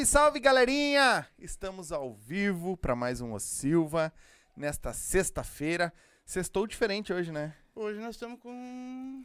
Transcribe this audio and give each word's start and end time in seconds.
Salve, 0.00 0.06
salve, 0.06 0.40
galerinha! 0.40 1.26
Estamos 1.38 1.92
ao 1.92 2.14
vivo 2.14 2.76
para 2.76 2.94
mais 2.94 3.20
um 3.20 3.32
O 3.32 3.38
Silva 3.40 4.12
nesta 4.56 4.92
sexta-feira. 4.92 5.92
Sextou 6.24 6.66
diferente 6.66 7.12
hoje, 7.12 7.30
né? 7.32 7.54
Hoje 7.74 7.98
nós 8.00 8.14
estamos 8.14 8.38
com 8.40 8.50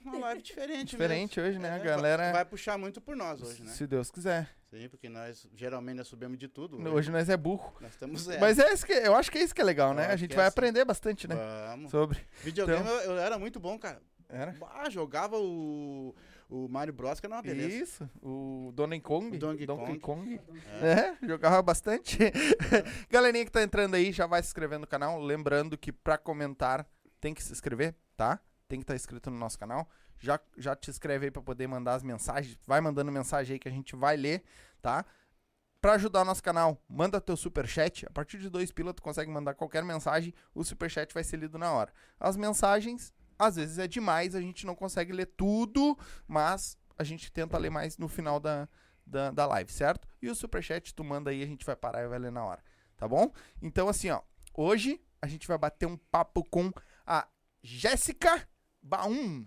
uma 0.04 0.20
live 0.20 0.42
diferente, 0.42 0.92
Diferente 0.92 1.40
mesmo. 1.40 1.50
hoje, 1.50 1.60
né? 1.60 1.70
É, 1.70 1.74
A 1.76 1.84
galera. 1.84 2.32
Vai 2.32 2.46
puxar 2.46 2.78
muito 2.78 3.00
por 3.00 3.16
nós 3.16 3.42
hoje, 3.42 3.64
né? 3.64 3.72
Se 3.72 3.86
Deus 3.88 4.10
quiser. 4.12 4.50
Sim, 4.70 4.88
porque 4.90 5.08
nós 5.10 5.48
geralmente 5.56 5.98
nós 5.98 6.08
subimos 6.08 6.38
de 6.38 6.48
tudo. 6.48 6.78
Hoje 6.94 7.12
nós 7.12 7.30
é 7.30 7.38
burro. 7.38 7.74
nós 7.80 7.92
estamos 7.92 8.28
é. 8.28 8.40
Mas 8.40 8.60
é 8.60 8.72
isso 8.74 8.86
que 8.86 8.94
eu 8.94 9.16
acho 9.16 9.32
que 9.32 9.38
é 9.38 9.44
isso 9.44 9.54
que 9.56 9.62
é 9.62 9.66
legal, 9.66 9.94
né? 9.94 10.08
A 10.08 10.16
gente 10.16 10.34
é 10.34 10.36
vai 10.36 10.46
assim. 10.46 10.54
aprender 10.54 10.84
bastante, 10.84 11.28
né? 11.28 11.36
Vamos. 11.70 11.92
Sobre. 11.92 12.20
Videogame 12.44 12.82
Então- 12.82 12.96
eu, 13.02 13.12
eu 13.14 13.18
era 13.20 13.38
muito 13.40 13.60
bom, 13.60 13.78
cara. 13.80 14.02
Era? 14.30 14.56
Ah, 14.74 14.90
jogava 14.90 15.38
o, 15.38 16.14
o 16.50 16.68
Mario 16.68 16.94
Bros, 16.94 17.20
que 17.20 17.26
era 17.26 17.36
uma 17.36 17.42
beleza. 17.42 17.84
Isso, 17.84 18.10
o 18.22 18.72
Donkey 18.74 19.00
Kong. 19.02 19.36
O 19.36 19.40
Donkey 19.40 20.00
Kong. 20.00 20.40
É. 20.82 21.18
É, 21.22 21.28
jogava 21.28 21.62
bastante. 21.62 22.18
Galerinha 23.10 23.46
que 23.46 23.52
tá 23.52 23.62
entrando 23.62 23.96
aí, 23.96 24.12
já 24.12 24.26
vai 24.28 24.42
se 24.42 24.50
inscrevendo 24.50 24.82
no 24.82 24.88
canal. 24.88 25.20
Lembrando 25.22 25.78
que 25.78 25.92
pra 25.92 26.18
comentar 26.18 26.88
tem 27.20 27.34
que 27.34 27.44
se 27.44 27.52
inscrever, 27.52 27.96
tá? 28.16 28.40
Tem 28.68 28.80
que 28.80 28.84
estar 28.84 28.96
inscrito 28.96 29.30
no 29.30 29.38
nosso 29.38 29.58
canal. 29.58 29.90
Já, 30.18 30.40
já 30.58 30.76
te 30.76 30.90
inscreve 30.90 31.26
aí 31.26 31.32
pra 31.32 31.42
poder 31.42 31.68
mandar 31.68 31.96
as 31.96 32.04
mensagens. 32.04 32.58
Vai 32.66 32.82
mandando 32.82 33.12
mensagem 33.12 33.54
aí 33.54 33.60
que 33.60 33.68
a 33.68 33.72
gente 33.72 33.96
vai 33.96 34.16
ler, 34.18 34.44
tá? 34.82 35.06
Pra 35.82 35.94
ajudar 35.94 36.22
o 36.22 36.26
nosso 36.26 36.42
canal, 36.42 36.82
manda 36.90 37.22
teu 37.22 37.38
superchat. 37.38 38.08
A 38.08 38.10
partir 38.10 38.40
de 38.40 38.50
dois 38.50 38.72
pila, 38.72 38.94
tu 38.94 39.04
consegue 39.04 39.30
mandar 39.30 39.54
qualquer 39.54 39.84
mensagem. 39.84 40.34
O 40.54 40.64
superchat 40.64 41.14
vai 41.14 41.24
ser 41.24 41.38
lido 41.38 41.60
na 41.60 41.72
hora. 41.72 41.94
As 42.20 42.36
mensagens, 42.36 43.14
às 43.38 43.56
vezes 43.56 43.78
é 43.80 43.88
demais, 43.88 44.36
a 44.36 44.42
gente 44.42 44.66
não 44.66 44.76
consegue 44.76 45.12
ler 45.12 45.28
tudo, 45.38 45.98
mas 46.28 46.78
a 46.98 47.04
gente 47.04 47.32
tenta 47.32 47.58
ler 47.58 47.70
mais 47.70 47.98
no 47.98 48.08
final 48.08 48.40
da, 48.40 48.68
da, 49.06 49.32
da 49.32 49.46
live, 49.46 49.72
certo? 49.72 50.08
E 50.22 50.30
o 50.30 50.36
superchat 50.36 50.94
tu 50.94 51.04
manda 51.04 51.30
aí, 51.32 51.44
a 51.44 51.48
gente 51.48 51.66
vai 51.66 51.76
parar 51.76 52.04
e 52.04 52.08
vai 52.08 52.20
ler 52.20 52.32
na 52.32 52.44
hora, 52.44 52.64
tá 52.98 53.08
bom? 53.08 53.32
Então, 53.62 53.90
assim, 53.90 54.10
ó, 54.10 54.22
hoje 54.54 55.02
a 55.22 55.28
gente 55.28 55.48
vai 55.48 55.58
bater 55.58 55.86
um 55.86 55.98
papo 55.98 56.44
com 56.44 56.72
a 57.06 57.28
Jéssica 57.62 58.48
Baum. 58.82 59.46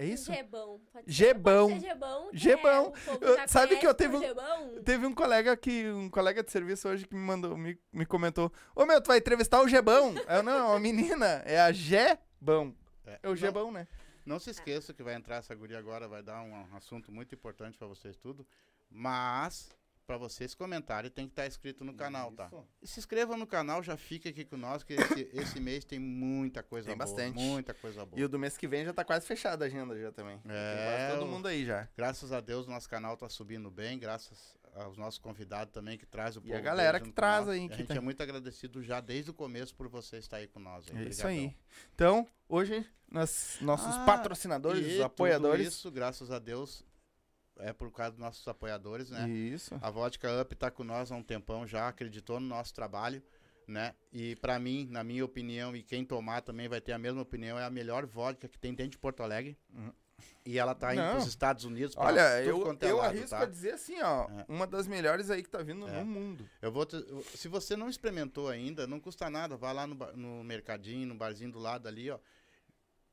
É 0.00 0.06
isso? 0.06 0.32
Gebão. 0.32 0.80
Gebão. 1.04 1.80
Gebão. 1.80 2.30
que 2.30 2.38
Gebão. 2.38 2.92
é, 3.36 3.48
sabe 3.48 3.76
que 3.78 3.86
eu 3.86 3.92
teve 3.92 4.16
um- 4.16 4.20
Gebão? 4.20 4.82
Teve 4.84 5.04
um 5.06 5.12
colega 5.12 5.56
que, 5.56 5.90
um 5.90 6.08
colega 6.08 6.40
de 6.40 6.52
serviço 6.52 6.88
hoje 6.88 7.04
que 7.04 7.16
me 7.16 7.20
mandou, 7.20 7.56
me, 7.56 7.76
me 7.92 8.06
comentou: 8.06 8.52
Ô 8.76 8.86
meu, 8.86 9.00
tu 9.02 9.08
vai 9.08 9.18
entrevistar 9.18 9.60
o 9.60 9.66
Gebão? 9.66 10.14
Eu, 10.28 10.44
não, 10.44 10.72
a 10.72 10.78
menina, 10.78 11.42
é 11.44 11.60
a 11.60 11.72
Gebão. 11.72 12.76
É 13.22 13.26
o 13.26 13.30
Não- 13.30 13.36
Gebão, 13.36 13.70
né? 13.72 13.86
Não 14.26 14.38
se 14.38 14.50
esqueça 14.50 14.92
que 14.92 15.02
vai 15.02 15.14
entrar 15.14 15.36
essa 15.36 15.54
guria 15.54 15.78
agora, 15.78 16.06
vai 16.06 16.22
dar 16.22 16.42
um, 16.42 16.52
um 16.52 16.76
assunto 16.76 17.10
muito 17.10 17.34
importante 17.34 17.78
pra 17.78 17.86
vocês 17.86 18.16
tudo. 18.16 18.46
Mas, 18.90 19.70
pra 20.06 20.16
vocês 20.16 20.54
comentarem, 20.54 21.10
tem 21.10 21.26
que 21.26 21.32
estar 21.32 21.46
inscrito 21.46 21.84
no 21.84 21.94
canal, 21.94 22.32
tá? 22.32 22.50
E 22.82 22.86
se 22.86 22.98
inscrevam 22.98 23.36
no 23.38 23.46
canal, 23.46 23.82
já 23.82 23.96
fica 23.96 24.28
aqui 24.28 24.44
com 24.44 24.56
nós, 24.56 24.82
que 24.82 24.94
esse, 24.94 25.30
esse 25.32 25.60
mês 25.60 25.84
tem 25.84 25.98
muita 25.98 26.62
coisa 26.62 26.88
Tem 26.88 26.96
boa. 26.96 27.06
bastante. 27.06 27.34
Muita 27.38 27.72
coisa 27.74 28.04
boa. 28.04 28.20
E 28.20 28.24
o 28.24 28.28
do 28.28 28.38
mês 28.38 28.56
que 28.58 28.66
vem 28.66 28.84
já 28.84 28.92
tá 28.92 29.04
quase 29.04 29.26
fechada 29.26 29.64
a 29.64 29.68
agenda 29.68 29.98
já 29.98 30.10
também. 30.12 30.38
Tem 30.40 30.50
É, 30.52 30.96
quase 31.06 31.18
todo 31.20 31.26
o- 31.28 31.30
mundo 31.30 31.46
aí 31.48 31.64
já. 31.64 31.88
Graças 31.96 32.32
a 32.32 32.40
Deus, 32.40 32.66
o 32.66 32.70
nosso 32.70 32.88
canal 32.88 33.16
tá 33.16 33.28
subindo 33.28 33.70
bem, 33.70 33.98
graças 33.98 34.57
aos 34.82 34.96
nossos 34.96 35.18
convidados 35.18 35.72
também 35.72 35.96
que 35.98 36.06
traz 36.06 36.36
o 36.36 36.40
E 36.44 36.50
a 36.50 36.54
povo 36.54 36.62
galera 36.64 36.92
deles 36.92 37.02
que 37.02 37.06
junto 37.08 37.14
traz 37.16 37.46
nós. 37.46 37.54
aí, 37.54 37.64
A 37.66 37.68
que 37.68 37.76
gente 37.76 37.88
tá- 37.88 37.94
é 37.96 38.00
muito 38.00 38.22
agradecido 38.22 38.82
já 38.82 39.00
desde 39.00 39.30
o 39.30 39.34
começo 39.34 39.74
por 39.74 39.88
você 39.88 40.18
estar 40.18 40.36
aí 40.38 40.46
com 40.48 40.58
nós. 40.60 40.86
É 40.94 41.02
isso 41.04 41.26
aí. 41.26 41.54
Então, 41.94 42.26
hoje, 42.48 42.86
nós, 43.10 43.58
nossos 43.60 43.94
Ah, 43.96 44.04
patrocinadores, 44.04 44.86
E 44.86 45.02
apoiadores. 45.02 45.66
Isso, 45.68 45.90
graças 45.90 46.30
a 46.30 46.38
Deus, 46.38 46.84
é 47.58 47.72
por 47.72 47.90
causa 47.90 48.12
dos 48.12 48.20
nossos 48.20 48.46
apoiadores, 48.46 49.10
né? 49.10 49.28
Isso. 49.28 49.74
A 49.82 49.90
Vodka 49.90 50.28
Up 50.40 50.54
tá 50.54 50.70
com 50.70 50.84
nós 50.84 51.10
há 51.10 51.16
um 51.16 51.22
tempão 51.22 51.66
já, 51.66 51.88
acreditou 51.88 52.38
no 52.38 52.46
nosso 52.46 52.72
trabalho, 52.72 53.22
né? 53.66 53.94
E 54.12 54.36
pra 54.36 54.58
mim, 54.58 54.86
na 54.90 55.02
minha 55.02 55.24
opinião, 55.24 55.74
e 55.76 55.82
quem 55.82 56.04
tomar 56.04 56.40
também 56.42 56.68
vai 56.68 56.80
ter 56.80 56.92
a 56.92 56.98
mesma 56.98 57.20
opinião, 57.22 57.58
é 57.58 57.64
a 57.64 57.70
melhor 57.70 58.06
vodka 58.06 58.48
que 58.48 58.58
tem 58.58 58.72
dentro 58.74 58.92
de 58.92 58.98
Porto 58.98 59.22
Alegre. 59.22 59.58
Uhum. 59.74 59.92
E 60.44 60.58
ela 60.58 60.74
tá 60.74 60.94
indo 60.94 61.02
Não. 61.02 61.12
pros 61.16 61.26
Estados 61.26 61.64
Unidos. 61.64 61.94
pra 61.94 62.04
Olha, 62.06 62.42
eu, 62.42 62.60
quanto 62.62 62.82
é 62.82 62.90
eu 62.90 62.96
lado, 62.96 63.08
arrisco 63.10 63.30
tá? 63.30 63.42
a 63.42 63.46
dizer 63.46 63.72
assim, 63.72 64.00
ó, 64.00 64.24
É. 64.30 64.44
uma 64.48 64.66
das 64.66 64.86
melhores 64.86 65.30
aí 65.30 65.42
que 65.42 65.48
tá 65.50 65.62
vindo 65.62 65.86
É. 65.86 65.92
no 66.00 66.04
mundo. 66.06 66.48
Eu 66.62 66.72
vou 66.72 66.86
te- 66.86 66.96
eu- 66.96 67.22
se 67.34 67.48
você 67.48 67.76
não 67.76 67.88
experimentou 67.88 68.48
ainda, 68.48 68.86
não 68.86 68.98
custa 68.98 69.28
nada. 69.28 69.56
Vá 69.56 69.72
lá 69.72 69.86
no, 69.86 69.94
no 70.16 70.42
mercadinho, 70.44 71.06
no 71.06 71.14
barzinho 71.14 71.52
do 71.52 71.58
lado 71.58 71.86
ali, 71.86 72.10
ó. 72.10 72.18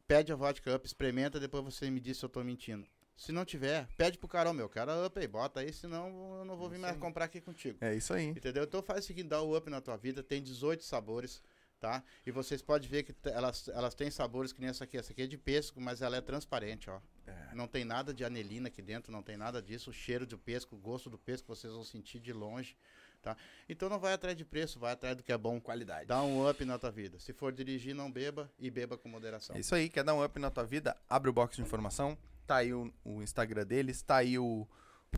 Pede 0.08 0.32
a 0.32 0.36
vodka 0.36 0.74
up, 0.76 0.86
experimenta, 0.86 1.40
depois 1.40 1.64
você 1.64 1.90
me 1.90 2.00
diz 2.00 2.18
se 2.18 2.24
eu 2.26 2.30
tô 2.30 2.44
mentindo. 2.44 2.86
Se 3.18 3.32
não 3.32 3.46
tiver, 3.46 3.88
pede 3.98 4.18
pro 4.18 4.28
Carol, 4.28 4.54
meu, 4.54 4.68
cara 4.70 5.06
up 5.06 5.18
aí, 5.18 5.28
bota 5.28 5.62
aí, 5.62 5.72
senão 5.72 6.38
eu 6.40 6.46
não 6.46 6.58
vou 6.58 6.68
vir 6.70 6.76
Isso 6.76 6.82
mais 6.82 6.98
comprar 6.98 7.26
aqui 7.26 7.40
contigo. 7.42 7.78
É 7.82 7.96
isso 7.96 8.14
aí. 8.14 8.28
Entendeu? 8.28 8.64
Então 8.66 8.84
faz 8.84 9.04
o 9.04 9.08
seguinte, 9.08 9.30
dá 9.30 9.42
o 9.42 9.56
up 9.58 9.70
na 9.70 9.80
tua 9.82 9.96
vida, 9.98 10.22
tem 10.22 10.42
18 10.44 10.84
sabores, 10.84 11.42
tá? 11.80 12.04
E 12.26 12.32
vocês 12.32 12.62
podem 12.62 12.88
ver 12.88 13.04
que 13.04 13.14
elas, 13.30 13.68
elas 13.70 13.94
têm 13.94 14.10
sabores 14.10 14.52
que 14.52 14.60
nem 14.60 14.70
essa 14.70 14.84
aqui. 14.84 14.98
Essa 14.98 15.12
aqui 15.12 15.24
é 15.24 15.28
de 15.28 15.38
pêssego, 15.38 15.80
mas 15.82 16.02
ela 16.02 16.18
é 16.18 16.22
transparente, 16.22 16.90
ó. 16.90 17.00
É. 17.28 17.56
Não 17.56 17.68
tem 17.68 17.84
nada 17.84 18.14
de 18.14 18.24
anelina 18.24 18.68
aqui 18.68 18.82
dentro, 18.82 19.12
não 19.12 19.22
tem 19.22 19.38
nada 19.38 19.62
disso. 19.62 19.90
O 19.90 19.94
cheiro 19.94 20.26
do 20.26 20.38
pêssego, 20.38 20.76
o 20.76 20.80
gosto 20.80 21.10
do 21.10 21.18
pêssego, 21.18 21.56
vocês 21.56 21.74
vão 21.74 21.84
sentir 21.84 22.20
de 22.20 22.34
longe, 22.34 22.78
tá? 23.22 23.36
Então 23.68 23.90
não 23.90 24.00
vai 24.00 24.14
atrás 24.14 24.38
de 24.38 24.46
preço, 24.46 24.80
vai 24.80 24.94
atrás 24.94 25.16
do 25.16 25.24
que 25.24 25.32
é 25.32 25.38
bom. 25.38 25.60
Qualidade. 25.60 26.08
Dá 26.08 26.22
um 26.24 26.48
up 26.50 26.64
na 26.66 26.78
tua 26.78 26.92
vida. 26.92 27.20
Se 27.20 27.34
for 27.34 27.52
dirigir, 27.52 27.94
não 27.94 28.12
beba 28.12 28.52
e 28.60 28.70
beba 28.70 28.98
com 28.98 29.10
moderação. 29.10 29.56
É 29.56 29.60
isso 29.60 29.74
aí, 29.74 29.90
quer 29.90 30.04
dar 30.04 30.14
um 30.14 30.24
up 30.24 30.40
na 30.40 30.50
tua 30.50 30.64
vida? 30.64 30.96
Abre 31.10 31.30
o 31.30 31.34
box 31.34 31.56
de 31.56 31.62
informação, 31.62 32.18
tá 32.46 32.58
aí 32.58 32.74
o, 32.74 32.94
o 33.04 33.22
Instagram 33.22 33.66
deles, 33.66 34.02
tá 34.02 34.18
aí 34.18 34.38
o, 34.38 34.68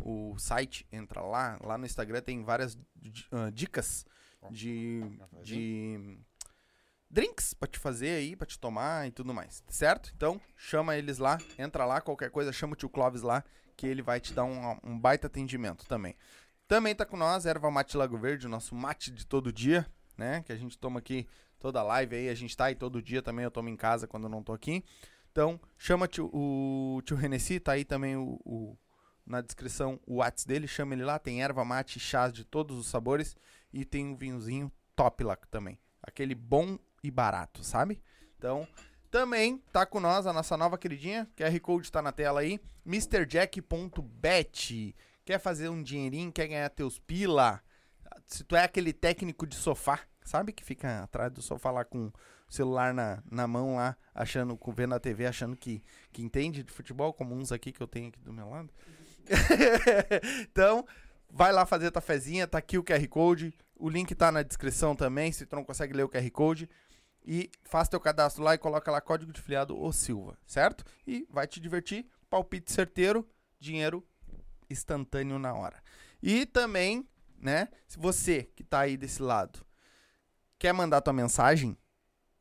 o 0.02 0.38
site, 0.38 0.88
entra 0.92 1.22
lá. 1.22 1.60
Lá 1.62 1.78
no 1.78 1.86
Instagram 1.86 2.22
tem 2.22 2.44
várias 2.44 2.78
ah, 3.32 3.50
dicas 3.52 4.06
de, 4.52 5.02
de 5.44 6.18
drinks 7.10 7.54
pra 7.54 7.68
te 7.68 7.80
fazer 7.80 8.10
aí, 8.10 8.36
pra 8.36 8.46
te 8.46 8.60
tomar 8.60 9.08
e 9.08 9.12
tudo 9.12 9.34
mais, 9.34 9.64
certo? 9.70 10.12
Então, 10.16 10.40
chama 10.56 10.96
eles 10.98 11.18
lá, 11.18 11.38
entra 11.58 11.86
lá, 11.86 12.02
qualquer 12.02 12.30
coisa, 12.30 12.52
chama 12.52 12.74
o 12.74 12.76
tio 12.76 12.90
Clóvis 12.90 13.22
lá, 13.22 13.44
que 13.76 13.88
ele 13.88 14.02
vai 14.02 14.20
te 14.20 14.34
dar 14.34 14.44
um, 14.44 14.78
um 14.84 15.00
baita 15.00 15.28
atendimento 15.28 15.86
também. 15.88 16.16
Também 16.68 16.94
tá 16.94 17.06
com 17.06 17.16
nós, 17.16 17.46
Erva 17.46 17.72
Mate 17.72 17.96
Lago 17.96 18.18
Verde, 18.18 18.46
o 18.46 18.50
nosso 18.50 18.76
mate 18.76 19.10
de 19.12 19.26
todo 19.26 19.54
dia, 19.54 19.86
né? 20.18 20.44
Que 20.44 20.52
a 20.52 20.58
gente 20.58 20.78
toma 20.78 21.00
aqui 21.00 21.26
toda 21.60 21.82
live 21.82 22.16
aí, 22.16 22.30
a 22.30 22.36
gente 22.36 22.56
tá 22.58 22.66
aí 22.66 22.76
todo 22.76 23.02
dia 23.02 23.22
também, 23.22 23.46
eu 23.46 23.52
tomo 23.52 23.70
em 23.70 23.76
casa 23.78 24.06
quando 24.08 24.24
eu 24.26 24.30
não 24.30 24.44
tô 24.44 24.52
aqui. 24.52 24.84
Então, 25.32 25.60
chama 25.78 26.08
tio- 26.08 26.30
o 26.34 27.02
tio 27.06 27.16
Renessi, 27.16 27.60
tá 27.60 27.74
aí 27.74 27.86
também 27.86 28.18
o, 28.18 28.40
o- 28.44 28.78
na 29.26 29.40
descrição 29.42 30.00
o 30.06 30.16
WhatsApp 30.16 30.48
dele, 30.48 30.68
chama 30.68 30.94
ele 30.94 31.06
lá, 31.06 31.20
tem 31.20 31.42
erva 31.42 31.64
mate, 31.64 32.00
chás 32.00 32.34
de 32.34 32.44
todos 32.44 32.78
os 32.78 32.88
sabores 32.88 33.36
e 33.72 33.86
tem 33.86 34.06
um 34.06 34.16
vinhozinho 34.16 34.72
top 34.96 35.24
lá 35.24 35.36
também. 35.50 35.80
Aquele 36.02 36.34
bom 36.36 36.78
e 37.04 37.12
barato, 37.12 37.64
sabe? 37.64 38.02
Então, 38.38 38.68
também 39.10 39.58
tá 39.72 39.86
com 39.86 40.00
nós 40.00 40.28
a 40.28 40.34
nossa 40.34 40.58
nova 40.58 40.78
queridinha, 40.78 41.28
QR 41.36 41.60
Code 41.60 41.92
tá 41.92 42.02
na 42.02 42.12
tela 42.12 42.42
aí, 42.42 42.60
MrJack.bet. 42.86 43.66
Quer 45.26 45.40
fazer 45.40 45.70
um 45.70 45.82
dinheirinho, 45.84 46.32
quer 46.32 46.48
ganhar 46.48 46.70
teus 46.70 47.00
pila? 47.00 47.62
Se 48.26 48.44
tu 48.44 48.56
é 48.56 48.64
aquele 48.64 48.94
técnico 48.94 49.46
de 49.46 49.56
sofá, 49.56 50.00
sabe 50.24 50.54
que 50.54 50.64
fica 50.64 51.04
atrás 51.04 51.32
do 51.32 51.42
sofá 51.42 51.72
lá 51.72 51.84
com 51.84 52.08
o 52.08 52.14
celular 52.50 52.94
na, 52.94 53.22
na 53.30 53.48
mão 53.48 53.76
lá, 53.76 53.98
achando, 54.14 54.58
vendo 54.76 54.96
a 54.96 55.00
TV, 55.00 55.26
achando 55.26 55.56
que, 55.56 55.84
que 56.12 56.22
entende 56.22 56.64
de 56.64 56.72
futebol, 56.72 57.14
como 57.14 57.36
uns 57.36 57.52
aqui 57.52 57.72
que 57.72 57.82
eu 57.82 57.88
tenho 57.88 58.08
aqui 58.08 58.20
do 58.20 58.32
meu 58.32 58.50
lado. 58.50 58.70
então, 60.50 60.86
vai 61.30 61.52
lá 61.52 61.66
fazer 61.66 61.92
tua 61.92 62.02
fezinha, 62.02 62.48
tá 62.48 62.58
aqui 62.58 62.78
o 62.78 62.84
QR 62.84 63.06
Code, 63.08 63.54
o 63.76 63.90
link 63.90 64.14
tá 64.16 64.32
na 64.32 64.44
descrição 64.44 64.96
também, 64.96 65.32
se 65.32 65.46
tu 65.46 65.56
não 65.56 65.64
consegue 65.64 65.94
ler 65.94 66.04
o 66.04 66.10
QR 66.10 66.30
Code. 66.32 66.70
E 67.30 67.52
faz 67.66 67.90
teu 67.90 68.00
cadastro 68.00 68.42
lá 68.42 68.56
e 68.56 68.58
coloca 68.58 68.90
lá 68.90 69.02
código 69.02 69.34
de 69.34 69.42
filiado 69.42 69.78
o 69.78 69.92
Silva, 69.92 70.38
certo? 70.48 70.86
E 71.06 71.28
vai 71.30 71.46
te 71.46 71.60
divertir, 71.60 72.08
palpite 72.30 72.72
certeiro, 72.72 73.28
dinheiro 73.60 74.02
instantâneo 74.70 75.38
na 75.38 75.54
hora. 75.54 75.84
E 76.24 76.46
também, 76.46 77.06
né, 77.38 77.68
se 77.86 78.00
você 78.00 78.44
que 78.56 78.64
tá 78.64 78.80
aí 78.80 78.96
desse 78.96 79.22
lado 79.22 79.66
quer 80.58 80.72
mandar 80.72 81.02
tua 81.02 81.12
mensagem, 81.12 81.78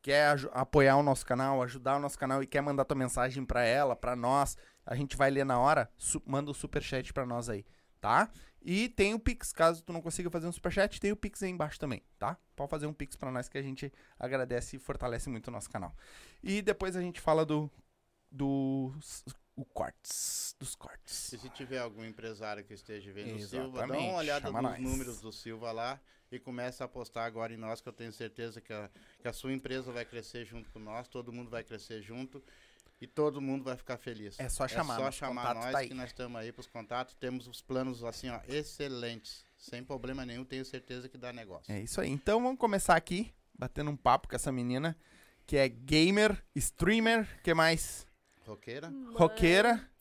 quer 0.01 0.37
apoiar 0.53 0.95
o 0.95 1.03
nosso 1.03 1.25
canal, 1.25 1.61
ajudar 1.61 1.97
o 1.97 1.99
nosso 1.99 2.17
canal 2.17 2.41
e 2.41 2.47
quer 2.47 2.61
mandar 2.61 2.85
tua 2.85 2.97
mensagem 2.97 3.43
pra 3.45 3.65
ela, 3.65 3.93
pra 3.93 4.15
nós, 4.15 4.55
a 4.85 4.95
gente 4.95 5.17
vai 5.17 5.29
ler 5.29 5.45
na 5.45 5.59
hora, 5.59 5.91
manda 6.25 6.49
o 6.49 6.53
superchat 6.53 7.11
pra 7.11 7.25
nós 7.25 7.49
aí, 7.49 7.65
tá? 7.99 8.29
E 8.61 8.89
tem 8.89 9.13
o 9.13 9.19
Pix, 9.19 9.53
caso 9.53 9.83
tu 9.83 9.93
não 9.93 10.01
consiga 10.01 10.29
fazer 10.29 10.47
um 10.47 10.51
superchat, 10.51 10.99
tem 10.99 11.11
o 11.11 11.15
Pix 11.15 11.41
aí 11.43 11.49
embaixo 11.49 11.79
também, 11.79 12.01
tá? 12.19 12.37
Pode 12.55 12.69
fazer 12.69 12.85
um 12.87 12.93
Pix 12.93 13.15
pra 13.15 13.31
nós 13.31 13.47
que 13.47 13.57
a 13.57 13.61
gente 13.61 13.91
agradece 14.19 14.75
e 14.75 14.79
fortalece 14.79 15.29
muito 15.29 15.47
o 15.47 15.51
nosso 15.51 15.69
canal. 15.69 15.95
E 16.43 16.61
depois 16.61 16.95
a 16.95 17.01
gente 17.01 17.21
fala 17.21 17.45
do 17.45 17.71
do 18.29 18.93
o 19.55 19.65
cortes, 19.65 20.55
dos 20.59 20.75
cortes. 20.75 21.33
E 21.33 21.37
se 21.37 21.49
tiver 21.49 21.79
algum 21.79 22.03
empresário 22.03 22.63
que 22.63 22.73
esteja 22.73 23.11
vendo 23.11 23.35
o 23.35 23.39
Silva, 23.39 23.87
dá 23.87 23.97
uma 23.97 24.17
olhada 24.17 24.47
chama 24.47 24.61
nos 24.61 24.71
nós. 24.71 24.79
números 24.81 25.21
do 25.21 25.31
Silva 25.31 25.71
lá 25.71 25.99
e 26.31 26.37
começa 26.39 26.83
a 26.83 26.85
apostar 26.85 27.25
agora 27.25 27.53
em 27.53 27.57
nós, 27.57 27.79
que 27.81 27.87
eu 27.87 27.93
tenho 27.93 28.11
certeza 28.11 28.59
que 28.59 28.73
a, 28.73 28.89
que 29.19 29.27
a 29.27 29.33
sua 29.33 29.53
empresa 29.53 29.91
vai 29.91 30.05
crescer 30.05 30.45
junto 30.45 30.69
com 30.69 30.79
nós, 30.79 31.07
todo 31.07 31.31
mundo 31.31 31.49
vai 31.49 31.63
crescer 31.63 32.01
junto 32.01 32.43
e 32.99 33.05
todo 33.07 33.39
mundo 33.41 33.63
vai 33.63 33.75
ficar 33.77 33.97
feliz. 33.97 34.39
É 34.39 34.49
só 34.49 34.67
chamar, 34.67 34.95
É 34.99 35.03
só 35.03 35.11
chamar 35.11 35.53
nós 35.55 35.71
tá 35.71 35.85
que 35.85 35.93
nós 35.93 36.07
estamos 36.09 36.39
aí 36.39 36.51
pros 36.51 36.67
contatos. 36.67 37.15
Temos 37.15 37.47
os 37.47 37.61
planos 37.61 38.03
assim, 38.03 38.29
ó, 38.29 38.39
excelentes. 38.47 39.45
Sem 39.55 39.83
problema 39.83 40.25
nenhum, 40.25 40.43
tenho 40.45 40.63
certeza 40.65 41.07
que 41.09 41.17
dá 41.17 41.31
negócio. 41.33 41.71
É 41.71 41.79
isso 41.79 41.99
aí. 42.01 42.09
Então 42.09 42.41
vamos 42.41 42.59
começar 42.59 42.95
aqui, 42.95 43.33
batendo 43.53 43.91
um 43.91 43.97
papo 43.97 44.27
com 44.27 44.35
essa 44.35 44.51
menina, 44.51 44.97
que 45.45 45.57
é 45.57 45.67
gamer, 45.67 46.43
streamer, 46.55 47.27
que 47.43 47.53
mais? 47.53 48.05
Roqueira? 48.45 48.91
Roqueira, 49.13 49.91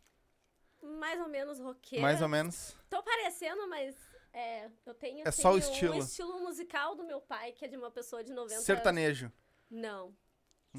Mais 0.83 1.21
ou 1.21 1.29
menos 1.29 1.59
roqueira. 1.59 2.03
mais 2.03 2.23
ou 2.23 2.29
menos. 2.29 2.77
Tô 2.89 3.03
parecendo, 3.03 3.69
mas 3.69 3.95
é, 4.33 4.71
eu 4.85 4.95
tenho 4.95 5.27
É 5.27 5.31
só 5.31 5.53
o 5.53 5.59
estilo. 5.59 5.95
o 5.97 5.99
estilo 5.99 6.39
musical 6.41 6.95
do 6.95 7.05
meu 7.05 7.21
pai, 7.21 7.53
que 7.53 7.65
é 7.65 7.69
de 7.69 7.77
uma 7.77 7.91
pessoa 7.91 8.23
de 8.23 8.33
90 8.33 8.55
anos. 8.55 8.65
Sertanejo. 8.67 9.33
Não. 9.71 10.15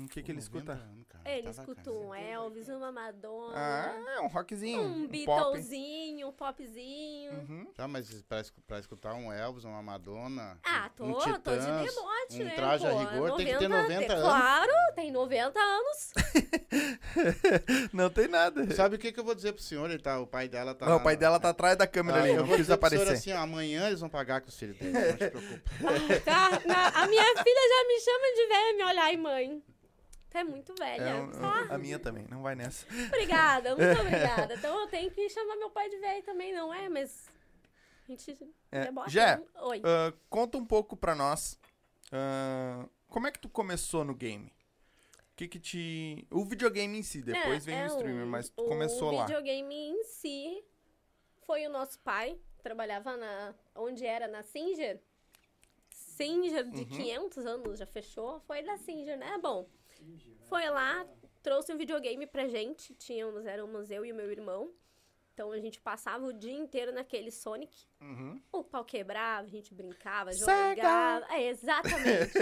O 0.05 0.07
que, 0.09 0.21
que 0.21 0.31
ele 0.31 0.39
90 0.39 0.41
escuta? 0.41 0.71
anos, 0.73 1.05
cara. 1.07 1.29
Ele 1.29 1.41
Tava 1.53 1.59
escuta 1.71 1.91
um 1.91 2.13
Elvis, 2.13 2.69
uma 2.69 2.91
Madonna, 2.91 3.53
Ah, 3.55 4.13
é 4.17 4.19
um 4.21 4.27
rockzinho. 4.27 4.81
um 4.81 4.85
Um, 4.85 5.01
pop. 5.01 5.11
Beatlesinho, 5.11 6.27
um 6.27 6.31
popzinho. 6.31 7.31
Uhum. 7.33 7.65
Tá, 7.75 7.87
mas 7.87 8.21
pra, 8.23 8.41
pra 8.65 8.79
escutar 8.79 9.13
um 9.13 9.31
Elvis, 9.31 9.63
uma 9.65 9.81
Madonna, 9.81 10.59
Ah, 10.63 10.89
tô, 10.95 11.03
um 11.05 11.13
tô 11.13 11.19
de 11.25 11.33
Titãs, 11.33 11.65
debote, 11.65 12.41
um 12.41 12.45
né? 12.45 12.55
traje 12.55 12.85
a 12.87 12.89
pô, 12.91 12.97
rigor, 12.99 13.35
tem 13.35 13.45
que 13.47 13.57
ter 13.57 13.67
90 13.67 14.13
anos. 14.13 14.23
Claro, 14.23 14.71
tem 14.95 15.11
90 15.11 15.59
anos. 15.59 16.13
Não 17.93 18.09
tem 18.09 18.27
nada. 18.27 18.73
Sabe 18.73 18.95
o 18.95 18.99
que, 18.99 19.11
que 19.11 19.19
eu 19.19 19.23
vou 19.23 19.35
dizer 19.35 19.53
pro 19.53 19.61
senhor? 19.61 19.89
Ele 19.89 19.99
tá, 20.01 20.19
o 20.19 20.27
pai 20.27 20.47
dela 20.47 20.73
tá. 20.73 20.85
Não, 20.85 20.93
lá 20.95 20.99
o 20.99 21.03
pai 21.03 21.15
dela 21.17 21.39
tá 21.39 21.49
atrás 21.49 21.77
da 21.77 21.87
câmera 21.87 22.19
Ah, 22.19 22.21
ali, 22.21 22.29
eu 22.31 22.37
não 22.37 22.45
vou 22.45 22.55
quis 22.55 22.65
dizer 22.65 22.77
pro 22.77 22.89
senhor 22.89 23.01
aparecer. 23.03 23.31
assim, 23.31 23.39
ó, 23.39 23.43
amanhã 23.43 23.87
eles 23.87 23.99
vão 23.99 24.09
pagar 24.09 24.41
com 24.41 24.49
os 24.49 24.57
filhos 24.57 24.77
dele. 24.77 24.91
Não 24.93 25.01
se 25.01 25.17
preocupa. 25.17 26.19
Tá? 26.25 26.61
Na- 26.65 26.87
a 27.03 27.07
minha 27.07 27.23
filha 27.43 27.61
já 27.69 27.87
me 27.87 27.99
chama 27.99 28.35
de 28.35 28.47
velha 28.47 28.77
me 28.77 28.83
olhar 28.83 29.13
e 29.13 29.17
mãe. 29.17 29.63
É 30.39 30.43
muito 30.43 30.73
velha. 30.77 31.03
É, 31.03 31.27
tá? 31.39 31.73
a 31.73 31.77
minha 31.77 31.97
também, 31.99 32.25
não 32.29 32.41
vai 32.41 32.55
nessa. 32.55 32.85
Obrigada, 33.07 33.75
muito 33.75 33.99
obrigada. 34.01 34.53
Então 34.53 34.79
eu 34.81 34.87
tenho 34.87 35.09
que 35.11 35.27
chamar 35.29 35.55
meu 35.55 35.69
pai 35.69 35.89
de 35.89 35.97
velho 35.97 36.23
também, 36.23 36.53
não 36.53 36.73
é? 36.73 36.87
Mas. 36.89 37.27
A 38.07 38.11
gente. 38.11 38.37
É, 38.71 38.85
debocha, 38.85 39.09
Jé? 39.09 39.41
Oi. 39.61 39.81
Ah, 39.83 40.13
conta 40.29 40.57
um 40.57 40.65
pouco 40.65 40.95
pra 40.95 41.15
nós. 41.15 41.59
ah, 42.11 42.85
como 43.07 43.25
é 43.27 43.31
que 43.31 43.39
tu 43.39 43.49
começou 43.49 44.03
no 44.05 44.13
game? 44.13 44.53
O 45.31 45.37
que 45.37 45.47
que 45.47 45.59
te... 45.59 46.27
O 46.31 46.43
videogame 46.43 46.97
em 46.97 47.03
si, 47.03 47.21
depois 47.21 47.63
É, 47.67 47.71
vem 47.71 47.79
é 47.79 47.83
o 47.83 47.87
streamer, 47.87 48.25
mas 48.25 48.49
tu 48.49 48.63
começou 48.65 49.09
o 49.09 49.15
lá. 49.15 49.25
videogame 49.25 49.75
em 49.75 50.03
si 50.03 50.63
foi 51.45 51.65
o 51.67 51.69
nosso 51.69 51.99
pai. 51.99 52.37
Trabalhava 52.63 53.15
na. 53.15 53.53
Onde 53.75 54.05
era? 54.05 54.27
Na 54.27 54.41
Singer. 54.43 54.99
Singer 55.91 56.63
de 56.69 56.81
Uhum. 56.81 56.85
500 56.89 57.45
anos 57.45 57.79
já 57.79 57.85
fechou. 57.85 58.39
Foi 58.41 58.63
da 58.63 58.77
Singer, 58.77 59.17
né? 59.17 59.37
Bom. 59.41 59.69
Foi 60.47 60.69
lá, 60.69 61.05
trouxe 61.43 61.73
um 61.73 61.77
videogame 61.77 62.25
pra 62.27 62.47
gente. 62.47 62.93
Tínhamos, 62.95 63.45
éramos 63.45 63.89
eu 63.91 64.05
e 64.05 64.11
o 64.11 64.15
meu 64.15 64.31
irmão. 64.31 64.71
Então 65.33 65.51
a 65.51 65.59
gente 65.59 65.79
passava 65.79 66.25
o 66.25 66.33
dia 66.33 66.57
inteiro 66.57 66.91
naquele 66.91 67.29
Sonic. 67.29 67.85
Uhum. 68.01 68.41
O 68.51 68.63
pau 68.63 68.83
quebrava, 68.83 69.45
a 69.45 69.49
gente 69.49 69.73
brincava, 69.73 70.33
jogava. 70.33 71.25
É, 71.31 71.49
exatamente. 71.49 72.37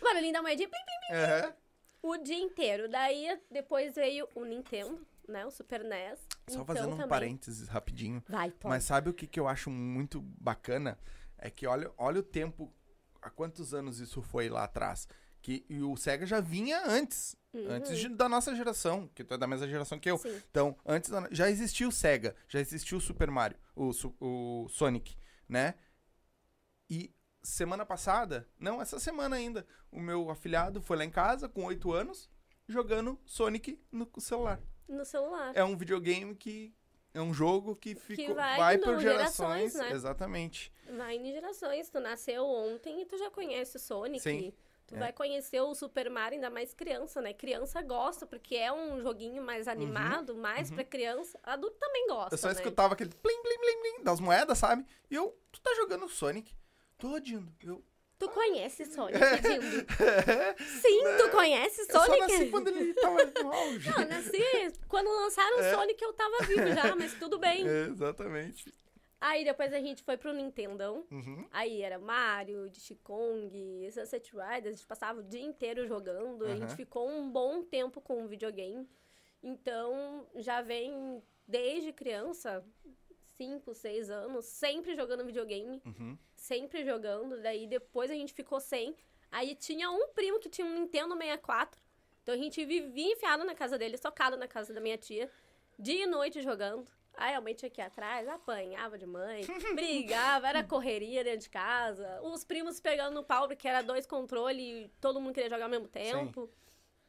o 0.00 0.04
barulhinho 0.04 0.32
da 0.32 0.42
moedinha. 0.42 0.68
plim, 0.68 0.78
plim, 0.78 1.16
Aham. 1.18 1.54
o 2.02 2.16
dia 2.18 2.38
inteiro. 2.38 2.88
Daí 2.88 3.40
depois 3.50 3.96
veio 3.96 4.28
o 4.34 4.44
Nintendo, 4.44 5.04
né? 5.26 5.44
O 5.44 5.50
Super 5.50 5.82
NES. 5.82 6.20
Só 6.48 6.54
Então, 6.62 6.66
fazendo 6.66 6.88
um 6.88 6.90
também- 6.92 7.08
parênteses 7.08 7.66
rapidinho. 7.68 8.22
Vai, 8.28 8.50
pode. 8.52 8.68
Mas 8.72 8.84
sabe 8.84 9.10
o 9.10 9.14
que, 9.14 9.26
que 9.26 9.40
eu 9.40 9.48
acho 9.48 9.68
muito 9.68 10.20
bacana? 10.20 10.96
É 11.38 11.50
que 11.50 11.66
olha, 11.66 11.90
olha 11.98 12.20
o 12.20 12.22
tempo, 12.22 12.72
há 13.20 13.28
quantos 13.28 13.74
anos 13.74 13.98
isso 13.98 14.22
foi 14.22 14.48
lá 14.48 14.62
atrás. 14.64 15.08
Que 15.46 15.64
e 15.68 15.80
o 15.80 15.96
Sega 15.96 16.26
já 16.26 16.40
vinha 16.40 16.82
antes. 16.84 17.36
Antes 17.54 17.96
de- 18.00 18.08
da 18.08 18.28
nossa 18.28 18.52
geração, 18.52 19.06
que 19.14 19.22
tu 19.22 19.32
é 19.34 19.38
da 19.38 19.46
mesma 19.46 19.68
geração 19.68 19.96
que 19.96 20.10
eu. 20.10 20.16
Uhum. 20.16 20.20
Sim. 20.20 20.42
Então, 20.50 20.76
antes 20.84 21.08
da- 21.08 21.28
já 21.30 21.48
existia 21.48 21.86
o 21.86 21.92
Sega, 21.92 22.34
já 22.48 22.58
existia 22.58 22.98
o 22.98 23.00
Super 23.00 23.30
Mario, 23.30 23.56
o, 23.76 23.92
o 24.20 24.68
Sonic, 24.68 25.16
né? 25.48 25.74
E 26.90 27.14
semana 27.44 27.86
passada, 27.86 28.48
não, 28.58 28.82
essa 28.82 28.98
semana 28.98 29.36
ainda, 29.36 29.64
o 29.92 30.00
meu 30.00 30.28
afilhado 30.30 30.82
foi 30.82 30.96
lá 30.96 31.04
em 31.04 31.10
casa 31.10 31.48
com 31.48 31.64
8 31.64 31.92
anos, 31.92 32.28
jogando 32.66 33.16
Sonic 33.24 33.80
no 33.92 34.10
celular. 34.18 34.60
No 34.88 35.04
celular. 35.04 35.52
É 35.54 35.62
um 35.62 35.76
videogame 35.76 36.34
que 36.34 36.74
é 37.14 37.20
um 37.20 37.32
jogo 37.32 37.76
que 37.76 37.94
ficou 37.94 38.34
vai 38.34 38.58
vai, 38.58 38.74
indo 38.74 38.82
por 38.82 38.98
gerações, 39.00 39.70
gerações, 39.70 39.74
né? 39.74 39.92
exatamente. 39.92 40.72
Vai 40.96 41.16
em 41.16 41.30
gerações. 41.32 41.88
Tu 41.88 42.00
nasceu 42.00 42.44
ontem 42.44 43.00
e 43.02 43.06
tu 43.06 43.16
já 43.16 43.30
conhece 43.30 43.76
o 43.76 43.80
Sonic. 43.80 44.20
Sim. 44.20 44.52
Tu 44.86 44.94
É. 44.94 44.98
vai 44.98 45.12
conhecer 45.12 45.60
o 45.60 45.74
Super 45.74 46.08
Mario, 46.08 46.36
ainda 46.36 46.48
mais 46.48 46.72
criança, 46.72 47.20
né? 47.20 47.32
Criança 47.32 47.82
gosta, 47.82 48.24
porque 48.24 48.54
é 48.54 48.72
um 48.72 49.00
joguinho 49.00 49.42
mais 49.42 49.66
animado, 49.66 50.36
mais 50.36 50.70
pra 50.70 50.84
criança. 50.84 51.38
Adulto 51.42 51.76
também 51.78 52.06
gosta, 52.06 52.26
Uhum. 52.26 52.32
Eu 52.34 52.38
só 52.38 52.46
né? 52.48 52.52
escutava 52.54 52.94
aquele 52.94 53.10
plim 53.10 53.42
plim 53.42 53.58
plim 53.58 53.80
plim 53.82 54.04
das 54.04 54.20
moedas, 54.20 54.58
sabe? 54.58 54.86
E 55.10 55.14
eu, 55.16 55.36
tu 55.50 55.60
tá 55.60 55.74
jogando 55.74 56.08
Sonic? 56.08 56.54
Tô 56.98 57.14
odiando. 57.14 57.52
Eu, 57.62 57.84
Tu 58.18 58.28
conhece 58.30 58.86
Sonic, 58.86 59.18
Dindo? 59.42 59.86
Sim, 60.80 61.02
tu 61.18 61.30
conhece 61.30 61.82
eu 61.82 61.86
Sonic? 62.00 62.18
nasci 62.20 62.46
quando 62.50 62.68
ele 62.68 62.94
tava 62.94 63.24
no 63.42 63.52
auge. 63.52 63.90
Não, 63.90 64.00
eu 64.02 64.08
nasci 64.08 64.72
quando 64.88 65.08
lançaram 65.08 65.58
o 65.58 65.62
Sonic 65.76 66.02
eu 66.02 66.12
tava 66.14 66.38
vivo 66.46 66.66
já, 66.74 66.96
mas 66.96 67.12
tudo 67.14 67.38
bem. 67.38 67.68
É, 67.68 67.82
exatamente. 67.92 68.72
Aí 69.20 69.44
depois 69.44 69.72
a 69.72 69.80
gente 69.80 70.02
foi 70.02 70.16
pro 70.16 70.32
Nintendão. 70.32 71.06
Uhum. 71.10 71.46
Aí 71.50 71.82
era 71.82 71.98
Mario, 71.98 72.68
Diddy 72.68 72.94
Kong, 72.96 73.90
Sunset 73.90 74.30
Riders, 74.32 74.66
a 74.66 74.76
gente 74.76 74.86
passava 74.86 75.20
o 75.20 75.22
dia 75.22 75.40
inteiro 75.42 75.86
jogando. 75.86 76.44
A 76.44 76.54
gente 76.54 76.68
Aham. 76.68 76.76
ficou 76.76 77.08
um 77.08 77.30
bom 77.30 77.62
tempo 77.62 78.00
com 78.00 78.24
o 78.24 78.28
videogame. 78.28 78.88
Então, 79.42 80.26
já 80.36 80.60
vem 80.60 81.22
desde 81.46 81.92
criança, 81.92 82.64
5, 83.36 83.74
6 83.74 84.10
anos, 84.10 84.44
sempre 84.46 84.94
jogando 84.94 85.24
videogame. 85.24 85.82
Uhum. 85.84 86.18
Sempre 86.34 86.84
jogando. 86.84 87.40
Daí 87.40 87.66
depois 87.66 88.10
a 88.10 88.14
gente 88.14 88.34
ficou 88.34 88.60
sem. 88.60 88.94
Aí 89.30 89.54
tinha 89.54 89.90
um 89.90 90.08
primo 90.08 90.38
que 90.38 90.48
tinha 90.48 90.66
um 90.66 90.74
Nintendo 90.74 91.14
64. 91.16 91.80
Então 92.22 92.34
a 92.34 92.38
gente 92.38 92.64
vivia 92.64 93.12
enfiado 93.12 93.44
na 93.44 93.54
casa 93.54 93.78
dele, 93.78 93.96
socado 93.96 94.36
na 94.36 94.48
casa 94.48 94.74
da 94.74 94.80
minha 94.80 94.98
tia, 94.98 95.30
dia 95.78 96.04
e 96.04 96.06
noite 96.06 96.42
jogando. 96.42 96.90
Aí 97.16 97.34
a 97.34 97.40
mãe 97.40 97.54
tinha 97.54 97.70
que 97.70 97.80
ir 97.80 97.84
atrás, 97.84 98.28
apanhava 98.28 98.98
de 98.98 99.06
mãe, 99.06 99.42
brigava, 99.74 100.48
era 100.48 100.62
correria 100.62 101.24
dentro 101.24 101.40
de 101.40 101.50
casa. 101.50 102.20
Os 102.22 102.44
primos 102.44 102.78
pegando 102.78 103.14
no 103.14 103.24
pau, 103.24 103.48
porque 103.48 103.66
era 103.66 103.82
dois 103.82 104.06
controles 104.06 104.62
e 104.62 104.90
todo 105.00 105.20
mundo 105.20 105.32
queria 105.32 105.48
jogar 105.48 105.64
ao 105.64 105.70
mesmo 105.70 105.88
tempo. 105.88 106.50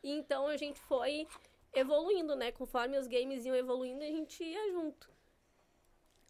Então 0.01 0.47
a 0.47 0.55
gente 0.55 0.79
foi 0.79 1.27
evoluindo, 1.73 2.35
né? 2.35 2.51
Conforme 2.51 2.97
os 2.97 3.07
games 3.07 3.45
iam 3.45 3.55
evoluindo, 3.55 4.01
a 4.03 4.07
gente 4.07 4.43
ia 4.43 4.71
junto. 4.71 5.09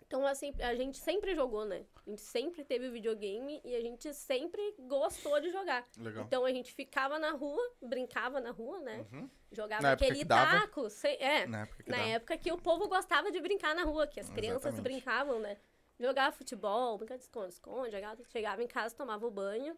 Então, 0.06 0.26
assim, 0.26 0.54
a 0.62 0.74
gente 0.74 0.98
sempre 0.98 1.36
jogou, 1.36 1.66
né? 1.66 1.86
A 2.08 2.10
gente 2.10 2.22
sempre 2.22 2.64
teve 2.64 2.90
videogame 2.90 3.60
e 3.66 3.76
a 3.76 3.82
gente 3.82 4.14
sempre 4.14 4.74
gostou 4.80 5.42
de 5.42 5.52
jogar. 5.52 5.86
Legal. 5.98 6.24
Então 6.24 6.46
a 6.46 6.52
gente 6.52 6.74
ficava 6.74 7.20
na 7.20 7.32
rua, 7.32 7.62
brincava 7.82 8.40
na 8.40 8.50
rua, 8.52 8.80
né? 8.80 9.06
Uhum. 9.12 9.30
Jogava 9.52 9.82
Na 9.84 9.92
aquele 9.92 10.24
taco. 10.24 10.90
sei- 10.90 11.18
é, 11.20 11.46
Na 11.46 11.64
época 11.64 11.84
que 11.84 11.90
na 11.92 11.98
época 11.98 12.38
que 12.38 12.50
o 12.52 12.58
povo 12.58 12.88
gostava 12.88 13.30
de 13.30 13.42
brincar 13.42 13.76
na 13.76 13.84
rua, 13.84 14.08
que 14.08 14.22
as 14.22 14.30
crianças 14.30 14.74
Exatamente. 14.74 14.84
brincavam, 14.84 15.40
né? 15.40 15.58
Jogava 16.00 16.32
futebol, 16.32 16.98
brincava 16.98 17.18
de 17.18 17.26
esconde-esconde, 17.26 17.92
jogava- 17.92 18.24
chegava 18.30 18.64
em 18.64 18.68
casa, 18.68 18.96
tomava 18.96 19.28
o 19.28 19.32
banho 19.32 19.76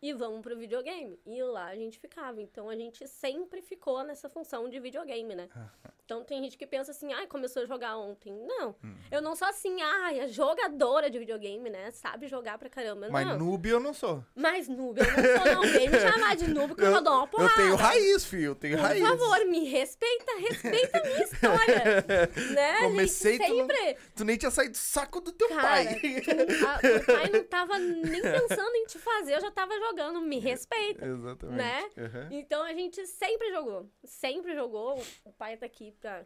e 0.00 0.12
vamos 0.12 0.42
pro 0.42 0.56
videogame. 0.56 1.18
E 1.26 1.42
lá 1.42 1.66
a 1.66 1.74
gente 1.76 1.98
ficava. 1.98 2.40
Então 2.40 2.68
a 2.70 2.76
gente 2.76 3.08
sempre 3.08 3.60
ficou 3.62 4.04
nessa 4.04 4.28
função 4.28 4.68
de 4.68 4.78
videogame, 4.78 5.34
né? 5.34 5.48
Então 6.04 6.22
tem 6.22 6.42
gente 6.42 6.58
que 6.58 6.66
pensa 6.66 6.90
assim, 6.90 7.12
ai, 7.14 7.26
começou 7.26 7.62
a 7.62 7.66
jogar 7.66 7.96
ontem. 7.96 8.30
Não, 8.46 8.74
Hum. 8.84 8.94
eu 9.10 9.22
não 9.22 9.34
sou 9.34 9.48
assim, 9.48 9.80
ai, 9.80 10.20
a 10.20 10.26
jogadora 10.26 11.08
de 11.08 11.18
videogame, 11.18 11.70
né? 11.70 11.90
Sabe 11.92 12.28
jogar 12.28 12.58
pra 12.58 12.68
caramba. 12.68 13.08
Mas 13.10 13.26
não. 13.26 13.38
noob 13.38 13.66
eu 13.68 13.80
não 13.80 13.94
sou. 13.94 14.22
Mas 14.34 14.68
noob, 14.68 15.00
eu 15.00 15.06
não 15.06 15.14
sou 15.14 15.54
não. 15.54 15.62
Vem 15.72 15.88
me 15.88 15.98
chamar 16.00 16.36
de 16.36 16.46
noob 16.48 16.74
que 16.74 16.82
eu, 16.82 16.86
Eu, 16.86 16.92
vou 16.92 17.02
dar 17.02 17.12
uma 17.12 17.26
porrada. 17.26 17.52
eu 17.52 17.56
tenho 17.56 17.74
raiz, 17.76 18.24
filho. 18.26 18.44
Eu 18.44 18.54
tenho 18.54 18.76
Por 18.76 18.82
raiz. 18.84 19.02
favor, 19.06 19.46
me 19.46 19.64
respeita, 19.64 20.32
respeita 20.40 20.98
a 20.98 21.02
minha 21.04 21.22
história. 21.24 21.84
né? 22.54 22.78
Comecei, 22.80 23.38
gente 23.38 23.46
tu 23.46 23.54
não- 23.56 23.66
sempre... 23.68 23.96
Tu 24.14 24.24
nem 24.24 24.36
tinha 24.36 24.50
saído 24.50 24.72
do 24.72 24.76
saco 24.76 25.20
do 25.22 25.32
teu 25.32 25.48
Cara, 25.48 25.62
pai. 25.62 26.00
tu, 26.00 26.66
a, 26.68 26.78
teu 26.80 27.04
pai 27.04 27.30
não 27.32 27.44
tava 27.44 27.78
nem 27.78 28.20
pensando 28.20 28.74
em 28.76 28.84
te 28.86 28.98
fazer, 28.98 29.36
eu 29.36 29.40
já 29.40 29.50
tava 29.50 29.72
jogando. 29.78 30.20
Me 30.20 30.38
respeita. 30.38 31.06
Exatamente. 31.06 31.56
Né? 31.56 31.82
Uhum. 31.96 32.28
Então 32.32 32.62
a 32.62 32.74
gente 32.74 33.06
sempre 33.06 33.50
jogou. 33.50 33.88
Sempre 34.04 34.54
jogou. 34.54 35.02
O 35.24 35.32
pai 35.32 35.56
tá 35.56 35.64
aqui 35.64 35.93
pra 36.00 36.24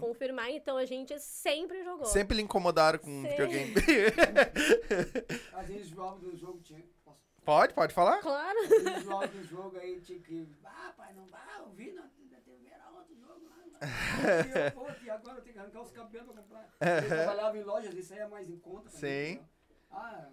confirmar. 0.00 0.50
Então 0.50 0.76
a 0.76 0.84
gente 0.84 1.18
sempre 1.18 1.82
jogou. 1.84 2.06
Uhum. 2.06 2.12
Sempre 2.12 2.36
lhe 2.36 2.42
incomodaram 2.42 2.98
com 2.98 3.22
Sim. 3.22 3.28
videogame. 3.28 3.74
Às 5.52 5.66
vezes 5.68 5.88
jogava 5.88 6.18
do 6.18 6.36
jogo 6.36 6.60
tinha. 6.60 6.82
Posso? 7.04 7.18
pode, 7.44 7.74
pode 7.74 7.94
falar? 7.94 8.20
Claro. 8.20 8.58
Às 8.62 8.68
vezes 8.68 9.02
jogava 9.04 9.28
do 9.28 9.44
jogo 9.44 9.78
aí 9.78 10.00
tinha 10.00 10.18
que. 10.20 10.48
Ah, 10.64 10.92
pai, 10.96 11.12
não 11.14 11.26
vai, 11.26 11.60
eu 11.60 11.68
vi 11.70 11.92
na, 11.92 12.02
na 12.02 12.40
TV, 12.40 12.68
era 12.70 12.90
outro 12.90 13.14
jogo 13.16 13.46
lá. 13.48 13.56
E 13.66 14.66
eu, 14.66 14.72
pô, 14.72 14.86
e 15.02 15.10
agora 15.10 15.38
eu 15.38 15.42
tenho 15.42 15.54
que 15.54 15.58
arrancar 15.60 15.82
os 15.82 15.92
cabelos 15.92 16.26
pra 16.26 16.42
comprar. 16.42 16.68
Eu 17.02 17.08
trabalhava 17.08 17.56
em 17.58 17.62
lojas, 17.62 17.94
isso 17.94 18.12
aí 18.12 18.20
é 18.20 18.26
mais 18.26 18.48
em 18.50 18.58
conta. 18.58 18.90
Sim. 18.90 19.32
entendeu? 19.32 19.44
Ah, 19.90 20.28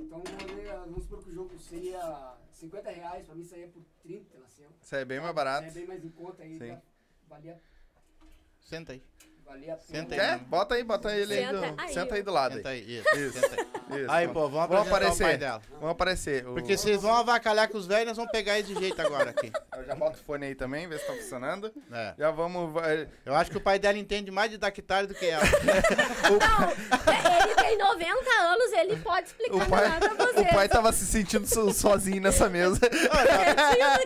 então 0.00 0.22
vamos 0.24 0.52
ver, 0.54 0.68
vamos 0.68 1.02
supor 1.02 1.22
que 1.22 1.30
o 1.30 1.34
jogo 1.34 1.58
seria 1.58 2.34
50 2.52 2.90
reais, 2.90 3.26
pra 3.26 3.34
mim 3.34 3.44
saía 3.44 3.68
por 3.68 3.84
30, 4.02 4.38
nasceu. 4.38 4.70
Isso 4.80 4.94
aí 4.94 5.02
é 5.02 5.04
bem 5.04 5.20
mais 5.20 5.34
barato. 5.34 5.66
É 5.66 5.70
bem 5.70 5.86
mais 5.86 6.04
em 6.04 6.10
conta 6.10 6.42
aí, 6.42 6.58
Sim. 6.58 6.68
já 6.68 6.82
valia. 7.28 7.60
Senta 8.64 8.92
aí. 8.94 9.02
Valia 9.46 9.74
a 9.74 9.76
pena. 9.76 10.00
Senta 10.00 10.14
aí? 10.22 10.38
Bota 10.38 10.74
aí, 10.74 10.84
bota 10.84 11.14
ele 11.16 11.34
aí. 11.34 11.44
Senta 11.46 11.58
do- 11.72 11.80
aí, 11.80 11.92
Senta 11.94 12.14
aí 12.14 12.22
do 12.22 12.32
lado. 12.32 12.54
Senta 12.56 12.68
Aí. 12.70 12.80
aí. 12.80 12.98
Isso, 12.98 13.16
Isso. 13.18 13.40
senta 13.40 13.56
aí. 13.90 14.00
Isso. 14.02 14.10
Aí, 14.10 14.28
pô, 14.28 14.48
vamos 14.48 14.66
o 14.66 14.68
pai 14.68 14.80
aparecer. 14.80 15.38
dela. 15.38 15.62
Vão 15.80 15.90
aparecer. 15.90 16.46
O- 16.48 16.54
Porque 16.54 16.76
vocês 16.76 17.02
vão 17.02 17.14
avacalhar 17.14 17.68
com 17.68 17.76
os 17.78 17.86
velhos, 17.86 18.06
nós 18.08 18.16
vamos 18.16 18.32
pegar 18.32 18.58
ele 18.58 18.66
de 18.68 18.74
jeito 18.80 19.00
agora 19.02 19.30
aqui. 19.30 19.52
Eu 19.76 19.84
já 19.84 19.94
boto 19.94 20.18
o 20.18 20.24
fone 20.24 20.46
aí 20.46 20.54
também, 20.54 20.88
ver 20.88 20.98
se 20.98 21.06
tá 21.06 21.12
funcionando. 21.12 21.70
É. 21.92 22.14
Já 22.18 22.30
vamos. 22.30 22.72
Eu 23.24 23.34
acho 23.34 23.50
que 23.50 23.56
o 23.58 23.60
pai 23.60 23.78
dela 23.78 23.98
entende 23.98 24.30
mais 24.30 24.50
de 24.50 24.56
dactário 24.58 25.06
do 25.08 25.14
que 25.14 25.26
ela. 25.26 25.44
Ele 27.44 27.54
tem 27.54 27.76
90 27.78 28.30
anos, 28.40 28.72
ele 28.72 28.96
pode 28.96 29.28
explicar 29.28 29.54
O 29.56 29.66
pai, 29.68 29.88
melhor 29.88 30.00
pra 30.16 30.24
o 30.24 30.32
vocês. 30.32 30.50
pai 30.50 30.68
tava 30.68 30.92
se 30.92 31.06
sentindo 31.06 31.46
so- 31.46 31.72
sozinho 31.72 32.20
nessa 32.20 32.48
mesa. 32.48 32.80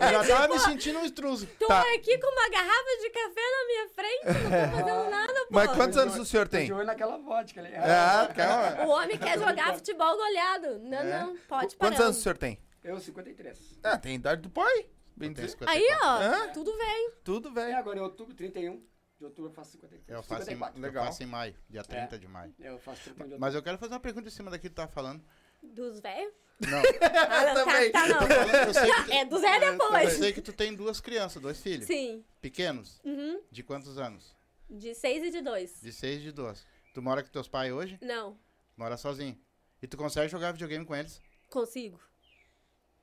Eu 0.01 0.23
já 0.23 0.35
tava 0.35 0.47
me 0.53 0.59
sentindo 0.59 0.99
um 0.99 1.05
estruso. 1.05 1.47
Tô 1.59 1.67
Tá. 1.67 1.81
aqui 1.95 2.17
com 2.17 2.27
uma 2.27 2.49
garrafa 2.49 2.97
de 3.01 3.09
café 3.09 3.41
na 3.51 3.65
minha 3.67 3.87
frente, 3.95 4.25
não 4.25 4.33
tô 4.71 4.77
fazendo 4.77 5.09
nada, 5.09 5.28
pô. 5.33 5.45
Mas 5.51 5.71
quantos 5.75 5.97
anos 5.97 6.15
o 6.17 6.25
senhor 6.25 6.47
tem? 6.47 6.65
de 6.65 6.73
olho 6.73 6.85
naquela 6.85 7.17
vodka 7.17 7.59
ali. 7.61 7.69
É, 7.73 8.33
calma. 8.33 8.85
O 8.85 8.89
homem 8.89 9.17
quer 9.17 9.37
jogar 9.39 9.73
futebol 9.75 10.15
goleado. 10.17 10.79
Não, 10.79 10.97
É. 10.97 11.19
não, 11.19 11.37
pode 11.47 11.75
parar. 11.75 11.91
Quantos 11.91 12.05
anos 12.05 12.17
o 12.17 12.21
senhor 12.21 12.37
tem? 12.37 12.59
Eu, 12.83 12.99
53. 12.99 13.79
Ah, 13.83 13.97
tem 13.97 14.15
idade 14.15 14.41
do 14.41 14.49
pai. 14.49 14.87
Bem 15.15 15.33
dizer. 15.33 15.49
54. 15.49 15.73
Aí, 15.73 15.99
ó, 16.01 16.21
Hã? 16.21 16.47
tudo 16.53 16.75
velho. 16.77 17.13
Tudo 17.23 17.49
É, 17.49 17.51
velho. 17.51 17.77
agora 17.77 17.99
em 17.99 18.01
outubro, 18.01 18.33
31 18.33 18.81
de 19.17 19.25
outubro 19.25 19.51
eu 19.51 19.53
faço 19.53 19.71
53. 19.71 20.17
Eu 20.17 20.23
faço, 20.23 20.43
em, 20.43 20.45
54. 20.55 20.77
eu 20.77 20.81
Legal. 20.81 21.05
faço 21.05 21.23
em 21.23 21.25
maio, 21.25 21.55
dia 21.69 21.83
30 21.83 22.17
de 22.17 22.27
maio. 22.27 22.55
Eu 22.59 22.79
faço 22.79 23.01
31 23.03 23.15
de 23.15 23.21
outubro. 23.33 23.39
Mas 23.41 23.53
eu 23.55 23.61
quero 23.61 23.77
fazer 23.77 23.93
uma 23.93 23.99
pergunta 23.99 24.27
em 24.27 24.31
cima 24.31 24.49
daquilo 24.49 24.69
que 24.69 24.75
tu 24.75 24.77
tava 24.77 24.91
falando. 24.91 25.21
Dos 25.61 25.99
velhos? 25.99 26.33
Não, 26.61 26.79
Ah, 27.29 27.45
não, 27.45 27.53
também. 27.65 27.91
tá, 27.91 28.01
tá, 28.01 28.07
não. 28.07 28.27
eu 28.67 28.73
sei 28.73 28.91
que, 29.03 29.11
É 29.11 29.25
dos 29.25 29.41
velhos 29.41 29.63
eu 29.65 29.71
depois. 29.77 30.13
sei 30.13 30.31
que 30.33 30.41
tu 30.41 30.53
tem 30.53 30.73
duas 30.73 31.01
crianças, 31.01 31.41
dois 31.41 31.59
filhos. 31.59 31.85
Sim. 31.85 32.23
Pequenos. 32.39 33.01
Uhum. 33.03 33.41
De 33.51 33.61
quantos 33.61 33.97
anos? 33.97 34.33
De 34.69 34.93
6 34.93 35.23
e 35.23 35.31
de 35.31 35.41
2. 35.41 35.81
De 35.81 35.91
6 35.91 36.19
e 36.19 36.23
de 36.25 36.31
12. 36.31 36.63
Tu 36.93 37.01
mora 37.01 37.23
com 37.23 37.29
teus 37.29 37.47
pais 37.47 37.71
hoje? 37.71 37.97
Não, 38.01 38.37
Mora 38.79 38.95
sozinho. 38.95 39.37
E 39.81 39.87
tu 39.87 39.97
consegue 39.97 40.29
jogar 40.29 40.53
videogame 40.53 40.85
com 40.85 40.95
eles? 40.95 41.21
consigo. 41.49 41.99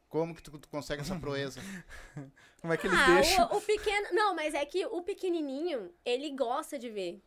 Como 0.08 0.34
que 0.34 0.42
tu, 0.42 0.58
tu 0.58 0.68
consegue 0.70 1.02
essa 1.02 1.18
proeza? 1.18 1.60
Como 2.62 2.72
é 2.72 2.76
que 2.78 2.86
eles 2.86 2.98
ah, 2.98 3.14
deixam? 3.14 3.52
o, 3.52 3.56
o 3.58 3.60
pequeno. 3.60 4.06
Não, 4.12 4.34
mas 4.34 4.54
é 4.54 4.64
que 4.64 4.86
o 4.86 5.02
pequenininho, 5.02 5.92
ele 6.02 6.30
gosta 6.30 6.78
de 6.78 6.88
ver. 6.88 7.22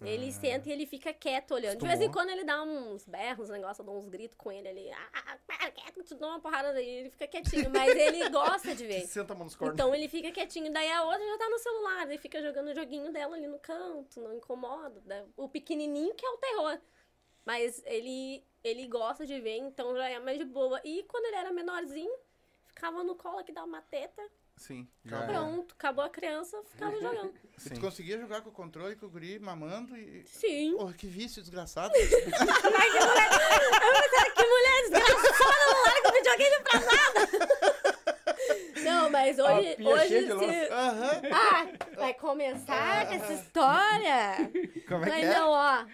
Ele 0.00 0.32
senta 0.32 0.68
e 0.68 0.72
ele 0.72 0.86
fica 0.86 1.12
quieto 1.12 1.52
olhando. 1.52 1.78
De 1.78 1.86
vez 1.86 2.00
em 2.00 2.10
quando 2.10 2.30
ele 2.30 2.44
dá 2.44 2.62
uns 2.62 3.06
berros, 3.06 3.50
um 3.50 3.52
negócio, 3.52 3.82
eu 3.82 3.86
dou 3.86 3.98
uns 3.98 4.08
gritos 4.08 4.36
com 4.36 4.50
ele 4.50 4.66
ali. 4.66 4.90
Ah, 4.90 5.38
para, 5.46 5.70
quieto, 5.70 6.02
te 6.02 6.14
dou 6.14 6.28
uma 6.28 6.40
porrada 6.40 6.72
daí. 6.72 6.88
Ele 6.88 7.10
fica 7.10 7.26
quietinho, 7.28 7.70
mas 7.70 7.94
ele 7.94 8.28
gosta 8.30 8.74
de 8.74 8.84
ver. 8.84 9.06
Senta 9.06 9.32
a 9.32 9.36
mão 9.36 9.44
nos 9.44 9.54
cornos. 9.54 9.74
Então 9.74 9.94
ele 9.94 10.08
fica 10.08 10.32
quietinho. 10.32 10.72
Daí 10.72 10.90
a 10.90 11.04
outra 11.04 11.24
já 11.24 11.38
tá 11.38 11.48
no 11.48 11.58
celular, 11.58 12.06
daí 12.06 12.18
fica 12.18 12.42
jogando 12.42 12.68
o 12.68 12.74
joguinho 12.74 13.12
dela 13.12 13.36
ali 13.36 13.46
no 13.46 13.58
canto, 13.58 14.20
não 14.20 14.34
incomoda. 14.34 15.00
Daí 15.04 15.24
O 15.36 15.48
pequenininho 15.48 16.14
que 16.14 16.26
é 16.26 16.30
o 16.30 16.38
terror. 16.38 16.80
Mas 17.44 17.82
ele, 17.86 18.44
ele 18.62 18.86
gosta 18.86 19.26
de 19.26 19.40
ver, 19.40 19.58
então 19.58 19.96
já 19.96 20.08
é 20.08 20.18
mais 20.18 20.38
de 20.38 20.44
boa. 20.44 20.80
E 20.84 21.02
quando 21.04 21.26
ele 21.26 21.36
era 21.36 21.52
menorzinho, 21.52 22.12
ficava 22.66 23.02
no 23.04 23.14
colo 23.14 23.38
aqui, 23.38 23.52
dava 23.52 23.66
uma 23.66 23.82
teta, 23.82 24.22
Sim. 24.62 24.86
já 25.04 25.24
é. 25.24 25.26
pronto, 25.26 25.74
acabou 25.76 26.04
a 26.04 26.08
criança, 26.08 26.56
ficava 26.70 26.94
jogando. 27.00 27.34
E 27.58 27.60
Sim. 27.60 27.74
tu 27.74 27.80
conseguia 27.80 28.16
jogar 28.18 28.42
com 28.42 28.50
o 28.50 28.52
controle, 28.52 28.94
com 28.94 29.06
o 29.06 29.10
guri, 29.10 29.38
mamando 29.40 29.96
e... 29.96 30.22
Sim. 30.26 30.76
Porra, 30.76 30.92
que 30.92 31.06
vício 31.08 31.42
desgraçado. 31.42 31.92
Ai, 31.96 32.90
que 32.90 33.00
mulher, 33.00 34.34
que 34.34 34.46
mulher 34.46 34.82
desgraçada, 34.82 35.64
não 35.66 35.82
larga 35.82 36.08
o 36.08 36.12
videogame 36.12 36.62
pra 36.62 36.80
nada. 36.80 37.82
Não, 38.84 39.08
mas 39.10 39.38
hoje, 39.38 39.72
A 39.72 39.76
pia 39.76 39.88
hoje 39.88 40.26
se... 40.26 40.72
Aham. 40.72 41.22
Ah, 41.32 41.66
vai 41.96 42.14
começar 42.14 43.06
com 43.06 43.14
essa 43.14 43.32
história? 43.34 44.50
Como 44.88 45.04
é 45.04 45.08
Mas 45.08 45.20
que 45.20 45.26
é? 45.26 45.34
não, 45.38 45.50
ó. 45.50 45.84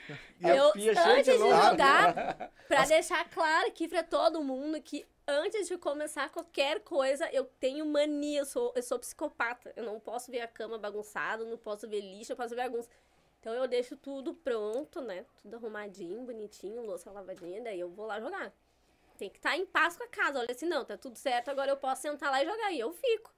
E 0.41 0.47
a 0.47 0.57
Eu, 0.57 0.69
antes 0.69 1.27
de 1.27 1.33
de 1.33 1.39
jogar, 1.39 2.51
pra 2.67 2.85
deixar 2.87 3.29
claro 3.29 3.69
aqui 3.69 3.89
pra 3.89 4.03
todo 4.03 4.43
mundo 4.43 4.81
que 4.81 5.07
antes 5.29 5.69
de 5.69 5.77
começar 5.77 6.31
qualquer 6.31 6.81
coisa, 6.81 7.31
eu 7.31 7.45
tenho 7.61 7.85
mania, 7.85 8.41
eu 8.41 8.47
sou, 8.47 8.73
eu 8.75 8.83
sou 8.83 8.99
psicopata. 8.99 9.73
Eu 9.77 9.85
não 9.85 10.01
posso 10.01 10.31
ver 10.31 10.41
a 10.41 10.49
cama 10.49 10.79
bagunçada, 10.79 11.45
não 11.45 11.59
posso 11.59 11.87
ver 11.87 12.01
lixo, 12.01 12.33
eu 12.33 12.37
posso 12.37 12.57
ver 12.57 12.63
bagunça. 12.63 12.89
Então 13.39 13.53
eu 13.53 13.69
deixo 13.69 13.97
tudo 13.97 14.35
pronto, 14.35 15.01
né? 15.01 15.25
Tudo 15.43 15.57
arrumadinho, 15.57 16.23
bonitinho, 16.23 16.83
louça 16.83 17.11
lavadinha, 17.13 17.63
daí 17.63 17.79
eu 17.79 17.91
vou 17.91 18.07
lá 18.07 18.19
jogar. 18.19 18.53
Tem 19.19 19.29
que 19.29 19.37
estar 19.37 19.57
em 19.57 19.67
paz 19.67 19.97
com 19.97 20.05
a 20.05 20.09
casa. 20.09 20.39
Olha 20.39 20.51
assim, 20.51 20.67
não, 20.67 20.85
tá 20.85 20.97
tudo 20.97 21.17
certo, 21.17 21.51
agora 21.51 21.71
eu 21.71 21.77
posso 21.77 22.03
sentar 22.03 22.31
lá 22.31 22.43
e 22.43 22.47
jogar. 22.47 22.73
E 22.73 22.81
eu 22.81 22.93
fico. 22.93 23.33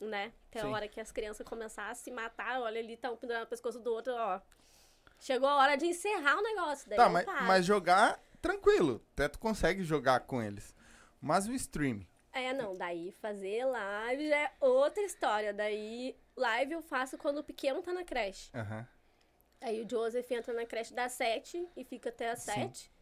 Né? 0.00 0.32
Até 0.48 0.60
Sim. 0.60 0.66
a 0.68 0.70
hora 0.70 0.88
que 0.88 1.00
as 1.00 1.10
crianças 1.10 1.46
começarem 1.46 1.90
a 1.90 1.94
se 1.94 2.10
matar, 2.10 2.60
olha 2.60 2.78
ali, 2.78 2.96
tá 2.96 3.10
um 3.10 3.16
pendurado 3.16 3.42
no 3.42 3.48
pescoço 3.48 3.80
do 3.80 3.92
outro, 3.92 4.14
ó. 4.14 4.40
Chegou 5.18 5.48
a 5.48 5.56
hora 5.56 5.76
de 5.76 5.86
encerrar 5.86 6.38
o 6.38 6.42
negócio. 6.42 6.88
Daí 6.88 6.96
Tá, 6.96 7.08
mas, 7.08 7.26
mas 7.26 7.66
jogar, 7.66 8.22
tranquilo. 8.40 9.04
Até 9.14 9.28
tu 9.28 9.40
consegue 9.40 9.82
jogar 9.82 10.20
com 10.20 10.40
eles. 10.40 10.72
Mas 11.20 11.46
o 11.46 11.52
stream. 11.52 12.06
É, 12.32 12.52
não, 12.52 12.74
daí 12.74 13.10
fazer 13.12 13.64
live 13.64 14.28
já 14.28 14.38
é 14.38 14.52
outra 14.60 15.02
história. 15.02 15.52
Daí, 15.52 16.16
live 16.36 16.72
eu 16.72 16.82
faço 16.82 17.18
quando 17.18 17.38
o 17.38 17.44
pequeno 17.44 17.82
tá 17.82 17.92
na 17.92 18.04
creche. 18.04 18.50
Aham. 18.54 18.86
Aí 19.60 19.82
o 19.82 19.88
Joseph 19.90 20.30
entra 20.30 20.54
na 20.54 20.64
creche 20.64 20.94
das 20.94 21.12
sete 21.12 21.68
e 21.76 21.84
fica 21.84 22.10
até 22.10 22.30
as 22.30 22.40
Sim. 22.40 22.52
sete. 22.52 22.92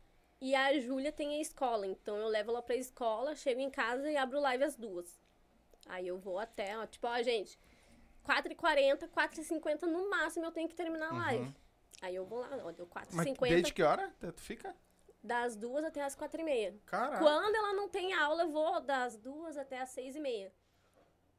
E 0.40 0.54
a 0.54 0.78
Júlia 0.78 1.12
tem 1.12 1.38
a 1.38 1.40
escola, 1.40 1.86
então 1.86 2.16
eu 2.16 2.28
levo 2.28 2.50
ela 2.50 2.62
pra 2.62 2.76
escola, 2.76 3.34
chego 3.34 3.60
em 3.60 3.70
casa 3.70 4.10
e 4.10 4.16
abro 4.16 4.40
live 4.40 4.64
às 4.64 4.76
duas. 4.76 5.18
Aí 5.86 6.06
eu 6.06 6.18
vou 6.18 6.38
até, 6.38 6.76
ó, 6.76 6.86
tipo, 6.86 7.06
ó, 7.06 7.22
gente, 7.22 7.58
4h40, 8.24 9.08
4h50 9.08 9.82
no 9.82 10.10
máximo 10.10 10.46
eu 10.46 10.52
tenho 10.52 10.68
que 10.68 10.74
terminar 10.74 11.10
a 11.10 11.14
live. 11.14 11.54
Aí 12.02 12.14
eu 12.14 12.26
vou 12.26 12.40
lá, 12.40 12.50
ó, 12.64 12.72
deu 12.72 12.84
Uhum. 12.84 12.90
Mas 13.12 13.28
4h50, 13.28 13.48
desde 13.48 13.72
que 13.72 13.82
hora 13.82 14.12
tu 14.20 14.42
fica? 14.42 14.74
Das 15.26 15.56
duas 15.56 15.84
até 15.84 16.02
as 16.02 16.16
4h30. 16.16 16.78
Caraca. 16.86 17.18
Quando 17.18 17.54
ela 17.54 17.72
não 17.74 17.88
tem 17.88 18.12
aula, 18.14 18.42
eu 18.44 18.50
vou 18.50 18.80
das 18.80 19.16
duas 19.16 19.56
até 19.56 19.80
as 19.80 19.90
seis 19.90 20.14
e 20.16 20.20
meia. 20.20 20.52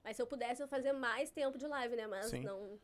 Mas 0.04 0.16
se 0.16 0.22
eu 0.22 0.28
pudesse, 0.28 0.62
eu 0.62 0.68
fazia 0.68 0.94
mais 0.94 1.32
tempo 1.32 1.58
de 1.58 1.66
live, 1.68 1.96
né? 1.96 2.08
Mas 2.08 2.28
Sim. 2.28 2.42
não. 2.42 2.80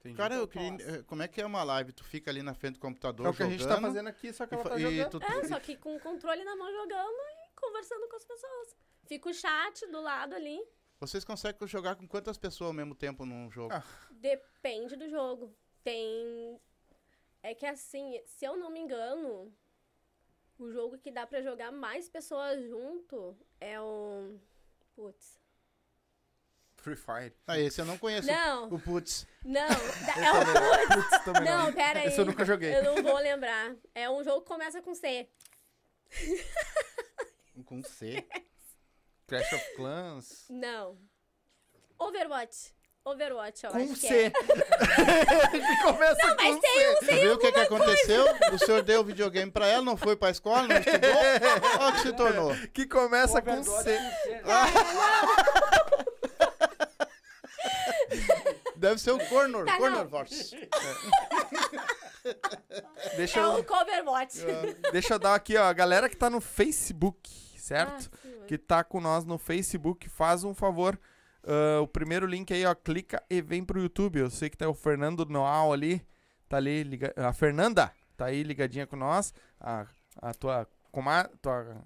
Entendi. 0.00 0.16
Cara, 0.16 0.34
eu 0.36 0.46
queria... 0.48 0.68
eh, 0.80 1.02
Como 1.04 1.22
é 1.22 1.28
que 1.28 1.40
é 1.40 1.46
uma 1.46 1.64
live? 1.64 1.92
Tu 1.92 2.04
fica 2.04 2.30
ali 2.30 2.42
na 2.42 2.54
frente 2.54 2.74
do 2.74 2.80
computador 2.80 3.26
é 3.26 3.30
o 3.30 3.34
que 3.34 3.42
a 3.42 3.46
gente 3.48 3.62
tá 3.64 3.70
jogando, 3.74 3.86
fazendo 3.86 4.08
aqui, 4.08 4.32
só 4.32 4.46
que 4.46 4.54
e 4.54 4.58
ela 4.58 4.68
tá 4.70 4.76
e 4.78 4.80
jogando. 4.82 5.10
tu- 5.20 5.22
É, 5.32 5.48
só 5.48 5.58
que 5.60 5.76
com 5.76 5.96
o 5.96 6.00
controle 6.00 6.44
na 6.44 6.54
mão 6.56 6.70
jogando 6.72 7.16
e 7.16 7.60
conversando 7.60 8.08
com 8.08 8.16
as 8.16 8.24
pessoas. 8.24 8.76
Fica 9.06 9.28
o 9.28 9.34
chat 9.34 9.86
do 9.88 10.00
lado 10.00 10.34
ali. 10.34 10.60
Vocês 11.00 11.24
conseguem 11.24 11.66
jogar 11.68 11.94
com 11.96 12.06
quantas 12.08 12.38
pessoas 12.38 12.68
ao 12.68 12.74
mesmo 12.74 12.94
tempo 12.94 13.24
num 13.26 13.50
jogo? 13.50 13.72
Ah. 13.74 13.82
Depende 14.10 14.96
do 14.96 15.08
jogo. 15.08 15.54
Tem. 15.84 16.58
É 17.42 17.54
que 17.54 17.66
assim, 17.66 18.20
se 18.26 18.44
eu 18.44 18.56
não 18.56 18.70
me 18.70 18.80
engano, 18.80 19.52
o 20.58 20.70
jogo 20.70 20.98
que 20.98 21.10
dá 21.10 21.26
pra 21.26 21.42
jogar 21.42 21.70
mais 21.72 22.08
pessoas 22.08 22.62
junto 22.68 23.36
é 23.60 23.80
o. 23.80 24.38
Putz. 24.94 25.38
Free 26.76 26.96
Fire. 26.96 27.34
Ah, 27.46 27.58
esse 27.58 27.80
eu 27.80 27.84
não 27.84 27.98
conheço. 27.98 28.28
Não, 28.28 28.68
O 28.68 28.78
Putz. 28.78 29.26
não. 29.44 29.66
É 30.16 30.32
o 30.32 30.86
Putz. 30.94 31.10
Putz, 31.10 31.24
também 31.24 31.44
Não, 31.44 31.72
pera 31.72 32.00
aí. 32.00 32.06
Esse 32.06 32.20
eu 32.20 32.24
nunca 32.24 32.44
joguei. 32.44 32.76
Eu 32.76 32.84
não 32.84 33.02
vou 33.02 33.18
lembrar. 33.18 33.74
É 33.94 34.08
um 34.08 34.22
jogo 34.22 34.42
que 34.42 34.46
começa 34.48 34.80
com 34.80 34.94
C. 34.94 35.28
Com 37.64 37.82
C. 37.82 38.24
Clash 39.26 39.52
of 39.52 39.74
Clans. 39.74 40.46
Não. 40.48 40.96
Overwatch. 41.98 42.72
Overwatch, 43.06 43.64
eu 43.64 43.70
Com 43.70 43.76
acho 43.78 43.94
que 43.94 44.08
C. 44.08 44.24
é. 44.24 44.30
que 45.50 45.82
começa 45.82 46.26
Não, 46.26 46.36
mas 46.36 46.54
com 46.56 46.60
tem 46.60 46.72
C. 46.80 46.88
um 46.90 46.94
Tu 46.98 47.04
viu 47.20 47.34
o 47.34 47.38
que, 47.38 47.52
que 47.52 47.60
aconteceu? 47.60 48.24
O 48.52 48.58
senhor 48.58 48.82
deu 48.82 49.00
o 49.00 49.04
videogame 49.04 49.50
pra 49.50 49.66
ela, 49.68 49.82
não 49.84 49.96
foi 49.96 50.16
pra 50.16 50.30
escola, 50.30 50.66
não 50.66 50.76
estudou? 50.76 51.10
Olha 51.80 51.88
o 51.88 51.92
que 51.92 52.00
se 52.00 52.12
tornou. 52.14 52.54
Que 52.74 52.84
começa 52.86 53.40
com 53.40 53.62
C. 53.62 53.70
com 53.70 53.82
C, 53.82 53.98
né? 53.98 54.42
Deve 58.76 59.00
ser 59.00 59.12
o 59.12 59.18
Cornor. 59.28 59.64
Tá, 59.64 59.72
não. 59.72 59.78
Cornor 59.78 60.06
Vox. 60.08 60.50
Deixa 63.16 63.38
É 63.40 63.42
eu, 63.44 63.52
o 63.60 63.64
Coverwatch. 63.64 64.38
deixa 64.92 65.14
eu 65.14 65.18
dar 65.18 65.34
aqui, 65.36 65.56
ó. 65.56 65.62
A 65.64 65.72
galera 65.72 66.08
que 66.08 66.16
tá 66.16 66.28
no 66.28 66.40
Facebook, 66.40 67.30
certo? 67.56 68.10
Ah, 68.12 68.18
mas- 68.24 68.46
que 68.48 68.58
tá 68.58 68.82
com 68.84 69.00
nós 69.00 69.24
no 69.24 69.38
Facebook, 69.38 70.08
faz 70.08 70.42
um 70.44 70.52
favor. 70.54 70.98
Ah, 71.46 71.80
o 71.80 71.86
primeiro 71.86 72.26
link 72.26 72.52
aí, 72.52 72.66
ó, 72.66 72.74
clica 72.74 73.22
e 73.30 73.40
vem 73.40 73.64
pro 73.64 73.80
YouTube. 73.80 74.18
Eu 74.18 74.30
sei 74.30 74.50
que 74.50 74.56
tá 74.56 74.68
o 74.68 74.74
Fernando 74.74 75.24
Noal 75.26 75.72
ali, 75.72 76.04
tá 76.48 76.56
ali, 76.56 76.82
liga... 76.82 77.12
a 77.16 77.32
Fernanda 77.32 77.92
tá 78.16 78.26
aí 78.26 78.42
ligadinha 78.42 78.86
com 78.86 78.96
nós. 78.96 79.32
A, 79.60 79.86
a 80.20 80.34
tua 80.34 80.66
comadre, 80.90 81.32
tua 81.40 81.84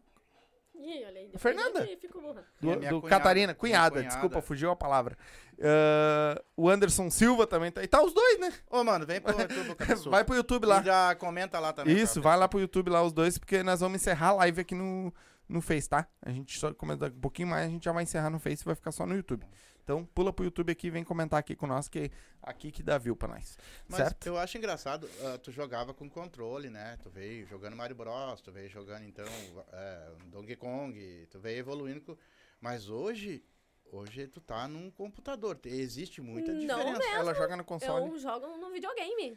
Ih, 0.81 1.05
olha 1.07 1.21
aí. 1.21 1.33
Fernanda? 1.37 1.81
eu 1.85 1.99
fico 1.99 2.21
burra. 2.23 2.43
do, 2.59 2.71
É 2.71 2.77
minha 2.77 2.91
do 2.91 3.01
cunhada, 3.03 3.19
Catarina, 3.23 3.55
cunhada, 3.55 3.91
cunhada. 3.97 4.09
desculpa, 4.09 4.41
fugiu 4.41 4.71
a 4.71 4.77
palavra. 4.77 5.17
Ah, 5.61 6.43
o 6.57 6.69
Anderson 6.71 7.11
Silva 7.11 7.47
também 7.47 7.71
tá. 7.71 7.83
E 7.83 7.87
tá 7.87 8.03
os 8.03 8.15
dois, 8.15 8.41
né? 8.41 8.53
Ô, 8.71 8.83
mano, 8.83 9.05
vem 9.05 9.21
pro 9.21 9.39
YouTube, 9.39 9.75
cabeçudo. 9.77 10.11
Vai 10.11 10.25
pro 10.25 10.35
YouTube 10.35 10.67
lá. 10.67 10.81
E 10.81 10.85
já 10.85 11.15
comenta 11.17 11.59
lá 11.59 11.73
também. 11.73 11.95
Isso, 11.95 12.23
vai 12.23 12.37
lá 12.37 12.49
pro 12.49 12.61
YouTube 12.61 12.91
lá 12.91 13.03
os 13.03 13.13
dois, 13.13 13.37
porque 13.37 13.63
nós 13.63 13.81
vamos 13.81 14.01
encerrar 14.01 14.29
a 14.29 14.35
live 14.37 14.63
aqui 14.63 14.75
no, 14.75 15.13
no 15.51 15.61
Face, 15.61 15.89
tá? 15.89 16.07
A 16.23 16.31
gente 16.31 16.59
só 16.59 16.73
começa 16.73 17.01
daqui 17.01 17.17
um 17.17 17.21
pouquinho 17.21 17.49
mais, 17.49 17.67
a 17.67 17.71
gente 17.71 17.85
já 17.85 17.93
vai 17.93 18.03
encerrar 18.05 18.31
no 18.31 18.39
Face 18.39 18.63
e 18.63 18.65
vai 18.65 18.75
ficar 18.75 18.93
só 18.93 19.05
no 19.05 19.15
YouTube. 19.15 19.47
Então 19.83 20.05
pula 20.05 20.33
pro 20.33 20.45
YouTube 20.45 20.71
aqui 20.71 20.87
e 20.87 20.91
vem 20.91 21.03
comentar 21.03 21.41
aqui 21.41 21.57
com 21.57 21.67
nós, 21.67 21.89
que 21.89 22.11
aqui 22.43 22.71
que 22.71 22.83
dá 22.83 22.97
view 22.97 23.17
pra 23.17 23.29
nós. 23.29 23.59
Mas 23.89 23.99
certo? 23.99 24.27
eu 24.27 24.39
acho 24.39 24.57
engraçado, 24.57 25.09
ah, 25.25 25.39
tu 25.39 25.51
jogava 25.51 25.93
com 25.93 26.09
controle, 26.09 26.71
né? 26.71 26.97
Tu 27.03 27.11
veio 27.11 27.45
jogando 27.47 27.75
Mario 27.77 27.97
Bros, 27.97 28.41
tu 28.41 28.53
veio 28.53 28.69
jogando 28.69 29.05
então 29.05 29.25
é, 29.73 30.13
Donkey 30.27 30.55
Kong, 30.57 31.27
tu 31.31 31.41
veio 31.41 31.59
evoluindo. 31.59 32.01
com- 32.03 32.17
Mas 32.61 32.89
hoje, 32.89 33.43
hoje 33.91 34.29
tu 34.29 34.41
tá 34.41 34.69
num 34.69 34.91
computador. 34.93 35.57
te- 35.57 35.69
Existe 35.71 36.21
muita 36.21 36.53
Não 36.53 36.61
diferença. 36.61 36.99
mesmo. 36.99 37.15
Ela 37.17 37.35
joga 37.35 37.57
no 37.57 37.65
console. 37.65 38.07
Eu 38.11 38.19
jogo 38.19 38.47
no 38.59 38.71
videogame. 38.71 39.37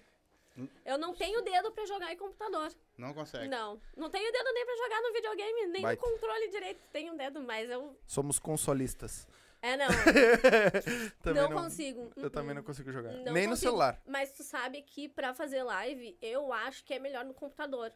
Eu 0.85 0.97
não 0.97 1.13
tenho 1.13 1.41
dedo 1.41 1.71
pra 1.71 1.85
jogar 1.85 2.13
em 2.13 2.17
computador. 2.17 2.71
Não 2.97 3.13
consegue. 3.13 3.47
Não. 3.47 3.79
Não 3.97 4.09
tenho 4.09 4.31
dedo 4.31 4.53
nem 4.53 4.65
pra 4.65 4.75
jogar 4.75 5.01
no 5.01 5.13
videogame, 5.13 5.65
nem 5.67 5.81
Baita. 5.81 6.01
no 6.05 6.11
controle 6.11 6.47
direito 6.49 6.79
tenho 6.91 7.15
dedo, 7.17 7.41
mas 7.41 7.69
eu. 7.69 7.97
Somos 8.05 8.37
consolistas. 8.39 9.27
É, 9.61 9.77
não. 9.77 9.87
Também 11.23 11.41
não, 11.41 11.49
não, 11.49 11.63
consigo. 11.63 12.11
Eu 12.17 12.29
também 12.29 12.49
Uh-uh. 12.49 12.55
não 12.55 12.63
consigo 12.63 12.91
jogar. 12.91 13.13
Não 13.13 13.31
Nem 13.33 13.45
no 13.45 13.51
consigo. 13.51 13.55
celular. 13.69 14.01
Mas 14.05 14.31
tu 14.33 14.43
sabe 14.43 14.81
que 14.81 15.07
pra 15.07 15.33
fazer 15.33 15.63
live, 15.63 16.17
eu 16.21 16.51
acho 16.51 16.83
que 16.83 16.93
é 16.93 16.99
melhor 16.99 17.23
no 17.25 17.33
computador. 17.33 17.91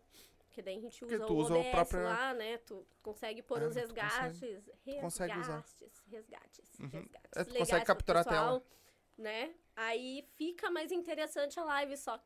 Porque 0.46 0.62
daí 0.62 0.78
a 0.78 0.82
gente 0.82 1.04
usa 1.06 1.20
tu 1.20 1.34
o 1.34 1.36
usa 1.38 1.56
o 1.58 1.72
próprio- 1.72 2.04
lá, 2.04 2.34
né? 2.34 2.58
Tu 2.60 2.88
consegue 3.04 3.41
pôr 3.43 3.62
os 3.63 3.76
tu 3.76 3.80
resgates. 3.80 4.39
tu 4.39 5.00
consegue 5.02 5.38
usar. 5.38 5.58
resgates, 5.58 6.04
resgates, 6.10 6.80
Uhum. 6.80 6.88
resgates. 6.89 7.32
É, 7.36 7.43
tu 7.43 7.54
consegue 7.56 7.86
capturar 7.86 8.22
a 8.22 8.26
pessoal, 8.30 8.63
Né? 9.17 9.54
Aí 9.76 10.26
fica 10.36 10.70
mais 10.72 10.91
interessante 10.91 11.60
a 11.60 11.63
live, 11.65 11.98
só 11.98 12.17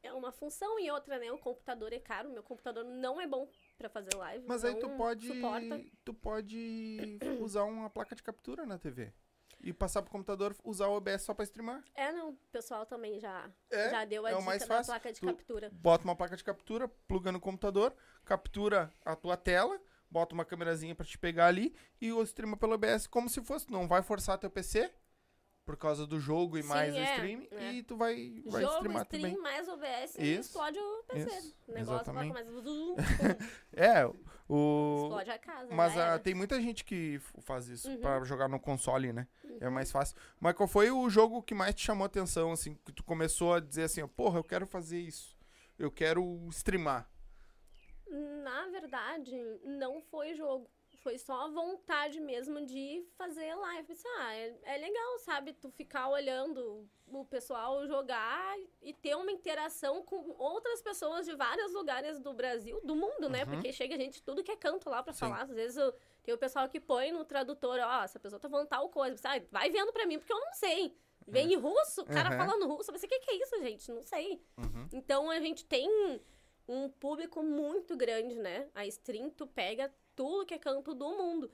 que 0.00 0.06
é 0.06 0.12
uma 0.12 0.32
função 0.32 0.78
e 0.78 0.90
outra, 0.90 1.18
né? 1.18 1.30
O 1.32 1.38
computador 1.38 1.92
é 1.92 1.98
caro, 1.98 2.30
meu 2.30 2.42
computador 2.42 2.84
não 2.84 3.20
é 3.20 3.26
bom 3.26 3.48
pra 3.76 3.88
fazer 3.88 4.14
live. 4.14 4.44
Mas 4.46 4.64
aí 4.64 4.74
tu 4.78 4.88
pode. 4.90 5.26
Suporta. 5.26 5.84
Tu 6.04 6.14
pode 6.14 7.18
usar 7.40 7.64
uma 7.64 7.90
placa 7.90 8.14
de 8.14 8.22
captura 8.22 8.64
na 8.64 8.78
TV. 8.78 9.12
E 9.62 9.72
passar 9.72 10.02
pro 10.02 10.10
computador, 10.12 10.54
usar 10.62 10.86
o 10.88 10.96
OBS 10.96 11.22
só 11.22 11.32
pra 11.32 11.42
streamar. 11.42 11.82
É, 11.94 12.12
não, 12.12 12.30
o 12.30 12.36
pessoal 12.52 12.84
também 12.84 13.18
já, 13.18 13.50
É, 13.70 13.90
já 13.90 14.04
deu 14.04 14.26
a 14.26 14.30
é 14.30 14.34
dica 14.34 14.44
mais 14.44 14.60
da 14.60 14.66
fácil. 14.66 14.92
placa 14.92 15.12
de 15.12 15.18
Tu- 15.20 15.26
captura. 15.26 15.70
Bota 15.72 16.04
uma 16.04 16.14
placa 16.14 16.36
de 16.36 16.44
captura, 16.44 16.86
pluga 17.08 17.32
no 17.32 17.40
computador, 17.40 17.92
captura 18.24 18.92
a 19.04 19.16
tua 19.16 19.34
tela, 19.36 19.80
bota 20.10 20.34
uma 20.34 20.44
câmerazinha 20.44 20.94
pra 20.94 21.06
te 21.06 21.16
pegar 21.18 21.46
ali 21.46 21.74
e 22.00 22.12
o 22.12 22.22
streama 22.22 22.56
pelo 22.56 22.74
OBS 22.74 23.06
como 23.06 23.30
se 23.30 23.42
fosse. 23.42 23.68
Não 23.72 23.88
vai 23.88 24.02
forçar 24.02 24.38
teu 24.38 24.50
PC 24.50 24.92
por 25.66 25.76
causa 25.76 26.06
do 26.06 26.20
jogo 26.20 26.56
e 26.56 26.62
Sim, 26.62 26.68
mais 26.68 26.94
o 26.94 26.96
é, 26.96 27.14
stream. 27.16 27.46
é. 27.50 27.72
E 27.72 27.82
tu 27.82 27.96
vai, 27.96 28.40
vai 28.46 28.62
Jogo, 28.62 28.74
streamar 28.76 29.02
stream, 29.02 29.22
também. 29.22 29.42
mais 29.42 29.68
OBS 29.68 30.14
e 30.16 30.34
explode 30.36 30.78
o 30.78 31.02
PC. 31.08 31.28
isso, 31.38 31.56
o 31.66 31.72
negócio 31.72 31.94
exatamente. 32.12 32.32
mais... 32.32 32.46
É, 33.74 34.06
o. 34.48 35.00
explode 35.02 35.30
a 35.30 35.38
casa. 35.38 35.74
Mas 35.74 35.96
ah, 35.98 36.02
era. 36.02 36.18
tem 36.20 36.34
muita 36.34 36.60
gente 36.60 36.84
que 36.84 37.18
faz 37.40 37.66
isso 37.66 37.90
Uhum. 37.90 38.00
pra 38.00 38.22
jogar 38.24 38.48
no 38.48 38.60
console, 38.60 39.12
né? 39.12 39.26
É 39.60 39.68
mais 39.68 39.90
fácil. 39.90 40.16
Mas 40.38 40.54
qual 40.54 40.68
foi 40.68 40.90
o 40.90 41.10
jogo 41.10 41.42
que 41.42 41.54
mais 41.54 41.74
te 41.74 41.82
chamou 41.84 42.04
a 42.04 42.06
atenção, 42.06 42.52
assim, 42.52 42.76
que 42.84 42.92
tu 42.92 43.02
começou 43.02 43.54
a 43.54 43.60
dizer 43.60 43.82
assim, 43.84 44.02
ó, 44.02 44.06
porra, 44.06 44.38
eu 44.38 44.44
quero 44.44 44.66
fazer 44.68 45.00
isso. 45.00 45.36
Eu 45.76 45.90
quero 45.90 46.46
streamar. 46.50 47.10
Na 48.08 48.66
verdade, 48.68 49.34
não 49.64 50.00
foi 50.00 50.34
jogo. 50.36 50.70
Foi 51.06 51.18
só 51.18 51.42
a 51.42 51.48
vontade 51.48 52.18
mesmo 52.18 52.66
de 52.66 53.06
fazer 53.16 53.54
live. 53.54 53.86
Pensei, 53.86 54.10
ah, 54.18 54.34
é, 54.34 54.58
é 54.64 54.76
legal, 54.76 55.18
sabe? 55.20 55.52
Tu 55.52 55.70
ficar 55.70 56.08
olhando 56.08 56.84
o 57.06 57.24
pessoal 57.24 57.86
jogar 57.86 58.56
e 58.82 58.92
ter 58.92 59.14
uma 59.14 59.30
interação 59.30 60.02
com 60.02 60.34
outras 60.36 60.82
pessoas 60.82 61.24
de 61.24 61.32
vários 61.36 61.72
lugares 61.72 62.18
do 62.18 62.34
Brasil, 62.34 62.80
do 62.82 62.96
mundo, 62.96 63.28
né? 63.28 63.44
Uhum. 63.44 63.50
Porque 63.50 63.72
chega 63.72 63.96
gente 63.96 64.20
tudo 64.20 64.42
que 64.42 64.50
é 64.50 64.56
canto 64.56 64.90
lá 64.90 65.00
pra 65.00 65.12
Sim. 65.12 65.20
falar. 65.20 65.42
Às 65.42 65.50
vezes 65.50 65.76
eu- 65.76 65.94
tem 66.24 66.34
o 66.34 66.38
pessoal 66.38 66.68
que 66.68 66.80
põe 66.80 67.12
no 67.12 67.24
tradutor, 67.24 67.78
ó, 67.78 68.02
essa 68.02 68.18
pessoa 68.18 68.40
tá 68.40 68.50
falando 68.50 68.66
tal 68.66 68.88
coisa. 68.88 69.14
Pensei, 69.14 69.30
ah, 69.40 69.46
vai 69.52 69.70
vendo 69.70 69.92
pra 69.92 70.06
mim, 70.06 70.18
porque 70.18 70.32
eu 70.32 70.40
não 70.40 70.52
sei. 70.54 70.92
Vem 71.24 71.52
em 71.52 71.56
russo, 71.56 72.02
o 72.02 72.06
cara 72.06 72.30
Uhum. 72.32 72.36
falando 72.36 72.66
russo. 72.66 72.90
Pensei, 72.90 73.06
o 73.06 73.10
que, 73.10 73.20
que 73.20 73.30
é 73.30 73.34
isso, 73.36 73.56
gente? 73.62 73.92
Não 73.92 74.02
sei. 74.04 74.42
Uhum. 74.58 74.88
Então 74.92 75.30
a 75.30 75.38
gente 75.38 75.64
tem 75.64 75.88
um 76.66 76.88
público 76.88 77.44
muito 77.44 77.96
grande, 77.96 78.36
né? 78.40 78.68
A 78.74 78.84
stream, 78.86 79.30
tu 79.30 79.46
pega 79.46 79.94
tudo 80.16 80.46
que 80.46 80.54
é 80.54 80.58
canto 80.58 80.94
do 80.94 81.08
mundo. 81.10 81.50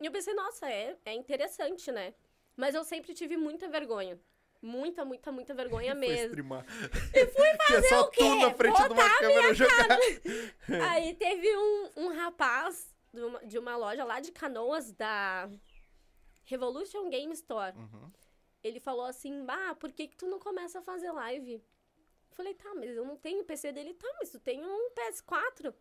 E 0.00 0.06
eu 0.06 0.12
pensei, 0.12 0.34
nossa, 0.34 0.70
é, 0.70 0.96
é 1.04 1.14
interessante, 1.14 1.90
né? 1.90 2.14
Mas 2.54 2.74
eu 2.74 2.84
sempre 2.84 3.14
tive 3.14 3.36
muita 3.36 3.68
vergonha. 3.68 4.20
Muita, 4.60 5.04
muita, 5.04 5.32
muita 5.32 5.54
vergonha 5.54 5.94
mesmo. 5.96 6.26
streamar. 6.26 6.64
E 7.14 7.26
fui 7.26 7.48
fazer 7.56 7.66
que 7.66 7.86
é 7.86 7.88
só 7.88 8.00
o 8.02 8.10
quê? 8.10 8.18
tu 8.18 8.34
na 8.36 8.54
frente 8.54 8.82
de 8.82 8.92
uma 8.92 9.18
câmera 9.18 9.54
jogar. 9.54 9.98
Aí 10.90 11.14
teve 11.14 11.56
um, 11.56 11.90
um 11.96 12.08
rapaz 12.14 12.94
de 13.12 13.22
uma, 13.22 13.46
de 13.46 13.58
uma 13.58 13.76
loja 13.76 14.04
lá 14.04 14.20
de 14.20 14.30
Canoas, 14.30 14.92
da 14.92 15.50
Revolution 16.44 17.08
Game 17.08 17.32
Store. 17.32 17.76
Uhum. 17.76 18.12
Ele 18.62 18.80
falou 18.80 19.04
assim, 19.04 19.44
bah, 19.44 19.74
por 19.76 19.92
que 19.92 20.08
que 20.08 20.16
tu 20.16 20.26
não 20.26 20.38
começa 20.38 20.80
a 20.80 20.82
fazer 20.82 21.10
live? 21.12 21.54
Eu 21.54 21.62
falei, 22.36 22.54
tá, 22.54 22.72
mas 22.74 22.90
eu 22.96 23.04
não 23.04 23.16
tenho 23.16 23.44
PC 23.44 23.72
dele. 23.72 23.94
Tá, 23.94 24.08
mas 24.18 24.30
tu 24.30 24.38
tem 24.38 24.64
um 24.64 24.90
PS4. 24.90 25.74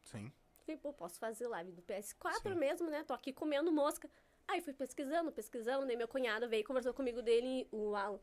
Sim. 0.00 0.32
Falei, 0.64 0.78
pô, 0.80 0.92
posso 0.92 1.18
fazer 1.18 1.46
live 1.48 1.72
do 1.72 1.82
PS4 1.82 2.42
Sim. 2.42 2.54
mesmo, 2.54 2.88
né? 2.88 3.02
Tô 3.04 3.12
aqui 3.12 3.32
comendo 3.32 3.72
mosca. 3.72 4.08
Aí 4.46 4.60
fui 4.60 4.72
pesquisando, 4.72 5.32
pesquisando, 5.32 5.86
daí 5.86 5.96
meu 5.96 6.08
cunhado 6.08 6.48
veio 6.48 6.60
e 6.60 6.64
conversou 6.64 6.92
comigo 6.92 7.22
dele, 7.22 7.68
o 7.70 7.94
Alan. 7.94 8.20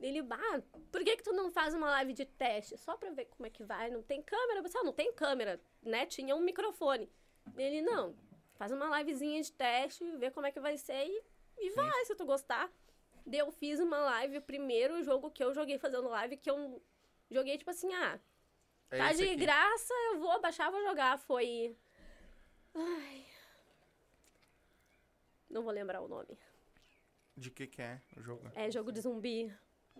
Ele, 0.00 0.22
bah, 0.22 0.62
por 0.90 1.04
que 1.04 1.16
que 1.16 1.22
tu 1.22 1.32
não 1.32 1.50
faz 1.50 1.74
uma 1.74 1.90
live 1.90 2.14
de 2.14 2.24
teste? 2.24 2.76
Só 2.78 2.96
pra 2.96 3.10
ver 3.10 3.26
como 3.26 3.46
é 3.46 3.50
que 3.50 3.62
vai, 3.62 3.90
não 3.90 4.02
tem 4.02 4.22
câmera? 4.22 4.58
Eu 4.58 4.62
pensei, 4.62 4.80
ah, 4.80 4.84
não 4.84 4.92
tem 4.92 5.12
câmera, 5.12 5.60
né? 5.82 6.06
Tinha 6.06 6.34
um 6.34 6.40
microfone. 6.40 7.10
Ele, 7.56 7.82
não, 7.82 8.14
faz 8.54 8.72
uma 8.72 8.98
livezinha 8.98 9.42
de 9.42 9.52
teste, 9.52 10.04
vê 10.16 10.30
como 10.30 10.46
é 10.46 10.52
que 10.52 10.60
vai 10.60 10.78
ser 10.78 11.06
e, 11.06 11.22
e 11.58 11.70
vai, 11.70 12.04
se 12.04 12.14
tu 12.14 12.24
gostar. 12.24 12.70
Daí 13.26 13.40
eu 13.40 13.50
fiz 13.50 13.78
uma 13.78 13.98
live, 13.98 14.38
o 14.38 14.42
primeiro 14.42 15.02
jogo 15.02 15.30
que 15.30 15.44
eu 15.44 15.52
joguei 15.52 15.78
fazendo 15.78 16.08
live, 16.08 16.36
que 16.36 16.50
eu 16.50 16.82
joguei, 17.30 17.58
tipo 17.58 17.70
assim, 17.70 17.92
ah, 17.94 18.18
É 18.90 18.98
tá 18.98 19.12
de 19.12 19.22
aqui. 19.24 19.36
graça, 19.36 19.94
eu 20.12 20.18
vou 20.18 20.40
baixar, 20.40 20.70
vou 20.70 20.82
jogar. 20.82 21.18
Foi. 21.18 21.76
Ai. 22.74 23.26
Não 25.48 25.62
vou 25.62 25.72
lembrar 25.72 26.00
o 26.00 26.08
nome. 26.08 26.38
De 27.36 27.50
que 27.50 27.66
que 27.66 27.80
é 27.82 28.00
o 28.16 28.20
jogo? 28.22 28.48
É 28.54 28.70
jogo 28.70 28.92
de 28.92 29.00
zumbi. 29.00 29.52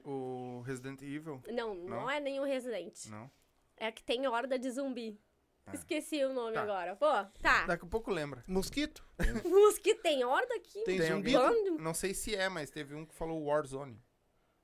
O 0.05 0.62
Resident 0.62 1.03
Evil? 1.03 1.42
Não, 1.53 1.74
não, 1.74 2.11
é 2.11 2.20
nenhum 2.20 2.44
Resident. 2.44 3.07
Não. 3.07 3.31
É 3.76 3.90
que 3.90 4.03
tem 4.03 4.26
horda 4.26 4.59
de 4.59 4.70
zumbi. 4.70 5.20
Ah. 5.66 5.74
Esqueci 5.74 6.24
o 6.24 6.33
nome 6.33 6.55
Tá. 6.55 6.62
agora. 6.62 6.96
Pô, 6.96 7.07
tá. 7.40 7.66
Daqui 7.66 7.85
a 7.85 7.88
pouco 7.88 8.11
lembra. 8.11 8.44
Mosquito? 8.46 9.05
Os 9.44 9.79
que 9.79 9.94
tem 9.94 10.24
horda 10.24 10.55
aqui. 10.55 10.83
Tem 10.85 10.98
Tem 10.98 11.09
zumbi? 11.09 11.33
Não 11.79 11.94
sei 11.94 12.14
se 12.14 12.35
é, 12.35 12.48
mas 12.48 12.70
teve 12.70 12.94
um 12.94 13.05
que 13.07 13.14
falou 13.14 13.42
Warzone. 13.44 14.00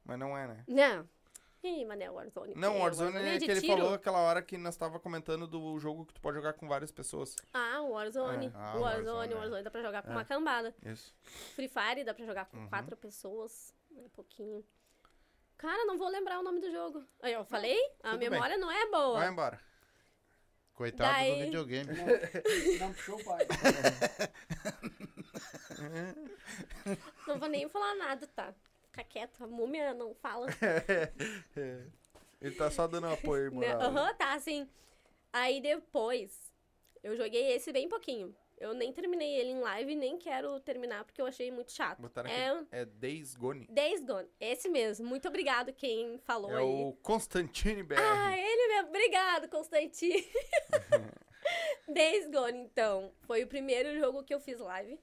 Mas 0.04 0.18
não 0.18 0.36
é, 0.36 0.46
né? 0.46 0.64
Não. 0.68 1.08
Ih, 1.66 1.84
mas 1.84 1.98
não 1.98 2.06
é 2.06 2.10
Warzone. 2.10 2.54
Não, 2.54 2.74
É, 2.76 2.78
Warzone 2.80 3.16
é 3.18 3.38
de 3.38 3.44
que 3.44 3.50
ele 3.50 3.60
tiro. 3.60 3.76
falou 3.78 3.94
aquela 3.94 4.18
hora 4.20 4.40
que 4.42 4.56
nós 4.56 4.76
tava 4.76 5.00
comentando 5.00 5.46
do 5.46 5.78
jogo 5.78 6.06
que 6.06 6.14
tu 6.14 6.20
pode 6.20 6.36
jogar 6.36 6.52
com 6.52 6.68
várias 6.68 6.92
pessoas. 6.92 7.34
Ah, 7.52 7.80
Warzone. 7.82 8.46
É. 8.46 8.50
Ah, 8.54 8.74
Warzone, 8.76 9.06
Warzone, 9.08 9.34
Warzone, 9.34 9.60
é. 9.60 9.62
dá 9.64 9.70
pra 9.70 9.82
jogar 9.82 10.02
com 10.02 10.10
É. 10.10 10.12
uma 10.12 10.24
cambada. 10.24 10.74
Isso. 10.84 11.14
Free 11.54 11.68
Fire 11.68 12.04
dá 12.04 12.14
pra 12.14 12.24
jogar 12.24 12.44
com 12.46 12.56
Uhum. 12.56 12.68
quatro 12.68 12.96
pessoas. 12.96 13.74
Um 13.90 14.08
pouquinho. 14.10 14.64
Cara, 15.58 15.84
não 15.86 15.96
vou 15.96 16.08
lembrar 16.08 16.38
o 16.38 16.42
nome 16.42 16.60
do 16.60 16.70
jogo. 16.70 17.02
Aí, 17.22 17.32
eu 17.32 17.44
falei? 17.44 17.78
A 18.02 18.10
tudo 18.10 18.18
bem. 18.20 18.30
memória 18.30 18.58
não 18.58 18.70
é 18.70 18.86
boa. 18.90 19.18
Vai 19.18 19.28
embora. 19.30 19.58
Coitado 20.74 21.10
Daí- 21.10 21.32
do 21.38 21.44
videogame. 21.46 21.88
Não 22.78 22.92
puxou 22.92 23.18
o 23.18 23.24
pai. 23.24 23.46
Não 27.26 27.38
vou 27.38 27.48
nem 27.48 27.66
falar 27.68 27.94
nada, 27.94 28.26
tá? 28.26 28.54
Fica 28.96 29.04
quieto, 29.04 29.44
a 29.44 29.46
múmia 29.46 29.92
não 29.92 30.14
fala. 30.14 30.46
Ele 32.40 32.54
tá 32.54 32.70
só 32.70 32.86
dando 32.86 33.08
apoio 33.08 33.52
moral. 33.52 33.80
Aham, 33.80 34.14
tá, 34.14 34.32
assim. 34.34 34.66
Aí 35.32 35.60
depois, 35.60 36.50
eu 37.02 37.14
joguei 37.16 37.52
esse 37.52 37.72
bem 37.72 37.88
pouquinho. 37.88 38.34
Eu 38.58 38.72
nem 38.72 38.90
terminei 38.90 39.38
ele 39.38 39.50
em 39.50 39.60
live, 39.60 39.94
nem 39.94 40.16
quero 40.16 40.58
terminar, 40.60 41.04
porque 41.04 41.20
eu 41.20 41.26
achei 41.26 41.50
muito 41.50 41.72
chato. 41.72 42.00
Botaram 42.00 42.30
aqui. 42.30 42.66
É 42.72 42.80
É 42.80 42.84
Days 42.86 43.34
Gone. 43.34 43.66
Days 43.70 44.02
Gone, 44.02 44.26
esse 44.40 44.66
mesmo. 44.70 45.06
Muito 45.06 45.28
obrigado 45.28 45.74
quem 45.74 46.18
falou 46.20 46.50
É 46.50 46.56
aí. 46.56 46.64
o 46.64 46.94
Constantine 47.02 47.82
BR. 47.82 47.96
Ah, 47.98 48.34
ele 48.34 48.68
mesmo. 48.68 48.88
Obrigado, 48.88 49.48
Constantino. 49.50 50.24
Days 51.86 52.30
Gone, 52.30 52.58
então. 52.60 53.12
Foi 53.26 53.44
o 53.44 53.46
primeiro 53.46 53.98
jogo 53.98 54.24
que 54.24 54.32
eu 54.34 54.40
fiz 54.40 54.58
live. 54.58 54.98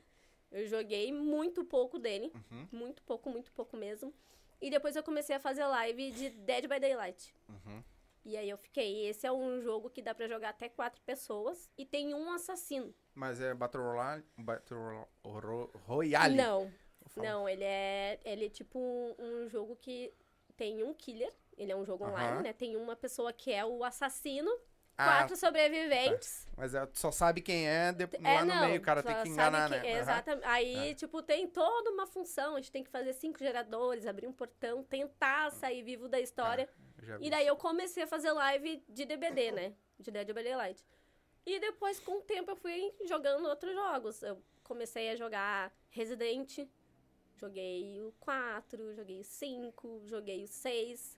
Eu 0.53 0.67
joguei 0.67 1.11
muito 1.11 1.65
pouco 1.65 1.97
dele. 1.99 2.31
Uhum. 2.51 2.67
Muito 2.71 3.01
pouco, 3.03 3.29
muito 3.29 3.51
pouco 3.51 3.75
mesmo. 3.75 4.13
E 4.61 4.69
depois 4.69 4.95
eu 4.95 5.03
comecei 5.03 5.35
a 5.35 5.39
fazer 5.39 5.65
live 5.65 6.11
de 6.11 6.29
Dead 6.29 6.67
by 6.67 6.79
Daylight. 6.79 7.35
Uhum. 7.49 7.83
E 8.23 8.37
aí 8.37 8.49
eu 8.49 8.57
fiquei. 8.57 9.07
Esse 9.07 9.27
é 9.27 9.31
um 9.31 9.59
jogo 9.59 9.89
que 9.89 10.01
dá 10.01 10.15
pra 10.15 10.27
jogar 10.27 10.49
até 10.49 10.69
quatro 10.69 11.01
pessoas. 11.01 11.69
E 11.77 11.85
tem 11.85 12.13
um 12.13 12.31
assassino. 12.31 12.93
Mas 13.13 13.41
é 13.41 13.53
Battle 13.53 13.83
Royale? 13.83 14.23
Battle 14.37 14.79
Ro- 14.79 15.39
Ro- 15.41 15.71
Royale? 15.87 16.35
Não, 16.35 16.71
não, 17.17 17.49
ele 17.49 17.63
é. 17.65 18.19
Ele 18.23 18.45
é 18.45 18.49
tipo 18.49 18.79
um, 18.79 19.15
um 19.19 19.49
jogo 19.49 19.75
que 19.75 20.13
tem 20.55 20.83
um 20.83 20.93
killer. 20.93 21.33
Ele 21.57 21.71
é 21.71 21.75
um 21.75 21.83
jogo 21.85 22.05
online, 22.05 22.33
Aham. 22.35 22.41
né? 22.43 22.53
Tem 22.53 22.77
uma 22.77 22.95
pessoa 22.95 23.33
que 23.33 23.51
é 23.51 23.65
o 23.65 23.83
assassino 23.83 24.51
Ah, 24.97 25.05
quatro 25.19 25.35
sobreviventes. 25.35 26.45
mas 26.55 26.75
é, 26.75 26.87
só 26.93 27.11
sabe 27.11 27.41
quem 27.41 27.67
é, 27.67 27.91
de, 27.91 28.03
É, 28.03 28.33
lá 28.35 28.45
no 28.45 28.53
não, 28.53 28.67
meio, 28.67 28.79
o 28.79 28.81
cara 28.83 29.01
tem 29.01 29.15
que 29.23 29.29
enganar, 29.29 29.69
que- 29.69 29.77
né? 29.79 29.99
Exatamente. 29.99 30.45
Aí, 30.45 30.91
É. 30.91 30.93
tipo, 30.93 31.21
tem 31.23 31.47
toda 31.47 31.89
uma 31.91 32.05
função. 32.05 32.53
A 32.55 32.59
gente 32.59 32.71
tem 32.71 32.83
que 32.83 32.91
fazer 32.91 33.11
cinco 33.13 33.39
geradores, 33.39 34.05
abrir 34.05 34.27
um 34.27 34.31
portão, 34.33 34.83
tentar 34.83 35.51
sair 35.51 35.81
vivo 35.81 36.07
da 36.07 36.19
história. 36.19 36.69
Vi 36.97 37.27
E 37.27 37.29
daí 37.29 37.47
eu 37.47 37.55
comecei 37.55 38.03
a 38.03 38.07
fazer 38.07 38.31
live 38.31 38.83
de 38.87 39.05
DBD, 39.05 39.51
né? 39.51 39.73
De 39.99 40.11
Dead 40.11 40.27
by 40.27 40.43
Daylight. 40.43 40.85
E 41.45 41.59
depois, 41.59 41.99
com 41.99 42.19
o 42.19 42.21
tempo, 42.21 42.51
eu 42.51 42.55
fui 42.55 42.93
jogando 43.05 43.47
outros 43.47 43.73
jogos. 43.73 44.21
Eu 44.21 44.41
comecei 44.63 45.09
a 45.09 45.15
jogar 45.15 45.73
Resident, 45.89 46.59
joguei 47.35 47.99
o 48.01 48.13
4, 48.19 48.93
joguei 48.93 49.19
o 49.19 49.23
5, 49.23 50.03
joguei 50.05 50.43
o 50.43 50.47
6, 50.47 51.17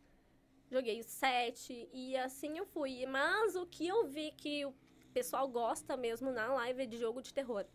joguei 0.71 1.01
7, 1.04 1.89
e 1.93 2.15
assim 2.17 2.58
eu 2.58 2.65
fui. 2.65 3.06
Mas 3.06 3.56
o 3.56 3.65
que 3.65 3.88
eu 3.88 4.06
vi 4.08 4.32
que 4.32 4.65
o 4.65 4.73
pessoal 5.13 5.47
gosta 5.47 5.95
mesmo 5.95 6.32
na 6.32 6.54
live 6.54 6.84
é 6.84 6.86
de 6.86 6.97
jogo 6.97 7.21
de 7.21 7.34
terror. 7.34 7.65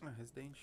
Ah, 0.00 0.10
Resident. 0.10 0.58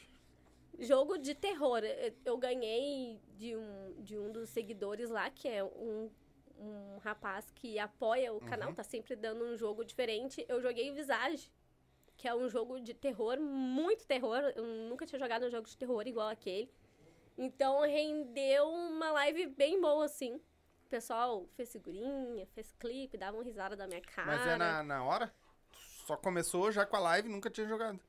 Jogo 0.77 1.17
de 1.17 1.33
terror. 1.35 1.79
Eu- 1.83 2.13
Eu 2.25 2.37
ganhei 2.37 3.19
de 3.37 3.55
um, 3.55 3.95
de 4.01 4.17
um 4.17 4.31
dos 4.31 4.49
seguidores 4.49 5.09
lá, 5.09 5.29
que 5.29 5.47
é 5.47 5.63
um, 5.63 6.09
um 6.57 6.97
rapaz 6.99 7.49
que 7.51 7.77
apoia 7.79 8.31
o 8.33 8.39
canal, 8.39 8.69
Uhum. 8.69 8.75
tá 8.75 8.83
sempre 8.83 9.15
dando 9.15 9.43
um 9.45 9.57
jogo 9.57 9.83
diferente. 9.83 10.45
Eu 10.47 10.61
joguei 10.61 10.91
Visage, 10.91 11.51
que 12.15 12.27
é 12.27 12.35
um 12.35 12.47
jogo 12.49 12.79
de 12.79 12.93
terror, 12.93 13.39
muito 13.39 14.05
terror. 14.05 14.39
Eu 14.55 14.65
nunca 14.89 15.05
tinha 15.05 15.19
jogado 15.19 15.45
um 15.45 15.49
jogo 15.49 15.67
de 15.67 15.77
terror 15.77 16.05
igual 16.07 16.29
aquele. 16.29 16.69
Então 17.37 17.81
rendeu 17.81 18.67
uma 18.69 19.11
live 19.11 19.47
bem 19.47 19.79
boa, 19.81 20.05
assim. 20.05 20.39
O 20.89 20.95
pessoal 20.99 21.45
fez 21.55 21.71
figurinha, 21.71 22.47
fez 22.47 22.71
clipe, 22.79 23.15
dava 23.15 23.37
uma 23.37 23.43
risada 23.43 23.75
da 23.75 23.85
minha 23.85 24.01
cara. 24.01 24.25
Mas 24.25 24.47
é 24.47 24.57
na, 24.57 24.81
na 24.81 25.03
hora? 25.03 25.31
Só 26.07 26.17
começou 26.17 26.71
já 26.71 26.83
com 26.83 26.95
a 26.95 26.99
live, 26.99 27.29
nunca 27.29 27.47
tinha 27.47 27.67
jogado. 27.67 27.99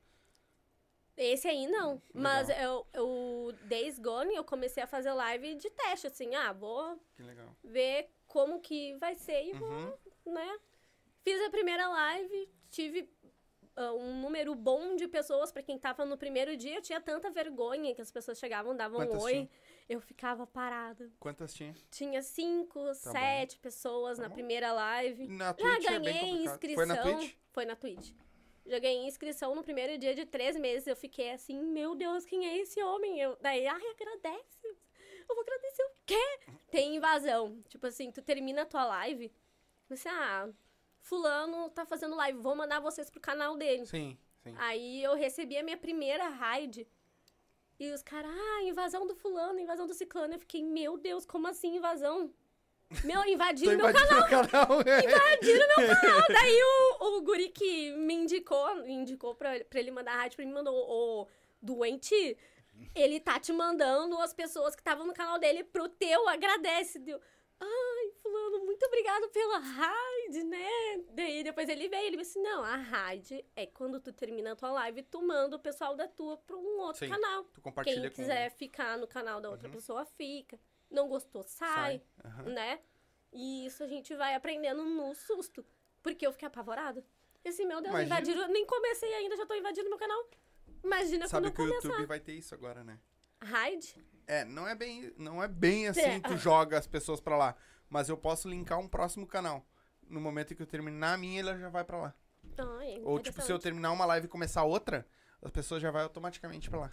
Esse 1.15 1.47
aí 1.47 1.67
não. 1.67 2.01
Mas 2.11 2.47
Legal. 2.47 2.87
eu, 2.95 3.03
o 3.03 3.51
Days 3.67 3.99
Gone 3.99 4.33
eu 4.33 4.43
comecei 4.43 4.81
a 4.81 4.87
fazer 4.87 5.13
live 5.13 5.53
de 5.53 5.69
teste, 5.69 6.07
assim, 6.07 6.33
ah, 6.33 6.51
vou 6.53 6.97
Que 7.15 7.21
legal. 7.21 7.55
ver 7.63 8.09
como 8.27 8.59
que 8.59 8.95
vai 8.97 9.13
ser 9.13 9.43
e 9.43 9.51
Uhum. 9.51 9.59
vou, 10.25 10.33
né? 10.33 10.59
Fiz 11.23 11.39
a 11.45 11.51
primeira 11.51 11.87
live, 11.87 12.49
tive 12.71 13.07
ah, 13.75 13.93
um 13.93 14.21
número 14.21 14.55
bom 14.55 14.95
de 14.95 15.07
pessoas 15.07 15.51
pra 15.51 15.61
quem 15.61 15.77
tava 15.77 16.03
no 16.03 16.17
primeiro 16.17 16.57
dia. 16.57 16.77
Eu 16.77 16.81
tinha 16.81 16.99
tanta 16.99 17.29
vergonha 17.29 17.93
que 17.93 18.01
as 18.01 18.09
pessoas 18.11 18.39
chegavam, 18.39 18.75
davam 18.75 19.01
Quantas 19.05 19.21
oi. 19.21 19.33
tinha? 19.33 19.49
Eu 19.91 19.99
ficava 19.99 20.47
parada. 20.47 21.11
Quantas 21.19 21.53
tinha? 21.53 21.75
Tinha 21.91 22.21
cinco, 22.21 22.79
Tá 22.85 22.93
sete 22.93 23.57
pessoas 23.57 24.15
Tá 24.17 24.23
na 24.23 24.29
bom. 24.29 24.35
primeira 24.35 24.71
live. 24.71 25.27
Na 25.27 25.47
Já 25.47 25.53
Twitch 25.53 25.85
é 25.85 25.99
bem 25.99 26.01
ganhei 26.01 26.21
complicado. 26.29 26.53
inscrição. 26.53 26.75
Foi 26.75 26.85
na 26.85 26.95
Twitch? 27.01 27.35
Foi 27.51 27.65
na 27.65 27.75
Twitch. 27.75 28.11
Já 28.65 28.79
ganhei 28.79 29.05
inscrição 29.05 29.53
no 29.53 29.61
primeiro 29.63 29.97
dia 29.97 30.15
de 30.15 30.25
três 30.25 30.55
meses. 30.55 30.87
Eu 30.87 30.95
fiquei 30.95 31.31
assim, 31.31 31.61
meu 31.61 31.93
Deus, 31.93 32.23
quem 32.25 32.47
é 32.47 32.57
esse 32.59 32.81
homem? 32.81 33.19
Eu, 33.19 33.37
daí, 33.41 33.67
ai, 33.67 33.81
agradece. 33.89 34.65
Eu 35.27 35.35
vou 35.35 35.41
agradecer 35.41 35.83
o 35.83 35.91
quê? 36.05 36.39
Tem 36.69 36.95
invasão. 36.95 37.61
Tipo 37.67 37.87
assim, 37.87 38.11
tu 38.11 38.21
termina 38.21 38.61
a 38.61 38.65
tua 38.65 38.85
live. 38.85 39.29
Você, 39.89 40.07
ah, 40.07 40.47
fulano 41.01 41.69
tá 41.69 41.85
fazendo 41.85 42.15
live, 42.15 42.39
vou 42.39 42.55
mandar 42.55 42.79
vocês 42.79 43.09
pro 43.09 43.19
canal 43.19 43.57
dele. 43.57 43.85
Sim, 43.85 44.17
sim. 44.41 44.55
Aí 44.57 45.03
eu 45.03 45.15
recebi 45.15 45.57
a 45.57 45.63
minha 45.63 45.75
primeira 45.77 46.29
raid. 46.29 46.87
E 47.81 47.91
os 47.91 48.03
caras, 48.03 48.29
ah, 48.29 48.61
invasão 48.61 49.07
do 49.07 49.15
fulano, 49.15 49.59
invasão 49.59 49.87
do 49.87 49.93
ciclano. 49.95 50.35
Eu 50.35 50.39
fiquei, 50.39 50.61
meu 50.61 50.99
Deus, 50.99 51.25
como 51.25 51.47
assim 51.47 51.77
invasão? 51.77 52.31
Meu, 53.03 53.25
invadiram 53.25 53.75
meu 53.75 53.87
o 53.87 53.91
canal. 53.91 54.81
é. 54.85 55.03
invadiram 55.03 55.67
meu 55.67 55.87
canal. 55.87 56.21
Daí 56.29 56.61
o, 56.61 57.17
o 57.17 57.21
guri 57.21 57.49
que 57.49 57.91
me 57.93 58.13
indicou, 58.13 58.85
indicou 58.85 59.33
pra, 59.33 59.59
pra 59.67 59.79
ele 59.79 59.89
mandar 59.89 60.13
a 60.13 60.17
rádio 60.17 60.35
pra 60.35 60.45
mim, 60.45 60.51
mandou, 60.51 60.75
ô, 60.75 61.27
doente, 61.59 62.37
ele 62.93 63.19
tá 63.19 63.39
te 63.39 63.51
mandando 63.51 64.15
as 64.19 64.31
pessoas 64.31 64.75
que 64.75 64.81
estavam 64.81 65.07
no 65.07 65.13
canal 65.15 65.39
dele 65.39 65.63
pro 65.63 65.89
teu, 65.89 66.29
agradece. 66.29 66.99
Deu, 66.99 67.19
ai, 67.61 68.11
fulano, 68.21 68.65
muito 68.65 68.83
obrigado 68.85 69.29
pela 69.29 69.59
raid, 69.59 70.43
né? 70.43 71.03
Daí 71.11 71.43
depois 71.43 71.69
ele 71.69 71.87
veio, 71.87 72.07
ele 72.07 72.17
disse, 72.17 72.39
não, 72.39 72.63
a 72.63 72.75
raid 72.75 73.45
é 73.55 73.65
quando 73.65 73.99
tu 73.99 74.11
termina 74.11 74.53
a 74.53 74.55
tua 74.55 74.71
live, 74.71 75.03
tu 75.03 75.21
manda 75.25 75.55
o 75.55 75.59
pessoal 75.59 75.95
da 75.95 76.07
tua 76.07 76.37
pra 76.37 76.55
um 76.57 76.79
outro 76.79 77.05
Sim. 77.05 77.11
canal. 77.11 77.43
Tu 77.53 77.61
compartilha 77.61 78.01
Quem 78.01 78.09
com... 78.09 78.15
quiser 78.15 78.49
ficar 78.51 78.97
no 78.97 79.07
canal 79.07 79.39
da 79.39 79.49
outra 79.49 79.69
pessoa, 79.69 80.05
fica. 80.05 80.59
Não 80.89 81.07
gostou, 81.07 81.43
sai 81.43 81.69
Sai. 81.69 82.01
Aham. 82.25 82.43
né? 82.49 82.79
E 83.31 83.65
isso 83.65 83.81
a 83.83 83.87
gente 83.87 84.13
vai 84.15 84.35
aprendendo 84.35 84.83
no 84.83 85.13
susto. 85.15 85.65
Porque 86.03 86.25
eu 86.27 86.31
fiquei 86.33 86.47
apavorada. 86.47 87.05
E 87.45 87.49
assim, 87.49 87.65
meu 87.65 87.79
Deus, 87.81 87.93
Imagina- 87.93 88.15
invadiram. 88.19 88.47
Nem 88.49 88.65
comecei 88.65 89.13
ainda, 89.13 89.37
já 89.37 89.45
tô 89.45 89.53
invadindo 89.53 89.87
meu 89.89 89.97
canal. 89.97 90.29
Imagina 90.83 91.27
Sabe 91.27 91.45
quando 91.51 91.55
que 91.55 91.61
eu 91.61 91.65
o 91.65 91.67
começar. 91.69 91.87
YouTube 91.89 92.05
vai 92.07 92.19
ter 92.19 92.33
isso 92.33 92.53
agora, 92.53 92.83
né? 92.83 92.99
Raid? 93.41 93.95
É, 94.31 94.45
não 94.45 94.65
é 94.65 94.73
bem, 94.73 95.13
não 95.17 95.43
é 95.43 95.47
bem 95.47 95.89
assim 95.89 95.99
É. 96.01 96.19
tu 96.21 96.37
joga 96.37 96.77
as 96.77 96.87
pessoas 96.87 97.19
pra 97.19 97.35
lá, 97.35 97.53
mas 97.89 98.07
eu 98.07 98.15
posso 98.15 98.47
linkar 98.47 98.79
um 98.79 98.87
próximo 98.87 99.27
canal. 99.27 99.65
No 100.07 100.21
momento 100.21 100.53
em 100.53 100.55
que 100.55 100.61
eu 100.61 100.67
terminar 100.67 101.13
a 101.15 101.17
minha, 101.17 101.41
ela 101.41 101.57
já 101.57 101.67
vai 101.67 101.83
pra 101.83 101.97
lá. 101.97 102.15
Ai, 102.57 103.01
Ou 103.03 103.19
tipo, 103.19 103.41
se 103.41 103.51
eu 103.51 103.59
terminar 103.59 103.91
uma 103.91 104.05
live 104.05 104.27
e 104.27 104.29
começar 104.29 104.63
outra, 104.63 105.05
as 105.41 105.51
pessoas 105.51 105.81
já 105.81 105.91
vai 105.91 106.03
automaticamente 106.03 106.69
pra 106.69 106.79
lá. 106.79 106.91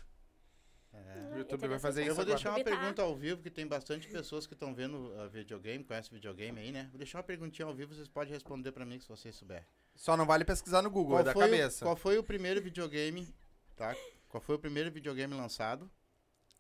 É. 0.93 1.35
O 1.35 1.39
YouTube 1.39 1.69
vai 1.69 1.79
fazer 1.79 2.01
Eu 2.01 2.07
isso 2.07 2.15
vou 2.17 2.23
agora. 2.23 2.35
deixar 2.37 2.51
uma 2.51 2.65
pergunta 2.65 3.03
ao 3.03 3.15
vivo, 3.15 3.41
que 3.41 3.51
tem 3.51 3.67
bastante 3.69 4.09
pessoas 4.09 4.45
que 4.47 4.55
estão 4.55 4.75
vendo 4.75 4.97
uh, 5.15 5.29
videogame, 5.29 5.85
conhecem 5.85 6.13
videogame 6.13 6.59
aí, 6.61 6.73
né? 6.73 6.89
Vou 6.91 6.99
deixar 6.99 7.19
uma 7.19 7.25
perguntinha 7.25 7.67
ao 7.67 7.75
vivo, 7.75 7.95
vocês 7.95 8.09
podem 8.09 8.33
responder 8.35 8.73
pra 8.73 8.85
mim 8.85 8.99
se 8.99 9.07
vocês 9.09 9.37
souberem. 9.37 9.65
Só 9.95 10.17
não 10.17 10.27
vale 10.27 10.45
pesquisar 10.45 10.83
no 10.83 10.91
Google, 10.91 11.21
é 11.21 11.23
da 11.23 11.33
foi 11.33 11.45
o- 11.47 11.51
cabeça. 11.51 11.85
qual 11.85 11.95
foi 11.95 12.19
o 12.19 12.25
primeiro 12.25 12.61
videogame, 12.61 13.33
tá? 13.77 13.95
Qual 14.29 14.41
foi 14.41 14.57
o 14.57 14.59
primeiro 14.59 14.91
videogame 14.91 15.35
lançado, 15.35 15.89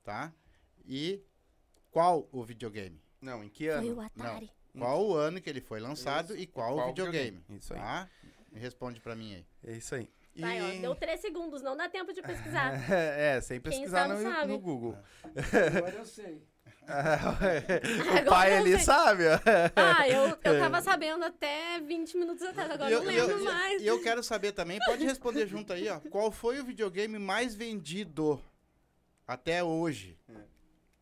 tá? 0.04 0.32
E 0.88 1.22
qual 1.90 2.26
o 2.32 2.42
videogame? 2.42 2.98
Não, 3.20 3.44
em 3.44 3.48
que 3.48 3.66
Foi 3.70 3.74
ano? 3.88 3.94
o 3.96 4.00
Atari. 4.00 4.50
Qual 4.76 5.06
o 5.06 5.14
ano 5.14 5.40
que 5.40 5.50
ele 5.50 5.60
foi 5.60 5.80
lançado 5.80 6.32
Isso. 6.34 6.42
e 6.42 6.46
qual, 6.46 6.74
Qual 6.76 6.86
o 6.86 6.88
videogame? 6.88 7.44
Isso 7.50 7.74
aí. 7.74 7.80
Tá? 7.80 8.08
Me 8.50 8.58
responde 8.58 9.00
pra 9.00 9.14
mim 9.14 9.34
aí. 9.34 9.46
É 9.66 9.76
isso 9.76 9.94
aí. 9.94 10.08
E... 10.34 10.40
Vai, 10.40 10.62
ó, 10.62 10.80
deu 10.80 10.94
três 10.94 11.20
segundos, 11.20 11.62
não 11.62 11.76
dá 11.76 11.88
tempo 11.88 12.12
de 12.12 12.22
pesquisar. 12.22 12.72
é, 12.90 13.40
sem 13.40 13.60
pesquisar 13.60 14.08
sabe, 14.08 14.22
no, 14.22 14.30
sabe. 14.30 14.46
no 14.52 14.58
Google. 14.58 14.96
Agora 15.76 15.96
eu 15.96 16.04
sei. 16.06 16.42
o 16.88 16.90
Agora 18.10 18.24
pai 18.24 18.52
eu 18.52 18.56
ali 18.58 18.72
sei. 18.76 18.80
sabe. 18.80 19.24
Ah, 19.76 20.08
eu, 20.08 20.38
eu 20.42 20.58
tava 20.60 20.80
sabendo 20.80 21.24
até 21.24 21.80
20 21.80 22.16
minutos 22.16 22.42
atrás, 22.42 22.70
agora 22.70 22.90
eu 22.90 23.00
eu, 23.00 23.04
não 23.04 23.12
eu- 23.12 23.26
lembro 23.26 23.42
e- 23.42 23.44
mais. 23.44 23.82
e 23.82 23.86
eu 23.86 24.00
quero 24.02 24.22
saber 24.22 24.52
também, 24.52 24.78
pode 24.86 25.04
responder 25.04 25.46
junto 25.46 25.72
aí, 25.72 25.88
ó. 25.88 26.00
Qual 26.08 26.30
foi 26.30 26.60
o 26.60 26.64
videogame 26.64 27.18
mais 27.18 27.54
vendido 27.54 28.42
até 29.26 29.62
hoje? 29.62 30.16
Me 30.28 30.36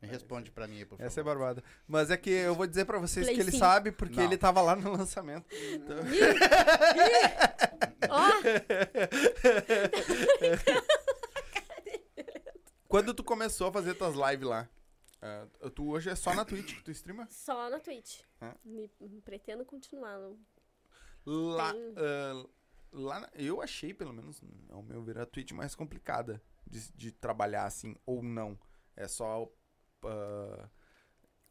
responde 0.07 0.51
pra 0.51 0.67
mim 0.67 0.79
aí, 0.79 0.85
por 0.85 0.97
favor. 0.97 1.07
Essa 1.07 1.21
é 1.21 1.25
barbada. 1.25 1.63
Mas 1.87 2.11
é 2.11 2.17
que 2.17 2.31
eu 2.31 2.55
vou 2.55 2.67
dizer 2.67 2.85
pra 2.85 2.99
vocês 2.99 3.25
Play 3.27 3.37
que 3.37 3.43
ele 3.43 3.53
sabe 3.53 3.93
porque 3.93 4.17
Não. 4.17 4.25
ele 4.25 4.37
tava 4.39 4.61
lá 4.63 4.75
no 4.77 4.91
lançamento. 4.93 5.47
Ih, 5.53 5.75
ih. 5.77 5.83
Ó, 8.11 8.27
Quando 12.89 13.13
tu 13.13 13.23
começou 13.25 13.69
a 13.69 13.73
fazer 13.73 13.95
tuas 13.95 14.15
lives 14.15 14.47
lá, 14.49 14.69
ah, 15.21 15.47
tu 15.75 15.89
hoje 15.91 16.09
é 16.09 16.15
só 16.15 16.33
na 16.35 16.45
Twitch 16.45 16.77
que 16.77 16.85
tu 16.85 16.91
streama? 16.93 17.27
só 17.31 17.69
na 17.69 17.81
Twitch. 17.81 18.21
Ah. 18.41 18.55
Me, 18.65 18.89
pretendo 19.25 19.65
continuar. 19.65 20.19
não- 20.19 20.39
Lá, 21.29 21.73
Tem. 21.73 21.95
ah, 21.97 22.47
lá 22.93 23.21
na- 23.21 23.31
eu 23.35 23.61
achei, 23.61 23.93
pelo 23.93 24.13
menos, 24.13 24.41
ao 24.71 24.81
meu 24.83 25.03
ver, 25.03 25.19
a 25.19 25.27
Twitch 25.27 25.51
mais 25.51 25.75
complicada 25.75 26.41
de, 26.65 26.93
de 26.93 27.11
trabalhar 27.11 27.65
assim, 27.65 27.97
ou 28.07 28.23
não. 28.23 28.57
É 28.95 29.09
só 29.09 29.51
ah, 30.05 30.69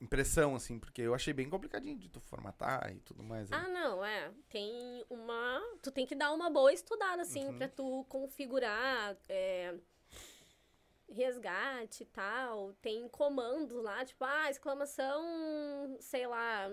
impressão, 0.02 0.56
assim, 0.56 0.78
porque 0.80 1.02
eu 1.02 1.14
achei 1.16 1.34
bem 1.34 1.50
complicadinho 1.50 1.98
de 1.98 2.10
tu 2.10 2.20
formatar 2.20 2.92
e 2.92 3.00
tudo 3.00 3.24
mais. 3.24 3.50
né? 3.50 3.58
Ah, 3.58 3.68
não, 3.70 4.04
é. 4.06 4.32
Tem 4.50 5.06
uma. 5.10 5.62
Tu 5.82 5.92
tem 5.92 6.06
que 6.06 6.16
dar 6.16 6.32
uma 6.34 6.50
boa 6.50 6.72
estudada, 6.74 7.22
assim, 7.22 7.46
Uhum. 7.48 7.58
pra 7.58 7.68
tu 7.70 8.06
configurar. 8.10 9.18
é, 9.30 9.76
resgate 11.10 12.04
e 12.04 12.06
tal. 12.08 12.74
Tem 12.82 13.08
comandos 13.10 13.82
lá, 13.84 14.04
tipo, 14.04 14.24
ah, 14.24 14.50
exclamação, 14.50 15.98
sei 16.00 16.26
lá. 16.28 16.70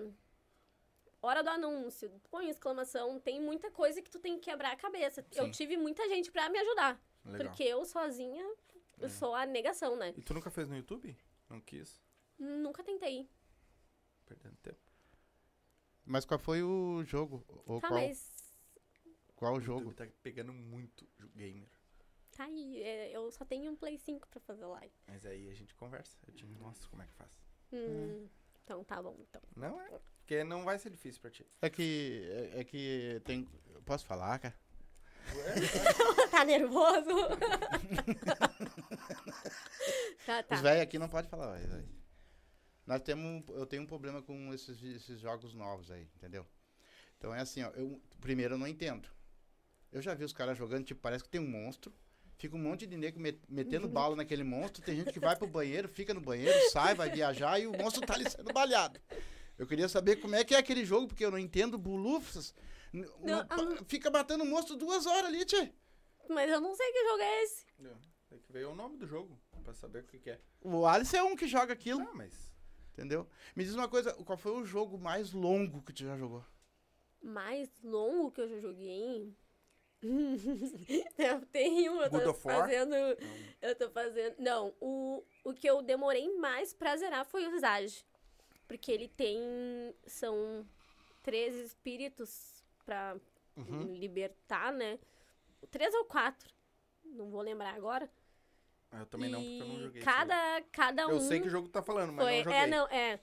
Hora 1.21 1.41
do 1.41 1.49
anúncio. 1.49 2.11
Põe 2.29 2.49
exclamação. 2.49 3.19
Tem 3.19 3.39
muita 3.39 3.71
coisa 3.71 4.01
que 4.01 4.09
tu 4.11 4.19
tem 4.19 4.37
que 4.39 4.49
quebrar 4.51 4.73
a 4.73 4.75
cabeça. 4.75 5.25
Eu 5.33 5.45
Sim. 5.45 5.51
tive 5.51 5.77
muita 5.77 6.07
gente 6.09 6.31
pra 6.31 6.49
me 6.49 6.59
ajudar. 6.59 7.01
Legal. 7.23 7.47
Porque 7.47 7.63
eu 7.63 7.85
sozinha, 7.85 8.43
eu 8.99 9.09
sou 9.09 9.33
a 9.33 9.45
negação, 9.45 9.95
né? 9.95 10.13
E 10.17 10.21
tu 10.21 10.33
nunca 10.33 10.49
fez 10.49 10.67
no 10.67 10.75
YouTube? 10.75 11.15
Não 11.53 11.61
quis? 11.61 12.01
Nunca 12.39 12.83
tentei. 12.83 13.29
Perdendo 14.25 14.57
tempo. 14.57 14.79
Mas 16.03 16.25
qual 16.25 16.39
foi 16.39 16.63
o 16.63 17.03
jogo? 17.03 17.45
Ou 17.67 17.79
Tá, 17.79 17.89
qual, 17.89 17.99
mas 18.01 18.57
qual 19.35 19.53
O 19.53 19.61
jogo? 19.61 19.81
YouTube 19.91 19.95
tá 19.95 20.07
pegando 20.23 20.51
muito 20.51 21.07
gamer. 21.35 21.69
tá 22.31 22.45
aí. 22.45 22.81
é, 22.81 23.11
eu 23.11 23.31
só 23.31 23.45
tenho 23.45 23.71
um 23.71 23.75
Play 23.75 23.99
5 23.99 24.27
pra 24.29 24.39
fazer 24.39 24.65
live. 24.65 24.93
Mas 25.07 25.23
aí 25.27 25.47
a 25.47 25.53
gente 25.53 25.75
conversa. 25.75 26.17
Eu 26.27 26.33
te 26.33 26.43
mostro 26.47 26.89
como 26.89 27.03
é 27.03 27.07
que 27.07 27.13
faz. 27.13 27.31
Hum. 27.71 28.27
Então 28.63 28.83
tá 28.83 28.99
bom, 29.01 29.15
então. 29.29 29.41
Não 29.55 29.79
é? 29.79 29.99
Porque 30.17 30.43
não 30.43 30.63
vai 30.63 30.79
ser 30.79 30.89
difícil 30.89 31.21
pra 31.21 31.29
ti. 31.29 31.45
É 31.61 31.69
que. 31.69 32.27
É, 32.31 32.61
é 32.61 32.63
que 32.63 33.21
tem. 33.25 33.45
Posso 33.85 34.07
falar, 34.07 34.39
cara? 34.39 34.57
Tá 36.31 36.45
nervoso? 36.45 37.27
tá, 40.25 40.43
tá. 40.43 40.55
Os 40.55 40.61
velhos 40.61 40.81
aqui 40.81 40.99
não 40.99 41.09
podem 41.09 41.29
falar. 41.29 41.59
Nós 42.85 43.01
temos. 43.01 43.43
Eu 43.49 43.65
tenho 43.65 43.83
um 43.83 43.87
problema 43.87 44.21
com 44.21 44.53
esses, 44.53 44.81
esses 44.83 45.19
jogos 45.19 45.53
novos 45.53 45.89
aí, 45.91 46.07
entendeu? 46.15 46.45
Então 47.17 47.33
é 47.33 47.39
assim, 47.39 47.63
ó. 47.63 47.69
Eu, 47.69 48.01
primeiro 48.19 48.55
eu 48.55 48.57
não 48.57 48.67
entendo. 48.67 49.07
Eu 49.91 50.01
já 50.01 50.13
vi 50.13 50.23
os 50.23 50.33
caras 50.33 50.57
jogando, 50.57 50.85
tipo, 50.85 51.01
parece 51.01 51.23
que 51.23 51.29
tem 51.29 51.41
um 51.41 51.47
monstro. 51.47 51.93
Fica 52.37 52.55
um 52.55 52.59
monte 52.59 52.85
de 52.87 52.97
nego 52.97 53.19
met- 53.19 53.39
metendo 53.47 53.87
bala 53.87 54.15
naquele 54.15 54.43
monstro. 54.43 54.83
Tem 54.83 54.95
gente 54.97 55.13
que 55.13 55.19
vai 55.19 55.35
pro 55.35 55.47
banheiro, 55.47 55.87
fica 55.87 56.13
no 56.13 56.19
banheiro, 56.19 56.57
sai, 56.71 56.95
vai 56.95 57.09
viajar 57.09 57.59
e 57.59 57.67
o 57.67 57.77
monstro 57.77 58.05
tá 58.05 58.15
ali 58.15 58.29
sendo 58.29 58.51
balhado. 58.51 58.99
Eu 59.57 59.67
queria 59.67 59.87
saber 59.87 60.15
como 60.17 60.35
é 60.35 60.43
que 60.43 60.55
é 60.55 60.57
aquele 60.57 60.83
jogo, 60.83 61.07
porque 61.07 61.23
eu 61.23 61.31
não 61.31 61.37
entendo 61.37 61.77
bulufas. 61.77 62.53
Não, 62.93 63.09
uma- 63.39 63.45
pa- 63.45 63.83
Fica 63.87 64.09
batendo 64.11 64.43
o 64.43 64.47
monstro 64.47 64.75
duas 64.77 65.05
horas 65.05 65.25
ali, 65.25 65.43
tchê. 65.45 65.73
Mas 66.29 66.49
eu 66.49 66.61
não 66.61 66.73
sei 66.75 66.91
que 66.91 67.03
jogo 67.09 67.21
é 67.21 67.43
esse. 67.43 67.65
Tem 68.29 68.39
que 68.39 68.51
ver 68.51 68.65
o 68.67 68.75
nome 68.75 68.97
do 68.97 69.05
jogo 69.07 69.37
pra 69.63 69.73
saber 69.73 70.03
o 70.03 70.07
que, 70.07 70.19
que 70.19 70.29
é. 70.29 70.39
O 70.61 70.85
Alice 70.85 71.15
é 71.15 71.23
um 71.23 71.35
que 71.35 71.47
joga 71.47 71.73
aquilo, 71.73 72.01
Ah, 72.01 72.13
mas. 72.13 72.33
entendeu? 72.93 73.27
Me 73.55 73.63
diz 73.63 73.73
uma 73.75 73.87
coisa, 73.89 74.13
qual 74.23 74.37
foi 74.37 74.51
o 74.53 74.65
jogo 74.65 74.97
mais 74.97 75.33
longo 75.33 75.81
que 75.81 75.91
tu 75.93 76.03
já 76.03 76.15
jogou? 76.17 76.43
Mais 77.21 77.69
longo 77.83 78.31
que 78.31 78.41
eu 78.41 78.47
já 78.49 78.59
joguei. 78.59 79.35
eu 81.17 81.45
tenho, 81.51 82.01
eu 82.01 82.09
tô 82.23 82.33
fazendo. 82.33 82.93
Eu 83.61 83.75
tô 83.75 83.89
fazendo. 83.89 84.35
Não, 84.39 84.73
o, 84.81 85.23
o 85.43 85.53
que 85.53 85.67
eu 85.69 85.81
demorei 85.81 86.29
mais 86.37 86.73
pra 86.73 86.95
zerar 86.97 87.25
foi 87.25 87.47
o 87.47 87.51
Visage. 87.51 88.05
Porque 88.67 88.91
ele 88.91 89.07
tem. 89.07 89.39
São 90.05 90.67
três 91.21 91.55
espíritos 91.55 92.62
pra 92.85 93.15
Uhum. 93.55 93.93
libertar, 93.93 94.71
né? 94.71 94.97
Três 95.71 95.93
ou 95.93 96.05
quatro. 96.05 96.49
Não 97.03 97.29
vou 97.29 97.41
lembrar 97.41 97.73
agora. 97.75 98.09
Eu 98.91 99.05
também 99.07 99.29
não, 99.29 99.39
porque 99.41 99.61
eu 99.61 99.67
não 99.67 99.75
E 99.79 99.83
joguei. 99.83 100.01
cada, 100.03 100.61
cada 100.71 101.07
um. 101.07 101.11
Eu 101.11 101.19
sei 101.21 101.39
que 101.41 101.49
jogo 101.49 101.67
tá 101.67 101.81
falando, 101.81 102.13
mas 102.13 102.25
foi, 102.25 102.37
não 102.37 102.43
joguei. 102.43 102.59
é, 102.59 102.67
não, 102.67 102.87
é. 102.87 103.19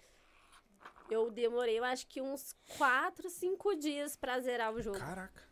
Eu 1.11 1.31
demorei, 1.31 1.79
eu 1.79 1.85
acho 1.85 2.07
que 2.07 2.21
uns 2.21 2.55
4, 2.77 3.29
5 3.29 3.75
dias 3.77 4.15
pra 4.17 4.39
zerar 4.41 4.73
o 4.73 4.81
jogo. 4.81 4.99
Caraca. 4.99 5.43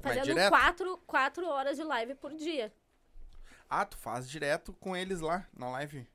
Fazendo 0.00 0.24
direto? 0.24 0.48
4, 0.50 0.96
quatro 1.06 1.46
horas 1.46 1.76
de 1.76 1.82
live 1.84 2.14
por 2.14 2.32
dia. 2.34 2.72
Ah, 3.68 3.84
tu 3.84 3.98
faz 3.98 4.28
direto 4.30 4.72
com 4.74 4.96
eles 4.96 5.20
lá 5.20 5.46
na 5.52 5.68
live. 5.70 6.06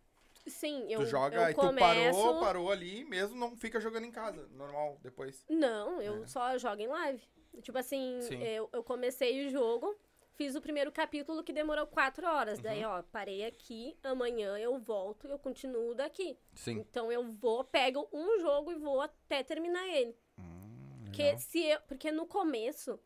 Sim, 0.46 0.86
eu, 0.92 1.00
tu 1.00 1.06
joga 1.06 1.38
eu 1.38 1.50
e 1.52 1.54
começo... 1.54 2.18
tu 2.18 2.24
parou, 2.26 2.40
parou 2.40 2.72
ali 2.72 3.06
mesmo, 3.06 3.36
não 3.38 3.56
fica 3.56 3.80
jogando 3.80 4.06
em 4.06 4.12
casa. 4.12 4.48
Normal, 4.52 5.00
depois. 5.02 5.46
Não, 5.50 6.02
eu 6.02 6.24
É. 6.24 6.28
só 6.28 6.58
jogo 6.58 6.82
em 6.82 6.88
live. 6.88 7.24
Tipo 7.62 7.78
assim, 7.78 8.20
Sim. 8.22 8.42
eu, 8.44 8.70
eu 8.74 8.84
comecei 8.84 9.46
o 9.46 9.50
jogo, 9.50 9.96
fiz 10.34 10.56
o 10.56 10.62
primeiro 10.62 10.92
capítulo 10.92 11.44
que 11.44 11.54
demorou 11.54 11.86
4 11.88 12.26
horas. 12.28 12.58
Uhum. 12.58 12.64
Daí, 12.64 12.84
ó, 12.84 13.02
parei 13.04 13.46
aqui, 13.46 13.96
amanhã 14.04 14.58
eu 14.58 14.78
volto 14.80 15.28
e 15.28 15.32
eu 15.32 15.40
continuo 15.40 15.94
daqui. 15.96 16.38
Sim. 16.54 16.80
Então 16.80 17.12
eu 17.12 17.24
vou, 17.24 17.64
pego 17.64 18.10
um 18.12 18.40
jogo 18.40 18.72
e 18.72 18.76
vou 18.76 19.00
até 19.02 19.44
terminar 19.44 19.88
ele. 19.88 20.16
Hum, 20.38 21.04
Porque, 21.06 21.38
se 21.38 21.64
eu, 21.64 21.80
porque 21.88 22.12
no 22.12 22.26
começo, 22.26 23.00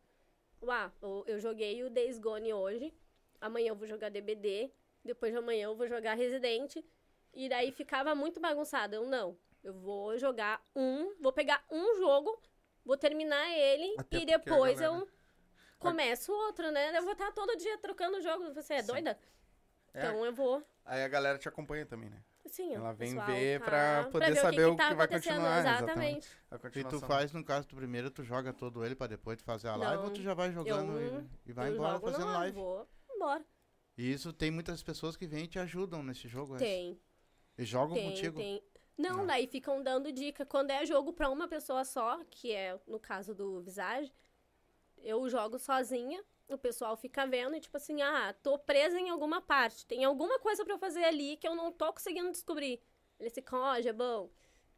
uá, 0.62 0.90
eu, 1.00 1.24
eu 1.26 1.38
joguei 1.38 1.84
o 1.84 1.90
Days 1.90 2.18
Gone 2.18 2.52
hoje, 2.52 2.92
amanhã 3.40 3.68
eu 3.68 3.76
vou 3.76 3.86
jogar 3.86 4.08
DBD, 4.08 4.72
depois 5.04 5.30
de 5.30 5.38
amanhã 5.38 5.66
eu 5.66 5.76
vou 5.76 5.86
jogar 5.86 6.14
Resident, 6.14 6.76
e 7.38 7.48
daí 7.48 7.70
ficava 7.70 8.14
muito 8.16 8.40
bagunçado. 8.40 8.96
Eu 8.96 9.06
não, 9.06 9.38
eu 9.62 9.72
vou 9.72 10.18
jogar 10.18 10.60
um, 10.74 11.14
vou 11.22 11.32
pegar 11.32 11.64
um 11.70 11.94
jogo, 11.96 12.42
vou 12.84 12.96
terminar 12.96 13.48
ele, 13.56 13.94
Até 13.96 14.18
e 14.18 14.26
depois 14.26 14.80
galera- 14.80 15.00
eu 15.02 15.08
começo 15.78 16.32
outro, 16.32 16.72
né? 16.72 16.98
Eu 16.98 17.02
vou 17.04 17.12
estar 17.12 17.30
todo 17.30 17.56
dia 17.56 17.78
trocando 17.78 18.18
o 18.18 18.20
jogo, 18.20 18.52
você 18.52 18.74
é 18.74 18.80
Sim. 18.82 18.88
doida? 18.88 19.16
É, 19.94 20.00
Então 20.00 20.26
eu 20.26 20.32
vou, 20.32 20.62
Aí 20.84 21.04
a 21.04 21.08
galera 21.08 21.38
te 21.38 21.48
acompanha 21.48 21.86
também, 21.86 22.10
né? 22.10 22.20
sim, 22.46 22.74
Ela 22.74 22.92
vem 22.92 23.14
ver 23.26 23.60
tá- 23.60 23.64
pra 23.66 24.08
poder 24.10 24.32
ver 24.32 24.40
saber 24.40 24.64
o 24.64 24.74
tá 24.76 24.88
que 24.88 24.94
vai 24.94 25.06
continuar, 25.06 25.60
Exatamente. 25.60 26.28
A 26.50 26.56
E 26.78 26.84
tu 26.84 26.98
faz, 27.00 27.30
no 27.32 27.44
caso 27.44 27.68
do 27.68 27.76
primeiro, 27.76 28.10
tu 28.10 28.24
joga 28.24 28.52
todo 28.52 28.84
ele 28.84 28.96
pra 28.96 29.06
depois 29.06 29.36
tu 29.38 29.44
fazer 29.44 29.68
a 29.68 29.76
live 29.76 29.96
Não, 29.98 30.04
ou 30.06 30.10
tu 30.10 30.22
já 30.22 30.34
vai 30.34 30.50
jogando 30.50 30.98
eu- 30.98 31.20
e, 31.46 31.50
e 31.50 31.52
vai 31.52 31.68
eu 31.68 31.74
embora 31.74 31.92
jogo 31.94 32.06
fazendo 32.10 32.26
na 32.26 32.38
live? 32.38 32.56
Vou 32.56 32.88
embora. 33.14 33.44
E 33.96 34.12
isso 34.12 34.32
tem 34.32 34.50
muitas 34.50 34.82
pessoas 34.82 35.16
que 35.16 35.26
vêm 35.26 35.44
e 35.44 35.48
te 35.48 35.58
ajudam 35.58 36.02
nesse 36.02 36.26
jogo, 36.26 36.54
é? 36.56 36.58
Tem. 36.58 36.98
E 37.58 37.64
jogam 37.64 37.94
Tem, 37.94 38.08
contigo. 38.10 38.38
tem. 38.38 38.62
Não, 38.96 39.18
Não. 39.18 39.26
daí 39.26 39.46
ficam 39.46 39.82
dando 39.82 40.10
dica. 40.12 40.46
Quando 40.46 40.70
é 40.70 40.86
jogo 40.86 41.12
pra 41.12 41.28
uma 41.28 41.46
pessoa 41.48 41.84
só, 41.84 42.22
que 42.30 42.52
é 42.52 42.78
no 42.86 42.98
caso 42.98 43.34
do 43.34 43.60
Visage, 43.60 44.12
eu 44.98 45.28
jogo 45.28 45.58
sozinha, 45.58 46.24
o 46.48 46.56
pessoal 46.56 46.96
fica 46.96 47.26
vendo 47.26 47.54
e 47.54 47.60
tipo 47.60 47.76
assim, 47.76 48.00
ah, 48.02 48.34
tô 48.42 48.58
presa 48.58 48.98
em 48.98 49.10
alguma 49.10 49.40
parte, 49.40 49.86
tem 49.86 50.04
alguma 50.04 50.38
coisa 50.38 50.64
eu 50.66 50.78
fazer 50.78 51.04
ali 51.04 51.36
que 51.36 51.46
eu 51.46 51.54
não 51.54 51.70
tô 51.70 51.92
conseguindo 51.92 52.30
descobrir. 52.30 52.80
Eles 53.20 53.32
ficam, 53.32 53.60
ó, 53.60 53.80
Jabão, 53.80 54.30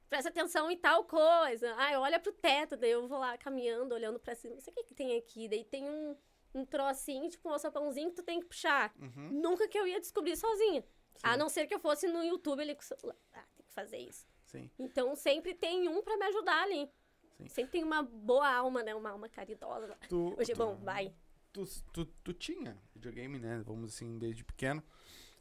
presta 0.08 0.28
atenção 0.30 0.70
em 0.70 0.76
tal 0.76 1.04
coisa. 1.04 1.74
Ai, 1.76 1.96
olha 1.96 2.18
pro 2.18 2.32
teto, 2.32 2.76
daí 2.76 2.90
eu 2.90 3.06
vou 3.06 3.18
lá 3.18 3.36
caminhando, 3.38 3.94
olhando 3.94 4.18
pra 4.18 4.34
cima, 4.34 4.54
não 4.54 4.60
sei 4.60 4.72
o 4.72 4.76
que 4.76 4.84
que 4.84 4.94
tem 4.94 5.16
aqui. 5.16 5.48
Daí 5.48 5.64
tem 5.64 5.88
um, 5.88 6.16
um 6.54 6.64
trocinho, 6.64 7.28
tipo 7.30 7.48
um 7.48 7.52
alçapãozinho 7.52 8.10
que 8.10 8.16
tu 8.16 8.22
tem 8.22 8.40
que 8.40 8.46
puxar. 8.46 8.92
Uhum. 8.98 9.28
Nunca 9.40 9.68
que 9.68 9.78
eu 9.78 9.86
ia 9.86 10.00
descobrir 10.00 10.36
sozinha. 10.36 10.84
A 11.22 11.32
Sim. 11.32 11.38
não 11.38 11.48
ser 11.48 11.66
que 11.66 11.74
eu 11.74 11.80
fosse 11.80 12.06
no 12.08 12.22
YouTube 12.24 12.60
ali 12.62 12.74
com 12.74 12.82
o 12.82 12.84
celular. 12.84 13.16
Ah, 13.34 13.44
tem 13.56 13.64
que 13.66 13.72
fazer 13.72 13.98
isso. 13.98 14.26
Sim. 14.46 14.70
Então 14.78 15.14
sempre 15.14 15.54
tem 15.54 15.88
um 15.88 16.02
pra 16.02 16.16
me 16.16 16.24
ajudar 16.26 16.62
ali. 16.62 16.90
Sim. 17.38 17.48
Sempre 17.48 17.72
tem 17.72 17.84
uma 17.84 18.02
boa 18.02 18.48
alma, 18.52 18.82
né? 18.82 18.94
Uma 18.94 19.10
alma 19.10 19.28
caridosa. 19.28 19.96
Tu, 20.08 20.34
Hoje, 20.38 20.52
tu, 20.52 20.58
bom, 20.58 20.76
vai. 20.76 21.12
tu, 21.52 21.64
tu, 21.92 22.04
tu 22.04 22.32
tinha 22.32 22.76
videogame, 22.94 23.38
né? 23.38 23.62
Vamos 23.64 23.94
assim, 23.94 24.18
desde 24.18 24.44
pequeno. 24.44 24.82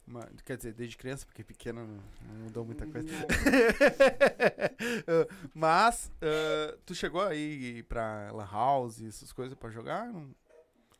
Uma- 0.06 0.26
quer 0.44 0.56
dizer, 0.56 0.72
desde 0.72 0.96
criança, 0.96 1.26
porque 1.26 1.44
pequeno 1.44 1.86
não, 1.86 2.02
não 2.26 2.34
mudou 2.44 2.64
muita 2.64 2.86
coisa. 2.86 3.08
Mas, 5.54 6.10
ah, 6.22 6.76
tu 6.84 6.94
chegou 6.94 7.20
aí 7.22 7.82
pra 7.84 8.30
Lan 8.32 8.48
House, 8.50 9.00
essas 9.02 9.32
coisas 9.32 9.56
pra 9.56 9.70
jogar? 9.70 10.06
Não 10.12 10.34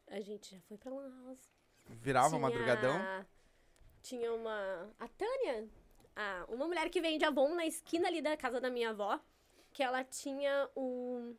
A 0.08 0.20
gente 0.20 0.54
já 0.54 0.60
foi 0.62 0.76
pra 0.76 0.92
Lan 0.92 1.10
House. 1.24 1.50
Virava 1.88 2.28
Tinha- 2.28 2.40
madrugadão? 2.40 3.00
Tinha 4.02 4.32
uma. 4.32 4.90
A 4.98 5.08
Tânia, 5.08 5.68
a, 6.16 6.44
uma 6.48 6.66
mulher 6.66 6.88
que 6.88 7.00
vende 7.00 7.24
Avon 7.24 7.54
na 7.54 7.66
esquina 7.66 8.08
ali 8.08 8.20
da 8.22 8.36
casa 8.36 8.60
da 8.60 8.70
minha 8.70 8.90
avó, 8.90 9.20
que 9.72 9.82
ela 9.82 10.02
tinha 10.04 10.68
o. 10.74 11.34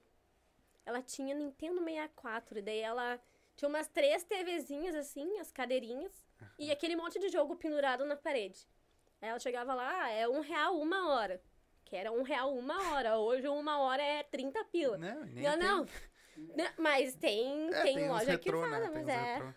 Ela 0.85 1.01
tinha 1.01 1.35
Nintendo 1.35 1.83
64, 1.83 2.59
e 2.59 2.61
daí 2.61 2.79
ela 2.79 3.19
tinha 3.55 3.69
umas 3.69 3.87
três 3.87 4.23
TVzinhas 4.23 4.95
assim, 4.95 5.39
as 5.39 5.51
cadeirinhas, 5.51 6.11
e 6.57 6.71
aquele 6.71 6.95
monte 6.95 7.19
de 7.19 7.29
jogo 7.29 7.55
pendurado 7.55 8.05
na 8.05 8.15
parede. 8.15 8.67
Aí 9.21 9.29
ela 9.29 9.39
chegava 9.39 9.73
lá, 9.75 10.03
ah, 10.05 10.09
é 10.09 10.27
um 10.27 10.39
real 10.39 10.79
uma 10.79 11.09
hora. 11.09 11.41
Que 11.85 11.95
era 11.95 12.11
um 12.11 12.23
real 12.23 12.55
uma 12.55 12.93
hora. 12.93 13.17
Hoje 13.19 13.47
uma 13.47 13.79
hora 13.79 14.01
é 14.01 14.23
30 14.23 14.63
pila. 14.65 14.97
Não, 14.97 15.25
nem 15.25 15.43
Não, 15.43 15.57
tem- 15.57 15.67
não. 15.67 15.85
Mas 16.77 17.13
tem, 17.15 17.71
É, 17.73 17.83
tem, 17.83 18.03
uns 18.05 18.07
loja 18.07 18.37
que 18.39 18.45
retrô, 18.49 18.61
fala, 18.61 18.79
né? 18.79 18.87
Tem 18.87 19.03
mas 19.03 19.07
é. 19.09 19.33
retrô. 19.33 19.53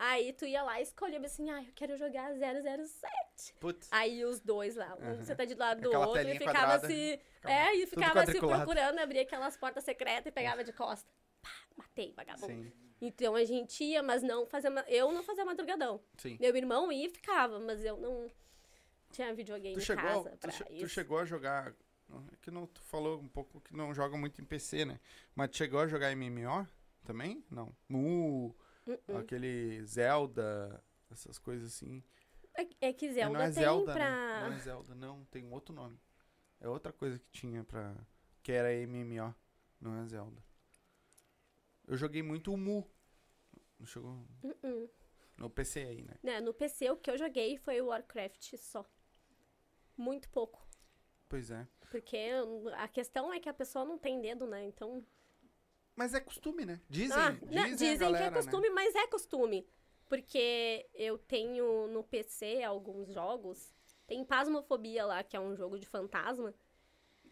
Aí 0.00 0.32
tu 0.32 0.44
ia 0.46 0.62
lá 0.62 0.78
e 0.78 0.84
escolhia 0.84 1.18
assim, 1.20 1.50
ah, 1.50 1.60
eu 1.60 1.72
quero 1.74 1.96
jogar 1.96 2.32
007. 2.32 3.54
Putz. 3.58 3.88
Aí 3.90 4.24
os 4.24 4.38
dois 4.40 4.76
lá, 4.76 4.96
um 5.00 5.16
você 5.16 5.34
tá 5.34 5.44
de 5.44 5.54
lado 5.54 5.80
do 5.80 5.88
Aquela 5.88 6.06
outro 6.06 6.28
e 6.28 6.38
ficava 6.38 6.78
se. 6.86 7.20
Ficava 7.34 7.54
É, 7.54 7.74
e 7.74 7.86
ficava 7.86 8.20
se 8.20 8.26
quadriculado. 8.26 8.62
procurando, 8.64 8.98
abria 9.00 9.22
aquelas 9.22 9.56
portas 9.56 9.82
secretas 9.82 10.26
e 10.26 10.30
pegava 10.30 10.62
de 10.62 10.72
costa. 10.72 11.10
Pá, 11.42 11.50
matei, 11.76 12.12
vagabundo. 12.16 12.46
Sim, 12.46 12.72
Então 13.00 13.34
a 13.34 13.44
gente 13.44 13.82
ia, 13.82 14.00
mas 14.02 14.22
não 14.22 14.46
fazia. 14.46 14.70
Eu 14.86 15.10
não 15.12 15.22
fazia 15.24 15.44
madrugadão. 15.44 16.00
sim. 16.16 16.36
Meu 16.40 16.54
irmão 16.56 16.92
ia 16.92 17.06
e 17.06 17.10
ficava, 17.10 17.58
mas 17.58 17.84
eu 17.84 17.96
não 17.96 18.30
tinha 19.10 19.34
videogame 19.34 19.74
Tu 19.74 19.80
em 19.80 19.84
chegou, 19.84 20.04
casa 20.04 20.30
tu, 20.30 20.38
pra 20.38 20.50
che- 20.52 20.64
tu 20.64 20.72
isso. 20.74 20.88
chegou 20.88 21.18
a 21.18 21.24
jogar. 21.24 21.70
é 21.72 22.36
Que 22.40 22.50
não, 22.52 22.66
tu 22.68 22.80
falou 22.82 23.18
um 23.18 23.28
pouco 23.28 23.60
que 23.60 23.74
não 23.74 23.92
joga 23.92 24.16
muito 24.16 24.40
em 24.40 24.44
PC, 24.44 24.84
né? 24.84 25.00
Mas 25.34 25.50
tu 25.50 25.56
chegou 25.56 25.80
a 25.80 25.86
jogar 25.88 26.12
MMO 26.14 26.66
também? 27.04 27.44
Não. 27.50 27.74
Mu, 27.88 28.54
Uh-uh. 28.88 29.18
aquele 29.18 29.84
Zelda, 29.84 30.82
essas 31.10 31.38
coisas 31.38 31.74
assim. 31.74 32.02
É, 32.54 32.88
é 32.88 32.92
que 32.92 33.12
Zelda 33.12 33.38
não 33.38 33.44
é 33.44 33.44
tem 33.44 33.62
Zelda, 33.62 33.92
pra. 33.92 34.40
né? 34.40 34.48
Não 34.48 34.56
é 34.56 34.58
Zelda, 34.58 34.94
não. 34.94 35.24
Tem 35.26 35.44
um 35.44 35.52
outro 35.52 35.74
nome. 35.74 36.00
É 36.60 36.68
outra 36.68 36.92
coisa 36.92 37.18
que 37.18 37.30
tinha 37.30 37.62
pra. 37.62 37.94
Que 38.42 38.52
era 38.52 38.68
MMO. 38.86 39.34
Não 39.80 39.94
é 40.02 40.06
Zelda. 40.06 40.42
Eu 41.86 41.96
joguei 41.96 42.22
muito 42.22 42.52
o 42.52 42.56
Mu. 42.56 42.84
Não 43.78 43.86
chegou. 43.86 44.26
Uh-uh. 44.42 44.90
No 45.36 45.48
PC 45.48 45.80
aí, 45.80 46.02
né? 46.02 46.14
Né, 46.22 46.40
no 46.40 46.52
PC 46.52 46.90
o 46.90 46.96
que 46.96 47.10
eu 47.10 47.16
joguei 47.16 47.56
foi 47.56 47.80
o 47.80 47.86
Warcraft 47.86 48.56
só. 48.56 48.84
Muito 49.96 50.28
pouco. 50.30 50.66
Pois 51.28 51.50
é. 51.50 51.66
Porque 51.90 52.18
a 52.76 52.88
questão 52.88 53.32
é 53.32 53.38
que 53.38 53.48
a 53.48 53.54
pessoa 53.54 53.84
não 53.84 53.98
tem 53.98 54.20
dedo, 54.20 54.46
né? 54.46 54.64
Então. 54.64 55.04
Mas 55.98 56.14
é 56.14 56.20
costume, 56.20 56.64
né? 56.64 56.80
Dizem, 56.88 57.16
Ah, 57.18 57.30
dizem, 57.32 57.50
né, 57.50 57.62
a 57.62 57.68
dizem 57.74 57.98
galera, 57.98 58.18
que 58.18 58.28
é 58.28 58.30
né? 58.30 58.36
costume, 58.36 58.70
mas 58.70 58.94
é 58.94 59.06
costume. 59.08 59.66
Porque 60.08 60.88
eu 60.94 61.18
tenho 61.18 61.88
no 61.88 62.04
PC 62.04 62.62
alguns 62.62 63.08
jogos. 63.12 63.74
Tem 64.06 64.24
Pasmofobia 64.24 65.04
lá, 65.04 65.24
que 65.24 65.36
é 65.36 65.40
um 65.40 65.56
jogo 65.56 65.76
de 65.76 65.86
fantasma. 65.86 66.54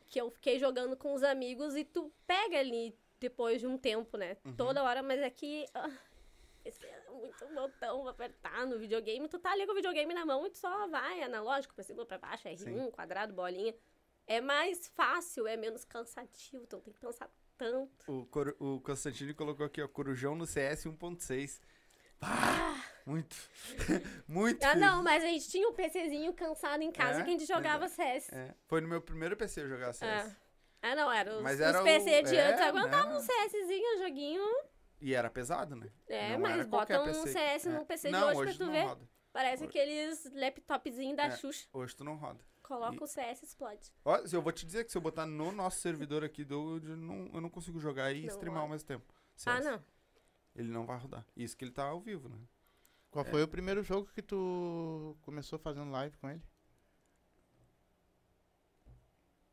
que 0.08 0.20
eu 0.20 0.30
fiquei 0.30 0.58
jogando 0.58 0.96
com 0.96 1.14
os 1.14 1.22
amigos 1.22 1.74
e 1.76 1.84
tu 1.84 2.12
pega 2.26 2.58
ali 2.60 2.96
depois 3.18 3.60
de 3.60 3.66
um 3.68 3.76
tempo, 3.78 4.16
né? 4.16 4.36
Uhum. 4.44 4.54
Toda 4.56 4.82
hora, 4.82 5.00
mas 5.02 5.20
é 5.20 5.30
que. 5.30 5.64
ah, 5.74 5.90
esse 6.64 6.84
é 6.84 7.10
muito 7.10 7.46
botão 7.54 8.02
pra 8.02 8.10
apertar 8.10 8.66
no 8.66 8.78
videogame. 8.78 9.28
Tu 9.28 9.38
tá 9.38 9.52
ali 9.52 9.64
com 9.64 9.72
o 9.72 9.74
videogame 9.76 10.12
na 10.12 10.24
mão 10.26 10.44
e 10.46 10.50
tu 10.50 10.58
só 10.58 10.88
vai 10.88 11.22
analógico, 11.22 11.72
pra 11.74 11.84
cima, 11.84 12.04
pra 12.04 12.18
baixo, 12.18 12.48
R1, 12.48 12.58
Sim. 12.58 12.90
quadrado, 12.90 13.32
bolinha. 13.32 13.74
É 14.26 14.40
mais 14.40 14.88
fácil, 14.88 15.46
é 15.46 15.56
menos 15.56 15.84
cansativo, 15.84 16.64
então 16.64 16.80
tem 16.80 16.92
que 16.92 16.98
pensar 17.00 17.28
tanto. 17.56 17.90
O, 18.12 18.26
Cor- 18.26 18.56
o 18.58 18.80
Constantino 18.80 19.34
colocou 19.34 19.64
aqui, 19.66 19.80
ó, 19.82 19.88
Corujão 19.88 20.34
no 20.34 20.46
CS 20.46 20.84
1.6. 20.86 21.60
Ah, 22.20 22.82
muito. 23.04 23.36
muito. 24.26 24.62
Ah, 24.64 24.74
não, 24.74 25.02
mas 25.02 25.22
a 25.22 25.26
gente 25.26 25.48
tinha 25.48 25.68
um 25.68 25.72
PCzinho 25.74 26.32
cansado 26.32 26.82
em 26.82 26.90
casa 26.90 27.20
É? 27.20 27.22
que 27.24 27.28
a 27.28 27.32
gente 27.32 27.46
jogava 27.46 27.88
CS. 27.88 28.32
É, 28.32 28.54
foi 28.66 28.80
no 28.80 28.88
meu 28.88 29.00
primeiro 29.02 29.36
PC 29.36 29.62
eu 29.62 29.68
jogar 29.68 29.92
CS. 29.92 30.28
É. 30.32 30.36
Ah, 30.82 30.94
não, 30.94 31.10
era 31.12 31.36
os, 31.36 31.42
Mas 31.42 31.54
os 31.56 31.60
era 31.60 31.80
o- 31.80 31.84
PC 31.84 32.22
de 32.22 32.36
é, 32.36 32.46
antes 32.48 32.60
aguentavam 32.62 33.12
né? 33.12 33.18
um 33.18 33.20
CSzinho, 33.20 33.94
um 33.96 33.98
joguinho. 34.02 34.42
E 35.00 35.14
era 35.14 35.28
pesado, 35.28 35.76
né? 35.76 35.88
É, 36.08 36.32
Não 36.32 36.40
mas 36.40 36.66
bota 36.66 37.00
um 37.02 37.04
PC. 37.04 37.28
CS 37.32 37.66
É. 37.66 37.70
no 37.70 37.84
PC 37.84 38.08
de 38.08 38.12
não, 38.12 38.28
hoje 38.28 38.42
pra 38.42 38.52
tu 38.54 38.64
não 38.64 38.72
ver. 38.72 38.82
roda. 38.86 39.08
Parece 39.32 39.64
Hoje- 39.64 39.68
aqueles 39.68 40.30
laptopzinhos 40.32 41.16
da 41.16 41.24
É. 41.26 41.30
Xuxa. 41.32 41.66
Hoje 41.72 41.94
tu 41.94 42.02
não 42.02 42.16
roda. 42.16 42.40
Coloca 42.66 42.96
E- 42.96 43.02
o 43.02 43.06
CS 43.06 43.42
e 43.42 43.46
explode. 43.46 43.92
Ó, 44.04 44.26
se 44.26 44.34
eu 44.34 44.42
vou 44.42 44.50
te 44.52 44.66
dizer 44.66 44.84
que 44.84 44.90
se 44.90 44.98
eu 44.98 45.02
botar 45.02 45.24
no 45.24 45.52
nosso 45.52 45.78
servidor 45.80 46.24
aqui, 46.24 46.44
do, 46.44 46.78
eu, 46.84 46.96
não, 46.96 47.30
eu 47.32 47.40
não 47.40 47.48
consigo 47.48 47.78
jogar 47.78 48.12
e 48.12 48.22
Não 48.22 48.28
streamar 48.28 48.58
ao 48.60 48.66
roda. 48.66 48.74
mesmo 48.74 48.88
tempo. 48.88 49.14
Ah, 49.46 49.62
CS. 49.62 49.64
não. 49.64 49.84
Ele 50.54 50.70
não 50.72 50.84
vai 50.86 50.98
rodar. 50.98 51.24
Isso 51.36 51.56
que 51.56 51.64
ele 51.64 51.70
tá 51.72 51.84
ao 51.84 52.00
vivo, 52.00 52.28
né? 52.28 52.38
Qual 53.10 53.24
foi 53.24 53.42
o 53.42 53.48
primeiro 53.48 53.82
jogo 53.82 54.10
que 54.12 54.20
tu 54.22 55.16
começou 55.22 55.58
fazendo 55.58 55.90
live 55.92 56.16
com 56.18 56.28
ele? 56.28 56.42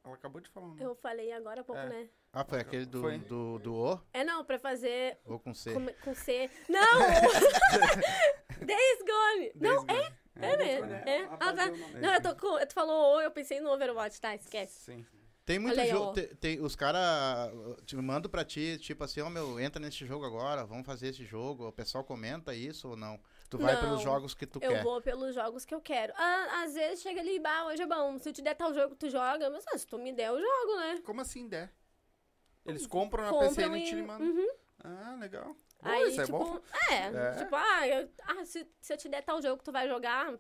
Ela 0.04 0.16
acabou 0.16 0.42
de 0.42 0.50
falar, 0.50 0.68
né? 0.70 0.84
Eu 0.84 0.96
falei 0.96 1.32
agora 1.32 1.62
há 1.62 1.64
pouco, 1.64 1.80
É. 1.82 1.88
né? 1.90 2.10
Ah, 2.34 2.44
foi 2.44 2.60
aquele 2.60 2.86
do, 2.86 3.00
Foi. 3.02 3.20
do, 3.20 3.60
do 3.60 3.74
O 3.76 4.02
É, 4.12 4.24
não, 4.24 4.44
pra 4.44 4.58
fazer 4.60 5.20
ou 5.24 5.40
com 5.40 5.54
C? 5.54 5.74
com, 5.74 5.86
com 6.04 6.14
C. 6.16 6.50
Não! 6.68 6.82
Days 8.66 9.00
Gone! 9.00 9.52
Não, 9.56 9.86
Days 9.86 10.00
é, 10.00 10.04
Gone. 10.10 10.18
é 10.18 10.23
mesmo. 10.40 10.86
né? 10.88 11.04
É. 11.06 11.24
Ah, 11.40 11.54
tá. 11.54 11.68
Eu 11.68 12.02
não- 12.02 12.14
eu 12.14 12.22
tô 12.22 12.36
com. 12.36 12.66
Tu 12.66 12.74
falou, 12.74 13.22
eu 13.22 13.32
pensei 13.32 13.60
no 13.60 13.72
Overwatch, 13.72 14.20
tá? 14.20 14.34
Esquece. 14.36 14.80
Sim. 14.92 15.06
Tem 15.46 15.60
muito 15.60 15.76
jogo. 15.88 16.14
Tem, 16.14 16.28
tem- 16.36 16.62
os 16.62 16.74
caras 16.74 17.52
te 17.86 17.98
mandam 17.98 18.32
pra 18.32 18.46
ti, 18.46 18.78
tipo 18.80 19.04
assim, 19.04 19.20
ó 19.20 19.30
meu, 19.30 19.60
entra 19.60 19.78
nesse 19.78 20.06
jogo 20.06 20.24
agora, 20.26 20.66
vamos 20.66 20.86
fazer 20.86 21.10
esse 21.10 21.26
jogo. 21.26 21.68
O 21.68 21.72
pessoal 21.74 22.02
comenta 22.04 22.56
isso 22.56 22.88
ou 22.88 22.96
não? 22.96 23.20
Tu 23.50 23.58
vai 23.58 23.74
Não, 23.74 23.82
pelos 23.82 24.02
jogos 24.02 24.34
que 24.34 24.48
tu 24.48 24.60
Eu 24.64 24.72
quer. 24.72 24.84
vou 24.84 25.02
pelos 25.02 25.36
jogos 25.36 25.66
que 25.66 25.76
eu 25.76 25.82
quero. 25.82 26.14
Ah, 26.16 26.64
às 26.64 26.74
vezes 26.74 27.02
chega 27.02 27.20
ali, 27.20 27.40
bah, 27.42 27.66
hoje 27.66 27.82
é 27.82 27.86
bom. 27.86 28.18
Se 28.20 28.30
eu 28.30 28.34
te 28.34 28.42
der 28.42 28.56
tal 28.56 28.74
jogo, 28.74 28.96
tu 28.96 29.10
joga. 29.10 29.50
Mas 29.50 29.66
ah, 29.68 29.78
se 29.78 29.86
tu 29.86 30.00
me 30.00 30.14
der, 30.14 30.30
eu 30.30 30.40
jogo, 30.40 30.78
né? 30.80 31.02
Como 31.04 31.20
assim 31.20 31.46
der? 31.48 31.70
Eles 32.66 32.88
compram 32.88 33.24
na 33.26 33.30
Compram 33.30 33.50
PCN 33.50 33.78
e 33.78 33.84
e- 33.84 33.90
te 33.90 33.96
mandam. 34.02 34.26
Uhum. 34.28 34.50
Ah, 34.82 35.18
legal. 35.20 35.54
Aí, 35.84 36.10
isso 36.10 36.22
é 36.22 36.26
tipo, 36.26 36.38
bom. 36.40 36.60
é, 36.90 36.96
É. 37.30 37.36
tipo, 37.36 37.56
ah, 37.56 37.88
eu- 37.88 38.10
ah, 38.24 38.46
se, 38.46 38.68
se 38.82 38.94
eu 38.94 38.98
te 38.98 39.10
der 39.10 39.22
tal 39.24 39.42
jogo 39.42 39.58
que 39.58 39.64
tu 39.64 39.72
vai 39.72 39.88
jogar, 39.88 40.34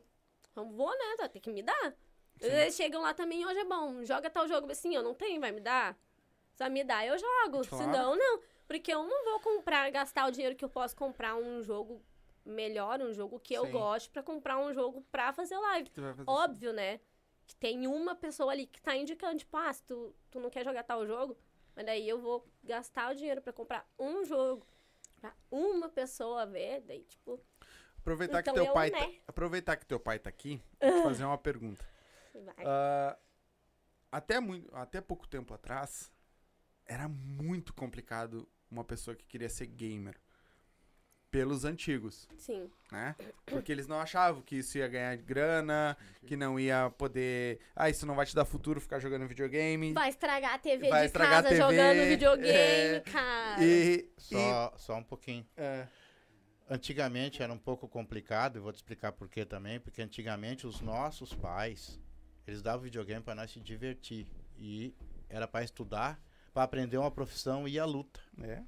eu 0.55 0.65
vou, 0.65 0.91
né? 0.91 1.15
Tu 1.17 1.29
Tem 1.29 1.41
que 1.41 1.51
me 1.51 1.61
dar. 1.63 1.95
Sim. 2.39 2.47
Eles 2.47 2.75
chegam 2.75 3.01
lá 3.01 3.13
também, 3.13 3.45
hoje 3.45 3.59
é 3.59 3.65
bom, 3.65 4.03
joga 4.03 4.29
tal 4.29 4.47
jogo 4.47 4.71
assim, 4.71 4.95
eu 4.95 5.03
não 5.03 5.13
tenho, 5.13 5.39
vai 5.39 5.51
me 5.51 5.61
dar? 5.61 5.97
Se 6.55 6.67
me 6.69 6.83
dar, 6.83 7.05
eu 7.05 7.17
jogo. 7.17 7.67
Claro. 7.67 7.83
Senão, 7.83 8.15
não. 8.15 8.39
Porque 8.67 8.93
eu 8.93 9.03
não 9.03 9.25
vou 9.25 9.39
comprar, 9.39 9.89
gastar 9.91 10.27
o 10.27 10.31
dinheiro 10.31 10.55
que 10.55 10.63
eu 10.63 10.69
posso 10.69 10.95
comprar 10.95 11.35
um 11.35 11.61
jogo 11.61 12.01
melhor, 12.45 13.01
um 13.01 13.13
jogo 13.13 13.39
que 13.39 13.53
eu 13.53 13.65
Sim. 13.65 13.71
gosto, 13.71 14.11
pra 14.11 14.21
comprar 14.23 14.57
um 14.57 14.73
jogo 14.73 15.01
pra 15.11 15.31
fazer 15.33 15.57
live. 15.57 15.89
Vai 15.95 16.13
fazer 16.13 16.29
Óbvio, 16.29 16.73
né? 16.73 16.99
Que 17.45 17.55
tem 17.55 17.87
uma 17.87 18.15
pessoa 18.15 18.51
ali 18.51 18.65
que 18.67 18.81
tá 18.81 18.95
indicando, 18.95 19.37
tipo, 19.37 19.55
ah, 19.57 19.71
se 19.71 19.83
tu, 19.83 20.15
tu 20.31 20.39
não 20.39 20.49
quer 20.49 20.63
jogar 20.63 20.83
tal 20.83 21.05
jogo, 21.05 21.37
mas 21.75 21.85
daí 21.85 22.07
eu 22.07 22.19
vou 22.19 22.45
gastar 22.63 23.11
o 23.11 23.15
dinheiro 23.15 23.41
pra 23.41 23.51
comprar 23.53 23.85
um 23.99 24.23
jogo 24.23 24.65
pra 25.23 25.33
uma 25.49 25.87
pessoa 25.87 26.45
ver, 26.45 26.81
daí, 26.81 27.03
tipo, 27.03 27.39
Aproveitar 27.97 28.41
Então 28.41 28.53
que 28.53 28.59
teu 28.59 28.65
eu, 28.67 28.73
pai 28.73 28.89
né? 28.89 28.99
tá, 28.99 29.11
aproveitar 29.27 29.77
que 29.77 29.85
teu 29.85 29.97
pai 29.97 30.19
tá 30.19 30.29
aqui, 30.29 30.61
vou 30.81 30.91
te 30.91 31.03
fazer 31.03 31.23
uma 31.23 31.37
pergunta. 31.37 31.85
Ah, 32.57 33.17
até 34.11 34.41
muito, 34.41 34.75
até 34.75 34.99
pouco 34.99 35.25
tempo 35.25 35.53
atrás 35.53 36.11
era 36.85 37.07
muito 37.07 37.73
complicado 37.73 38.45
uma 38.69 38.83
pessoa 38.83 39.15
que 39.15 39.25
queria 39.25 39.47
ser 39.47 39.67
gamer 39.67 40.19
pelos 41.33 41.65
antigos, 41.65 42.29
Sim. 42.37 42.69
né? 42.91 43.15
Porque 43.47 43.71
eles 43.71 43.87
não 43.87 43.99
achavam 43.99 44.39
que 44.43 44.57
isso 44.57 44.77
ia 44.77 44.87
ganhar 44.87 45.17
grana, 45.17 45.97
que 46.27 46.37
não 46.37 46.59
ia 46.59 46.91
poder, 46.91 47.59
ah, 47.75 47.89
isso 47.89 48.05
não 48.05 48.13
vai 48.13 48.23
te 48.23 48.35
dar 48.35 48.45
futuro 48.45 48.79
ficar 48.79 48.99
jogando 48.99 49.27
videogame. 49.27 49.93
Vai 49.93 50.09
estragar 50.09 50.53
a 50.53 50.59
TV 50.59 50.89
Vai 50.89 50.99
de 51.01 51.05
estragar 51.07 51.39
a 51.39 51.41
casa 51.41 51.49
TV, 51.49 51.61
jogando 51.61 52.07
videogame, 52.07 52.55
é, 52.55 52.99
cara. 53.11 53.63
E, 53.63 54.07
Só, 54.15 54.73
só 54.77 54.95
um 54.95 55.03
pouquinho. 55.03 55.43
e 55.57 55.59
é, 55.59 55.87
Antigamente 56.69 57.41
era 57.41 57.51
um 57.51 57.57
pouco 57.57 57.87
complicado, 57.87 58.57
e 58.57 58.59
vou 58.59 58.71
te 58.71 58.75
explicar 58.75 59.11
por 59.11 59.27
quê 59.27 59.43
também, 59.43 59.79
porque 59.79 60.03
antigamente 60.03 60.67
os 60.67 60.81
nossos 60.81 61.33
pais, 61.33 61.99
eles 62.45 62.61
davam 62.61 62.83
videogame 62.83 63.23
para 63.23 63.33
nós 63.33 63.49
se 63.49 63.59
divertir 63.59 64.27
e 64.59 64.93
era 65.27 65.47
para 65.47 65.65
estudar, 65.65 66.21
para 66.53 66.61
aprender 66.61 66.99
uma 66.99 67.09
profissão 67.09 67.67
e 67.67 67.79
a 67.79 67.85
luta. 67.85 68.19
é. 68.43 68.61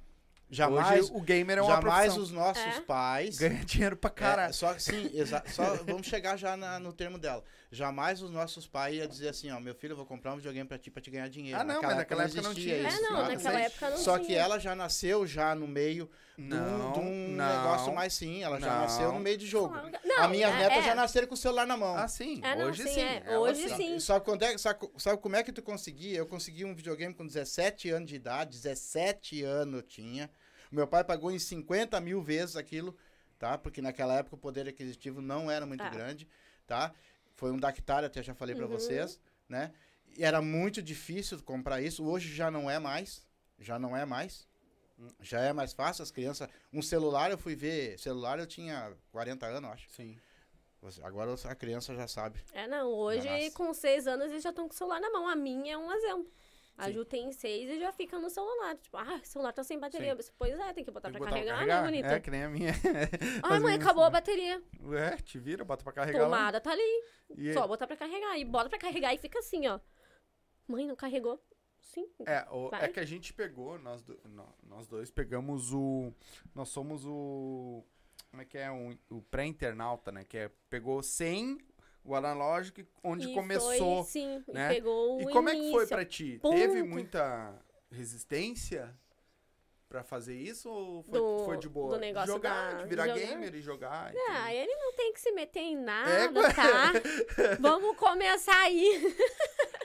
Jamais, 0.48 1.00
Hoje 1.06 1.12
o 1.12 1.20
gamer 1.20 1.58
é 1.58 1.62
uma 1.62 1.74
jamais 1.74 2.12
profissão. 2.14 2.22
os 2.22 2.30
nossos 2.30 2.62
É. 2.76 2.80
pais 2.82 3.36
Ganha 3.36 3.64
dinheiro 3.64 3.96
pra 3.96 4.08
É, 4.10 4.12
caralho. 4.14 4.54
só, 4.54 4.78
sim, 4.78 5.10
só 5.52 5.74
vamos 5.84 6.06
chegar 6.06 6.36
já 6.36 6.56
na- 6.56 6.78
no 6.78 6.92
termo 6.92 7.18
dela. 7.18 7.42
Jamais 7.72 8.22
os 8.22 8.30
nossos 8.30 8.64
pais 8.66 8.94
iam 8.94 9.08
dizer 9.08 9.28
assim, 9.28 9.50
ó, 9.50 9.58
meu 9.58 9.74
filho, 9.74 9.92
eu 9.92 9.96
vou 9.96 10.06
comprar 10.06 10.32
um 10.32 10.36
videogame 10.36 10.68
pra 10.68 10.78
ti 10.78 10.88
pra 10.88 11.02
te 11.02 11.10
ganhar 11.10 11.28
dinheiro. 11.28 11.58
Ah, 11.60 11.64
não, 11.64 11.82
mas 11.82 11.96
naquela 11.96 12.22
época 12.22 12.42
não 12.42 12.52
existia 12.52 12.74
tinha 12.76 12.86
É, 12.86 12.92
isso. 12.92 13.02
não, 13.02 13.12
nada, 13.12 13.28
naquela 13.34 13.60
época 13.60 13.90
não 13.90 13.96
Só 13.98 14.14
tinha. 14.18 14.26
que 14.28 14.34
ela 14.36 14.58
já 14.60 14.74
nasceu 14.76 15.26
já 15.26 15.52
no 15.52 15.66
meio 15.66 16.08
de 16.38 16.44
um, 16.44 16.46
Não, 16.48 16.92
de 16.92 16.98
um 17.00 17.28
não. 17.34 17.46
negócio 17.62 17.92
mais 17.92 18.12
sim, 18.12 18.44
ela 18.44 18.60
já 18.60 18.66
Não. 18.72 18.80
nasceu 18.82 19.10
no 19.12 19.18
meio 19.18 19.36
de 19.36 19.46
jogo. 19.46 19.74
Que- 19.90 19.96
a 20.12 20.22
Não, 20.22 20.28
minha 20.28 20.46
é- 20.48 20.56
neta 20.58 20.74
é. 20.76 20.82
já 20.82 20.94
nasceram 20.94 21.26
com 21.26 21.34
o 21.34 21.36
celular 21.36 21.66
na 21.66 21.76
mão. 21.76 21.96
Ah, 21.96 22.06
sim. 22.06 22.40
Não, 22.40 22.68
hoje 22.68 22.84
sim, 22.84 22.94
sim. 22.94 23.00
é. 23.00 23.36
Hoje 23.38 23.68
sim. 23.68 23.76
sim. 23.76 24.00
Sabe, 24.00 24.24
quando 24.24 24.42
é, 24.44 24.56
sabe, 24.58 24.88
sabe 24.96 25.20
como 25.20 25.34
é 25.34 25.42
que 25.42 25.50
tu 25.52 25.60
conseguia? 25.62 26.18
Eu 26.18 26.26
consegui 26.26 26.64
um 26.64 26.74
videogame 26.74 27.12
com 27.14 27.26
17 27.26 27.90
anos 27.90 28.08
de 28.08 28.14
idade, 28.14 28.50
17 28.52 29.42
anos 29.42 29.74
eu 29.76 29.82
tinha. 29.82 30.30
Meu 30.70 30.86
pai 30.86 31.04
pagou 31.04 31.30
em 31.30 31.38
50 31.38 32.00
mil 32.00 32.22
vezes 32.22 32.56
aquilo, 32.56 32.96
tá? 33.38 33.56
Porque 33.58 33.80
naquela 33.82 34.14
época 34.14 34.36
o 34.36 34.38
poder 34.38 34.68
aquisitivo 34.68 35.20
não 35.20 35.50
era 35.50 35.64
muito 35.66 35.82
Ah. 35.82 35.88
grande, 35.90 36.28
tá? 36.66 36.92
Foi 37.34 37.50
um 37.50 37.58
Dactar, 37.58 38.04
até 38.04 38.22
já 38.22 38.34
falei 38.34 38.54
pra 38.54 38.64
Uhum. 38.64 38.70
vocês, 38.72 39.20
né? 39.48 39.72
E 40.16 40.24
era 40.24 40.40
muito 40.40 40.82
difícil 40.82 41.42
comprar 41.42 41.80
isso. 41.82 42.04
Hoje 42.04 42.34
já 42.34 42.50
não 42.50 42.70
é 42.70 42.78
mais. 42.78 43.26
Já 43.58 43.78
não 43.78 43.96
é 43.96 44.04
mais. 44.04 44.46
Já 45.20 45.40
é 45.40 45.52
mais 45.52 45.72
fácil. 45.74 46.02
As 46.02 46.10
crianças. 46.10 46.48
Um 46.72 46.80
celular, 46.80 47.30
eu 47.30 47.36
fui 47.36 47.54
ver. 47.54 47.98
Celular 47.98 48.38
eu 48.38 48.46
tinha 48.46 48.92
40 49.12 49.46
anos, 49.46 49.70
acho. 49.70 49.90
Sim. 49.90 50.18
Você- 50.80 51.02
Agora 51.02 51.34
a 51.44 51.54
criança 51.54 51.94
já 51.94 52.06
sabe. 52.08 52.40
É, 52.52 52.66
não, 52.66 52.88
hoje 52.88 53.50
com 53.52 53.74
seis 53.74 54.06
anos 54.06 54.30
eles 54.30 54.42
já 54.42 54.50
estão 54.50 54.66
com 54.68 54.74
o 54.74 54.76
celular 54.76 55.00
na 55.00 55.10
mão. 55.10 55.28
A 55.28 55.34
minha 55.36 55.74
é 55.74 55.78
um 55.78 55.92
exemplo. 55.92 56.30
A 56.78 56.86
Sim. 56.88 56.92
Ju 56.92 57.04
tem 57.06 57.32
seis 57.32 57.70
e 57.70 57.78
já 57.80 57.90
fica 57.90 58.18
no 58.18 58.28
celular. 58.28 58.76
Tipo, 58.76 58.98
ah, 58.98 59.20
o 59.22 59.26
celular 59.26 59.52
tá 59.52 59.64
sem 59.64 59.78
bateria. 59.80 60.14
Sim. 60.20 60.30
Pois 60.38 60.58
é, 60.58 60.72
tem 60.74 60.84
que 60.84 60.90
botar 60.90 61.08
Tem 61.10 61.14
que 61.14 61.18
pra 61.26 61.30
botar 61.30 61.42
pra 61.42 61.54
carregar, 61.54 61.80
né, 61.82 61.86
bonita? 61.86 62.08
É, 62.08 62.20
que 62.20 62.30
nem 62.30 62.42
a 62.44 62.48
minha. 62.50 62.72
Ai, 63.42 63.60
mãe, 63.60 63.74
acabou 63.74 64.04
a 64.04 64.10
bateria. 64.10 64.62
É, 64.92 65.16
te 65.16 65.38
vira, 65.38 65.64
bota 65.64 65.82
pra 65.82 65.92
carregar 65.92 66.28
lá. 66.28 66.36
Tomada 66.36 66.60
tá 66.60 66.70
ali. 66.72 67.02
E 67.36 67.52
Só 67.54 67.66
botar 67.66 67.86
pra 67.86 67.96
carregar. 67.96 68.38
E 68.38 68.44
bota 68.44 68.68
pra 68.68 68.78
carregar 68.78 69.14
e 69.14 69.18
fica 69.18 69.38
assim, 69.38 69.66
ó. 69.66 69.80
Mãe, 70.68 70.86
não 70.86 70.94
carregou? 70.96 71.42
Sim. 71.80 72.06
É, 72.26 72.46
o- 72.50 72.68
é 72.74 72.88
que 72.88 73.00
a 73.00 73.04
gente 73.06 73.32
pegou, 73.32 73.78
nós, 73.78 74.02
do- 74.02 74.20
nó- 74.28 74.52
nós 74.62 74.86
dois 74.86 75.10
pegamos 75.10 75.72
o. 75.72 76.12
Nós 76.54 76.68
somos 76.68 77.06
o. 77.06 77.82
Como 78.30 78.42
é 78.42 78.44
que 78.44 78.58
é? 78.58 78.70
O, 78.70 78.98
o 79.10 79.22
pré-internauta, 79.22 80.12
né? 80.12 80.24
Que 80.24 80.36
é, 80.36 80.50
pegou 80.68 81.02
sem 81.02 81.58
o 82.06 82.14
analógico, 82.14 82.80
e 82.80 82.86
onde 83.02 83.28
E 83.28 83.34
foi, 83.34 84.04
sim, 84.04 84.44
né? 84.48 84.70
e 84.70 84.74
pegou 84.76 85.20
E 85.20 85.24
o 85.26 85.30
como 85.30 85.48
é 85.48 85.52
que 85.52 85.58
foi 85.58 85.68
início. 85.70 85.88
pra 85.88 86.04
ti? 86.04 86.38
Ponto. 86.40 86.54
Teve 86.56 86.82
muita 86.82 87.54
resistência 87.90 88.94
pra 89.88 90.02
fazer 90.02 90.34
isso 90.36 90.68
ou 90.70 91.02
foi, 91.04 91.12
Do- 91.20 91.44
foi 91.44 91.56
de 91.58 91.68
boa? 91.68 91.94
do 91.94 92.00
negócio 92.00 92.26
jogar, 92.32 92.72
da- 92.74 92.82
de 92.82 92.88
virar 92.88 93.06
jogar? 93.08 93.20
gamer 93.20 93.54
e 93.54 93.60
jogar. 93.62 94.14
e 94.14 94.18
Ah, 94.30 94.54
ele 94.54 94.74
não 94.76 94.92
tem 94.94 95.12
que 95.12 95.20
se 95.20 95.30
meter 95.32 95.60
em 95.60 95.76
É, 95.76 95.80
nada, 95.80 96.42
tá? 96.54 96.92
Vamos 97.60 97.96
começar 97.96 98.60
aí. 98.62 99.16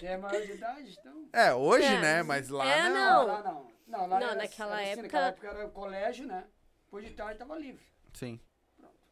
Já 0.02 0.10
é 0.10 0.18
maior 0.18 0.42
de 0.42 0.52
idade, 0.54 0.98
então. 1.00 1.30
É, 1.32 1.54
hoje, 1.54 1.86
É. 1.86 2.02
né? 2.02 2.24
Mas 2.24 2.50
lá 2.50 2.66
É, 2.70 2.90
não. 2.90 2.94
não. 2.96 3.28
Lá 3.28 3.44
não. 3.44 3.72
Não, 3.88 4.00
lá 4.08 4.20
Não, 4.20 4.28
era- 4.28 4.36
naquela 4.36 4.82
era 4.82 4.92
assim, 4.94 5.02
época- 5.02 5.02
Naquela 5.04 5.28
época 5.28 5.48
era 5.48 5.70
colégio, 5.70 6.26
né? 6.26 6.46
Depois 6.86 7.06
de 7.06 7.14
tarde 7.14 7.38
tava 7.38 7.58
livre. 7.58 7.84
Sim. 8.14 8.40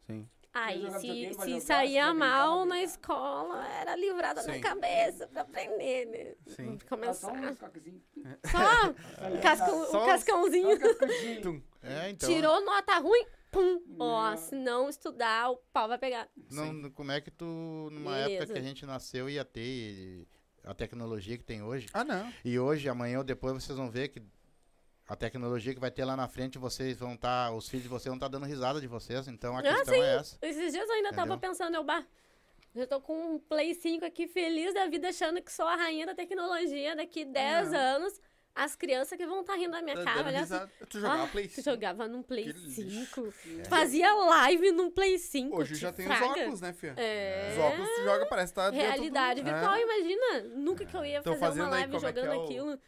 Sim. 0.06 0.28
Aí, 0.52 0.90
se, 1.00 1.34
se 1.34 1.60
saía 1.60 2.12
mal 2.12 2.64
na 2.64 2.82
escola, 2.82 3.64
era 3.68 3.94
livrada 3.94 4.42
na 4.42 4.58
cabeça 4.58 5.28
pra 5.28 5.42
aprender, 5.42 6.06
né? 6.06 6.34
Sim. 6.54 6.76
Só 6.80 6.88
Começar. 6.88 7.32
um 7.32 7.54
coquezinho. 7.54 8.02
Só 8.44 9.28
um, 9.28 9.40
cascão, 9.40 9.86
Só 9.86 10.02
um 10.02 10.06
cascãozinho. 10.06 10.76
Só 10.80 11.48
um. 11.50 11.62
É, 11.82 12.10
então. 12.10 12.28
Tirou 12.28 12.64
nota 12.64 12.98
ruim, 12.98 13.24
pum. 13.50 13.80
Ó, 13.98 14.36
se 14.36 14.56
não 14.56 14.88
estudar, 14.88 15.50
o 15.50 15.56
pau 15.72 15.86
vai 15.86 15.98
pegar. 15.98 16.28
Não, 16.50 16.90
como 16.90 17.12
é 17.12 17.20
que 17.20 17.30
tu, 17.30 17.88
numa 17.92 18.16
época 18.18 18.46
que 18.46 18.52
a 18.52 18.54
Beleza. 18.54 18.68
gente 18.68 18.84
nasceu, 18.86 19.30
ia 19.30 19.44
ter 19.44 20.26
a 20.64 20.74
tecnologia 20.74 21.38
que 21.38 21.44
tem 21.44 21.62
hoje. 21.62 21.86
Ah, 21.94 22.02
não. 22.04 22.30
E 22.44 22.58
hoje, 22.58 22.88
amanhã 22.88 23.18
ou 23.18 23.24
depois, 23.24 23.54
vocês 23.54 23.78
vão 23.78 23.88
ver 23.88 24.08
que 24.08 24.20
a 25.12 25.16
tecnologia 25.16 25.74
que 25.74 25.80
vai 25.80 25.90
ter 25.90 26.04
lá 26.04 26.16
na 26.16 26.28
frente, 26.28 26.56
vocês 26.56 26.96
vão 26.98 27.14
estar, 27.14 27.52
os 27.52 27.68
filhos 27.68 27.82
de 27.82 27.88
vocês 27.88 28.04
vão 28.06 28.14
estar 28.14 28.28
dando 28.28 28.46
risada 28.46 28.80
de 28.80 28.86
vocês. 28.86 29.26
Então 29.26 29.56
a 29.56 29.60
Ah, 29.60 29.62
questão 29.62 29.94
sim. 29.94 30.00
é 30.00 30.14
essa. 30.16 30.38
Esses 30.40 30.72
dias 30.72 30.88
eu 30.88 30.94
ainda 30.94 31.10
tava 31.10 31.34
Entendeu? 31.34 31.50
pensando, 31.50 31.74
eu, 31.74 31.82
bah, 31.82 32.04
eu 32.74 32.86
tô 32.86 33.00
com 33.00 33.34
um 33.34 33.38
Play 33.40 33.74
5 33.74 34.04
aqui, 34.04 34.28
feliz 34.28 34.72
da 34.72 34.86
vida, 34.86 35.08
achando 35.08 35.42
que 35.42 35.52
sou 35.52 35.66
a 35.66 35.74
rainha 35.74 36.06
da 36.06 36.14
tecnologia. 36.14 36.94
Daqui 36.94 37.24
10 37.24 37.72
Não. 37.72 37.78
anos, 37.80 38.20
as 38.54 38.76
crianças 38.76 39.18
que 39.18 39.26
vão 39.26 39.40
estar 39.40 39.54
rindo 39.56 39.72
da 39.72 39.82
minha 39.82 39.96
Dando 39.96 40.04
cara. 40.04 40.26
Olha 40.28 40.40
assim. 40.42 40.70
Tu 40.88 41.00
jogava 41.00 41.24
ah, 41.24 41.26
Play 41.26 41.48
tu 41.48 41.54
5. 41.56 41.70
jogava 41.70 42.06
num 42.08 42.22
Play 42.22 42.44
Que 42.44 42.52
lixo. 42.52 42.70
5. 42.70 43.34
Fazia 43.68 44.14
live 44.14 44.70
num 44.70 44.90
Play 44.92 45.18
5. 45.18 45.56
Hoje 45.56 45.74
já 45.74 45.92
tem 45.92 46.06
fraga. 46.06 46.24
os 46.24 46.30
óculos, 46.30 46.60
né, 46.60 46.72
filha? 46.72 46.94
É. 46.96 47.50
Os 47.52 47.58
óculos 47.58 47.88
tu 47.96 48.02
joga, 48.04 48.26
parece 48.26 48.52
que 48.52 48.56
tá 48.60 48.70
Realidade 48.70 49.42
do... 49.42 49.50
virtual, 49.50 49.74
É. 49.74 49.82
imagina. 49.82 50.40
Nunca 50.56 50.84
que 50.84 50.96
eu 50.96 51.04
ia 51.04 51.20
Tão 51.20 51.36
fazer 51.36 51.60
uma 51.62 51.66
aí 51.66 51.72
live 51.72 51.92
como 51.94 52.06
é 52.06 52.08
jogando 52.08 52.32
é 52.32 52.36
o- 52.36 52.44
aquilo. 52.44 52.78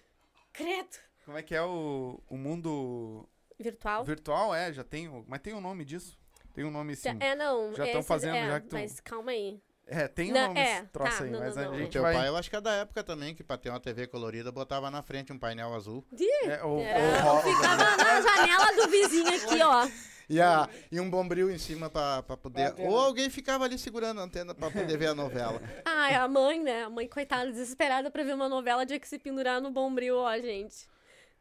Credo. 0.52 0.96
Como 1.24 1.38
é 1.38 1.42
que 1.42 1.54
é 1.54 1.62
o, 1.62 2.20
o 2.28 2.36
mundo 2.36 3.28
Virtual? 3.58 4.04
virtual? 4.04 4.54
É, 4.54 4.72
já 4.72 4.82
tem, 4.84 5.08
mas 5.26 5.40
tem 5.40 5.54
um 5.54 5.60
nome 5.60 5.84
disso. 5.84 6.18
Tem 6.54 6.64
um 6.64 6.70
nome 6.70 6.94
sim. 6.96 7.16
É, 7.20 7.34
não. 7.34 7.70
Já 7.72 7.84
tão 7.84 7.92
esses- 7.94 8.06
fazendo, 8.06 8.36
é, 8.36 8.46
já 8.46 8.60
que 8.60 8.66
tu- 8.68 8.74
Mas 8.76 9.00
calma 9.00 9.30
aí. 9.30 9.60
É, 9.86 10.06
tem 10.06 10.30
um 10.30 10.34
Não, 10.34 10.46
nome 10.48 10.60
é, 10.60 10.78
esse 10.78 10.86
troço 10.88 11.18
tá, 11.18 11.24
aí, 11.24 11.30
não, 11.30 11.40
mas 11.40 11.56
não, 11.56 11.62
a 11.62 11.66
não. 11.66 11.76
gente 11.76 11.90
Teu 11.90 12.02
vai... 12.02 12.14
pai, 12.14 12.28
eu 12.28 12.36
acho 12.36 12.48
que 12.48 12.56
é 12.56 12.60
da 12.60 12.72
época 12.74 13.02
também, 13.02 13.34
que 13.34 13.42
pra 13.42 13.56
ter 13.58 13.68
uma 13.68 13.80
TV 13.80 14.06
colorida, 14.06 14.52
botava 14.52 14.90
na 14.90 15.02
frente 15.02 15.32
um 15.32 15.38
painel 15.38 15.74
azul. 15.74 16.04
É, 16.44 16.62
o, 16.64 16.78
É, 16.80 17.18
o 17.20 17.22
ro- 17.24 17.40
ficava 17.42 17.96
na 17.96 18.20
janela 18.20 18.76
do 18.76 18.88
vizinho 18.90 19.28
aqui, 19.28 19.62
ó. 19.62 19.88
E, 20.30 20.40
a, 20.40 20.68
e 20.90 21.00
um 21.00 21.10
bombril 21.10 21.50
em 21.50 21.58
cima 21.58 21.90
pra, 21.90 22.22
pra 22.22 22.36
poder. 22.36 22.74
Ou 22.78 22.96
alguém 22.98 23.28
ficava 23.28 23.64
ali 23.64 23.76
segurando 23.76 24.20
a 24.20 24.24
antena 24.24 24.54
pra 24.54 24.70
poder 24.70 24.96
ver 24.96 25.08
a 25.08 25.14
novela. 25.14 25.60
Ai, 25.84 26.14
a 26.14 26.28
mãe, 26.28 26.62
né? 26.62 26.84
A 26.84 26.90
mãe, 26.90 27.08
coitada, 27.08 27.50
desesperada 27.50 28.10
pra 28.10 28.22
ver 28.22 28.34
uma 28.34 28.48
novela, 28.48 28.86
tinha 28.86 29.00
que 29.00 29.08
se 29.08 29.18
pendurar 29.18 29.60
no 29.60 29.70
bombril, 29.70 30.16
ó, 30.18 30.32
gente. 30.38 30.86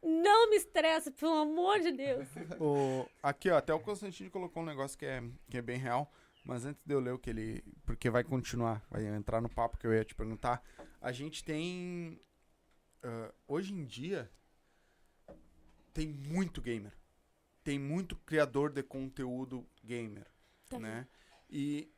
Não 0.04 0.50
me 0.50 0.56
estressa, 0.56 1.12
pelo 1.12 1.34
amor 1.34 1.80
de 1.80 1.92
Deus. 1.92 2.28
o- 2.60 3.08
aqui, 3.22 3.50
ó, 3.50 3.58
até 3.58 3.74
o 3.74 3.80
Constantino 3.80 4.32
colocou 4.32 4.64
um 4.64 4.66
negócio 4.66 4.98
que 4.98 5.06
é, 5.06 5.22
que 5.50 5.58
é 5.58 5.62
bem 5.62 5.78
real. 5.78 6.12
Mas 6.44 6.66
antes 6.66 6.84
de 6.84 6.92
eu 6.94 7.00
ler 7.00 7.12
o 7.14 7.20
que 7.20 7.30
ele. 7.30 7.64
Porque 7.86 8.10
vai 8.10 8.24
continuar, 8.24 8.84
vai 8.90 9.06
entrar 9.06 9.40
no 9.42 9.50
papo 9.50 9.78
que 9.78 9.86
eu 9.86 9.94
ia 9.94 10.04
te 10.04 10.16
perguntar. 10.16 10.64
A 11.00 11.12
gente 11.12 11.44
tem. 11.44 12.20
ah, 13.04 13.32
hoje 13.48 13.74
em 13.74 13.86
dia. 13.86 14.30
Tem 15.94 16.08
muito 16.08 16.62
gamer. 16.62 16.94
Tem 17.64 17.78
muito 17.78 18.16
criador 18.16 18.72
de 18.72 18.82
conteúdo 18.82 19.68
gamer. 19.84 20.26
Tem. 20.70 20.80
Né? 20.80 21.08
E 21.50 21.92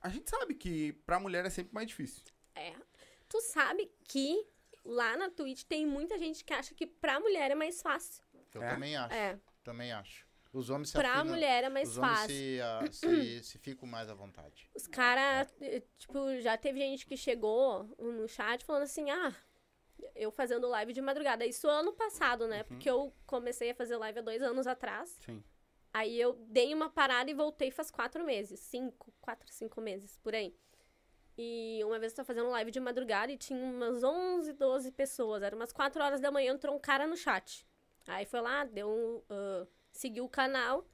a 0.00 0.08
gente 0.08 0.30
sabe 0.30 0.54
que 0.54 0.92
pra 1.04 1.18
mulher 1.20 1.44
é 1.44 1.50
sempre 1.50 1.74
mais 1.74 1.88
difícil. 1.88 2.22
É. 2.54 2.72
Tu 3.28 3.40
sabe 3.42 3.90
que 4.04 4.46
lá 4.84 5.16
na 5.16 5.30
Twitch 5.30 5.64
tem 5.64 5.86
muita 5.86 6.18
gente 6.18 6.44
que 6.44 6.52
acha 6.52 6.74
que 6.74 6.86
pra 6.86 7.18
mulher 7.20 7.50
é 7.50 7.54
mais 7.54 7.80
fácil. 7.82 8.22
Eu 8.54 8.62
É? 8.62 8.68
também 8.74 8.96
acho. 8.96 9.14
É. 9.14 9.38
Também 9.62 9.92
acho. 9.92 10.26
Os 10.52 10.68
homens 10.68 10.88
se 10.90 10.98
Pra 10.98 11.10
afinam- 11.14 11.26
mulher 11.34 11.62
é 11.64 11.68
mais 11.68 11.90
os 11.90 11.98
homens 11.98 12.18
fácil. 12.18 12.34
se, 12.34 12.60
ah, 12.60 12.80
se, 12.90 13.44
se 13.44 13.58
ficam 13.58 13.88
mais 13.88 14.08
à 14.10 14.14
vontade. 14.14 14.68
Os 14.74 14.86
caras, 14.88 15.46
tipo, 15.98 16.18
já 16.40 16.56
teve 16.56 16.80
gente 16.80 17.06
que 17.06 17.16
chegou 17.16 17.84
no 17.98 18.26
chat 18.26 18.64
falando 18.64 18.82
assim, 18.82 19.08
ah, 19.10 19.32
eu 20.16 20.32
fazendo 20.32 20.66
live 20.66 20.92
de 20.92 21.00
madrugada. 21.00 21.46
Isso 21.46 21.68
ano 21.68 21.92
passado, 21.92 22.48
né? 22.48 22.64
Porque 22.64 22.90
eu 22.90 23.14
comecei 23.26 23.70
a 23.70 23.74
fazer 23.74 23.96
live 23.96 24.18
há 24.18 24.22
dois 24.22 24.42
anos 24.42 24.66
atrás. 24.66 25.16
Sim. 25.24 25.42
Aí 25.92 26.20
eu 26.20 26.32
dei 26.48 26.72
uma 26.74 26.88
parada 26.90 27.30
e 27.30 27.34
voltei 27.34 27.70
faz 27.70 27.90
quatro 27.90 28.24
meses. 28.24 28.58
Cinco, 28.60 29.12
quatro, 29.20 29.52
cinco 29.52 29.80
meses, 29.80 30.18
por 30.18 30.34
aí. 30.34 30.52
E 31.42 31.82
uma 31.84 31.98
vez 31.98 32.12
eu 32.12 32.16
tava 32.16 32.26
fazendo 32.26 32.50
live 32.50 32.70
de 32.70 32.78
madrugada 32.78 33.32
e 33.32 33.38
tinha 33.38 33.58
umas 33.58 34.04
11, 34.04 34.52
12 34.52 34.92
pessoas. 34.92 35.42
Era 35.42 35.56
umas 35.56 35.72
4 35.72 36.02
horas 36.02 36.20
da 36.20 36.30
manhã, 36.30 36.52
entrou 36.52 36.76
um 36.76 36.78
cara 36.78 37.06
no 37.06 37.16
chat. 37.16 37.66
Aí 38.06 38.26
foi 38.26 38.42
lá, 38.42 38.66
deu 38.66 38.90
um, 38.90 39.22
ah, 39.30 39.66
seguiu 39.90 40.26
o 40.26 40.28
canal 40.28 40.86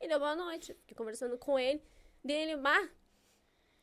e 0.00 0.08
deu 0.08 0.18
boa 0.18 0.34
noite. 0.34 0.74
Fiquei 0.74 0.96
conversando 0.96 1.38
com 1.38 1.56
ele. 1.56 1.80
Dele, 2.24 2.56
bah, 2.56 2.88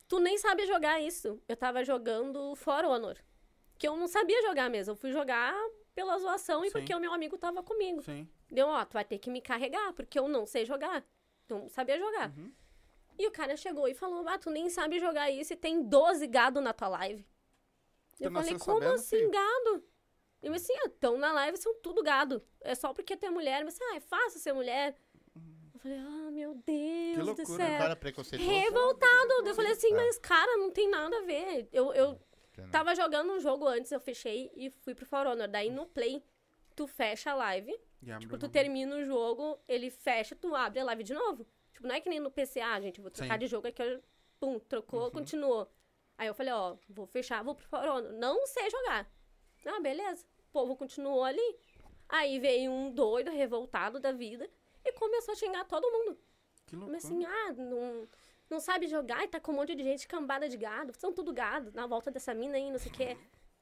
tu 0.10 0.20
nem 0.20 0.38
sabe 0.38 0.66
jogar 0.66 1.00
isso. 1.00 1.42
Eu 1.48 1.56
tava 1.56 1.86
jogando 1.86 2.54
For 2.58 2.84
Honor. 2.84 3.16
Que 3.78 3.88
eu 3.88 3.96
não 3.96 4.10
sabia 4.10 4.42
jogar 4.42 4.70
mesmo. 4.70 4.92
Eu 4.92 4.98
fui 4.98 5.14
jogar 5.14 5.56
pela 5.96 6.18
zoação 6.18 6.66
e 6.66 6.68
Sim. 6.68 6.74
porque 6.74 6.94
o 6.94 7.00
meu 7.00 7.14
amigo 7.14 7.38
tava 7.38 7.64
comigo. 7.64 8.02
Sim. 8.02 8.28
Deu, 8.52 8.68
ó, 8.68 8.84
tu 8.84 8.92
vai 8.92 9.06
ter 9.06 9.20
que 9.20 9.30
me 9.30 9.40
carregar, 9.40 9.94
porque 9.94 10.20
eu 10.20 10.28
não 10.28 10.46
sei 10.46 10.66
jogar. 10.66 11.02
Não 11.48 11.70
sabia 11.70 11.98
jogar. 11.98 12.30
Uhum. 12.38 12.52
E 13.20 13.28
o 13.28 13.32
cara 13.32 13.58
chegou 13.58 13.86
e 13.88 13.94
falou, 13.94 14.26
ah, 14.30 14.38
tu 14.40 14.50
nem 14.50 14.70
sabe 14.70 14.98
jogar 14.98 15.30
isso 15.30 15.52
e 15.52 15.58
tem 15.58 15.84
12 15.84 16.26
gado 16.28 16.62
na 16.62 16.72
tua 16.72 16.88
live. 16.88 17.28
Eu 18.18 18.32
falei, 18.32 18.58
como 18.58 18.80
sabendo, 18.80 18.94
assim 18.94 19.18
filho?" 19.18 19.32
gado? 19.32 19.84
Eu 20.42 20.54
assim, 20.54 20.74
então 20.86 21.18
na 21.18 21.34
live 21.34 21.58
são 21.58 21.76
tudo 21.82 22.02
gado. 22.02 22.42
É 22.62 22.74
só 22.74 22.94
porque 22.94 23.18
tu 23.18 23.26
é 23.26 23.30
mulher. 23.30 23.66
Mas 23.66 23.78
ah, 23.82 23.96
é 23.98 24.00
fácil 24.00 24.40
ser 24.40 24.54
mulher. 24.54 24.96
Eu 25.74 25.80
falei, 25.80 25.98
ah, 25.98 26.32
meu 26.32 26.56
Deus 26.56 27.18
do 27.18 27.26
loucura, 27.26 27.44
O 27.44 27.58
céu. 27.58 27.78
cara 27.78 27.96
preconceituoso. 27.96 28.50
Revoltado. 28.52 29.46
Eu 29.46 29.54
falei 29.54 29.74
assim, 29.74 29.92
É. 29.94 29.96
mas 29.98 30.18
cara, 30.18 30.56
não 30.58 30.72
tem 30.72 30.90
nada 30.90 31.18
a 31.18 31.22
ver. 31.22 31.68
Eu, 31.74 31.94
eu 31.94 32.18
tava 32.72 32.96
jogando 32.96 33.34
um 33.34 33.40
jogo 33.42 33.68
antes, 33.68 33.92
eu 33.92 34.00
fechei 34.00 34.50
e 34.56 34.70
fui 34.70 34.96
pro 34.96 35.06
For 35.06 35.28
Honor. 35.28 35.50
Daí 35.50 35.70
no 35.70 35.86
Play, 35.88 36.24
tu 36.74 36.88
fecha 36.88 37.32
a 37.32 37.36
live. 37.36 37.78
E 38.02 38.18
Tipo, 38.20 38.38
tu 38.38 38.48
termina 38.48 38.96
o 38.96 39.04
jogo, 39.04 39.60
ele 39.68 39.90
fecha, 39.90 40.36
tu 40.38 40.56
abre 40.56 40.80
a 40.80 40.86
live 40.86 41.04
de 41.04 41.14
novo. 41.14 41.46
Tipo, 41.80 41.88
não 41.88 41.96
é 41.96 42.02
que 42.02 42.10
nem 42.10 42.20
no 42.20 42.30
PC, 42.30 42.60
ah, 42.60 42.80
gente, 42.82 43.00
vou 43.00 43.10
trocar 43.10 43.26
Sim. 43.28 43.32
Uhum. 43.34 43.40
de 43.40 43.48
jogo 43.48 43.68
aqui, 43.68 43.82
eu- 43.82 44.04
pum, 44.38 44.60
trocou, 44.60 45.10
continuou. 45.10 45.72
Aí 46.18 46.28
eu 46.28 46.34
falei, 46.34 46.52
ó, 46.52 46.76
vou 46.90 47.08
fechar, 47.08 47.42
vou 47.42 47.56
pro 47.56 47.66
For 47.66 47.80
Honor. 47.80 48.12
Não 48.12 48.46
sei 48.46 48.70
jogar. 48.70 49.10
Ah, 49.66 49.80
beleza. 49.80 50.26
O 50.40 50.52
povo 50.52 50.76
continuou 50.76 51.24
ali. 51.24 51.56
Aí 52.10 52.38
veio 52.38 52.70
um 52.70 52.92
doido, 52.92 53.32
revoltado 53.32 53.98
da 53.98 54.12
vida, 54.12 54.50
e 54.84 54.92
começou 54.92 55.32
a 55.32 55.36
xingar 55.36 55.64
todo 55.64 55.90
mundo. 55.90 56.18
Que 56.66 56.76
loucura. 56.76 56.92
Mas 56.98 57.06
assim, 57.06 57.24
ah, 57.24 57.54
não, 57.54 58.06
não 58.50 58.60
sabe 58.60 58.88
jogar 58.88 59.24
e 59.24 59.30
tá 59.30 59.40
com 59.40 59.54
um 59.54 59.56
monte 59.56 59.74
de 59.74 59.84
gente 59.84 60.06
cambada 60.06 60.50
de 60.50 60.58
gado. 60.58 60.92
São 60.98 61.14
tudo 61.14 61.32
gado, 61.32 61.72
na 61.74 61.88
volta 61.88 62.12
dessa 62.12 62.34
mina 62.34 62.58
aí, 62.58 62.70
não 62.70 62.80
sei 62.80 62.92
o 62.92 62.94
quê. 62.96 63.18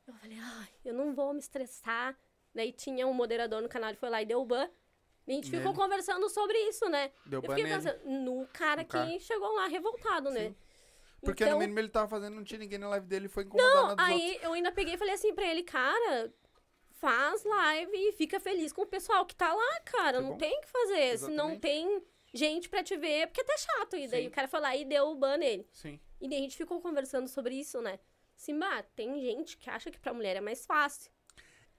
Eu 0.07 0.13
falei, 0.15 0.39
ai, 0.41 0.69
eu 0.83 0.93
não 0.95 1.13
vou 1.13 1.33
me 1.33 1.39
estressar. 1.39 2.17
Daí 2.55 2.71
tinha 2.71 3.05
um 3.05 3.13
moderador 3.13 3.61
no 3.61 3.69
canal, 3.69 3.89
ele 3.91 3.97
foi 3.99 4.09
lá 4.09 4.23
e 4.23 4.25
deu 4.25 4.43
ban. 4.43 4.67
A 5.27 5.31
gente 5.31 5.49
ficou 5.49 5.73
Nele. 5.73 5.75
conversando 5.75 6.29
sobre 6.29 6.57
isso, 6.69 6.87
né? 6.87 7.11
Deu 7.25 7.39
eu 7.39 7.49
fiquei 7.49 7.63
nele. 7.65 7.75
pensando, 7.75 7.99
no 8.05 8.47
cara 8.53 8.83
No 8.83 8.87
que 8.87 9.19
chegou 9.19 9.53
lá 9.55 9.67
revoltado, 9.67 10.29
né? 10.29 10.49
Sim. 10.49 10.55
Porque 11.21 11.43
então, 11.43 11.55
no 11.55 11.59
mínimo 11.59 11.79
ele 11.79 11.89
tava 11.89 12.07
fazendo, 12.07 12.35
não 12.35 12.43
tinha 12.43 12.59
ninguém 12.59 12.77
na 12.79 12.87
live 12.89 13.05
dele 13.07 13.25
e 13.25 13.29
foi 13.29 13.43
incomodando 13.43 13.75
a 13.77 13.81
dos 13.81 13.89
outros. 13.89 14.07
aí 14.07 14.39
eu 14.41 14.53
ainda 14.53 14.71
peguei 14.71 14.93
e 14.93 14.97
falei 14.97 15.13
assim 15.15 15.33
pra 15.33 15.45
ele, 15.45 15.63
cara, 15.63 16.33
faz 16.91 17.43
live 17.43 17.91
e 17.93 18.11
fica 18.13 18.39
feliz 18.39 18.71
com 18.71 18.83
o 18.83 18.87
pessoal 18.87 19.25
que 19.25 19.35
tá 19.35 19.51
lá, 19.53 19.79
cara. 19.81 20.21
Não 20.21 20.31
bom. 20.31 20.37
tem 20.37 20.57
o 20.57 20.61
que 20.61 20.67
fazer. 20.67 21.17
Se 21.17 21.31
não 21.31 21.59
tem 21.59 22.01
gente 22.33 22.69
pra 22.69 22.83
te 22.83 22.95
ver, 22.95 23.27
porque 23.27 23.41
é 23.41 23.43
até 23.43 23.57
chato. 23.57 23.95
E 23.97 24.07
daí 24.07 24.23
Sim. 24.23 24.27
o 24.29 24.31
cara 24.31 24.47
foi 24.47 24.59
lá 24.59 24.75
e 24.75 24.85
deu 24.85 25.07
o 25.07 25.15
ban 25.15 25.37
nele. 25.37 25.67
Sim. 25.73 25.99
E 26.21 26.29
daí 26.29 26.39
a 26.39 26.41
gente 26.41 26.55
ficou 26.55 26.79
conversando 26.79 27.27
sobre 27.27 27.55
isso, 27.55 27.81
né? 27.81 27.99
Simba, 28.35 28.83
tem 28.95 29.19
gente 29.19 29.57
que 29.57 29.69
acha 29.69 29.89
que 29.89 29.99
pra 29.99 30.13
mulher 30.13 30.35
é 30.35 30.41
mais 30.41 30.65
fácil. 30.65 31.11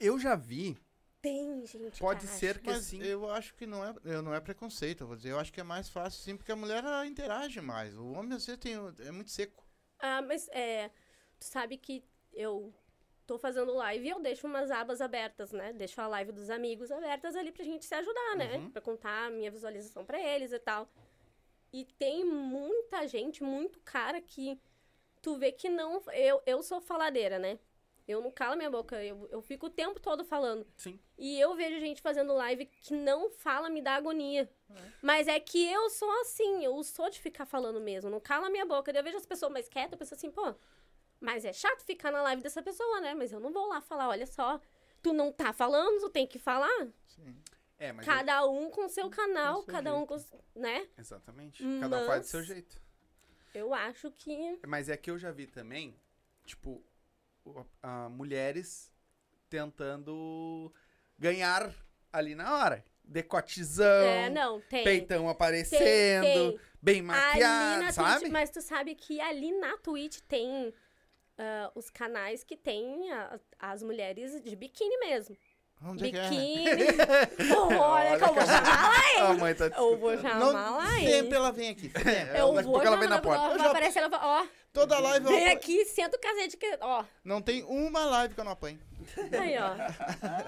Eu 0.00 0.18
já 0.18 0.34
vi, 0.34 0.76
Tem 1.20 1.66
gente 1.66 1.98
pode 1.98 2.20
que 2.20 2.26
ser 2.26 2.50
acha. 2.50 2.58
que 2.60 2.66
Mas 2.66 2.78
assim. 2.78 3.02
eu 3.02 3.28
acho 3.30 3.54
que 3.54 3.66
não 3.66 3.84
é, 3.84 3.94
eu 4.04 4.22
não 4.22 4.32
é 4.32 4.40
preconceito, 4.40 5.02
eu 5.02 5.06
vou 5.06 5.16
dizer. 5.16 5.30
Eu 5.30 5.38
acho 5.40 5.52
que 5.52 5.60
é 5.60 5.64
mais 5.64 5.88
fácil 5.88 6.20
sim, 6.22 6.36
porque 6.36 6.52
a 6.52 6.56
mulher 6.56 6.84
ela 6.84 7.06
interage 7.06 7.60
mais. 7.60 7.96
O 7.96 8.12
homem 8.12 8.34
às 8.34 8.46
vezes 8.46 8.60
tem, 8.60 8.74
é 8.74 9.10
muito 9.10 9.30
seco. 9.30 9.66
Ah, 9.98 10.22
mas 10.22 10.48
é. 10.50 10.90
Tu 11.38 11.44
sabe 11.44 11.76
que 11.76 12.04
eu 12.32 12.72
tô 13.26 13.38
fazendo 13.38 13.74
live 13.74 14.06
e 14.06 14.10
eu 14.10 14.20
deixo 14.20 14.46
umas 14.46 14.70
abas 14.70 15.00
abertas, 15.00 15.52
né? 15.52 15.72
Deixo 15.72 16.00
a 16.00 16.06
live 16.06 16.32
dos 16.32 16.50
amigos 16.50 16.90
abertas 16.90 17.36
ali 17.36 17.52
pra 17.52 17.64
gente 17.64 17.84
se 17.84 17.94
ajudar, 17.94 18.36
né? 18.36 18.56
Uhum. 18.56 18.70
Pra 18.70 18.80
contar 18.80 19.26
a 19.26 19.30
minha 19.30 19.50
visualização 19.50 20.04
pra 20.04 20.20
eles 20.20 20.52
e 20.52 20.58
tal. 20.58 20.88
E 21.72 21.84
tem 21.84 22.24
muita 22.24 23.06
gente, 23.06 23.42
muito 23.42 23.80
cara 23.80 24.20
que 24.22 24.58
tu 25.20 25.36
vê 25.36 25.52
que 25.52 25.68
não. 25.68 26.02
Eu, 26.12 26.40
eu 26.46 26.62
sou 26.62 26.80
faladeira, 26.80 27.38
né? 27.38 27.58
Eu 28.08 28.22
não 28.22 28.30
calo 28.30 28.56
minha 28.56 28.70
boca, 28.70 29.04
eu, 29.04 29.28
eu 29.30 29.42
fico 29.42 29.66
o 29.66 29.70
tempo 29.70 30.00
todo 30.00 30.24
falando. 30.24 30.66
Sim. 30.78 30.98
E 31.18 31.38
eu 31.38 31.54
vejo 31.54 31.78
gente 31.78 32.00
fazendo 32.00 32.32
live 32.32 32.64
que 32.64 32.94
não 32.94 33.28
fala, 33.30 33.68
me 33.68 33.82
dá 33.82 33.96
agonia. 33.96 34.50
Mas 35.02 35.28
é 35.28 35.38
que 35.38 35.70
eu 35.70 35.90
sou 35.90 36.10
assim, 36.22 36.64
eu 36.64 36.82
sou 36.82 37.10
de 37.10 37.20
ficar 37.20 37.44
falando 37.44 37.78
mesmo, 37.80 38.08
não 38.10 38.18
cala 38.18 38.46
a 38.46 38.50
minha 38.50 38.64
boca. 38.64 38.90
Eu 38.90 39.04
vejo 39.04 39.18
as 39.18 39.26
pessoas 39.26 39.52
mais 39.52 39.68
quietas, 39.68 39.92
eu 39.92 39.98
penso 39.98 40.14
assim, 40.14 40.30
pô, 40.30 40.54
mas 41.20 41.44
é 41.44 41.52
chato 41.52 41.82
ficar 41.84 42.10
na 42.10 42.22
live 42.22 42.42
dessa 42.42 42.62
pessoa, 42.62 43.00
né? 43.00 43.12
Mas 43.14 43.30
eu 43.30 43.40
não 43.40 43.52
vou 43.52 43.66
lá 43.68 43.80
falar, 43.82 44.08
olha 44.08 44.26
só, 44.26 44.58
tu 45.02 45.12
não 45.12 45.30
tá 45.30 45.52
falando, 45.52 46.00
tu 46.00 46.08
tem 46.08 46.26
que 46.26 46.38
falar. 46.38 46.88
Sim. 47.08 47.36
É, 47.78 47.92
mas. 47.92 48.06
eu- 48.06 48.12
Cada 48.14 48.46
um 48.46 48.70
com 48.70 48.88
seu 48.88 49.10
canal, 49.10 49.56
seu 49.62 49.66
cada 49.66 49.94
um 49.94 50.06
com. 50.06 50.16
Né? 50.54 50.88
Exatamente. 50.96 51.62
Cada 51.80 51.98
um 52.02 52.06
faz 52.06 52.22
do 52.22 52.26
seu 52.28 52.40
Mas- 52.40 52.48
jeito. 52.48 52.80
Eu 53.54 53.74
acho 53.74 54.10
que. 54.12 54.58
Mas 54.66 54.88
é 54.88 54.96
que 54.96 55.10
eu 55.10 55.18
já 55.18 55.30
vi 55.30 55.46
também, 55.46 55.94
tipo, 56.44 56.82
a, 57.82 58.08
mulheres 58.08 58.92
tentando 59.48 60.72
ganhar 61.18 61.72
ali 62.12 62.34
na 62.34 62.56
hora. 62.58 62.84
Decotizão, 63.04 63.86
É, 64.04 64.28
não, 64.28 64.60
tem. 64.60 64.84
peitão 64.84 65.28
aparecendo, 65.30 66.22
tem. 66.22 66.60
bem 66.82 66.96
Ali 66.96 67.02
maquiado, 67.02 67.92
sabe? 67.94 68.20
Twitch, 68.20 68.32
mas 68.32 68.50
tu 68.50 68.60
sabe 68.60 68.94
que 68.94 69.18
ali 69.20 69.50
na 69.58 69.78
Twitch 69.78 70.18
tem 70.28 70.74
ah, 71.38 71.70
os 71.74 71.88
canais 71.88 72.44
que 72.44 72.54
tem 72.56 73.10
a- 73.10 73.40
as 73.58 73.82
mulheres 73.82 74.42
de 74.42 74.54
biquíni 74.54 74.98
mesmo. 74.98 75.34
Onde 75.82 76.08
é 76.08 76.10
que 76.10 76.16
é? 76.18 76.28
biquíni. 76.28 76.64
Olha 77.80 78.18
que 78.18 78.24
eu 78.24 78.34
vou 78.34 78.44
chamar 78.44 78.88
lá, 78.88 78.98
A 79.28 79.32
hein? 79.32 79.38
mãe 79.38 79.54
tá 79.54 79.66
Eu 79.68 79.96
vou 79.96 80.16
chamar 80.18 80.38
Não, 80.40 80.52
lá, 80.52 80.98
hein? 81.00 81.06
sempre 81.08 81.34
ela 81.36 81.52
vem 81.52 81.70
aqui. 81.70 81.88
sempre. 81.90 82.38
Eu 82.38 82.52
vou 82.62 82.82
ela 82.82 82.96
chamar, 82.96 83.08
na 83.08 83.20
porta. 83.22 83.44
Ela 83.44 83.54
Eu 83.54 83.58
vai 83.58 83.68
aparecer, 83.68 83.98
ela 84.00 84.08
vai, 84.08 84.20
ó, 84.22 84.46
Toda 84.72 84.98
live 84.98 85.24
eu 85.26 85.30
vem 85.32 85.40
apanho. 85.44 85.56
aqui, 85.56 85.84
senta 85.86 86.16
o 86.16 86.20
cacete 86.20 86.56
que, 86.56 86.78
ó, 86.80 87.04
Não 87.24 87.40
tem 87.42 87.62
uma 87.64 88.04
live 88.04 88.34
que 88.34 88.40
eu 88.40 88.44
não 88.44 88.52
apanho. 88.52 88.78
aí, 89.40 89.56
ó. 89.58 89.74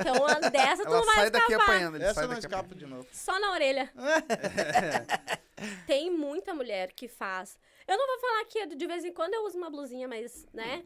Então, 0.00 0.14
uma 0.16 0.50
dessa 0.50 0.82
tu 0.84 0.88
Ela 0.88 0.98
não 0.98 1.06
vai 1.06 1.14
sai 1.16 1.30
daqui 1.30 1.52
escapar. 1.52 1.72
apanhando. 1.74 1.94
ele 1.96 2.04
Essa 2.04 2.14
sai 2.14 2.24
eu 2.24 2.28
não 2.28 2.34
daqui 2.36 2.46
escapo 2.46 2.74
de 2.74 2.86
novo. 2.86 3.06
Só 3.12 3.38
na 3.40 3.52
orelha. 3.52 3.90
Tem 5.86 6.10
muita 6.10 6.54
mulher 6.54 6.92
que 6.92 7.08
faz. 7.08 7.58
Eu 7.86 7.96
não 7.98 8.06
vou 8.06 8.18
falar 8.20 8.44
que 8.44 8.66
de 8.66 8.86
vez 8.86 9.04
em 9.04 9.12
quando 9.12 9.34
eu 9.34 9.44
uso 9.44 9.56
uma 9.58 9.70
blusinha, 9.70 10.06
mas, 10.06 10.46
né? 10.52 10.84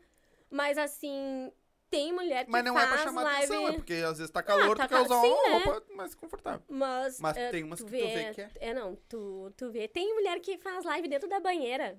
Mas 0.50 0.78
assim, 0.78 1.52
tem 1.90 2.12
mulher 2.12 2.44
que 2.44 2.50
Mas 2.50 2.64
não 2.64 2.78
é 2.78 2.82
faz 2.86 2.94
pra 2.94 3.02
chamar 3.04 3.22
live. 3.24 3.44
atenção, 3.44 3.68
é 3.68 3.72
porque 3.72 3.94
às 3.94 4.18
vezes 4.18 4.30
tá 4.32 4.42
calor, 4.42 4.76
tá 4.76 4.86
tu 4.86 4.88
quer 4.94 5.00
usar 5.00 5.20
sim, 5.20 5.28
uma 5.30 5.48
né? 5.48 5.64
roupa 5.64 5.82
mais 5.94 6.14
confortável. 6.14 6.62
Mas, 6.68 7.20
Mas 7.20 7.36
é, 7.36 7.50
tem 7.50 7.62
umas 7.62 7.78
que 7.80 7.84
tu 7.86 7.90
vê 7.90 8.32
que 8.32 8.40
é. 8.40 8.50
É, 8.60 8.74
não, 8.74 8.96
tu, 9.08 9.52
tu 9.56 9.70
vê. 9.70 9.86
Tem 9.88 10.12
mulher 10.14 10.40
que 10.40 10.56
faz 10.58 10.84
live 10.84 11.08
dentro 11.08 11.28
da 11.28 11.38
banheira. 11.40 11.98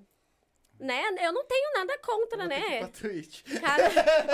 Né? 0.78 1.02
Eu 1.20 1.32
não 1.32 1.44
tenho 1.44 1.72
nada 1.74 1.98
contra, 1.98 2.38
Vou 2.38 2.48
ter 2.48 2.54
que 2.54 2.66
ir 2.66 2.70
né? 2.70 2.78
pra 2.78 2.88
Twitch. 2.88 3.42
Cara, 3.60 3.84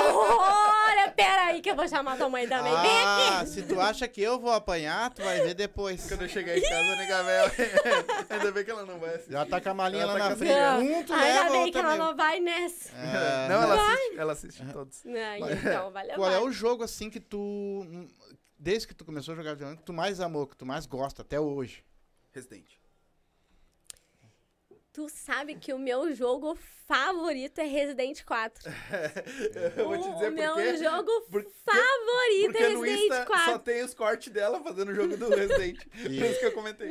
olha, 0.03 1.11
pera 1.13 1.45
aí 1.47 1.61
que 1.61 1.71
eu 1.71 1.77
vou 1.77 1.87
chamar 1.87 2.17
tua 2.17 2.29
mãe 2.29 2.49
também. 2.49 2.73
Vem 2.73 2.81
aqui. 2.81 3.29
Ah, 3.31 3.47
se 3.47 3.63
tu 3.63 3.81
acha 3.81 4.09
que 4.09 4.21
eu 4.21 4.41
vou 4.41 4.51
apanhar, 4.51 5.11
tu 5.15 5.23
vai 5.23 5.41
ver 5.43 5.55
depois. 5.55 6.09
Quando 6.09 6.23
eu 6.23 6.29
chegar 6.29 6.59
em 6.59 6.61
casa, 6.61 6.97
nega 6.97 7.23
velha. 7.23 7.53
Ainda 8.29 8.51
bem 8.51 8.65
que 8.65 8.71
ela 8.71 8.85
não 8.85 8.99
vai 8.99 9.15
assistir. 9.15 9.33
Já 9.33 9.47
tá 9.47 9.61
com 9.61 9.69
a 9.69 9.75
malinha 9.75 10.03
Ela 10.03 10.13
lá 10.15 10.19
tá 10.19 10.29
na 10.31 10.37
frente. 10.37 10.53
Um 10.53 11.05
tu 11.05 11.13
ainda 11.13 11.43
leva, 11.43 11.51
bem 11.51 11.73
que 11.73 11.79
ela 11.79 11.97
não 11.97 12.17
vai 12.17 12.41
nessa. 12.41 12.91
É, 12.91 13.49
não, 13.49 13.63
ela 13.63 13.75
assiste, 13.75 14.19
ela 14.19 14.33
assiste 14.33 14.65
todos. 14.73 15.05
Não, 15.05 15.51
então, 15.51 15.91
vai 15.93 16.03
levar. 16.05 16.17
Qual 16.17 16.31
é 16.31 16.41
o 16.41 16.51
jogo 16.51 16.83
assim 16.83 17.09
que 17.09 17.21
tu. 17.21 17.87
Desde 18.59 18.87
que 18.87 18.95
tu 18.95 19.05
começou 19.05 19.33
a 19.33 19.37
jogar 19.37 19.53
videogame, 19.53 19.79
que 19.79 19.85
tu 19.85 19.93
mais 19.93 20.21
amou, 20.21 20.47
que 20.47 20.57
tu 20.57 20.67
mais 20.67 20.87
gosta 20.87 21.23
até 21.23 21.39
hoje? 21.39 21.85
Resident. 22.33 22.82
Tu 24.93 25.09
sabe 25.09 25.55
que 25.55 25.73
o 25.73 25.79
meu 25.79 26.15
jogo 26.15 26.55
favorito 26.87 27.59
é 27.61 27.65
Resident 27.65 28.23
4. 28.25 28.71
Eu 29.79 29.89
vou 29.89 29.97
te 29.99 30.07
o 30.07 30.13
dizer 30.13 30.27
por 30.27 30.33
meu 30.33 30.77
jogo 30.77 31.11
Por- 31.31 31.43
favorito 31.65 32.53
Porque 32.53 32.63
é 32.63 32.69
no 32.75 32.81
Resident 32.83 33.05
Insta 33.11 33.25
4. 33.27 33.45
só 33.53 33.59
tem 33.59 33.83
os 33.85 33.95
cortes 33.95 34.31
dela 34.33 34.63
fazendo 34.63 34.91
o 34.91 34.95
jogo 34.95 35.17
do 35.17 35.31
Resident. 35.31 35.83
Por 36.03 36.13
isso 36.13 36.39
que 36.41 36.45
eu 36.47 36.53
comentei. 36.53 36.91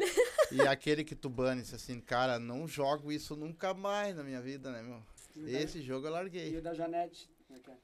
E 0.52 0.62
aquele 0.62 1.04
que 1.04 1.16
tu 1.16 1.30
bane 1.30 1.62
assim, 1.62 2.00
cara, 2.02 2.40
não 2.40 2.68
jogo 2.68 3.12
isso 3.12 3.36
nunca 3.36 3.72
mais 3.74 4.16
na 4.16 4.24
minha 4.24 4.42
vida, 4.42 4.72
né, 4.72 4.82
meu? 4.82 5.04
Esse 5.48 5.80
jogo 5.82 6.08
eu 6.08 6.12
E 6.12 6.14
larguei. 6.14 6.58
o 6.58 6.62
da 6.62 6.74
Janete. 6.74 7.30
como 7.48 7.60
é 7.60 7.62
que 7.62 7.70
é? 7.70 7.78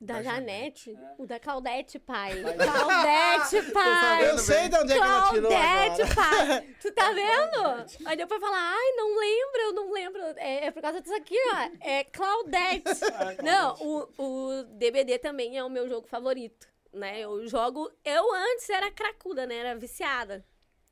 Da 0.00 0.14
Da 0.14 0.22
Janete? 0.22 0.92
É. 0.92 1.14
O 1.18 1.26
da 1.26 1.38
Claudete, 1.38 1.98
pai. 1.98 2.32
Claudete, 2.42 3.68
pai. 3.70 4.30
Eu 4.30 4.38
sei 4.38 4.66
de 4.70 4.76
onde 4.76 4.92
é 4.94 4.96
que 4.96 5.02
ela 5.02 5.28
tirou 5.28 5.50
Claudete, 5.50 6.14
pai. 6.14 6.76
Tu 6.80 6.92
tá 6.92 7.12
vendo? 7.12 8.06
Aí 8.06 8.16
depois 8.16 8.40
fala, 8.40 8.56
ai, 8.56 8.92
não 8.96 9.18
lembro, 9.18 9.60
eu 9.60 9.72
não 9.74 9.92
lembro. 9.92 10.22
É, 10.38 10.66
é 10.66 10.70
por 10.70 10.80
causa 10.80 11.02
disso 11.02 11.14
aqui, 11.14 11.36
ó. 11.52 11.86
É 11.86 12.04
Claudete. 12.04 13.00
Não, 13.44 13.74
o, 13.80 14.08
o 14.16 14.64
DBD 14.78 15.18
também 15.18 15.58
é 15.58 15.64
o 15.64 15.68
meu 15.68 15.86
jogo 15.86 16.06
favorito, 16.06 16.66
né? 16.92 17.20
Eu 17.20 17.46
jogo... 17.46 17.90
Eu 18.02 18.34
antes 18.34 18.70
era 18.70 18.90
cracuda, 18.90 19.46
né? 19.46 19.56
Era 19.56 19.78
viciada. 19.78 20.44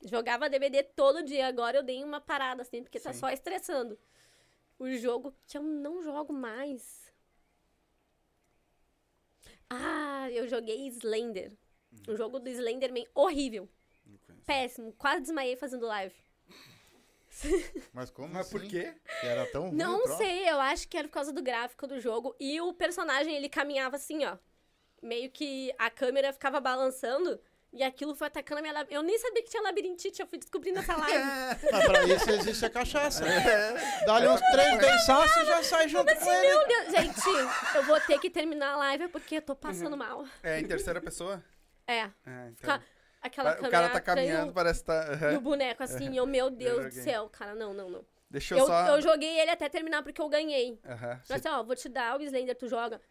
Jogava 0.03 0.49
DBD 0.49 0.83
todo 0.95 1.23
dia. 1.23 1.47
Agora 1.47 1.77
eu 1.77 1.83
dei 1.83 2.03
uma 2.03 2.21
parada, 2.21 2.61
assim, 2.61 2.83
porque 2.83 2.99
tá 2.99 3.11
Sim. 3.11 3.19
só 3.19 3.29
estressando. 3.29 3.97
O 4.77 4.89
jogo 4.91 5.33
que 5.47 5.57
eu 5.57 5.63
não 5.63 6.03
jogo 6.03 6.31
mais... 6.31 7.08
Ah, 9.69 10.29
eu 10.31 10.47
joguei 10.47 10.87
Slender. 10.87 11.57
O 12.07 12.15
jogo 12.15 12.39
do 12.39 12.49
Slenderman 12.49 13.07
horrível. 13.13 13.69
Péssimo. 14.45 14.93
Quase 14.93 15.21
desmaiei 15.21 15.55
fazendo 15.55 15.85
live. 15.85 16.15
Mas 17.93 18.09
como 18.09 18.33
Mas 18.33 18.47
assim? 18.47 18.51
por 18.51 18.67
quê? 18.67 18.95
Que 19.21 19.27
era 19.27 19.45
tão 19.51 19.69
ruim 19.69 19.77
Não 19.77 20.05
sei, 20.17 20.49
eu 20.49 20.59
acho 20.59 20.87
que 20.87 20.97
era 20.97 21.07
por 21.07 21.13
causa 21.13 21.31
do 21.31 21.43
gráfico 21.43 21.85
do 21.85 21.99
jogo. 21.99 22.35
E 22.39 22.59
o 22.59 22.73
personagem, 22.73 23.35
ele 23.35 23.49
caminhava 23.49 23.95
assim, 23.95 24.25
ó. 24.25 24.37
Meio 25.01 25.29
que 25.31 25.73
a 25.77 25.89
câmera 25.89 26.33
ficava 26.33 26.59
balançando. 26.59 27.39
E 27.71 27.83
aquilo 27.83 28.15
foi 28.15 28.27
atacando 28.27 28.59
a 28.59 28.61
minha. 28.63 28.87
Eu 28.89 29.03
nem 29.03 29.17
sabia 29.19 29.43
que 29.43 29.49
tinha 29.49 29.61
labirintite, 29.61 30.19
eu 30.19 30.27
fui 30.27 30.39
descobrindo 30.39 30.79
nessa 30.79 30.95
live. 30.97 31.23
Mas 31.71 31.85
pra 31.85 32.03
isso 32.03 32.29
existe 32.31 32.65
a 32.65 32.69
cachaça. 32.69 33.23
Dá-lhe 34.07 34.27
uns 34.27 34.41
três 34.51 34.77
beiçaços 34.79 35.37
e 35.37 35.45
já 35.45 35.63
sai 35.63 35.87
junto 35.87 36.15
com 36.15 36.31
ele. 36.33 36.47
Meu 36.47 36.67
Deus, 36.67 36.91
gente, 36.91 37.29
eu 37.75 37.83
vou 37.83 37.99
ter 38.01 38.19
que 38.19 38.29
terminar 38.29 38.73
a 38.73 38.77
live 38.77 39.07
porque 39.09 39.35
eu 39.35 39.41
tô 39.43 39.55
passando 39.55 39.95
mal. 39.95 40.25
É 40.41 40.59
em 40.59 40.65
terceira 40.67 40.99
pessoa? 40.99 41.43
É, 41.85 42.01
É, 42.25 42.49
então. 42.49 42.81
aquela 43.21 43.59
o 43.61 43.69
cara 43.69 43.89
tá 43.89 43.99
caminhando, 44.01 44.47
do- 44.47 44.53
parece 44.53 44.79
que 44.81 44.85
tá. 44.87 45.11
aham. 45.13 45.31
E 45.33 45.37
o 45.37 45.41
boneco 45.41 45.83
assim, 45.83 46.17
eu, 46.17 46.25
meu 46.25 46.49
Deus 46.49 46.85
do 46.95 47.01
céu, 47.03 47.29
cara, 47.29 47.53
não, 47.55 47.73
não, 47.73 47.89
não. 47.89 48.05
Deixa 48.31 48.53
eu, 48.53 48.59
Eu, 48.59 48.65
só. 48.67 48.87
eu 48.89 49.01
joguei 49.01 49.39
ele 49.39 49.49
até 49.51 49.67
terminar 49.69 50.03
porque 50.03 50.21
eu 50.21 50.29
ganhei. 50.29 50.79
Aham. 50.85 51.19
Mas 51.27 51.45
assim, 51.45 51.49
ó, 51.55 51.63
vou 51.63 51.75
te 51.75 51.89
dar 51.89 52.17
o 52.19 52.21
Slender, 52.21 52.55
tu 52.55 52.67
joga. 52.67 53.01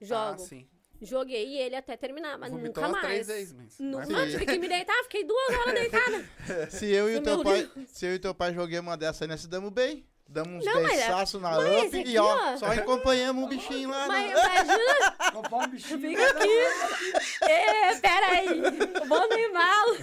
Jogo. 0.00 0.34
Ah, 0.34 0.38
sim. 0.38 0.68
Joguei 1.00 1.58
ele 1.58 1.76
até 1.76 1.96
terminar, 1.96 2.38
mas 2.38 2.50
Vomitou 2.50 2.82
nunca 2.82 2.92
mais. 2.92 3.06
três 3.06 3.26
vezes, 3.26 3.52
mas. 3.52 3.78
Não, 3.78 4.02
tive 4.28 4.46
que 4.46 4.58
me 4.58 4.68
deitar, 4.68 5.00
fiquei 5.04 5.24
duas 5.24 5.54
horas 5.60 5.74
deitada. 5.74 6.24
Se 6.70 6.86
eu 6.86 7.10
e 7.10 7.16
o 7.16 7.22
teu 7.22 7.42
pai, 7.42 7.70
se 7.86 8.06
eu 8.06 8.14
e 8.14 8.18
teu 8.18 8.34
pai 8.34 8.52
joguei 8.52 8.78
uma 8.78 8.96
dessa 8.96 9.24
aí, 9.24 9.28
nós 9.28 9.40
se 9.40 9.48
damos 9.48 9.70
bem. 9.70 10.04
Damos 10.30 10.62
uns 10.62 10.66
é- 10.66 10.86
beiçaços 10.86 11.40
na 11.40 11.52
mas 11.52 11.86
up 11.86 12.00
aqui, 12.00 12.10
e 12.10 12.18
ó, 12.18 12.52
ó. 12.52 12.56
só 12.58 12.66
acompanhamos 12.66 13.44
o 13.44 13.48
bichinho 13.48 13.88
lá. 13.88 14.06
Mas 14.06 14.30
imagina, 14.30 15.16
o 15.34 15.68
bichinho. 15.68 16.00
fica 16.00 16.30
aqui. 16.30 17.48
É, 17.48 17.94
peraí, 17.96 18.60
vou 19.08 19.26
no 19.26 19.38
embalo. 19.38 19.96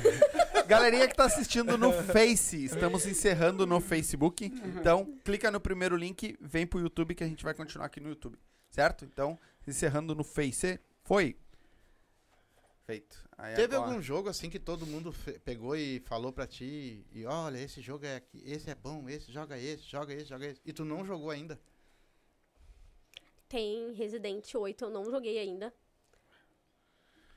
Galerinha 0.66 1.08
que 1.08 1.16
tá 1.16 1.26
assistindo 1.26 1.78
no 1.78 1.94
Face, 1.94 2.66
estamos 2.66 3.06
encerrando 3.06 3.68
no 3.68 3.80
Facebook. 3.80 4.46
Então, 4.46 5.06
clica 5.24 5.52
no 5.52 5.60
primeiro 5.60 5.96
link, 5.96 6.36
vem 6.42 6.66
pro 6.66 6.80
YouTube 6.80 7.14
que 7.14 7.24
a 7.24 7.28
gente 7.28 7.44
vai 7.44 7.54
continuar 7.54 7.86
aqui 7.86 8.00
no 8.00 8.10
YouTube. 8.10 8.40
Certo? 8.72 9.06
Então, 9.06 9.40
encerrando 9.68 10.14
no 10.16 10.24
Face. 10.24 10.80
Foi. 11.04 11.38
Feito. 12.86 13.28
Aí 13.38 13.56
Teve 13.56 13.76
agora- 13.76 13.92
algum 13.92 14.02
jogo 14.02 14.30
assim 14.30 14.50
que 14.50 14.60
todo 14.60 14.86
mundo 14.86 15.14
pegou 15.44 15.76
e 15.76 16.00
falou 16.02 16.32
pra 16.32 16.46
ti, 16.48 17.06
e 17.12 17.26
olha, 17.26 17.58
esse 17.58 17.82
jogo 17.82 18.06
é 18.06 18.18
aqui, 18.18 18.42
esse 18.46 18.70
é 18.70 18.76
bom, 18.76 19.10
esse 19.10 19.32
joga 19.32 19.58
esse, 19.58 19.84
joga 19.84 20.14
esse, 20.14 20.26
joga 20.26 20.46
esse, 20.46 20.62
e 20.64 20.72
tu 20.72 20.86
não 20.86 21.04
jogou 21.04 21.32
ainda? 21.32 21.60
Tem 23.48 23.92
Resident 23.94 24.54
8, 24.54 24.86
eu 24.86 24.90
não 24.90 25.06
joguei 25.10 25.38
ainda. 25.40 25.74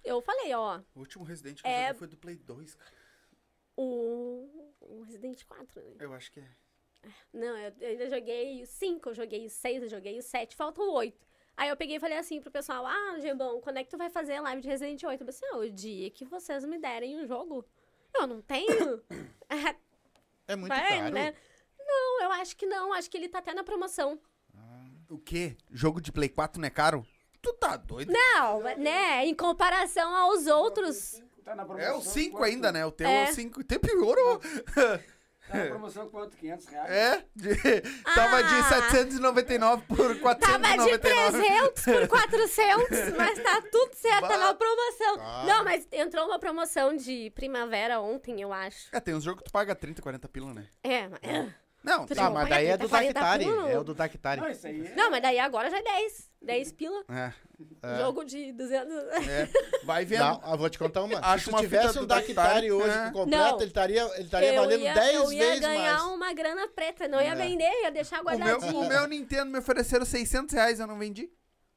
Eu 0.05 0.21
falei, 0.23 0.53
ó, 0.55 0.81
O 0.95 1.01
último 1.01 1.25
Resident 1.25 1.61
que 1.61 1.67
eu 1.67 1.71
É- 1.71 1.87
joguei 1.89 1.99
foi 1.99 2.09
do 2.09 2.17
Play 2.17 2.37
2, 2.37 2.75
cara. 2.75 2.93
o, 3.77 4.75
o 4.81 5.03
Resident 5.03 5.45
4, 5.45 5.81
né? 5.83 5.97
Eu 6.01 6.13
acho 6.13 6.31
que 6.33 6.41
é. 6.41 6.49
Não, 7.33 7.57
eu, 7.57 7.73
eu 7.81 7.89
ainda 7.89 8.11
joguei 8.11 8.63
o 8.63 8.67
5, 8.67 9.09
eu 9.11 9.15
joguei 9.15 9.47
o 9.47 9.51
6, 9.51 9.83
eu 9.83 9.89
joguei 9.89 10.19
o 10.19 10.23
7, 10.23 10.57
falta 10.57 10.81
o 10.81 10.93
8. 10.93 11.28
Aí 11.59 11.69
eu 11.71 11.77
peguei 11.77 11.97
e 11.97 12.01
falei 12.01 12.17
assim 12.17 12.41
pro 12.41 12.53
pessoal, 12.53 12.87
ah, 12.87 13.19
Gebão, 13.19 13.61
quando 13.61 13.79
é 13.79 13.85
que 13.85 13.91
tu 13.91 13.99
vai 13.99 14.09
fazer 14.09 14.35
a 14.35 14.41
live 14.43 14.63
de 14.63 14.69
Resident 14.69 15.03
8? 15.03 15.13
Eu 15.21 15.27
falei 15.27 15.31
assim, 15.31 15.47
ah, 15.53 15.57
o 15.59 15.69
dia 15.71 16.09
que 16.09 16.25
vocês 16.25 16.65
me 16.65 16.79
derem 16.79 17.21
o 17.21 17.27
jogo. 17.27 17.65
Eu 18.15 18.27
não 18.29 18.41
tenho. 18.41 19.03
É 20.47 20.57
muito 20.57 20.69
Vai, 20.75 20.99
caro. 20.99 21.13
né? 21.15 21.35
Não, 21.79 22.23
eu 22.23 22.33
acho 22.33 22.57
que 22.57 22.65
não, 22.65 22.93
acho 22.95 23.11
que 23.11 23.19
ele 23.19 23.29
tá 23.29 23.39
até 23.39 23.53
na 23.53 23.63
promoção. 23.63 24.19
O 25.11 25.19
quê? 25.19 25.57
Jogo 25.71 26.01
de 26.01 26.11
Play 26.11 26.29
4 26.31 26.59
não 26.61 26.67
é 26.67 26.71
caro? 26.71 27.07
Tu 27.43 27.53
tá 27.55 27.77
doido? 27.77 28.11
Não, 28.13 28.61
né, 28.79 29.27
em 29.27 29.35
comparação 29.35 30.15
aos 30.15 30.47
outros. 30.47 31.23
Tá 31.45 31.55
na 31.55 31.65
É 31.79 31.93
o 31.93 32.01
5 32.01 32.37
quanto? 32.37 32.45
ainda, 32.45 32.73
né? 32.73 32.85
O 32.87 32.91
teu 32.93 33.07
é 33.07 33.27
É. 33.27 33.31
o 33.31 33.35
5. 33.35 33.61
Até 33.61 33.79
piorou. 33.79 34.41
Tá 35.49 35.59
na 35.59 35.67
promoção 35.67 36.09
quanto? 36.09 36.37
500 36.37 36.67
reais? 36.67 36.91
É? 36.91 37.25
De- 37.35 37.81
Tava 38.15 38.43
de 38.43 38.55
Ah. 38.55 38.63
799 38.65 39.83
por 39.89 39.97
Tava 39.97 40.15
de 40.15 40.21
499. 40.21 40.99
300 40.99 41.85
por 41.85 42.09
400, 42.09 42.89
mas 43.17 43.43
tá 43.43 43.63
tudo 43.71 43.95
certo, 43.95 44.29
tá 44.29 44.39
na 44.39 44.55
promoção. 44.55 45.17
Tá. 45.17 45.45
Não, 45.47 45.65
mas 45.65 45.87
entrou 45.93 46.27
uma 46.27 46.39
promoção 46.39 46.95
de 46.97 47.31
primavera 47.35 48.01
ontem, 48.01 48.41
eu 48.41 48.53
acho. 48.53 48.89
É, 48.93 49.01
tem 49.01 49.15
uns 49.15 49.25
jogos 49.25 49.41
que 49.43 49.49
tu 49.49 49.53
paga 49.53 49.75
30, 49.75 50.03
40 50.03 50.29
pila, 50.29 50.53
né? 50.55 50.67
É, 50.83 51.09
mas- 51.09 51.21
Não, 51.83 52.05
Tu 52.05 52.09
tem. 52.09 52.17
Tá, 52.17 52.25
não 52.25 52.33
mas 52.35 52.49
daí 52.49 52.67
é 52.67 52.77
30, 52.77 52.85
do 52.85 52.89
40 52.91 53.13
Dactari, 53.15 53.45
pila? 53.45 53.71
é 53.71 53.79
o 53.79 53.85
do 53.85 53.95
Dactari. 53.95 54.41
Não, 54.41 54.49
isso 54.51 54.67
aí 54.67 54.87
é... 54.87 54.95
Não, 54.97 55.11
mas 55.11 55.23
daí 55.23 55.39
agora 55.39 55.71
já 55.71 55.79
é 55.79 55.83
10. 55.83 56.28
10 56.41 56.73
pila. 56.73 57.05
É, 57.09 57.33
É. 57.83 57.99
Jogo 57.99 58.25
de 58.25 58.53
200. 58.53 58.95
é. 59.29 59.49
Vai 59.85 60.05
vendo. 60.05 60.21
Não, 60.21 60.53
eu 60.53 60.59
vou 60.59 60.71
te 60.71 60.79
contar 60.79 61.03
uma. 61.03 61.19
Acho 61.19 61.45
Se 61.45 61.51
uma 61.51 61.59
tu 61.59 61.63
tivesse 61.63 61.99
um 61.99 62.03
do 62.03 62.07
Dactari 62.07 62.71
hoje 62.71 62.97
é. 62.97 63.11
completo, 63.11 63.29
Não. 63.51 63.57
ele 63.59 63.65
estaria, 63.67 64.03
ele 64.15 64.23
estaria 64.25 64.55
valendo 64.55 64.81
ia, 64.83 64.95
10 64.95 65.15
eu 65.15 65.33
ia 65.33 65.45
vezes 65.47 65.61
ganhar 65.61 65.99
mais. 65.99 66.13
uma 66.13 66.33
grana 66.33 66.69
preta. 66.69 67.09
Não 67.09 67.21
ia 67.21 67.33
É. 67.33 67.35
vender, 67.35 67.71
ia 67.83 67.91
deixar 67.91 68.21
O 68.21 68.25
meu, 68.25 68.39
guardadinho. 68.39 68.81
o 68.81 68.89
meu 68.89 69.07
Nintendo 69.09 69.51
me 69.51 69.59
ofereceram 69.59 70.05
600 70.07 70.55
reais, 70.55 70.79
eu 70.81 70.87
não 70.87 70.99
vendi. 70.99 71.29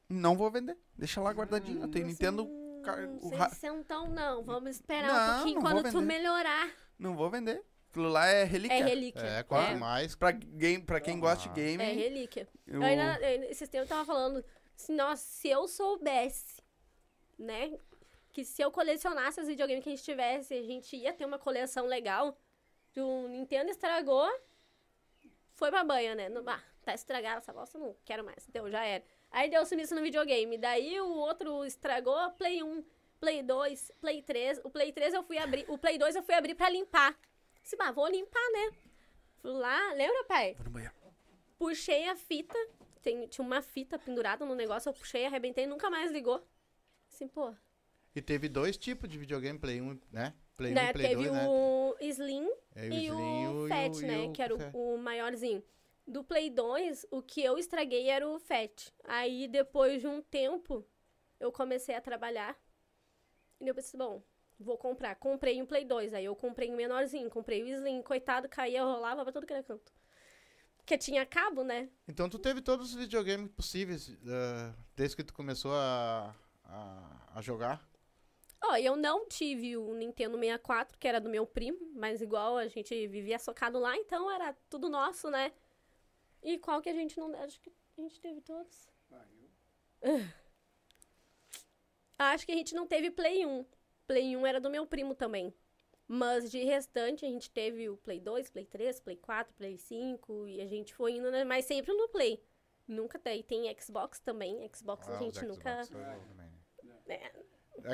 Não 0.08 0.36
vou 0.36 0.50
vender. 0.50 0.76
Deixa 0.96 1.20
lá 1.20 1.30
guardadinho. 1.32 1.82
Eu 1.82 1.88
tenho 1.88 2.06
Nintendo. 2.06 2.48
ca- 2.84 2.98
o 3.20 3.28
ra- 3.36 3.48
Seiscentão 3.50 4.08
não, 4.08 4.42
vamos 4.44 4.70
esperar 4.70 5.08
Não, 5.08 5.14
um 5.14 5.34
pouquinho 5.36 5.54
não 5.56 5.62
quando 5.62 5.90
tu 5.90 6.00
melhorar. 6.02 6.68
Não 6.98 7.16
vou 7.16 7.28
vender. 7.30 7.62
Aquilo 7.92 8.08
lá 8.08 8.26
é 8.26 8.42
relíquia. 8.44 8.74
É 8.78 8.82
relíquia. 8.82 9.22
É, 9.22 9.42
quanto 9.42 9.72
É. 9.72 9.74
mais. 9.76 10.14
Pra, 10.16 10.30
game, 10.32 10.82
pra 10.82 10.98
quem 10.98 11.20
gosta 11.20 11.46
de 11.50 11.54
game. 11.54 11.82
É 11.84 11.92
relíquia. 11.92 12.48
eu- 12.66 12.76
Eu 12.76 12.82
ainda, 12.82 13.20
eu- 13.20 13.50
esses 13.50 13.68
tempos 13.68 13.90
eu 13.90 13.96
tava 13.96 14.06
falando, 14.06 14.42
assim, 14.74 14.94
nossa, 14.94 15.22
se 15.22 15.48
eu 15.50 15.68
soubesse, 15.68 16.62
né, 17.38 17.78
que 18.32 18.44
se 18.46 18.62
eu 18.62 18.70
colecionasse 18.70 19.42
os 19.42 19.46
videogames 19.46 19.84
que 19.84 19.90
a 19.90 19.92
gente 19.94 20.04
tivesse, 20.04 20.54
a 20.54 20.62
gente 20.62 20.96
ia 20.96 21.12
ter 21.12 21.26
uma 21.26 21.38
coleção 21.38 21.84
legal. 21.84 22.34
O 22.96 23.28
Nintendo 23.28 23.70
estragou, 23.70 24.26
foi 25.52 25.70
pra 25.70 25.84
banha, 25.84 26.14
né? 26.14 26.30
Não, 26.30 26.42
ah, 26.48 26.60
tá 26.82 26.94
estragada 26.94 27.38
essa 27.38 27.52
bosta, 27.52 27.78
não 27.78 27.94
quero 28.06 28.24
mais. 28.24 28.46
Deu, 28.46 28.70
já 28.70 28.82
era. 28.86 29.04
Aí 29.30 29.50
deu 29.50 29.66
sumiço 29.66 29.94
no 29.94 30.00
videogame. 30.00 30.56
Daí 30.56 30.98
o 30.98 31.08
outro 31.14 31.62
estragou, 31.66 32.30
Play 32.32 32.62
1, 32.62 32.82
Play 33.20 33.42
2, 33.42 33.92
Play 34.00 34.22
3. 34.22 34.60
O 34.64 34.70
Play 34.70 34.92
3 34.92 35.12
eu 35.12 35.22
fui 35.22 35.36
abrir, 35.36 35.66
o 35.68 35.76
Play 35.76 35.98
2 35.98 36.16
eu 36.16 36.22
fui 36.22 36.34
abrir 36.34 36.54
pra 36.54 36.70
limpar. 36.70 37.14
Disse, 37.62 37.76
bah, 37.76 37.90
vou 37.92 38.08
limpar, 38.08 38.42
né? 38.52 38.72
Fui 39.40 39.50
lá, 39.52 39.92
lembra, 39.94 40.24
pai? 40.24 40.54
Vou 40.54 40.64
no 40.64 40.70
banheiro. 40.70 40.94
puxei 41.58 42.08
a 42.08 42.16
fita, 42.16 42.56
tem- 43.02 43.26
tinha 43.28 43.44
uma 43.46 43.62
fita 43.62 43.98
pendurada 43.98 44.44
no 44.44 44.54
negócio, 44.54 44.88
eu 44.88 44.92
puxei, 44.94 45.24
arrebentei, 45.26 45.66
nunca 45.66 45.88
mais 45.88 46.10
ligou. 46.10 46.44
Assim, 47.08 47.28
pô. 47.28 47.54
E 48.14 48.20
teve 48.20 48.48
dois 48.48 48.76
tipos 48.76 49.08
de 49.08 49.16
videogame, 49.16 49.58
Play 49.58 49.80
1, 49.80 49.98
né? 50.10 50.34
Play 50.56 50.72
1 50.72 50.74
Né, 50.74 50.90
e 50.90 50.92
Play 50.92 51.08
teve 51.08 51.22
2, 51.28 51.32
né? 51.32 51.48
o 51.48 51.96
Slim 52.00 52.50
É, 52.74 52.88
e 52.88 53.06
Slim 53.06 53.46
o 53.48 53.66
e 53.66 53.68
Fat, 53.68 53.96
e 54.02 54.06
né? 54.06 54.18
o 54.18 54.32
que 54.32 54.42
era 54.42 54.54
o, 54.74 54.94
o 54.94 54.98
maiorzinho. 54.98 55.62
Do 56.06 56.24
Play 56.24 56.50
2, 56.50 57.06
o 57.10 57.22
que 57.22 57.42
eu 57.42 57.56
estraguei 57.58 58.08
era 58.08 58.28
o 58.28 58.38
Fat. 58.40 58.92
Aí, 59.04 59.46
depois 59.48 60.00
de 60.00 60.08
um 60.08 60.20
tempo, 60.20 60.84
eu 61.38 61.52
comecei 61.52 61.94
a 61.94 62.00
trabalhar. 62.00 62.58
E 63.60 63.68
eu 63.68 63.74
pensei, 63.74 63.96
bom, 63.96 64.20
vou 64.62 64.78
comprar. 64.78 65.14
Comprei 65.16 65.60
um 65.60 65.66
Play 65.66 65.84
2, 65.84 66.14
aí 66.14 66.24
eu 66.24 66.34
comprei 66.34 66.70
um 66.70 66.76
menorzinho, 66.76 67.28
comprei 67.28 67.62
o 67.62 67.68
Slim. 67.68 68.02
Coitado, 68.02 68.48
caía, 68.48 68.84
rolava 68.84 69.22
pra 69.22 69.32
todo 69.32 69.46
que 69.46 69.52
era 69.52 69.62
canto. 69.62 69.92
Porque 70.76 70.98
tinha 70.98 71.24
cabo, 71.24 71.62
né? 71.62 71.88
Então 72.08 72.28
tu 72.28 72.38
teve 72.38 72.60
todos 72.60 72.90
os 72.90 72.94
videogames 72.94 73.50
possíveis 73.52 74.10
eh, 74.10 74.74
desde 74.96 75.16
que 75.16 75.22
tu 75.22 75.32
começou 75.32 75.72
a, 75.74 76.34
a, 76.64 77.32
a 77.34 77.42
jogar? 77.42 77.86
Ó, 78.64 78.76
eu 78.76 78.96
não 78.96 79.26
tive 79.28 79.76
o 79.76 79.94
Nintendo 79.94 80.38
64, 80.38 80.96
que 80.98 81.08
era 81.08 81.20
do 81.20 81.28
meu 81.28 81.44
primo, 81.44 81.92
mas 81.94 82.22
igual 82.22 82.56
a 82.56 82.68
gente 82.68 83.06
vivia 83.08 83.38
socado 83.38 83.78
lá, 83.78 83.96
então 83.96 84.30
era 84.30 84.56
tudo 84.70 84.88
nosso, 84.88 85.30
né? 85.30 85.52
E 86.42 86.58
qual 86.58 86.80
que 86.80 86.88
a 86.88 86.94
gente 86.94 87.18
não. 87.18 87.34
Acho 87.42 87.60
que 87.60 87.70
a 87.70 88.00
gente 88.00 88.20
teve 88.20 88.40
todos. 88.40 88.88
Acho 92.18 92.46
que 92.46 92.52
a 92.52 92.56
gente 92.56 92.74
não 92.74 92.86
teve 92.86 93.10
Play 93.10 93.44
1. 93.44 93.66
Play 94.06 94.36
1 94.36 94.46
era 94.46 94.60
do 94.60 94.70
meu 94.70 94.86
primo 94.86 95.14
também. 95.14 95.54
Mas 96.08 96.50
de 96.50 96.62
restante, 96.64 97.24
a 97.24 97.28
gente 97.28 97.50
teve 97.50 97.88
o 97.88 97.96
Play 97.96 98.20
2, 98.20 98.50
Play 98.50 98.66
3, 98.66 99.00
Play 99.00 99.16
4, 99.16 99.54
Play 99.54 99.78
5, 99.78 100.48
e 100.48 100.60
a 100.60 100.66
gente 100.66 100.94
foi 100.94 101.12
indo, 101.12 101.30
né? 101.30 101.44
Mas 101.44 101.64
sempre 101.64 101.92
no 101.94 102.08
Play. 102.08 102.42
Nunca 102.86 103.18
tem. 103.18 103.42
Tem 103.42 103.74
Xbox 103.80 104.18
também. 104.20 104.68
Xbox 104.74 105.08
a 105.08 105.14
Ah, 105.16 105.18
gente 105.18 105.38
os 105.38 105.42
nunca. 105.48 105.84
Xbox? 105.84 106.20
É, 107.08 107.32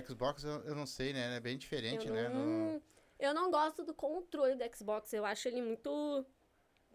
Xbox 0.05 0.45
eu, 0.45 0.61
eu 0.65 0.75
não 0.75 0.87
sei, 0.87 1.13
né? 1.13 1.37
É 1.37 1.41
bem 1.41 1.57
diferente, 1.57 2.09
eu, 2.09 2.15
né? 2.15 2.29
não, 2.29 2.45
No- 2.75 2.83
eu 3.19 3.35
não 3.35 3.51
gosto 3.51 3.85
do 3.85 3.95
controle 3.95 4.55
do 4.57 4.77
Xbox. 4.77 5.13
Eu 5.13 5.25
acho 5.25 5.47
ele 5.49 5.63
muito. 5.63 6.27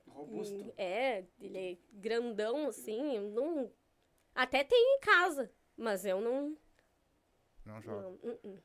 Robusto. 0.08 0.74
É, 0.78 1.26
ele 1.40 1.58
é 1.74 1.78
grandão, 1.94 2.68
assim. 2.68 3.20
Não... 3.32 3.72
Até 4.36 4.64
tem 4.64 4.96
em 4.98 5.00
casa, 5.00 5.50
mas 5.78 6.06
eu 6.06 6.20
não. 6.20 6.58
Não 7.66 7.82
jogo. 7.82 8.20
não 8.24 8.32
uh, 8.34 8.40
uh. 8.44 8.64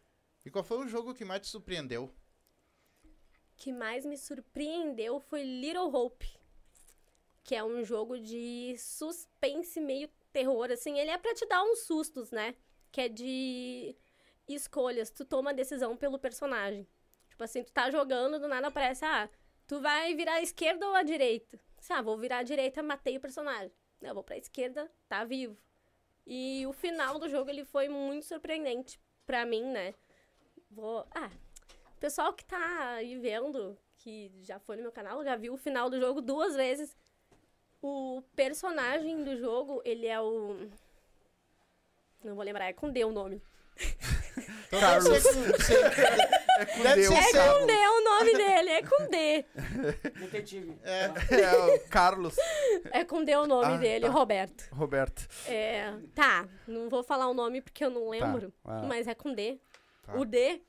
E 0.49 0.51
qual 0.51 0.65
foi 0.65 0.79
o 0.79 0.89
jogo 0.89 1.13
que 1.13 1.27
mais 1.27 1.43
te 1.43 1.49
surpreendeu? 1.49 2.11
Que 3.55 3.71
mais 3.71 4.07
me 4.07 4.17
surpreendeu 4.17 5.21
foi 5.21 5.43
Little 5.43 5.95
Hope. 5.95 6.27
Que 7.45 7.55
é 7.55 7.63
um 7.63 7.85
jogo 7.85 8.19
de 8.19 8.75
suspense 8.79 9.79
meio 9.79 10.09
terror, 10.33 10.71
assim. 10.71 10.99
Ele 10.99 11.11
é 11.11 11.19
pra 11.19 11.35
te 11.35 11.45
dar 11.45 11.63
uns 11.63 11.81
sustos, 11.81 12.31
né? 12.31 12.55
Que 12.91 13.03
é 13.03 13.09
de 13.11 13.95
escolhas. 14.49 15.11
Tu 15.11 15.23
toma 15.27 15.51
a 15.51 15.53
decisão 15.53 15.95
pelo 15.95 16.19
personagem. 16.19 16.89
Tipo 17.29 17.45
assim, 17.45 17.63
tu 17.63 17.71
tá 17.71 17.91
jogando, 17.91 18.41
do 18.41 18.49
nada 18.49 18.69
aparece, 18.69 19.05
ah, 19.05 19.29
tu 19.67 19.83
vai 19.83 20.15
virar 20.15 20.37
à 20.37 20.43
esquerda 20.43 20.89
ou 20.89 20.95
à 20.95 21.03
direita? 21.03 21.61
Ah, 21.91 22.01
vou 22.01 22.17
virar 22.17 22.39
à 22.39 22.43
direita, 22.43 22.83
matei 22.83 23.19
o 23.19 23.21
personagem. 23.21 23.71
Não, 24.01 24.15
vou 24.15 24.25
pra 24.25 24.39
esquerda, 24.39 24.91
tá 25.07 25.27
vivo. 25.27 25.59
E 26.27 26.67
o 26.67 26.73
final 26.73 27.19
do 27.19 27.29
jogo, 27.29 27.51
ele 27.51 27.67
foi 27.67 27.91
muito 27.91 28.25
surpreendente 28.25 28.99
pra 29.27 29.45
mim, 29.45 29.63
né? 29.63 29.95
Vou... 30.71 31.07
Ah, 31.15 31.31
o 31.97 32.01
pessoal 32.01 32.33
que 32.33 32.45
tá 32.45 32.91
aí 32.95 33.17
vendo, 33.19 33.77
que 33.99 34.31
já 34.43 34.59
foi 34.59 34.77
no 34.77 34.83
meu 34.83 34.93
canal, 34.93 35.23
já 35.25 35.37
viu 35.37 35.55
o 35.55 35.59
final 35.59 35.89
do 35.91 35.99
jogo 35.99 36.21
duas 36.21 36.55
vezes. 36.55 36.97
O 37.83 38.23
personagem 38.35 39.23
do 39.25 39.37
jogo, 39.37 39.81
ele 39.85 40.07
é 40.07 40.21
o... 40.21 40.69
Não 42.25 42.35
vou 42.35 42.45
lembrar, 42.45 42.67
é 42.67 42.73
com 42.73 42.91
D 42.91 43.05
o 43.05 43.13
nome. 43.13 43.41
Então 44.69 44.81
Carlos. 44.81 45.25
É 45.27 46.67
com 46.67 46.83
Deve 46.83 47.03
ser 47.05 47.15
É 47.15 47.59
com 47.59 47.67
D 47.67 47.73
o 47.73 48.05
nome 48.05 48.33
dele, 48.37 48.71
é 48.71 48.83
com 48.83 49.07
D. 49.09 49.45
Detetive. 50.21 50.79
É. 50.83 51.05
É 51.43 51.57
o 51.75 51.81
Carlos 51.89 52.37
É 52.93 53.03
com 53.05 53.25
D 53.25 53.35
o 53.37 53.47
nome 53.47 53.75
Ah, 53.75 53.77
dele, 53.79 54.07
tá. 54.07 54.13
Roberto. 54.13 54.69
Roberto. 54.73 55.27
É, 55.47 55.95
tá, 56.15 56.47
não 56.67 56.89
vou 56.91 57.03
falar 57.03 57.29
o 57.29 57.35
nome 57.35 57.63
porque 57.63 57.83
eu 57.85 57.89
não 57.91 58.11
lembro, 58.11 58.53
Ah. 58.65 58.83
mas 58.83 59.09
é 59.09 59.15
com 59.15 59.33
D. 59.33 59.59
Tá. 60.09 60.19
O 60.19 60.25
D, 60.25 60.63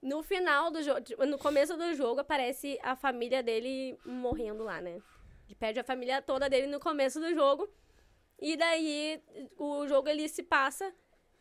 no 0.00 0.22
final 0.22 0.70
do 0.70 0.82
jogo, 0.82 1.00
no 1.26 1.38
começo 1.38 1.76
do 1.76 1.94
jogo, 1.94 2.20
aparece 2.20 2.78
a 2.82 2.96
família 2.96 3.42
dele 3.42 3.98
morrendo 4.04 4.64
lá, 4.64 4.80
né? 4.80 5.02
Ele 5.46 5.54
perde 5.54 5.78
a 5.78 5.84
família 5.84 6.22
toda 6.22 6.48
dele 6.48 6.66
no 6.66 6.80
começo 6.80 7.20
do 7.20 7.34
jogo. 7.34 7.68
E 8.40 8.56
daí 8.56 9.22
o 9.58 9.86
jogo 9.86 10.08
ele 10.08 10.26
se 10.26 10.42
passa. 10.42 10.94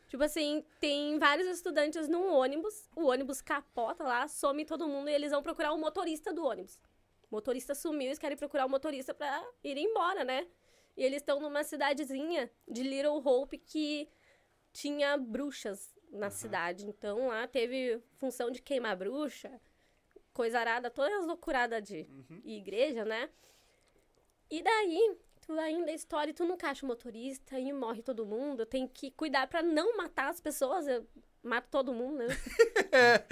Tipo 0.10 0.24
assim, 0.24 0.66
tem 0.80 1.18
vários 1.20 1.48
estudantes 1.48 2.08
num 2.10 2.34
ônibus. 2.34 2.90
O 2.96 3.06
ônibus 3.06 3.42
capota 3.42 4.04
lá, 4.04 4.28
some 4.28 4.66
todo 4.66 4.88
mundo 4.88 5.10
e 5.10 5.14
eles 5.14 5.32
vão 5.32 5.42
procurar 5.42 5.72
o 5.72 5.78
motorista 5.78 6.34
do 6.34 6.46
ônibus. 6.46 6.80
O 7.30 7.36
motorista 7.36 7.76
sumiu, 7.76 8.08
eles 8.08 8.20
querem 8.20 8.38
procurar 8.38 8.66
o 8.66 8.70
motorista 8.70 9.14
pra 9.14 9.46
ir 9.64 9.78
embora, 9.78 10.24
né? 10.24 10.48
E 10.96 11.04
eles 11.04 11.22
estão 11.22 11.40
numa 11.40 11.64
cidadezinha 11.64 12.50
de 12.68 12.84
Little 12.84 13.22
Hope 13.24 13.58
que 13.58 14.10
tinha 14.74 15.18
bruxas 15.18 15.97
na 16.12 16.30
cidade. 16.30 16.86
Então 16.86 17.28
lá 17.28 17.48
teve 17.48 18.02
função 18.18 18.50
de 18.52 18.62
queimar 18.62 18.96
bruxa, 18.98 19.52
coisa 20.34 20.60
arada, 20.60 20.90
todas 20.90 21.20
as 21.20 21.26
loucuradas 21.28 21.84
de 21.84 22.08
igreja, 22.44 23.04
né? 23.06 23.30
E 24.50 24.62
daí, 24.64 25.18
tu 25.46 25.54
vai 25.56 25.72
indo 25.72 25.90
a 25.90 25.94
história 25.94 26.32
e 26.32 26.34
tu 26.34 26.46
nunca 26.46 26.70
acha 26.70 26.86
o 26.86 26.88
motorista 26.88 27.60
e 27.60 27.74
morre 27.74 28.02
todo 28.02 28.26
mundo. 28.26 28.66
Tem 28.66 28.88
que 28.88 29.12
cuidar 29.12 29.48
pra 29.48 29.62
não 29.62 29.98
matar 29.98 30.30
as 30.30 30.40
pessoas. 30.40 30.88
Eu 30.88 31.06
mato 31.44 31.68
todo 31.70 31.94
mundo, 31.94 32.18
né? 32.20 32.28
É. 32.90 33.26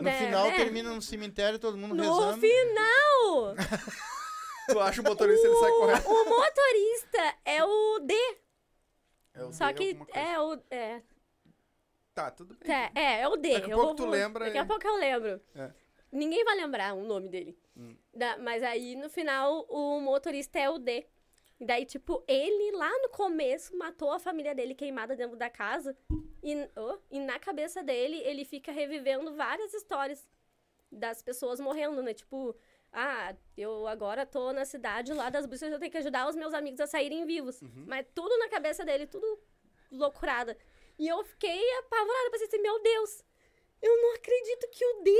No 0.00 0.08
É, 0.08 0.18
final 0.18 0.46
né? 0.46 0.56
termina 0.56 0.90
no 0.94 1.02
cemitério, 1.02 1.58
todo 1.58 1.76
mundo 1.76 1.94
No 1.94 2.02
rezando. 2.02 2.40
final, 2.40 3.54
Tu 4.72 4.80
acha 4.80 5.00
o 5.02 5.04
motorista, 5.04 5.46
ele 5.46 5.56
sai 5.56 5.70
correndo. 5.72 6.06
o 6.08 6.24
motorista 6.28 7.36
é 7.44 7.64
o 7.64 7.98
D. 8.00 8.14
É 9.34 9.44
o 9.44 9.52
Só 9.52 9.66
D 9.72 9.74
que 9.74 9.98
é 10.12 10.40
o. 10.40 10.58
É, 10.70 11.02
Tá, 12.24 12.30
tudo 12.30 12.54
bem. 12.54 12.70
É, 12.74 12.90
é, 12.94 13.20
é 13.22 13.28
o 13.28 13.36
D. 13.36 13.52
Daqui 13.54 13.72
a 13.72 13.74
pouco 13.74 13.86
vou- 13.86 13.94
tu 13.96 14.06
lembra 14.06 14.44
Daqui 14.44 14.56
e- 14.56 14.60
a 14.60 14.64
pouco 14.66 14.86
eu 14.86 14.96
lembro. 14.96 15.40
É. 15.54 15.70
Ninguém 16.12 16.44
vai 16.44 16.56
lembrar 16.56 16.94
o 16.94 17.02
nome 17.04 17.28
dele. 17.28 17.58
Hum. 17.76 17.96
Da- 18.14 18.36
mas 18.38 18.62
aí, 18.62 18.96
no 18.96 19.08
final, 19.08 19.64
o 19.68 20.00
motorista 20.00 20.58
é 20.58 20.68
o 20.68 20.78
D. 20.78 21.06
E 21.58 21.64
daí, 21.64 21.84
tipo, 21.84 22.24
ele 22.26 22.72
lá 22.76 22.90
no 23.02 23.10
começo 23.10 23.76
matou 23.76 24.10
a 24.12 24.18
família 24.18 24.54
dele 24.54 24.74
queimada 24.74 25.14
dentro 25.14 25.36
da 25.36 25.48
casa. 25.50 25.96
E, 26.42 26.54
oh, 26.76 26.98
e 27.10 27.18
na 27.20 27.38
cabeça 27.38 27.82
dele, 27.82 28.16
ele 28.24 28.44
fica 28.44 28.72
revivendo 28.72 29.34
várias 29.36 29.72
histórias 29.74 30.26
das 30.90 31.22
pessoas 31.22 31.60
morrendo, 31.60 32.02
né? 32.02 32.12
Tipo, 32.14 32.56
ah, 32.92 33.34
eu 33.56 33.86
agora 33.86 34.24
tô 34.26 34.52
na 34.52 34.64
cidade 34.64 35.12
lá 35.12 35.28
das 35.30 35.46
bruxas, 35.46 35.70
eu 35.70 35.78
tenho 35.78 35.92
que 35.92 35.98
ajudar 35.98 36.28
os 36.28 36.34
meus 36.34 36.52
amigos 36.54 36.80
a 36.80 36.86
saírem 36.86 37.24
vivos. 37.26 37.60
Uhum. 37.62 37.84
Mas 37.86 38.06
tudo 38.14 38.36
na 38.38 38.48
cabeça 38.48 38.84
dele, 38.84 39.06
tudo 39.06 39.38
loucurada. 39.92 40.56
E 41.00 41.08
eu 41.08 41.24
fiquei 41.24 41.58
apavorada, 41.78 42.30
pensei 42.30 42.46
assim, 42.46 42.60
meu 42.60 42.78
Deus, 42.82 43.24
eu 43.80 44.02
não 44.02 44.14
acredito 44.16 44.68
que 44.70 44.84
o 44.84 45.02
D 45.02 45.10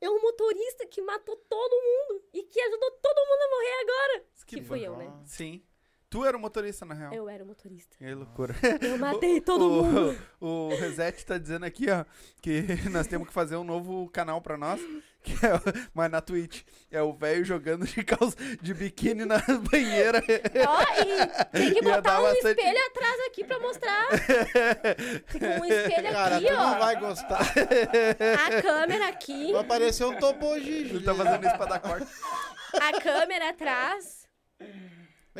é 0.00 0.08
o 0.08 0.22
motorista 0.22 0.86
que 0.86 1.02
matou 1.02 1.36
todo 1.36 1.72
mundo 1.72 2.24
e 2.32 2.42
que 2.42 2.58
ajudou 2.58 2.90
todo 2.92 3.28
mundo 3.28 3.42
a 3.42 3.50
morrer 3.50 3.80
agora. 3.82 4.24
Que, 4.46 4.62
fui 4.62 4.80
eu, 4.80 4.96
né? 4.96 5.12
Sim. 5.26 5.62
Tu 6.08 6.24
era 6.24 6.34
o 6.34 6.40
motorista, 6.40 6.86
na 6.86 6.94
real. 6.94 7.12
Eu 7.12 7.28
era 7.28 7.44
o 7.44 7.46
motorista. 7.46 7.98
Que 7.98 8.14
loucura. 8.14 8.54
Eu 8.80 8.96
matei 8.98 9.42
todo 9.42 9.68
o, 9.68 9.84
mundo. 9.84 10.18
O, 10.40 10.46
o 10.66 10.68
Reset 10.70 11.26
tá 11.26 11.36
dizendo 11.36 11.66
aqui, 11.66 11.90
ó, 11.90 12.06
que 12.40 12.62
nós 12.90 13.06
temos 13.06 13.28
que 13.28 13.34
fazer 13.34 13.56
um 13.56 13.64
novo 13.64 14.08
canal 14.08 14.40
pra 14.40 14.56
nós, 14.56 14.80
Que 15.22 15.32
é, 15.34 15.50
mas 15.94 16.10
na 16.10 16.20
Twitch. 16.20 16.62
É 16.90 17.02
o 17.02 17.12
velho 17.12 17.44
jogando 17.44 17.86
de 17.86 18.02
calça 18.02 18.36
de 18.62 18.72
biquíni 18.74 19.24
na 19.24 19.38
banheira. 19.70 20.22
Ó, 20.66 20.82
e 21.02 21.58
tem 21.58 21.74
que 21.74 21.82
botar 21.84 22.20
um 22.20 22.22
bastante- 22.22 22.58
espelho 22.60 22.86
atrás 22.86 23.20
aqui 23.26 23.44
pra 23.44 23.58
mostrar. 23.60 24.06
Um 25.60 25.64
espelho 25.64 26.12
Cara, 26.12 26.36
aqui, 26.36 26.46
tu 26.46 26.52
não 26.52 26.72
ó. 26.74 26.78
vai 26.78 26.96
gostar. 27.00 27.40
A 27.40 28.62
câmera 28.62 29.08
aqui, 29.08 29.52
Vai 29.52 29.60
aparecer 29.60 30.04
um 30.04 30.16
topo 30.18 30.58
Gigi. 30.58 30.94
Ele 30.96 31.04
tá 31.04 31.14
fazendo 31.14 31.46
isso 31.46 31.56
pra 31.56 31.66
dar 31.66 31.78
corte. 31.80 32.06
a 32.80 33.00
câmera 33.00 33.50
atrás. 33.50 34.26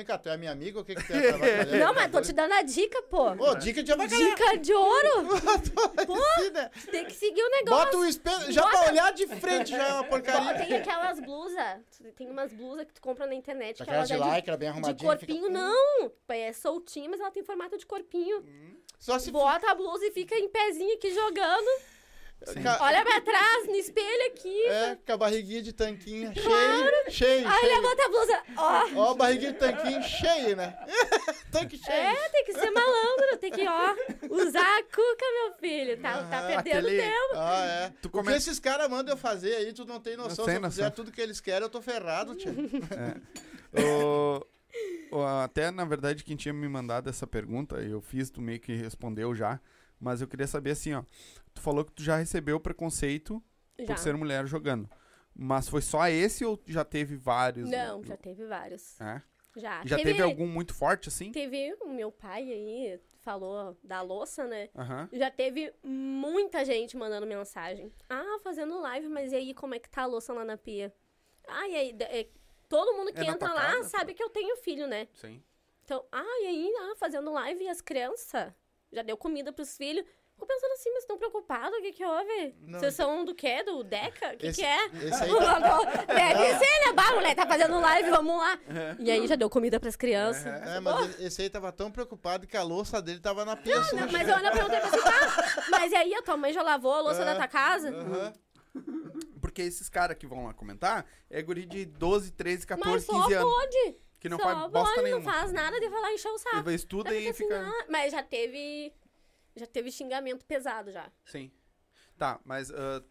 Vem 0.01 0.07
cá, 0.07 0.17
tu 0.17 0.31
é 0.31 0.37
minha 0.39 0.51
amiga 0.53 0.79
ou 0.79 0.83
o 0.83 0.87
que 0.87 0.95
que 0.95 1.07
tu 1.07 1.13
é? 1.13 1.21
Trabalhando? 1.29 1.77
Não, 1.77 1.93
mas 1.93 2.11
tô 2.11 2.23
te 2.23 2.33
dando 2.33 2.53
a 2.55 2.63
dica, 2.63 3.03
pô. 3.03 3.33
Ô, 3.33 3.55
dica 3.57 3.83
de 3.83 3.93
abacalhau. 3.93 4.31
Dica 4.31 4.57
de 4.57 4.73
ouro. 4.73 5.29
Né? 6.55 6.71
Tem 6.91 7.05
que 7.05 7.13
seguir 7.13 7.43
o 7.43 7.51
negócio. 7.51 7.85
Bota 7.85 7.97
o 7.99 8.05
espelho, 8.07 8.51
já 8.51 8.63
pra 8.63 8.79
Bota- 8.79 8.91
olhar 8.91 9.13
de 9.13 9.27
frente 9.27 9.71
já 9.71 9.89
é 9.89 9.93
uma 9.93 10.05
porcaria. 10.05 10.55
Tem 10.67 10.77
aquelas 10.79 11.21
blusas. 11.21 11.81
Tem 12.17 12.29
umas 12.31 12.51
blusas 12.53 12.87
que 12.87 12.95
tu 12.95 13.01
compra 13.03 13.27
na 13.27 13.35
internet. 13.35 13.77
Que 13.77 13.83
Aquelas 13.83 14.11
elas 14.11 14.25
de 14.27 14.31
é 14.33 14.37
lycra, 14.37 14.57
bem 14.57 14.69
de, 14.69 14.75
de 14.75 14.81
arrumadinha. 14.81 15.11
corpinho, 15.11 15.43
fica- 15.45 15.53
não. 15.53 16.13
É 16.31 16.53
soltinha, 16.55 17.09
mas 17.11 17.21
ela 17.21 17.31
tem 17.31 17.43
formato 17.43 17.77
de 17.77 17.85
corpinho. 17.85 18.43
Só 18.99 19.19
se 19.19 19.31
Bota 19.31 19.71
a 19.71 19.75
blusa 19.75 20.07
e 20.07 20.11
fica 20.13 20.35
em 20.35 20.49
pezinho 20.49 20.95
aqui 20.95 21.13
jogando. 21.15 21.69
Sim. 22.47 22.61
Olha 22.81 23.03
pra 23.05 23.21
trás, 23.21 23.67
no 23.67 23.75
espelho 23.77 24.27
aqui. 24.29 24.67
É, 24.67 24.97
com 25.07 25.13
a 25.13 25.17
barriguinha 25.19 25.63
de 25.63 25.73
tanquinho 25.75 26.33
cheio, 26.33 27.11
cheio, 27.11 27.47
Aí 27.49 27.61
cheio. 27.61 27.75
levanta 27.77 28.05
a 28.05 28.09
blusa. 28.09 28.43
Ó. 28.57 28.89
Ó, 28.97 29.11
a 29.11 29.15
barriguinha 29.15 29.53
de 29.53 29.59
tanquinho 29.59 30.03
cheio, 30.09 30.57
né? 30.57 30.75
Tanque 31.53 31.77
cheio. 31.77 31.93
É, 31.97 32.29
tem 32.31 32.45
que 32.47 32.55
ser 32.55 32.71
malandro, 32.71 33.37
tem 33.39 33.51
que, 33.53 33.67
ó, 33.69 33.95
usar 34.31 34.79
a 34.79 34.83
cuca, 34.85 35.25
meu 35.45 35.53
filho. 35.61 36.01
Tá, 36.01 36.25
tá 36.25 36.39
Ah, 36.39 36.63
perdendo 36.63 36.87
aquele- 36.89 37.03
tempo. 37.03 37.35
Ah, 37.35 37.65
é. 37.67 37.93
Tu 38.01 38.09
O 38.09 38.11
come- 38.11 38.31
que 38.31 38.37
esses 38.39 38.59
caras 38.59 38.89
mandam 38.89 39.15
eu 39.15 39.19
fazer 39.19 39.55
aí, 39.57 39.73
tu 39.75 39.85
não 39.85 40.01
tem 40.01 40.17
noção. 40.17 40.45
sei 40.45 40.55
Se 40.55 40.59
eu 40.59 40.61
noção. 40.63 40.71
fizer 40.85 40.91
tudo 40.91 41.13
que 41.13 41.21
eles 41.21 41.41
querem, 41.41 41.63
eu 41.63 41.69
tô 41.71 41.83
ferrado, 41.83 42.35
tia. 42.35 42.53
O- 43.73 44.47
o- 45.17 45.23
até, 45.45 45.71
na 45.71 45.85
verdade, 45.85 46.25
quem 46.25 46.37
tinha 46.37 46.53
me 46.55 46.69
mandado 46.69 47.09
essa 47.11 47.27
pergunta, 47.27 47.77
eu 47.77 48.01
fiz, 48.01 48.31
tu 48.31 48.41
meio 48.41 48.59
que 48.61 48.73
respondeu 48.75 49.35
já. 49.35 49.61
Mas 50.03 50.23
eu 50.23 50.27
queria 50.27 50.47
saber 50.47 50.71
assim, 50.71 50.95
ó. 50.95 51.03
Tu 51.55 51.61
falou 51.61 51.85
que 51.85 51.93
tu 51.93 52.03
já 52.03 52.17
recebeu 52.17 52.59
preconceito 52.61 53.43
Já. 53.79 53.87
por 53.87 53.99
ser 53.99 54.17
mulher 54.17 54.47
jogando. 54.47 54.89
Mas 55.35 55.69
foi 55.69 55.83
só 55.83 56.07
esse 56.09 56.45
ou 56.45 56.61
já 56.67 56.85
teve 56.85 57.17
vários? 57.17 57.69
Não, 57.69 58.05
já 58.05 58.17
teve 58.17 58.45
vários. 58.47 59.01
É? 59.01 59.23
Já. 59.57 59.83
Já 59.85 59.97
teve, 59.97 60.23
algum 60.23 60.47
muito 60.47 60.75
forte, 60.75 61.09
assim? 61.09 61.33
Teve 61.33 61.75
o 61.81 61.89
meu 61.89 62.13
pai 62.13 62.43
aí, 62.43 63.01
falou 63.21 63.77
da 63.83 64.01
louça, 64.01 64.47
né? 64.47 64.69
Aham. 64.77 65.09
Já 65.13 65.31
teve 65.31 65.73
muita 65.83 66.65
gente 66.65 66.97
mandando 66.97 67.27
mensagem. 67.27 67.93
Ah, 68.09 68.39
fazendo 68.43 68.81
live, 68.81 69.09
mas 69.09 69.33
e 69.33 69.37
aí, 69.37 69.55
como 69.55 69.75
é 69.75 69.79
que 69.79 69.91
tá 69.91 70.03
a 70.03 70.07
louça 70.07 70.33
lá 70.33 70.45
na 70.45 70.57
pia? 70.57 70.95
Ah, 71.49 71.69
e 71.69 71.75
aí, 71.75 71.97
é, 72.01 72.29
todo 72.69 72.97
mundo 72.97 73.13
que 73.13 73.21
É 73.21 73.27
entra 73.27 73.53
lá 73.53 73.73
casa? 73.73 73.89
sabe 73.89 74.15
que 74.15 74.23
eu 74.23 74.31
tenho 74.31 74.57
filho, 74.59 74.87
né? 74.87 75.09
Sim. 75.15 75.43
Então, 75.85 76.05
ah, 76.13 76.41
e 76.43 76.47
aí, 76.47 76.73
ah, 76.79 76.95
fazendo 76.97 77.33
live 77.33 77.65
e 77.65 77.69
as 77.69 77.81
crianças? 77.81 78.53
Já 78.93 79.03
deu 79.03 79.17
comida 79.17 79.53
pros 79.53 79.77
filhos? 79.77 80.05
Fico 80.41 80.47
pensando 80.47 80.73
assim, 80.73 80.91
mas 80.93 81.03
estão 81.03 81.19
preocupados? 81.19 81.79
O 81.79 81.83
que 81.83 81.93
que 81.93 82.05
houve? 82.05 82.55
Não. 82.63 82.79
Vocês 82.81 82.95
são 82.95 83.25
do 83.27 83.35
quê? 83.35 83.63
Do 83.63 83.85
Deca? 83.85 84.33
O 84.33 84.37
que 84.39 84.47
Esse- 84.47 84.61
que 84.63 84.67
é? 84.67 84.87
esse 84.87 85.23
aí- 85.25 85.31
Deve 86.07 86.59
ser, 86.59 86.87
né? 86.87 86.93
Bah, 86.95 87.13
mulher, 87.15 87.35
tá 87.35 87.47
fazendo 87.47 87.79
live, 87.79 88.11
vamos 88.11 88.37
lá. 88.39 88.59
E 88.99 89.11
aí 89.11 89.27
já 89.27 89.35
deu 89.37 89.51
comida 89.51 89.79
pras 89.79 89.97
crianças. 89.97 90.47
É, 90.47 90.81
mas 90.81 91.21
esse 91.21 91.43
aí 91.43 91.51
tava 91.51 91.71
tão 91.73 91.91
preocupado 91.91 92.47
que 92.47 92.57
a 92.57 92.63
louça 92.63 93.03
dele 93.03 93.21
tava 93.21 93.45
na 93.45 93.55
pia. 93.55 93.83
suja. 93.83 94.07
Não, 94.07 94.11
mas 94.13 94.27
eu 94.29 94.35
ainda 94.35 94.51
perguntei 94.51 94.81
pra 94.81 94.89
você, 94.91 95.03
tá? 95.03 95.65
Mas 95.71 95.93
e 95.93 95.97
aí, 95.97 96.15
a 96.15 96.23
tua 96.23 96.37
mãe 96.39 96.53
já 96.55 96.63
lavou 96.63 96.95
a 96.95 97.01
louça 97.03 97.23
da 97.25 97.37
tua 97.37 97.49
casa? 97.49 97.91
Aham. 97.91 98.33
Porque 99.41 99.63
esses 99.63 99.89
caras 99.89 100.17
que 100.17 100.27
vão 100.27 100.47
lá 100.47 100.55
comentar 100.55 101.05
é 101.29 101.43
guri 101.43 101.67
de 101.67 101.85
12, 101.85 102.31
13, 102.33 102.67
14, 102.67 102.91
Mas 102.91 103.05
só 103.05 103.23
15 103.25 103.35
anos. 103.35 103.53
pode. 103.53 103.97
Que 104.21 104.29
não 104.29 104.37
só 104.39 104.45
faz 104.45 104.59
bosta 104.71 104.95
pode, 104.95 105.03
nenhuma. 105.03 105.25
não 105.25 105.33
faz 105.33 105.53
nada 105.53 105.81
de 105.81 105.89
falar 105.89 106.13
encher 106.13 106.29
o 106.29 106.39
saco. 106.39 106.57
Ele 106.57 106.63
vai 106.63 106.75
estuda 106.75 107.15
e 107.15 107.21
fico 107.33 107.35
fica. 107.49 107.59
assim, 107.61 107.71
ah, 107.71 107.85
mas 107.89 108.13
já 108.13 108.23
teve. 108.23 108.93
Já 109.61 109.67
teve 109.67 109.93
xingamento 109.93 110.45
pesado 110.47 110.91
já. 110.91 111.11
Sim. 111.25 111.51
Tá, 112.17 112.41
mas 112.45 112.71
ah, 112.71 113.03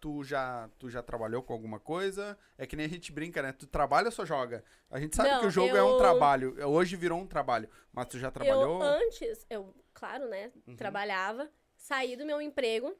tu, 0.00 0.22
já, 0.22 0.68
tu 0.78 0.88
já 0.88 1.02
trabalhou 1.02 1.42
com 1.42 1.52
alguma 1.52 1.80
coisa? 1.80 2.38
É 2.56 2.64
que 2.66 2.76
nem 2.76 2.86
a 2.86 2.88
gente 2.88 3.10
brinca, 3.10 3.42
né? 3.42 3.52
Tu 3.52 3.66
trabalha 3.66 4.06
ou 4.06 4.12
só 4.12 4.24
joga? 4.24 4.64
A 4.90 5.00
gente 5.00 5.16
sabe 5.16 5.30
Não, 5.30 5.40
que 5.40 5.46
o 5.46 5.50
jogo 5.50 5.76
é 5.76 5.82
um 5.82 5.90
eu- 5.90 5.98
trabalho. 5.98 6.56
Hoje 6.68 6.94
virou 6.96 7.18
um 7.20 7.26
trabalho. 7.26 7.68
Mas 7.92 8.06
tu 8.06 8.18
já 8.18 8.30
trabalhou? 8.30 8.80
Eu 8.80 8.82
antes, 8.82 9.44
eu, 9.50 9.74
claro, 9.92 10.28
né, 10.28 10.52
Uhum. 10.66 10.76
trabalhava, 10.76 11.50
saí 11.76 12.16
do 12.16 12.24
meu 12.24 12.40
emprego 12.40 12.94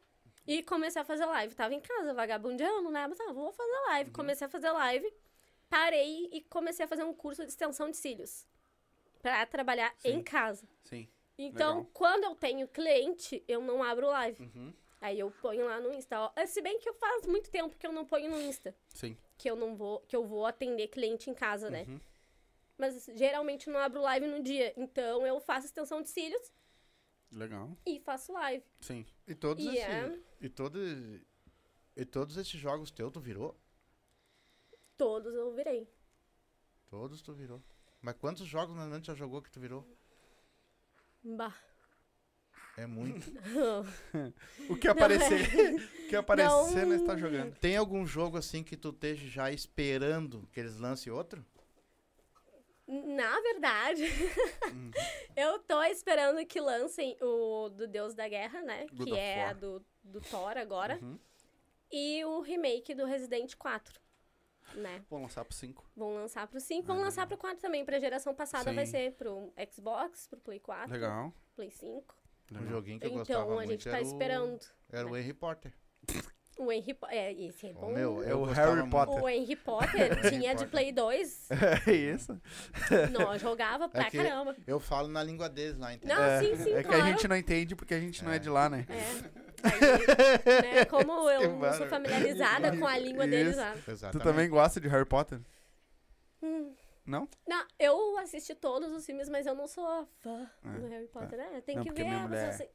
e 0.47 0.63
comecei 0.65 1.01
a 1.01 1.05
fazer 1.05 1.27
live. 1.27 1.55
Tava 1.55 1.75
em 1.75 1.81
casa, 1.81 2.13
vagabundeando, 2.13 2.91
né? 2.91 3.07
Mas 3.07 3.21
ah, 3.21 3.33
vou 3.33 3.53
fazer 3.53 3.71
Uhum. 3.73 3.87
live. 3.89 4.11
Comecei 4.11 4.47
a 4.47 4.51
fazer 4.51 4.71
live, 4.73 5.13
parei 5.69 6.29
e 6.33 6.41
comecei 6.43 6.85
a 6.85 6.89
fazer 6.89 7.05
um 7.05 7.15
curso 7.15 7.43
de 7.45 7.51
extensão 7.51 7.89
de 7.91 7.97
cílios. 7.97 8.47
Pra 9.23 9.45
trabalhar 9.47 9.93
Sim. 9.99 10.09
em 10.11 10.23
casa. 10.23 10.69
Sim. 10.85 11.09
Então, 11.39 11.79
Legal. 11.79 11.91
quando 11.93 12.25
eu 12.25 12.35
tenho 12.35 12.67
cliente, 12.69 13.45
eu 13.47 13.61
não 13.61 13.83
abro 13.83 14.07
live. 14.09 14.43
Uhum. 14.43 14.73
Aí 15.01 15.19
eu 15.21 15.31
ponho 15.31 15.67
lá 15.67 15.79
no 15.81 15.93
Insta. 15.93 16.19
ó. 16.19 16.47
Se 16.47 16.63
bem 16.63 16.79
que 16.79 16.89
eu 16.89 16.95
faz 16.95 17.27
muito 17.27 17.51
tempo 17.51 17.77
que 17.77 17.87
eu 17.87 17.93
não 17.93 18.07
ponho 18.07 18.31
no 18.31 18.41
Insta. 18.41 18.75
Sim. 18.89 19.17
Que 19.37 19.51
eu 19.51 19.55
não 19.57 19.77
vou, 19.77 20.01
que 20.01 20.17
eu 20.17 20.25
vou 20.25 20.47
atender 20.47 20.89
cliente 20.89 21.29
em 21.29 21.35
casa, 21.35 21.69
né? 21.71 21.85
Uhum. 21.87 22.01
Mas 22.79 23.07
geralmente 23.15 23.67
eu 23.67 23.73
não 23.75 23.81
abro 23.81 24.01
live 24.01 24.27
no 24.27 24.43
dia. 24.43 24.73
Então 24.77 25.27
eu 25.27 25.39
faço 25.41 25.67
extensão 25.67 26.01
de 26.03 26.09
cílios 26.09 26.51
Legal. 27.31 27.77
e 27.85 28.01
faço 28.01 28.33
live. 28.33 28.65
Sim. 28.81 29.05
E 29.27 29.35
todos 29.35 29.63
E 29.65 29.69
esses. 29.77 29.85
é. 29.85 30.19
E 30.41 30.49
todos. 30.49 30.83
E 31.95 32.05
todos 32.05 32.37
esses 32.39 32.59
jogos 32.59 32.91
teus 32.91 33.13
tu 33.13 33.21
virou? 33.21 33.55
Todos 34.97 35.35
eu 35.35 35.53
virei. 35.53 35.87
Todos 36.87 37.21
tu 37.21 37.33
virou. 37.35 37.63
Mas 38.01 38.15
quantos 38.17 38.47
jogos 38.47 38.75
na 38.77 38.87
Nantes 38.87 39.07
já 39.09 39.15
jogou 39.15 39.43
que 39.43 39.51
tu 39.51 39.61
virou? 39.61 39.87
Bah. 41.35 41.55
É 42.79 42.87
muito. 42.87 43.27
O 44.69 44.77
que 44.77 44.87
aparecer, 44.87 45.75
o 46.05 46.09
que 46.09 46.15
aparecer, 46.17 46.87
Não. 46.87 46.87
nós 46.99 47.03
tá 47.03 47.17
jogando. 47.17 47.55
Tem 47.57 47.75
algum 47.77 48.07
jogo 48.07 48.37
assim 48.37 48.63
que 48.63 48.77
tu 48.77 48.91
esteja 48.91 49.27
já 49.27 49.51
esperando 49.51 50.47
que 50.53 50.61
eles 50.61 50.77
lancem 50.79 51.11
outro? 51.13 51.45
Na 52.87 53.41
verdade, 53.41 54.05
Hum. 54.73 54.91
eu 55.37 55.59
tô 55.61 55.83
esperando 55.85 56.45
que 56.47 56.61
lancem 56.61 57.17
o 57.21 57.69
do 57.71 57.89
Deus 57.89 58.15
da 58.15 58.29
Guerra, 58.29 58.61
né? 58.63 58.87
God 58.93 59.09
que 59.09 59.17
é 59.19 59.47
War. 59.47 59.57
do, 59.57 59.85
do 60.05 60.21
Thor 60.21 60.57
agora. 60.57 60.99
Uhum. 61.03 61.19
E 61.91 62.25
o 62.25 62.41
remake 62.43 62.95
do 62.95 63.05
Resident 63.07 63.55
4. 63.57 64.01
Né? 64.77 65.03
Vou 65.09 65.21
lançar 65.23 65.45
pro 65.45 65.55
5. 65.55 65.85
Vão 65.97 66.15
lançar 66.15 66.47
pro 66.47 66.61
5, 66.61 66.87
vão 66.87 67.01
lançar 67.01 67.27
pro 67.27 67.37
4 67.39 67.59
também. 67.61 67.85
Pra 67.85 67.99
geração 67.99 68.35
passada 68.35 68.73
vai 68.73 68.85
Sim. 68.87 68.93
ser 68.93 69.13
pro 69.13 69.53
Xbox, 69.73 70.27
pro 70.29 70.39
Play 70.39 70.61
4, 70.61 70.93
Legal. 70.93 71.33
Play 71.55 71.71
5. 71.71 72.15
Um 72.53 72.55
Legal. 72.59 72.71
joguinho 72.71 73.01
que 73.01 73.07
eu 73.07 73.11
gostava 73.11 73.41
Então 73.41 73.53
a 73.53 73.57
muito 73.57 73.71
gente 73.71 73.85
tá 73.85 73.97
era 73.97 74.05
o- 74.05 74.07
esperando. 74.07 74.61
Era 74.93 75.09
o 75.09 75.17
Henry 75.17 75.33
Potter. 75.33 75.73
O 76.59 76.73
Henry 76.73 76.95
Potter. 76.95 77.17
É, 77.19 77.33
esse 77.33 77.67
é 77.67 77.71
O 77.71 77.75
bom. 77.75 77.93
meu, 77.93 78.23
É 78.23 78.35
o 78.35 78.45
Harry 78.45 78.77
muito. 78.81 78.91
Potter. 78.91 79.23
O 79.23 79.29
Henry 79.29 79.57
Potter 79.57 80.21
tinha 80.31 80.55
de. 80.55 80.67
Play 80.67 80.93
2. 80.93 81.49
É 81.87 81.93
isso. 81.93 82.41
Nós 83.13 83.41
jogava 83.43 83.89
pra 83.89 84.03
É 84.07 84.11
que 84.11 84.17
caramba. 84.17 84.57
Eu 84.67 84.79
falo 84.81 85.09
na 85.09 85.23
língua 85.23 85.49
deles 85.51 85.77
lá, 85.79 85.93
entendeu? 85.93 86.17
Não, 86.17 86.23
é, 86.25 86.41
sim, 86.41 86.57
sim, 86.57 86.71
é 86.73 86.83
que 86.83 86.89
claro. 86.89 87.03
a 87.03 87.07
gente 87.11 87.29
não 87.29 87.37
entende 87.37 87.75
porque 87.77 87.93
a 87.95 88.01
gente 88.01 88.25
não 88.25 88.33
é 88.33 88.39
de 88.39 88.49
lá, 88.49 88.69
né? 88.71 88.87
É. 88.89 89.36
Aí, 89.67 90.63
né, 90.63 90.85
como 90.87 91.29
eu 91.31 91.57
não 91.57 91.73
sou 91.75 91.87
familiarizada 91.89 92.77
com 92.77 92.87
a 92.87 92.97
língua 92.99 93.27
deles 93.27 93.57
lá. 93.57 93.75
Exatamente. 93.87 94.13
Tu 94.13 94.21
também 94.23 94.49
gosta 94.49 94.81
de 94.81 94.89
Harry 94.89 95.05
Potter? 95.07 95.41
Hum. 96.43 96.75
Não? 97.05 97.29
Não, 97.47 97.65
eu 97.79 98.19
assisti 98.19 98.55
todos 98.55 98.91
os 98.93 99.07
filmes, 99.07 99.29
mas 99.29 99.47
eu 99.47 99.55
não 99.55 99.67
sou 99.69 100.07
fã 100.21 100.51
É, 100.65 100.69
do 100.79 100.87
Harry 100.89 101.07
Potter, 101.07 101.39
né? 101.39 101.61
Tem 101.65 101.77
Não, 101.77 101.85
que 101.85 101.93
ver, 101.93 102.05
minha 102.05 102.19
mas 102.19 102.29
mulher- 102.29 102.53
eu 102.53 102.57
sei- 102.57 102.71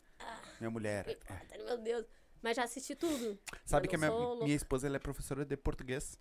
Minha 0.59 0.69
mulher. 0.71 1.05
Harry 1.05 1.19
é. 1.27 1.33
Potter, 1.33 1.65
meu 1.65 1.77
Deus. 1.77 2.05
Mas 2.41 2.55
já 2.55 2.63
assisti 2.63 2.95
tudo. 2.95 3.37
Sabe 3.65 3.87
que 3.87 3.95
a 3.95 3.99
minha, 3.99 4.11
minha 4.41 4.55
esposa 4.55 4.87
ela 4.87 4.95
é 4.95 4.99
professora 4.99 5.45
de 5.45 5.55
português. 5.57 6.17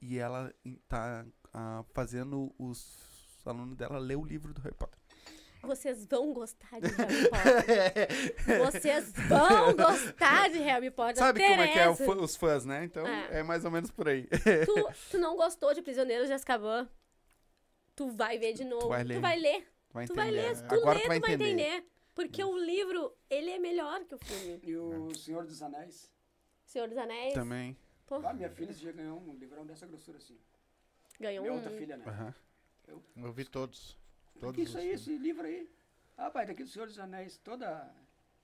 E 0.00 0.18
ela 0.18 0.52
tá 0.88 1.24
ah, 1.54 1.84
fazendo 1.94 2.54
os 2.58 3.40
alunos 3.46 3.76
dela 3.76 3.98
ler 3.98 4.16
o 4.16 4.24
livro 4.24 4.52
do 4.52 4.60
Harry 4.60 4.74
Potter. 4.76 4.98
Vocês 5.62 6.06
vão 6.06 6.32
gostar 6.32 6.80
de 6.80 6.88
Harry 6.94 7.28
Potter. 7.28 8.58
Vocês 8.72 9.12
vão 9.28 9.74
gostar 9.76 10.48
de 10.50 10.58
Harry 10.58 10.90
Potter. 10.90 11.16
Sabe 11.16 11.40
como 11.40 11.62
é 11.62 11.68
que 11.72 11.78
é 11.78 11.88
o 11.88 11.94
Tereza. 11.96 12.04
fã- 12.14 12.20
os 12.22 12.36
fãs, 12.36 12.64
né? 12.64 12.84
Então 12.84 13.06
É. 13.06 13.40
é 13.40 13.42
mais 13.42 13.64
ou 13.64 13.70
menos 13.70 13.90
por 13.90 14.08
aí. 14.08 14.26
Tu, 14.26 14.88
tu 15.10 15.18
não 15.18 15.36
gostou 15.36 15.74
de 15.74 15.82
Prisioneiros 15.82 16.28
de 16.28 16.32
Azkaban? 16.34 16.88
Tu 17.96 18.08
vai 18.10 18.38
ver 18.38 18.52
de 18.52 18.64
novo. 18.64 18.88
vai 18.88 19.02
ler. 19.04 19.14
Tu 19.16 19.20
vai 19.20 19.38
ler. 19.38 19.68
Vai 19.92 20.06
Tu 20.06 20.14
vai 20.14 20.30
ler. 20.30 20.56
tu 20.56 20.74
Agora 20.74 20.94
ler, 20.98 21.02
tu 21.02 21.08
vai 21.08 21.18
tu 21.20 21.26
vai 21.26 21.34
entender. 21.34 21.62
entender. 21.62 21.86
Porque 22.14 22.42
o 22.42 22.56
livro, 22.58 23.12
ele 23.30 23.50
é 23.50 23.58
melhor 23.58 24.04
que 24.04 24.14
o 24.14 24.18
filme. 24.18 24.60
E 24.62 24.76
o 24.76 25.14
Senhor 25.14 25.44
dos 25.44 25.62
Anéis. 25.62 26.10
Senhor 26.64 26.88
dos 26.88 26.98
Anéis 26.98 27.32
Também. 27.34 27.76
pô, 28.06 28.16
Ah, 28.24 28.32
minha 28.34 28.50
filha 28.50 28.70
esse 28.70 28.80
dia 28.80 28.92
ganhou 28.92 29.18
um 29.20 29.34
livrão 29.34 29.64
dessa 29.66 29.86
grossura 29.86 30.18
assim. 30.18 30.38
ganhou 31.18 31.42
Minha 31.42 31.52
um... 31.54 31.56
outra 31.56 31.70
filha, 31.72 31.96
né? 31.96 32.04
Aham. 32.06 32.34
Eu 33.16 33.32
vi 33.32 33.44
todos. 33.44 33.96
Todos 34.40 34.54
Que 34.56 34.62
isso 34.62 34.78
aí, 34.78 34.90
esse 34.90 35.16
livro 35.16 35.46
aí. 35.46 35.68
Ah, 36.16 36.30
pai, 36.30 36.46
daqui 36.46 36.64
do 36.64 36.68
Senhor 36.68 36.86
dos 36.86 36.98
Anéis, 36.98 37.38
toda. 37.38 37.88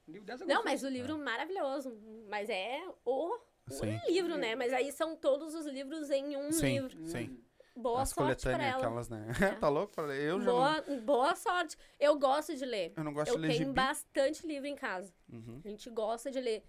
livro 0.06 0.26
dessa 0.26 0.44
Não, 0.44 0.62
mas 0.62 0.82
o 0.84 0.88
livro 0.88 1.18
maravilhoso. 1.18 1.96
Mas 2.28 2.48
é 2.48 2.80
o 3.04 3.36
um 3.70 4.10
livro, 4.12 4.36
né? 4.36 4.54
Mas 4.54 4.72
aí 4.72 4.92
são 4.92 5.16
todos 5.16 5.54
os 5.54 5.66
livros 5.66 6.10
em 6.10 6.36
um 6.36 6.52
Sim, 6.52 6.80
livro. 6.80 7.06
sim. 7.06 7.40
Boa 7.76 8.02
As 8.02 8.10
sorte 8.10 8.42
pra 8.42 8.62
ela. 8.64 8.76
aquelas, 8.76 9.08
né? 9.08 9.26
É. 9.42 9.50
tá 9.58 9.68
louco? 9.68 9.92
Falei, 9.94 10.20
Eu 10.30 10.38
já 10.40 10.46
não, 10.46 10.52
Boa, 10.52 10.80
boa 11.00 11.34
sorte. 11.34 11.76
Eu 11.98 12.16
gosto 12.16 12.54
de 12.56 12.64
ler. 12.64 12.92
eu 12.96 13.02
não 13.02 13.12
gosto 13.12 13.30
Eu 13.32 13.34
de 13.34 13.40
ler 13.40 13.48
tenho 13.48 13.58
gibi. 13.64 13.72
bastante 13.72 14.46
livro 14.46 14.68
em 14.68 14.76
casa. 14.76 15.12
Uhum. 15.28 15.60
A 15.64 15.68
gente 15.68 15.90
gosta 15.90 16.30
de 16.30 16.40
ler. 16.40 16.62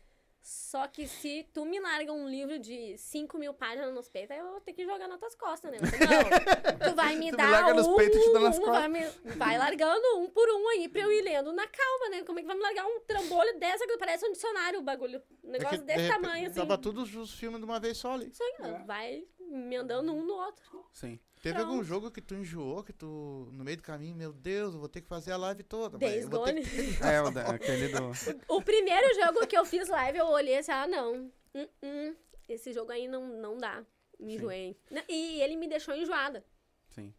Só 0.47 0.87
que 0.87 1.07
se 1.07 1.43
tu 1.51 1.65
me 1.65 1.79
larga 1.79 2.13
um 2.13 2.29
livro 2.29 2.59
de 2.59 2.95
5 2.99 3.35
mil 3.35 3.51
páginas 3.51 3.91
nos 3.91 4.07
peitos, 4.07 4.29
aí 4.29 4.37
eu 4.37 4.51
vou 4.51 4.61
ter 4.61 4.73
que 4.73 4.85
jogar 4.85 5.07
nas 5.07 5.17
tuas 5.19 5.33
costas, 5.33 5.71
né? 5.71 5.79
Não, 5.81 6.77
tu 6.89 6.95
vai 6.95 7.15
me 7.17 7.31
Tu 7.31 7.31
me 7.31 7.37
dar 7.37 7.49
larga 7.49 7.73
nos 7.73 7.87
um, 7.87 7.95
peitos 7.95 8.15
e 8.19 8.23
te 8.25 8.31
dou 8.31 8.41
nas 8.41 8.57
um, 8.59 8.61
costas. 8.61 8.79
vai, 8.79 8.87
me- 8.87 9.09
vai 9.37 9.57
largando 9.57 10.19
um 10.19 10.29
por 10.29 10.47
um 10.47 10.69
aí 10.69 10.87
pra 10.87 11.01
eu 11.01 11.11
ir 11.11 11.23
lendo 11.23 11.51
na 11.51 11.65
calma, 11.65 12.09
né? 12.11 12.23
Como 12.23 12.37
é 12.37 12.43
que 12.43 12.47
vai 12.47 12.55
me 12.55 12.61
largar 12.61 12.85
um 12.85 12.99
trambolho 12.99 13.57
dessa 13.59 13.87
que 13.87 13.97
parece 13.97 14.23
um 14.27 14.31
dicionário 14.33 14.79
o 14.81 14.83
bagulho? 14.83 15.19
Um 15.43 15.49
É 15.49 15.57
que, 15.57 15.57
negócio 15.63 15.77
de 15.79 15.83
desse 15.85 16.07
tamanho, 16.09 16.45
assim. 16.47 16.59
Tava 16.59 16.77
todos 16.77 17.15
os 17.15 17.31
filmes 17.33 17.59
de 17.59 17.65
uma 17.65 17.79
vez 17.79 17.97
só 17.97 18.11
ali. 18.13 18.27
Isso 18.27 18.43
aí, 18.43 18.53
ó, 18.59 18.85
vai 18.85 19.25
me 19.45 19.75
andando 19.75 20.11
um 20.13 20.23
no 20.25 20.33
outro. 20.33 20.85
Sim. 20.91 21.19
Teve 21.41 21.55
Pronto. 21.55 21.69
algum 21.71 21.83
jogo 21.83 22.09
que 22.11 22.21
tu 22.21 22.33
enjoou, 22.35 22.83
que 22.83 22.91
tu, 22.93 23.49
no 23.51 23.63
meio 23.63 23.77
do 23.77 23.83
caminho, 23.83 24.15
meu 24.15 24.33
Deus, 24.33 24.73
eu 24.73 24.79
vou 24.79 24.89
ter 24.89 25.01
que 25.01 25.07
fazer 25.07 25.31
a 25.31 25.37
live 25.37 25.61
toda. 25.63 25.97
Days 25.97 26.27
Gone. 26.27 26.61
que- 26.63 26.67
É, 27.05 27.21
o 27.21 27.29
da- 27.29 27.49
aquele 27.51 27.89
do. 27.89 27.99
O 28.49 28.61
primeiro 28.61 29.13
jogo 29.21 29.45
que 29.45 29.57
eu 29.57 29.63
fiz 29.65 29.87
live, 29.87 30.17
eu 30.17 30.25
olhei 30.27 30.57
assim, 30.57 30.71
ah, 30.71 30.87
não. 30.87 31.31
Hum, 31.53 31.67
hum, 31.83 32.15
esse 32.49 32.73
jogo 32.73 32.91
aí 32.91 33.07
não, 33.07 33.27
não 33.27 33.57
dá. 33.57 33.85
Me 34.19 34.31
Sim. 34.31 34.35
enjoei. 34.37 34.77
E 35.09 35.41
ele 35.41 35.55
me 35.55 35.67
deixou 35.67 35.93
enjoada. 35.93 36.43
Sim. 36.89 37.13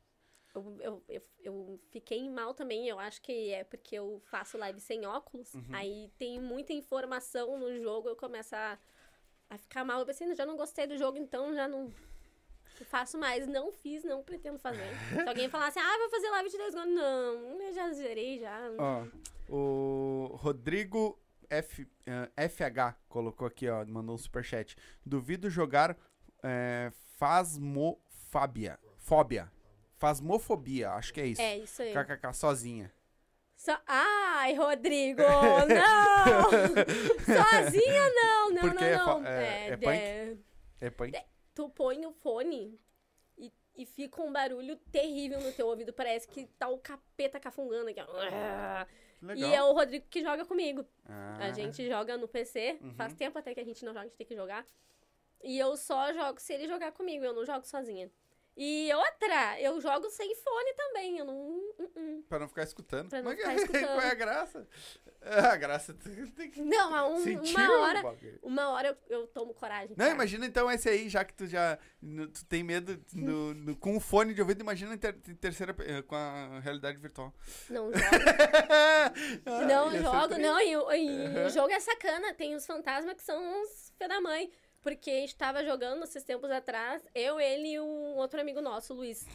Eu, 0.55 0.77
eu, 0.81 1.05
eu, 1.09 1.23
eu 1.45 1.81
fiquei 1.91 2.29
mal 2.31 2.55
também, 2.55 2.89
eu 2.89 2.99
acho 2.99 3.21
que 3.21 3.51
é 3.53 3.63
porque 3.63 3.95
eu 3.95 4.21
faço 4.25 4.57
live 4.57 4.81
sem 4.81 5.05
óculos. 5.05 5.53
Uhum. 5.55 5.67
Aí 5.73 6.11
tem 6.17 6.41
muita 6.41 6.73
informação 6.73 7.59
no 7.59 7.79
jogo, 7.79 8.09
eu 8.09 8.17
começo 8.17 8.57
a, 8.57 8.79
a 9.51 9.59
ficar 9.59 9.85
mal. 9.85 10.01
Eu 10.01 10.07
pensei, 10.07 10.35
já 10.35 10.47
não 10.47 10.57
gostei 10.57 10.87
do 10.87 10.97
jogo, 10.97 11.19
então 11.19 11.55
já 11.55 11.69
não 11.69 11.93
faço 12.85 13.19
mais. 13.19 13.47
Não 13.47 13.73
fiz, 13.73 14.05
não 14.05 14.23
pretendo 14.23 14.59
fazer. 14.59 14.87
Se 15.13 15.29
alguém 15.29 15.49
falar 15.49 15.69
assim, 15.69 15.81
ah, 15.81 15.99
vou 15.99 16.11
fazer 16.11 16.29
live 16.31 16.51
de 16.51 16.59
10 16.59 16.75
Gone, 16.75 16.93
não, 16.95 17.63
eu 17.63 17.73
já 17.75 17.93
zerei, 17.93 18.39
já. 18.39 18.59
Ó, 18.79 19.05
o 19.49 20.37
Rodrigo 20.37 21.19
F, 21.49 21.87
eh, 22.07 22.49
FH 22.49 22.97
colocou 23.09 23.47
aqui, 23.47 23.69
ó, 23.69 23.85
mandou 23.87 24.15
um 24.15 24.19
superchat. 24.19 24.77
Duvido 25.05 25.49
jogar 25.49 25.97
é, 26.43 26.91
Fasmofobia. 27.19 28.79
Fóbia. 28.97 29.51
Fasmofobia, 29.99 30.91
acho 30.91 31.13
que 31.15 31.21
é 31.21 31.27
isso. 31.27 31.41
É, 31.43 31.59
isso 31.59 31.83
aí. 31.83 31.93
KKK 31.93 32.33
sozinha. 32.35 32.93
Só... 33.57 33.79
Ai, 33.87 34.55
Rodrigo, 34.55 35.23
não! 35.23 36.51
Sozinha 37.25 38.11
não, 38.15 38.51
não, 38.51 38.61
Porque 38.61 38.85
não, 38.85 38.87
é 38.91 38.97
não. 38.99 39.23
fa- 39.23 39.29
é- 39.31 39.69
é 39.71 39.77
punk? 39.77 40.45
É 40.81 40.91
punk? 40.91 41.17
Tu 41.57 41.71
põe 41.71 42.05
o 42.05 42.13
fone 42.13 42.79
e, 43.39 43.51
e 43.75 43.87
fica 43.87 44.23
um 44.23 44.31
barulho 44.31 44.77
terrível 44.93 45.41
no 45.41 45.51
teu 45.53 45.67
ouvido. 45.67 45.91
Parece 45.93 46.29
que 46.29 46.47
tá 46.59 46.69
o 46.69 46.79
capeta 46.79 47.41
cafungando 47.41 47.89
aqui. 47.89 48.01
E 49.35 49.43
é 49.43 49.63
o 49.63 49.73
Rodrigo 49.73 50.05
que 50.11 50.23
joga 50.23 50.45
comigo. 50.45 50.85
Ah, 51.07 51.39
A 51.47 51.51
gente 51.53 51.89
joga 51.89 52.19
no 52.19 52.29
PC. 52.29 52.79
Uhum. 52.83 52.95
Faz 52.95 53.15
tempo 53.15 53.39
até 53.39 53.55
que 53.55 53.61
a 53.61 53.65
gente 53.65 53.83
não 53.87 53.93
joga, 53.95 54.05
a 54.05 54.09
gente 54.09 54.17
tem 54.19 54.27
que 54.27 54.37
jogar. 54.37 54.67
E 55.43 55.59
eu 55.59 55.75
só 55.79 56.13
jogo 56.13 56.39
se 56.39 56.53
ele 56.53 56.69
jogar 56.69 56.93
comigo, 56.93 57.25
eu 57.25 57.33
não 57.33 57.47
jogo 57.47 57.67
sozinha. 57.67 58.11
E 58.57 58.91
outra, 58.95 59.61
eu 59.61 59.79
jogo 59.81 60.09
sem 60.09 60.35
fone 60.37 60.73
também. 60.75 61.19
Eu 61.19 61.25
não. 61.27 61.35
uh, 61.35 61.75
uh. 61.79 62.23
Pra 62.29 62.39
não 62.39 62.49
ficar 62.49 62.63
escutando. 62.63 63.11
Pra 63.11 63.21
não 63.21 63.31
Mas 63.31 63.39
ficar 63.39 63.51
que- 63.55 63.61
escutando. 63.61 63.87
Qual 63.87 64.01
é 64.01 64.11
a 64.11 64.15
graça? 64.15 64.69
Ah, 65.29 65.53
a 65.53 65.57
graça 65.57 65.93
tem 65.93 66.51
que 66.51 66.63
Não, 66.63 67.17
um- 67.17 67.41
uma 67.43 67.81
hora. 67.81 68.17
Uma 68.43 68.69
hora 68.71 68.89
eu, 69.11 69.19
eu 69.21 69.27
tomo 69.27 69.53
coragem. 69.53 69.95
Não, 69.99 70.07
tá? 70.07 70.13
imagina 70.13 70.47
então 70.47 70.71
esse 70.71 70.89
aí, 70.89 71.09
já 71.09 71.25
que 71.25 71.35
tu 71.35 71.47
já 71.47 71.79
no- 72.01 72.29
tu 72.29 72.45
tem 72.47 72.63
medo 72.63 72.99
no- 73.13 73.53
no- 73.53 73.77
com 73.77 73.97
o 73.97 74.01
fone 74.01 74.33
de 74.33 74.41
ouvido, 74.41 74.61
imagina 74.63 74.95
em, 74.95 74.99
ter- 74.99 75.15
terceira 75.41 75.75
eh, 75.81 76.01
com 76.03 76.15
a 76.15 76.61
realidade 76.61 76.97
virtual. 76.99 77.35
Não 77.69 77.91
jogo. 77.93 78.05
Ah, 79.47 79.61
Não 79.67 79.91
jogo, 79.99 80.39
não. 80.39 80.61
E, 80.61 80.77
o- 80.77 80.93
e 80.93 81.27
Aham. 81.27 81.47
o 81.47 81.51
jogo 81.51 81.71
é 81.73 81.81
sacana. 81.81 82.33
Tem 82.35 82.55
os 82.55 82.65
fantasmas 82.67 83.15
que 83.15 83.23
são 83.23 83.37
uns 83.63 83.93
fé 83.99 84.09
da 84.09 84.21
mãe. 84.21 84.51
Porque 84.87 85.11
a 85.11 85.15
gente 85.15 85.35
tava 85.35 85.65
jogando 85.65 86.05
esses 86.05 86.23
tempos 86.23 86.49
atrás, 86.49 87.03
eu, 87.13 87.41
ele 87.41 87.73
e 87.73 87.81
um 87.81 88.15
outro 88.15 88.41
amigo 88.41 88.61
nosso, 88.61 88.95
o 88.95 88.97
Luiz. 88.99 89.27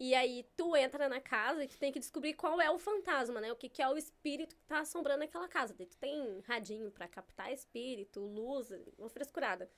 E 0.00 0.14
aí 0.14 0.48
tu 0.56 0.74
entra 0.74 1.10
na 1.10 1.20
casa 1.20 1.62
e 1.62 1.68
tu 1.68 1.76
tem 1.76 1.92
que 1.92 1.98
descobrir 1.98 2.32
qual 2.32 2.58
é 2.58 2.70
o 2.70 2.78
fantasma, 2.78 3.38
né? 3.38 3.52
O 3.52 3.56
que, 3.56 3.68
que 3.68 3.82
é 3.82 3.88
o 3.90 3.98
espírito 3.98 4.56
que 4.56 4.64
tá 4.64 4.78
assombrando 4.78 5.24
aquela 5.24 5.46
casa. 5.46 5.74
Daí 5.76 5.86
tu 5.86 5.98
tem 5.98 6.40
radinho 6.46 6.90
pra 6.90 7.06
captar 7.06 7.52
espírito, 7.52 8.18
luz, 8.18 8.70
uma 8.96 9.10
frescurada. 9.10 9.70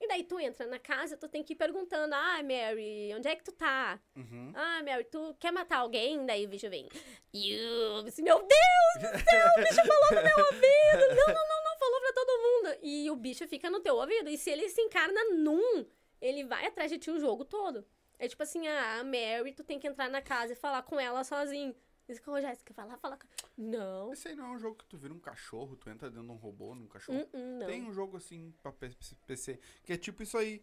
E 0.00 0.06
daí 0.06 0.22
tu 0.22 0.38
entra 0.38 0.66
na 0.66 0.78
casa 0.78 1.16
tu 1.16 1.28
tem 1.28 1.42
que 1.42 1.54
ir 1.54 1.56
perguntando, 1.56 2.14
ah, 2.14 2.40
Mary, 2.42 3.12
onde 3.16 3.26
é 3.26 3.34
que 3.34 3.42
tu 3.42 3.52
tá? 3.52 4.00
Uhum. 4.14 4.52
Ah, 4.54 4.82
Mary, 4.84 5.04
tu 5.04 5.34
quer 5.40 5.50
matar 5.50 5.78
alguém? 5.78 6.24
Daí 6.24 6.46
o 6.46 6.48
bicho 6.48 6.70
vem. 6.70 6.88
Eu, 7.34 8.02
disse, 8.04 8.22
meu 8.22 8.38
Deus 8.38 9.12
do 9.12 9.30
céu, 9.30 9.48
o 9.56 9.60
bicho 9.60 9.74
falou 9.74 10.22
no 10.22 10.28
meu 10.28 10.46
ouvido. 10.46 11.14
Não, 11.16 11.26
não, 11.34 11.48
não, 11.48 11.64
não, 11.64 11.78
falou 11.78 12.00
pra 12.00 12.12
todo 12.12 12.38
mundo. 12.38 12.78
E 12.82 13.10
o 13.10 13.16
bicho 13.16 13.46
fica 13.48 13.68
no 13.68 13.80
teu 13.80 13.96
ouvido. 13.96 14.30
E 14.30 14.38
se 14.38 14.50
ele 14.50 14.68
se 14.68 14.80
encarna 14.80 15.20
num, 15.34 15.84
ele 16.20 16.44
vai 16.44 16.66
atrás 16.66 16.90
de 16.90 16.98
ti 16.98 17.10
o 17.10 17.18
jogo 17.18 17.44
todo. 17.44 17.84
É 18.20 18.28
tipo 18.28 18.42
assim, 18.42 18.66
ah, 18.68 19.02
Mary, 19.04 19.52
tu 19.52 19.64
tem 19.64 19.78
que 19.78 19.86
entrar 19.86 20.08
na 20.08 20.22
casa 20.22 20.52
e 20.52 20.56
falar 20.56 20.82
com 20.82 20.98
ela 20.98 21.24
sozinho. 21.24 21.74
Isso 22.08 22.22
que 22.22 22.30
o 22.30 22.40
Jéssica 22.40 22.72
falar 22.72 22.96
com... 23.18 23.26
Não. 23.56 24.12
Esse 24.12 24.28
aí 24.28 24.34
não 24.34 24.46
é 24.46 24.50
um 24.56 24.58
jogo 24.58 24.76
que 24.76 24.86
tu 24.86 24.96
vira 24.96 25.12
um 25.12 25.18
cachorro, 25.20 25.76
tu 25.76 25.90
entra 25.90 26.08
dentro 26.08 26.26
de 26.26 26.32
um 26.32 26.36
robô, 26.36 26.74
num 26.74 26.86
cachorro. 26.86 27.18
Hum, 27.34 27.58
não. 27.58 27.66
Tem 27.66 27.82
um 27.82 27.92
jogo 27.92 28.16
assim 28.16 28.54
pra 28.62 28.72
PC, 28.72 29.60
que 29.84 29.92
é 29.92 29.96
tipo 29.98 30.22
isso 30.22 30.38
aí. 30.38 30.62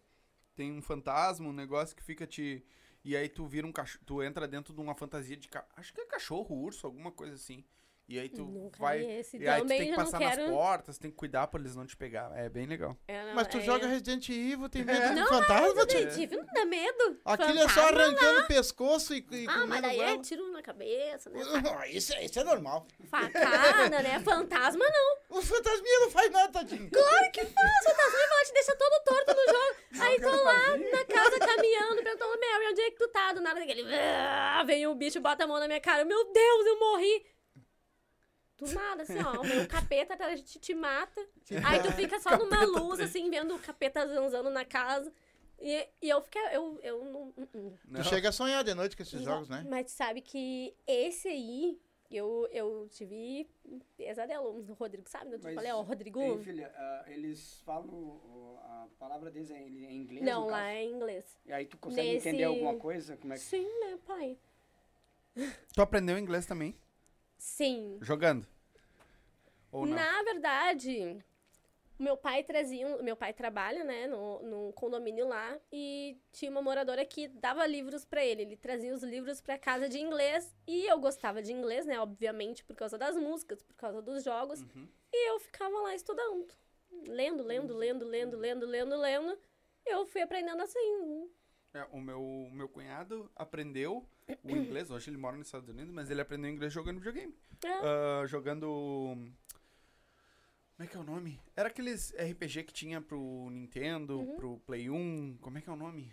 Tem 0.54 0.72
um 0.72 0.82
fantasma, 0.82 1.46
um 1.48 1.52
negócio 1.52 1.94
que 1.94 2.02
fica 2.02 2.26
te. 2.26 2.64
E 3.04 3.16
aí 3.16 3.28
tu 3.28 3.46
vira 3.46 3.66
um 3.66 3.72
cachorro. 3.72 4.02
Tu 4.06 4.22
entra 4.22 4.48
dentro 4.48 4.74
de 4.74 4.80
uma 4.80 4.94
fantasia 4.94 5.36
de. 5.36 5.48
ca- 5.48 5.68
Acho 5.76 5.92
que 5.92 6.00
é 6.00 6.06
cachorro, 6.06 6.56
urso, 6.56 6.86
alguma 6.86 7.12
coisa 7.12 7.34
assim. 7.34 7.64
E 8.08 8.20
aí 8.20 8.28
tu 8.28 8.44
Nunca 8.44 8.78
vai. 8.78 9.00
esse. 9.04 9.36
E 9.36 9.48
aí 9.48 9.60
tu 9.62 9.66
tem 9.66 9.80
que 9.86 9.90
não 9.90 9.96
passar 9.96 10.18
quero... 10.18 10.42
nas 10.42 10.50
portas, 10.50 10.96
tem 10.96 11.10
que 11.10 11.16
cuidar 11.16 11.48
pra 11.48 11.58
eles 11.58 11.74
não 11.74 11.84
te 11.84 11.96
pegar. 11.96 12.30
É 12.36 12.48
bem 12.48 12.64
legal. 12.64 12.96
É, 13.08 13.24
não, 13.26 13.34
Mas 13.34 13.48
tu 13.48 13.56
é- 13.58 13.60
joga 13.62 13.86
Resident 13.88 14.28
Evil, 14.28 14.68
tem 14.68 14.84
medo 14.84 15.02
É. 15.02 15.08
de 15.08 15.14
Não, 15.16 15.26
fantasma, 15.26 15.74
Mas 15.74 15.86
tio? 15.86 16.00
o 16.00 16.04
Detetive 16.04 16.36
não 16.36 16.46
dá 16.46 16.64
medo. 16.64 17.20
Aquilo 17.24 17.58
é 17.58 17.62
só 17.62 17.68
Fantasma 17.68 18.02
arrancando 18.02 18.40
o 18.42 18.46
pescoço 18.46 19.12
e, 19.12 19.26
e 19.32 19.46
Ah, 19.48 19.66
mas 19.66 19.82
daí 19.82 19.98
é 20.00 20.18
tiro 20.18 20.52
na 20.52 20.62
cabeça, 20.62 21.30
né? 21.30 21.40
Isso, 21.90 22.12
é- 22.14 22.24
isso 22.24 22.38
é 22.38 22.44
normal. 22.44 22.86
Facada, 23.10 24.02
né? 24.02 24.20
Fantasma 24.20 24.84
não. 24.84 25.38
O 25.38 25.42
fantasminha 25.42 26.00
não 26.00 26.10
faz 26.10 26.30
nada, 26.30 26.52
tadinho. 26.52 26.88
Claro 26.90 27.32
que 27.32 27.44
faz. 27.44 27.84
Fantasma 27.84 28.18
vai 28.30 28.44
te 28.44 28.52
deixa 28.52 28.76
todo 28.76 29.04
torto 29.04 29.34
no 29.34 29.52
jogo. 29.52 29.76
Aí 30.00 30.20
tô 30.20 30.30
lá 30.44 30.76
na 30.76 31.04
casa 31.04 31.38
caminhando, 31.40 32.02
perguntando, 32.02 32.38
Mary, 32.40 32.66
onde 32.70 32.80
é 32.82 32.90
que 32.90 32.98
tu 32.98 33.08
tá? 33.08 33.32
Do 33.32 33.40
nada 33.40 33.58
daquele. 33.58 33.82
"Ah", 33.92 34.62
Vem 34.64 34.86
o 34.86 34.94
bicho, 34.94 35.20
bota 35.20 35.42
a 35.44 35.46
mão 35.46 35.58
na 35.58 35.66
minha 35.66 35.80
cara. 35.80 36.04
Meu 36.04 36.32
Deus, 36.32 36.66
eu 36.66 36.78
morri. 36.78 37.26
Do 38.58 38.72
nada, 38.72 39.02
assim, 39.02 39.18
ó. 39.22 39.40
O 39.42 39.68
capeta 39.68 40.16
de 40.34 40.42
ti, 40.42 40.58
te 40.58 40.74
mata. 40.74 41.20
Aí 41.64 41.82
tu 41.82 41.92
fica 41.92 42.18
só 42.18 42.36
numa 42.38 42.64
luz, 42.64 43.00
assim, 43.00 43.28
vendo 43.30 43.54
o 43.54 43.58
capeta 43.58 44.06
zanzando 44.06 44.48
na 44.50 44.64
casa. 44.64 45.12
E, 45.60 45.88
e 46.02 46.08
eu 46.08 46.20
fiquei. 46.22 46.40
Eu, 46.52 46.78
eu 46.82 47.04
não. 47.04 47.32
não- 47.36 47.48
não. 47.54 47.78
Não. 47.86 48.00
Tu 48.02 48.08
chega 48.08 48.28
a 48.28 48.32
sonhar 48.32 48.62
de 48.64 48.74
noite 48.74 48.96
com 48.96 49.02
esses 49.02 49.20
jogos, 49.22 49.48
né? 49.48 49.64
Mas 49.68 49.90
sabe 49.90 50.20
que 50.20 50.74
esse 50.86 51.28
aí, 51.28 51.78
eu, 52.10 52.48
eu 52.52 52.88
tive 52.90 53.46
pesadelo. 53.96 54.48
O 54.68 54.72
Rodrigo 54.74 55.08
sabe, 55.08 55.30
né? 55.30 55.36
Eu 55.36 55.54
falei, 55.54 55.72
ó, 55.72 55.80
Rodrigo. 55.82 56.20
Ei, 56.20 56.38
filha, 56.38 56.72
ah, 56.76 57.04
eles 57.08 57.60
falam 57.64 57.88
o- 57.90 58.58
a 58.62 58.88
palavra 58.98 59.30
deles 59.30 59.50
é 59.50 59.58
em 59.60 59.96
inglês? 59.96 60.22
Não, 60.24 60.42
no 60.42 60.46
lá 60.50 60.58
caso? 60.58 60.70
é 60.70 60.82
em 60.84 60.92
inglês. 60.94 61.38
E 61.46 61.52
aí 61.52 61.66
tu 61.66 61.76
consegue 61.78 62.12
nesse- 62.14 62.28
entender 62.28 62.44
alguma 62.44 62.76
coisa? 62.76 63.16
Como 63.18 63.32
é 63.32 63.36
que... 63.36 63.42
Sim, 63.42 63.66
né, 63.80 63.98
pai? 64.06 64.38
Tu 65.74 65.82
aprendeu 65.82 66.18
inglês 66.18 66.46
também? 66.46 66.74
Sim. 67.38 67.98
Jogando? 68.02 68.46
Ou 69.70 69.86
não? 69.86 69.96
Na 69.96 70.22
verdade, 70.22 71.22
meu 71.98 72.16
pai 72.16 72.42
trazia. 72.42 73.02
Meu 73.02 73.16
pai 73.16 73.32
trabalha, 73.32 73.82
né, 73.84 74.06
no, 74.06 74.42
num 74.42 74.72
condomínio 74.72 75.26
lá 75.26 75.58
e 75.72 76.18
tinha 76.32 76.50
uma 76.50 76.62
moradora 76.62 77.04
que 77.04 77.28
dava 77.28 77.66
livros 77.66 78.04
pra 78.04 78.24
ele. 78.24 78.42
Ele 78.42 78.56
trazia 78.56 78.94
os 78.94 79.02
livros 79.02 79.40
pra 79.40 79.58
casa 79.58 79.88
de 79.88 79.98
inglês 79.98 80.54
e 80.66 80.86
eu 80.86 80.98
gostava 80.98 81.42
de 81.42 81.52
inglês, 81.52 81.86
né, 81.86 81.98
obviamente, 81.98 82.64
por 82.64 82.76
causa 82.76 82.98
das 82.98 83.16
músicas, 83.16 83.62
por 83.62 83.74
causa 83.74 84.02
dos 84.02 84.22
jogos. 84.22 84.60
Uhum. 84.60 84.88
E 85.12 85.30
eu 85.30 85.40
ficava 85.40 85.78
lá 85.80 85.94
estudando. 85.94 86.46
Lendo, 87.08 87.42
lendo, 87.42 87.74
lendo, 87.74 88.04
lendo, 88.04 88.36
lendo, 88.36 88.66
lendo, 88.66 88.96
lendo. 88.96 89.38
Eu 89.84 90.04
fui 90.06 90.20
aprendendo 90.20 90.62
assim. 90.62 91.30
É, 91.76 91.86
o 91.92 92.00
meu, 92.00 92.48
meu 92.52 92.68
cunhado 92.68 93.30
aprendeu 93.36 94.08
o 94.42 94.50
inglês, 94.56 94.90
hoje 94.90 95.10
ele 95.10 95.18
mora 95.18 95.36
nos 95.36 95.46
Estados 95.48 95.68
Unidos, 95.68 95.92
mas 95.92 96.10
ele 96.10 96.20
aprendeu 96.22 96.50
inglês 96.50 96.72
jogando 96.72 96.98
videogame. 96.98 97.36
É. 97.64 97.68
Ah, 97.68 98.26
jogando. 98.26 98.66
Como 100.76 100.80
é 100.80 100.86
que 100.86 100.96
é 100.96 101.00
o 101.00 101.04
nome? 101.04 101.38
Era 101.54 101.68
aqueles 101.68 102.12
RPG 102.18 102.64
que 102.64 102.72
tinha 102.72 103.00
pro 103.00 103.48
Nintendo, 103.50 104.20
Uhum. 104.20 104.36
pro 104.36 104.58
Play 104.60 104.88
1. 104.90 105.36
Como 105.40 105.58
é 105.58 105.60
que 105.60 105.68
é 105.68 105.72
o 105.72 105.76
nome? 105.76 106.12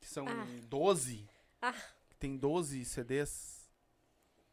Que 0.00 0.06
são 0.06 0.26
Ah. 0.28 0.46
12. 0.68 1.26
Ah. 1.62 1.74
Tem 2.18 2.36
12 2.36 2.84
CDs. 2.84 3.70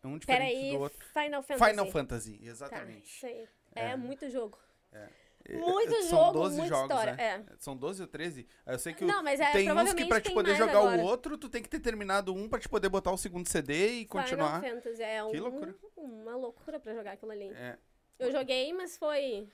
É 0.03 0.07
um 0.07 0.17
diferente 0.17 0.49
Peraí, 0.55 0.71
do 0.71 0.79
outro. 0.79 1.05
Final 1.07 1.43
Fantasy. 1.43 1.69
Final 1.71 1.91
Fantasy, 1.91 2.37
Tá, 2.39 2.45
exatamente. 2.45 3.05
isso 3.17 3.25
aí. 3.25 3.47
É, 3.75 3.81
É. 3.91 3.95
muito 3.97 4.29
jogo. 4.29 4.57
É. 4.91 5.09
Muito 5.49 5.91
São 6.03 6.09
jogo, 6.09 6.31
12 6.33 6.57
muita 6.57 6.69
jogos, 6.75 6.89
história. 6.91 7.15
né? 7.15 7.23
É. 7.49 7.55
São 7.59 7.75
12 7.75 8.01
ou 8.01 8.07
13? 8.07 8.47
Eu 8.65 8.79
sei 8.79 8.93
que 8.93 9.03
o- 9.03 9.07
Não, 9.07 9.23
mas 9.23 9.39
é, 9.39 9.51
tem 9.51 9.71
uns 9.71 9.93
que 9.93 10.05
pra 10.05 10.21
te 10.21 10.31
poder 10.33 10.55
jogar 10.55 10.77
agora. 10.79 11.01
o 11.01 11.05
outro, 11.05 11.37
tu 11.37 11.49
tem 11.49 11.61
que 11.63 11.69
ter 11.69 11.79
terminado 11.79 12.33
um 12.33 12.47
pra 12.47 12.59
te 12.59 12.69
poder 12.69 12.89
botar 12.89 13.11
o 13.11 13.17
segundo 13.17 13.47
CD 13.47 13.99
e 14.01 14.05
continuar. 14.05 14.61
Final 14.61 14.75
Fantasy 14.81 15.01
é 15.03 15.17
Que 15.31 15.39
um- 15.39 15.43
loucura. 15.43 15.75
uma 15.97 16.35
loucura 16.35 16.79
pra 16.79 16.93
jogar 16.93 17.13
aquilo 17.13 17.31
ali. 17.31 17.49
É. 17.53 17.77
Eu 18.19 18.31
joguei, 18.31 18.71
mas 18.73 18.97
foi 18.97 19.49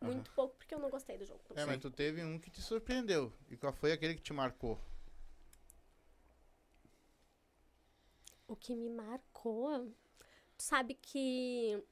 muito 0.00 0.30
pouco 0.32 0.56
porque 0.56 0.74
eu 0.74 0.78
não 0.78 0.88
gostei 0.90 1.18
do 1.18 1.24
jogo. 1.26 1.40
É, 1.54 1.64
mas 1.66 1.78
tu 1.78 1.90
teve 1.90 2.24
um 2.24 2.38
que 2.38 2.50
te 2.50 2.62
surpreendeu. 2.62 3.32
E 3.50 3.56
qual 3.56 3.72
foi 3.72 3.92
aquele 3.92 4.14
que 4.14 4.22
te 4.22 4.32
marcou? 4.32 4.80
O 8.48 8.56
que 8.56 8.74
me 8.74 8.88
marcou. 8.90 9.86
Tu 10.56 10.62
sabe 10.62 10.94
que 10.94 11.82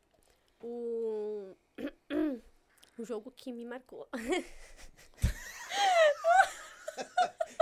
o. 0.61 1.55
o 2.99 3.05
jogo 3.05 3.31
que 3.31 3.53
me 3.53 3.65
marcou. 3.65 4.09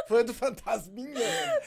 Foi 0.08 0.22
do 0.22 0.32
Fantasminha. 0.32 1.14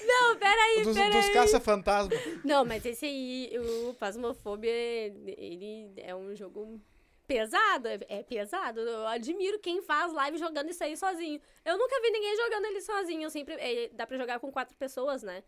Não, 0.06 0.38
peraí, 0.38 0.84
dos, 0.84 0.96
peraí. 0.96 1.12
dos 1.12 1.30
caça-fantasma. 1.30 2.16
Não, 2.44 2.64
mas 2.64 2.86
esse 2.86 3.06
aí, 3.06 3.52
o 3.60 3.94
Pasmofobia, 3.96 4.72
ele 4.72 5.92
é 5.98 6.16
um 6.16 6.34
jogo 6.36 6.82
pesado, 7.28 7.88
é, 7.88 8.00
é 8.08 8.24
pesado. 8.24 8.80
Eu 8.80 9.06
admiro 9.08 9.60
quem 9.60 9.82
faz 9.82 10.12
live 10.14 10.38
jogando 10.38 10.70
isso 10.70 10.84
aí 10.84 10.96
sozinho. 10.96 11.40
Eu 11.66 11.78
nunca 11.78 12.02
vi 12.02 12.10
ninguém 12.12 12.36
jogando 12.38 12.66
ele 12.66 12.82
sozinho. 12.82 13.24
Eu 13.24 13.30
sempre. 13.30 13.56
é, 13.56 13.90
dá 13.90 14.08
pra 14.08 14.18
jogar 14.18 14.40
com 14.40 14.52
quatro 14.52 14.76
pessoas, 14.78 15.22
né? 15.22 15.44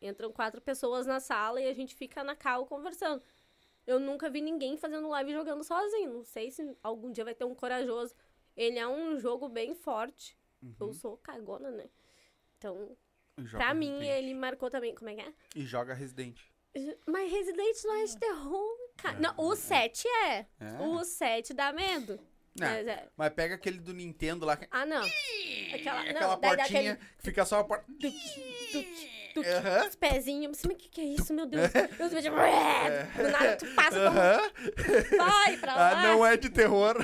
Entram 0.00 0.32
quatro 0.32 0.60
pessoas 0.60 1.06
na 1.06 1.18
sala 1.18 1.60
e 1.60 1.68
a 1.68 1.74
gente 1.74 1.94
fica 1.94 2.22
na 2.22 2.36
cal 2.36 2.64
conversando. 2.66 3.20
Eu 3.88 3.98
nunca 3.98 4.28
vi 4.28 4.42
ninguém 4.42 4.76
fazendo 4.76 5.08
live 5.08 5.32
jogando 5.32 5.64
sozinho. 5.64 6.12
Não 6.12 6.22
sei 6.24 6.50
se 6.50 6.76
algum 6.82 7.10
dia 7.10 7.24
vai 7.24 7.34
ter 7.34 7.44
um 7.44 7.54
corajoso. 7.54 8.14
Ele 8.54 8.78
é 8.78 8.86
um 8.86 9.18
jogo 9.18 9.48
bem 9.48 9.74
forte. 9.74 10.36
Eu 10.78 10.92
sou 10.92 11.16
cagona, 11.16 11.70
né? 11.70 11.88
Então, 12.58 12.94
joga 13.38 13.64
pra 13.64 13.72
mim, 13.74 13.92
Resident. 13.98 14.18
ele 14.18 14.34
marcou 14.34 14.68
também. 14.70 14.94
Como 14.94 15.08
é 15.08 15.14
que 15.14 15.20
é? 15.22 15.32
E 15.56 15.64
joga 15.64 15.94
Resident. 15.94 16.38
Mas 17.06 17.30
Resident 17.32 17.76
não 17.84 17.94
é 17.94 18.04
de 18.04 18.18
terror, 18.18 18.76
cara. 18.98 19.18
Não, 19.18 19.34
o 19.38 19.56
7 19.56 20.06
é. 20.06 20.46
É? 20.60 20.78
O 20.80 21.02
7 21.04 21.54
dá 21.54 21.72
medo. 21.72 22.20
Não, 22.60 22.66
Mas 22.66 22.86
é- 22.88 23.08
Mas 23.16 23.32
pega 23.32 23.54
aquele 23.54 23.78
do 23.78 23.94
Nintendo 23.94 24.44
lá. 24.44 24.56
que- 24.56 24.66
Ah, 24.70 24.84
não. 24.84 25.02
Aquela, 25.72 26.02
não, 26.04 26.10
aquela 26.10 26.34
daí 26.36 26.56
portinha 26.56 26.92
aquele 26.92 26.96
que 27.16 27.22
fica 27.22 27.44
só 27.46 27.60
a 27.60 27.64
porta. 27.64 27.86
Tuque, 29.42 29.54
tuque, 29.54 29.68
Aham. 29.68 29.88
os 29.88 29.96
pezinhos. 29.96 30.58
Mas 30.64 30.72
o 30.72 30.76
que, 30.76 30.88
que 30.88 31.00
é 31.00 31.04
isso, 31.04 31.32
meu 31.34 31.46
Deus? 31.46 31.70
Eu 31.98 32.08
vejo. 32.08 32.30
Do 32.30 33.28
nada 33.30 33.56
tu 33.56 33.66
passa 33.74 33.90
como. 33.90 34.06
Aham. 34.18 34.50
Vai 35.16 35.56
pra 35.56 35.74
lá. 35.74 35.90
Ah, 35.90 36.02
não 36.02 36.26
é 36.26 36.36
de 36.36 36.48
terror. 36.50 36.96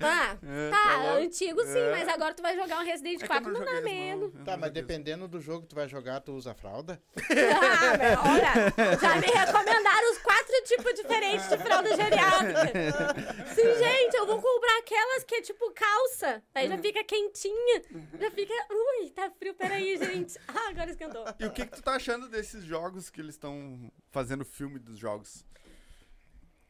Ah, 0.00 0.36
É, 0.42 0.70
tá, 0.70 0.96
louco. 1.02 1.18
antigo 1.24 1.62
sim, 1.64 1.78
É. 1.78 1.90
mas 1.90 2.08
agora 2.08 2.34
tu 2.34 2.42
vai 2.42 2.56
jogar 2.56 2.80
um 2.80 2.84
Resident 2.84 3.14
É 3.14 3.18
que 3.18 3.24
eu 3.24 3.28
4, 3.28 3.52
não, 3.52 3.64
dá 3.64 3.80
medo. 3.80 4.32
Tá, 4.44 4.56
mas 4.56 4.70
dependendo 4.70 5.28
do 5.28 5.40
jogo 5.40 5.62
que 5.62 5.68
tu 5.68 5.74
vai 5.76 5.88
jogar, 5.88 6.20
tu 6.20 6.32
usa 6.32 6.54
fralda? 6.54 7.00
Ah, 7.66 7.96
meu, 7.98 8.32
olha, 8.32 8.98
já 9.00 9.16
me 9.16 9.26
recomendaram 9.26 10.12
os 10.12 10.18
quatro 10.18 10.52
tipos 10.64 10.94
diferentes 10.94 11.48
de 11.48 11.58
fralda 11.58 11.94
geriátrica. 11.96 13.14
Sim, 13.54 13.74
gente, 13.78 14.14
eu 14.16 14.26
vou 14.26 14.40
comprar 14.40 14.78
aquelas 14.78 15.24
que 15.24 15.34
é 15.36 15.42
tipo 15.42 15.70
calça. 15.72 16.42
Aí 16.54 16.68
já 16.68 16.78
fica 16.78 17.02
quentinha. 17.04 17.82
Já 18.20 18.30
fica. 18.30 18.52
Ui, 18.70 19.10
tá 19.10 19.30
frio, 19.38 19.54
peraí, 19.54 19.96
gente. 19.98 20.38
Ah, 20.48 20.70
agora 20.70 20.90
esquentou. 20.90 21.24
E 21.38 21.44
o 21.46 21.50
que, 21.56 21.66
que 21.66 21.76
tu 21.76 21.82
tá 21.82 21.94
achando 21.96 22.28
desses 22.28 22.64
jogos 22.64 23.10
que 23.10 23.20
eles 23.20 23.34
estão 23.34 23.90
fazendo 24.10 24.44
filme 24.44 24.78
dos 24.78 24.98
jogos? 24.98 25.44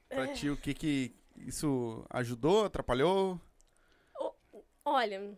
Pra 0.09 0.32
ti, 0.32 0.49
o 0.49 0.57
que 0.57 0.72
que 0.74 1.16
isso 1.37 2.05
ajudou, 2.11 2.64
atrapalhou? 2.64 3.41
Olha, 4.84 5.37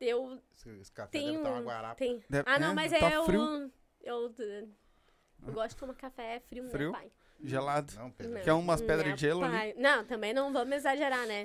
eu 0.00 0.40
Esse, 0.54 0.70
esse 0.80 0.92
café 0.92 1.10
tenho. 1.10 1.26
deve 1.32 1.38
estar 1.38 1.50
uma 1.50 1.62
guarapa. 1.62 1.94
Tem... 1.96 2.22
Deve- 2.30 2.48
Ah, 2.48 2.58
não, 2.58 2.70
é, 2.70 2.74
mas 2.74 2.92
tá 2.92 2.98
é 2.98 3.24
frio. 3.24 3.40
o. 3.42 3.70
Eu, 4.00 4.34
eu 4.38 5.52
gosto 5.52 5.70
de 5.70 5.76
tomar 5.76 5.94
café 5.94 6.38
frio, 6.40 6.68
Frio? 6.70 6.92
né, 6.92 6.98
pai? 6.98 7.12
Gelado. 7.42 7.92
Não, 7.96 8.10
Pedro. 8.12 8.34
Não, 8.34 8.42
Quer 8.42 8.52
umas 8.52 8.80
pedras 8.80 9.14
de 9.14 9.20
gelo 9.20 9.42
ali? 9.44 9.52
pai? 9.52 9.74
Não, 9.76 10.04
também 10.04 10.32
não 10.32 10.52
vamos 10.52 10.76
exagerar, 10.76 11.26
né? 11.26 11.44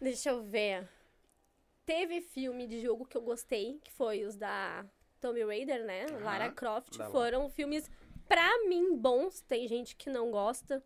Deixa 0.00 0.28
eu 0.30 0.42
ver. 0.44 0.86
Teve 1.86 2.20
filme 2.20 2.66
de 2.68 2.80
jogo 2.80 3.06
que 3.06 3.16
eu 3.16 3.22
gostei, 3.22 3.80
que 3.82 3.90
foi 3.92 4.24
os 4.24 4.36
da 4.36 4.84
Tomb 5.20 5.44
Raider, 5.44 5.84
né? 5.84 6.06
Aham, 6.06 6.24
Lara 6.24 6.50
Croft. 6.50 6.96
Foram 7.10 7.48
filmes, 7.50 7.90
pra 8.28 8.48
mim, 8.68 8.96
bons. 8.96 9.40
Tem 9.42 9.68
gente 9.68 9.94
que 9.96 10.08
não 10.10 10.30
gosta. 10.30 10.82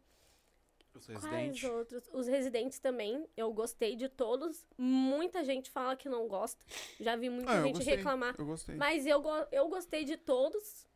Os 0.94 1.06
Quais 1.06 1.24
Resident. 1.24 1.64
outros? 1.72 2.08
Os 2.12 2.26
Residentes 2.28 2.78
também. 2.78 3.26
Eu 3.36 3.52
gostei 3.52 3.96
de 3.96 4.08
todos. 4.08 4.64
Muita 4.78 5.42
gente 5.44 5.68
fala 5.70 5.96
que 5.96 6.08
não 6.08 6.28
gosta. 6.28 6.64
Já 7.00 7.16
vi 7.16 7.28
muita 7.28 7.50
Ah, 7.50 7.56
eu 7.56 7.64
gente 7.64 7.76
gostei, 7.78 7.96
reclamar. 7.96 8.34
Eu 8.38 8.46
gostei. 8.46 8.76
Mas 8.76 9.04
eu, 9.06 9.20
go- 9.20 9.46
eu 9.50 9.68
gostei 9.68 10.04
de 10.04 10.16
todos. 10.16 10.86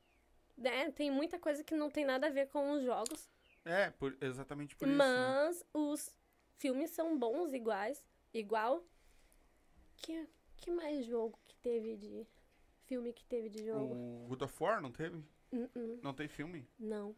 Né? 0.57 0.91
Tem 0.93 1.11
muita 1.11 1.39
coisa 1.39 1.63
que 1.65 1.75
não 1.75 1.91
tem 1.91 2.05
nada 2.05 2.29
a 2.29 2.31
ver 2.31 2.49
com 2.49 2.73
os 2.73 2.83
jogos. 2.85 3.29
É, 3.65 3.91
por- 3.91 4.17
exatamente 4.21 4.75
por 4.77 4.87
isso. 4.89 4.97
né? 4.97 5.05
Mas 5.05 5.65
os 5.75 6.17
filmes 6.59 6.91
são 6.91 7.19
bons 7.19 7.53
iguais. 7.53 8.05
Igual. 8.33 8.85
Que, 9.97 10.29
que 10.57 10.71
mais 10.71 11.05
jogo 11.07 11.39
que 11.45 11.57
teve 11.57 11.97
de. 11.97 12.27
Filme 12.89 13.13
que 13.13 13.25
teve 13.25 13.49
de 13.51 13.65
jogo? 13.67 13.95
O 13.95 14.27
God 14.29 14.43
of 14.43 14.55
War 14.63 14.81
não 14.81 14.91
teve? 14.91 15.23
Uh-uh, 15.53 16.01
Não 16.03 16.13
tem 16.15 16.27
filme? 16.29 16.67
não. 16.79 17.15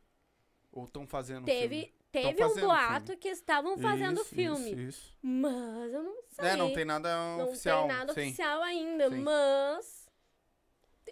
Ou 0.73 0.85
estão 0.85 1.05
fazendo 1.05 1.45
Teve, 1.47 1.81
filme? 1.81 1.95
teve 2.13 2.45
um 2.45 2.55
boato 2.61 3.07
filme. 3.07 3.21
que 3.21 3.29
estavam 3.29 3.77
fazendo 3.79 4.21
Isso, 4.21 4.33
filme. 4.33 4.71
Isso, 4.71 4.81
isso. 4.81 5.19
Mas 5.21 5.93
eu 5.93 6.03
não 6.05 6.23
sei. 6.29 6.45
É, 6.49 6.55
não 6.57 6.73
tem 6.73 6.85
nada 6.85 7.09
Não 7.39 7.49
oficial. 7.49 7.89
tem 7.89 7.97
nada 7.97 8.13
sim. 8.15 8.21
oficial 8.29 8.63
ainda. 8.63 9.11
Sim. 9.11 9.17
Mas. 9.21 10.09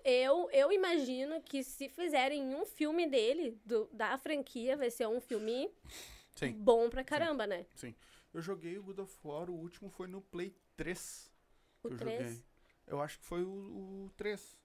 Eu, 0.04 0.48
eu 0.52 0.70
imagino 0.70 1.40
que 1.42 1.64
se 1.64 1.88
fizerem 1.88 2.54
um 2.54 2.64
filme 2.64 3.08
dele, 3.08 3.60
do- 3.64 3.88
da 3.92 4.16
franquia, 4.16 4.76
vai 4.76 4.90
ser 4.90 5.08
um 5.08 5.20
filme 5.20 5.68
Sim. 6.36 6.52
bom 6.52 6.88
pra 6.88 7.02
caramba, 7.02 7.44
né? 7.44 7.66
Eu 8.32 8.40
joguei 8.40 8.78
o 8.78 8.82
God 8.84 9.00
of 9.00 9.18
War, 9.24 9.50
o 9.50 9.54
último 9.54 9.90
foi 9.90 10.06
no 10.06 10.20
Play 10.20 10.54
3. 10.76 11.28
O 11.82 11.88
eu 11.88 11.96
3. 11.96 12.20
joguei. 12.22 12.44
Eu 12.88 13.00
acho 13.00 13.18
que 13.18 13.24
foi 13.26 13.42
o, 13.42 13.48
o 14.06 14.10
3. 14.16 14.56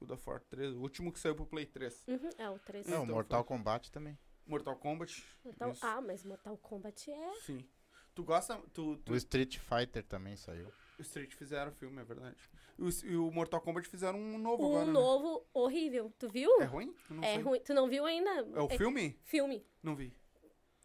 God 0.00 0.10
of 0.10 0.28
War 0.28 0.40
3, 0.50 0.74
o 0.74 0.80
último 0.80 1.12
que 1.12 1.18
saiu 1.20 1.34
pro 1.34 1.46
Play 1.46 1.66
3. 1.66 2.04
Uhum, 2.08 2.30
é 2.36 2.50
o 2.50 2.58
3. 2.58 2.86
Não, 2.86 3.04
Então, 3.04 3.14
Mortal 3.14 3.44
Kombat 3.44 3.90
também. 3.92 4.18
Mortal 4.46 4.76
Kombat. 4.76 5.24
Mortal- 5.44 5.70
isso. 5.70 5.86
ah, 5.86 6.00
mas 6.00 6.22
Mortal 6.24 6.56
Kombat 6.58 7.10
é. 7.10 7.34
Sim. 7.46 7.66
Tu 8.14 8.22
gosta. 8.22 8.56
Tu, 8.72 8.96
tu, 8.98 9.12
O 9.12 9.16
Street 9.16 9.58
Fighter 9.58 10.02
também 10.04 10.36
saiu. 10.36 10.68
o 10.98 11.02
Street 11.02 11.32
fizeram 11.34 11.72
filme, 11.72 12.00
é 12.00 12.04
verdade. 12.04 12.36
E 12.78 12.82
o, 12.82 12.88
e 13.04 13.16
o 13.16 13.30
Mortal 13.30 13.60
Kombat 13.60 13.88
fizeram 13.88 14.18
um 14.18 14.36
novo 14.36 14.64
Um 14.64 14.70
agora. 14.72 14.86
né? 14.86 14.92
novo 14.92 15.46
horrível. 15.54 16.12
Tu 16.18 16.28
viu? 16.28 16.50
É 16.60 16.64
ruim? 16.64 16.94
Não 17.08 17.22
É 17.24 17.34
sei. 17.34 17.42
ruim. 17.42 17.60
Tu 17.60 17.72
não 17.72 17.88
viu 17.88 18.04
ainda? 18.04 18.30
É 18.30 18.60
o 18.60 18.68
filme? 18.68 19.18
Filme. 19.22 19.64
Não 19.82 19.94
vi. 19.96 20.12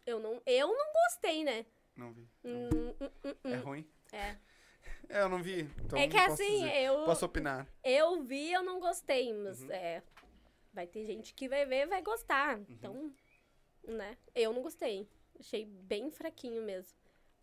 Eu 0.06 0.18
não, 0.18 0.40
eu 0.46 0.68
não 0.68 0.92
gostei, 0.92 1.44
né? 1.44 1.66
Não 1.94 2.12
vi. 2.12 2.26
Hum, 2.44 2.68
hum, 3.00 3.10
hum, 3.24 3.34
É 3.44 3.58
hum. 3.58 3.62
ruim? 3.62 3.88
É. 4.12 4.36
É, 5.08 5.22
eu 5.22 5.28
não 5.28 5.42
vi. 5.42 5.68
Então 5.84 5.98
é 5.98 6.06
que 6.08 6.16
assim, 6.16 6.60
dizer. 6.64 6.82
eu, 6.82 7.04
Posso 7.04 7.24
opinar. 7.26 7.66
eu 7.82 8.22
vi, 8.22 8.52
eu 8.52 8.62
não 8.62 8.78
gostei, 8.80 9.32
mas 9.32 9.60
Uhum. 9.62 9.72
é. 9.72 10.02
Vai 10.72 10.86
ter 10.86 11.04
gente 11.04 11.34
que 11.34 11.48
vai 11.48 11.66
ver 11.66 11.86
vai 11.86 12.00
gostar. 12.00 12.56
Uhum. 12.58 12.66
Então, 12.68 13.12
né? 13.84 14.16
Eu 14.34 14.52
não 14.52 14.62
gostei. 14.62 15.08
Achei 15.38 15.64
bem 15.64 16.10
fraquinho 16.10 16.62
mesmo. 16.62 16.96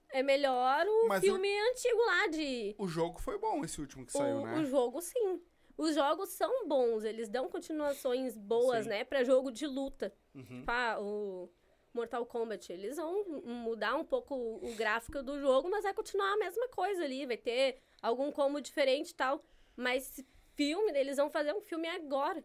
É 0.10 0.24
melhor 0.24 0.86
o 0.88 1.08
Mas 1.10 1.20
o- 1.22 1.26
filme 1.26 1.50
antigo 1.72 2.00
lá 2.06 2.28
de. 2.28 2.74
O 2.78 2.88
jogo 2.88 3.20
foi 3.20 3.38
bom, 3.38 3.66
esse 3.66 3.82
último 3.82 4.06
que 4.06 4.16
O, 4.16 4.18
saiu, 4.18 4.42
né? 4.46 4.58
o 4.60 4.64
jogo, 4.66 5.02
sim. 5.02 5.42
Os 5.78 5.94
jogos 5.94 6.30
são 6.30 6.68
bons, 6.68 7.04
eles 7.04 7.28
dão 7.30 7.50
continuações 7.50 8.36
boas, 8.38 8.84
Sim. 8.86 8.90
né? 8.90 9.04
Pra 9.04 9.24
jogo 9.24 9.52
de 9.52 9.68
luta. 9.68 10.12
Uhum. 10.34 10.64
Pá, 10.66 10.98
o 11.00 11.50
Mortal 11.98 12.26
Kombat, 12.28 12.72
eles 12.72 12.98
vão 12.98 13.41
mudar 13.43 13.95
um 13.95 14.06
pouco 14.06 14.36
o 14.36 14.76
gráfico 14.76 15.24
do 15.24 15.39
jogo, 15.39 15.68
mas 15.68 15.84
vai 15.84 15.93
continuar 15.93 16.32
a 16.34 16.38
mesma 16.38 16.68
coisa 16.70 17.04
ali. 17.04 17.26
Vai 17.26 17.38
ter 17.38 17.80
algum 18.02 18.32
combo 18.32 18.62
diferente 18.62 19.10
e 19.10 19.16
tal. 19.16 19.43
Mas 19.76 20.24
filme, 20.56 20.91
eles 20.91 21.18
vão 21.18 21.30
fazer 21.30 21.54
um 21.54 21.62
filme 21.62 21.88
agora. 21.88 22.43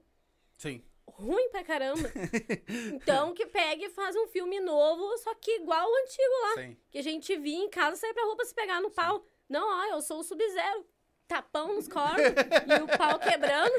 Sim. 0.56 0.82
Ruim 1.06 1.50
pra 1.50 1.62
caramba. 1.62 2.10
então 2.94 3.34
que 3.34 3.44
pegue 3.44 3.84
e 3.84 3.90
faz 3.90 4.16
um 4.16 4.26
filme 4.28 4.58
novo, 4.60 5.18
só 5.18 5.34
que 5.34 5.56
igual 5.56 5.86
o 5.86 5.96
antigo 5.96 6.34
lá. 6.42 6.62
Sim. 6.62 6.76
Que 6.90 6.98
a 6.98 7.02
gente 7.02 7.36
via 7.36 7.58
em 7.58 7.68
casa 7.68 7.96
sair 7.96 8.14
pra 8.14 8.24
roupa 8.24 8.44
se 8.46 8.54
pegar 8.54 8.80
no 8.80 8.90
pau. 8.90 9.22
Não, 9.48 9.68
ó, 9.68 9.94
eu 9.94 10.00
sou 10.00 10.20
o 10.20 10.24
Sub-Zero. 10.24 10.86
Tapão 11.28 11.74
nos 11.74 11.88
cornos 11.88 12.16
e 12.68 12.82
o 12.82 12.98
pau 12.98 13.18
quebrando. 13.18 13.74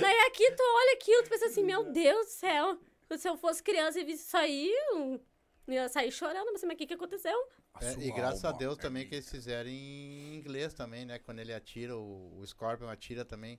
Daí 0.00 0.20
aqui 0.28 0.50
tu 0.52 0.62
olha 0.62 0.92
aquilo, 0.94 1.22
tu 1.24 1.30
pensa 1.30 1.46
assim, 1.46 1.64
meu 1.64 1.84
Deus 1.84 2.26
do 2.26 2.32
céu. 2.32 2.78
Se 3.18 3.28
eu 3.28 3.36
fosse 3.36 3.62
criança 3.62 4.00
e 4.00 4.04
visse 4.04 4.24
isso 4.24 4.36
aí, 4.36 4.72
eu 4.92 5.20
ia 5.68 5.88
sair 5.88 6.10
chorando. 6.10 6.52
Mas, 6.52 6.62
mas 6.64 6.74
o 6.74 6.76
que, 6.76 6.86
que 6.86 6.94
aconteceu? 6.94 7.36
É, 7.80 7.92
e 7.94 8.12
graças 8.12 8.44
a 8.44 8.52
Deus 8.52 8.78
é 8.78 8.82
também 8.82 9.06
que 9.06 9.14
eles 9.14 9.28
fizeram 9.28 9.68
em 9.68 10.36
inglês 10.36 10.74
também, 10.74 11.04
né? 11.04 11.18
Quando 11.18 11.40
ele 11.40 11.52
atira, 11.52 11.96
o, 11.96 12.38
o 12.38 12.46
Scorpion 12.46 12.88
atira 12.88 13.24
também. 13.24 13.58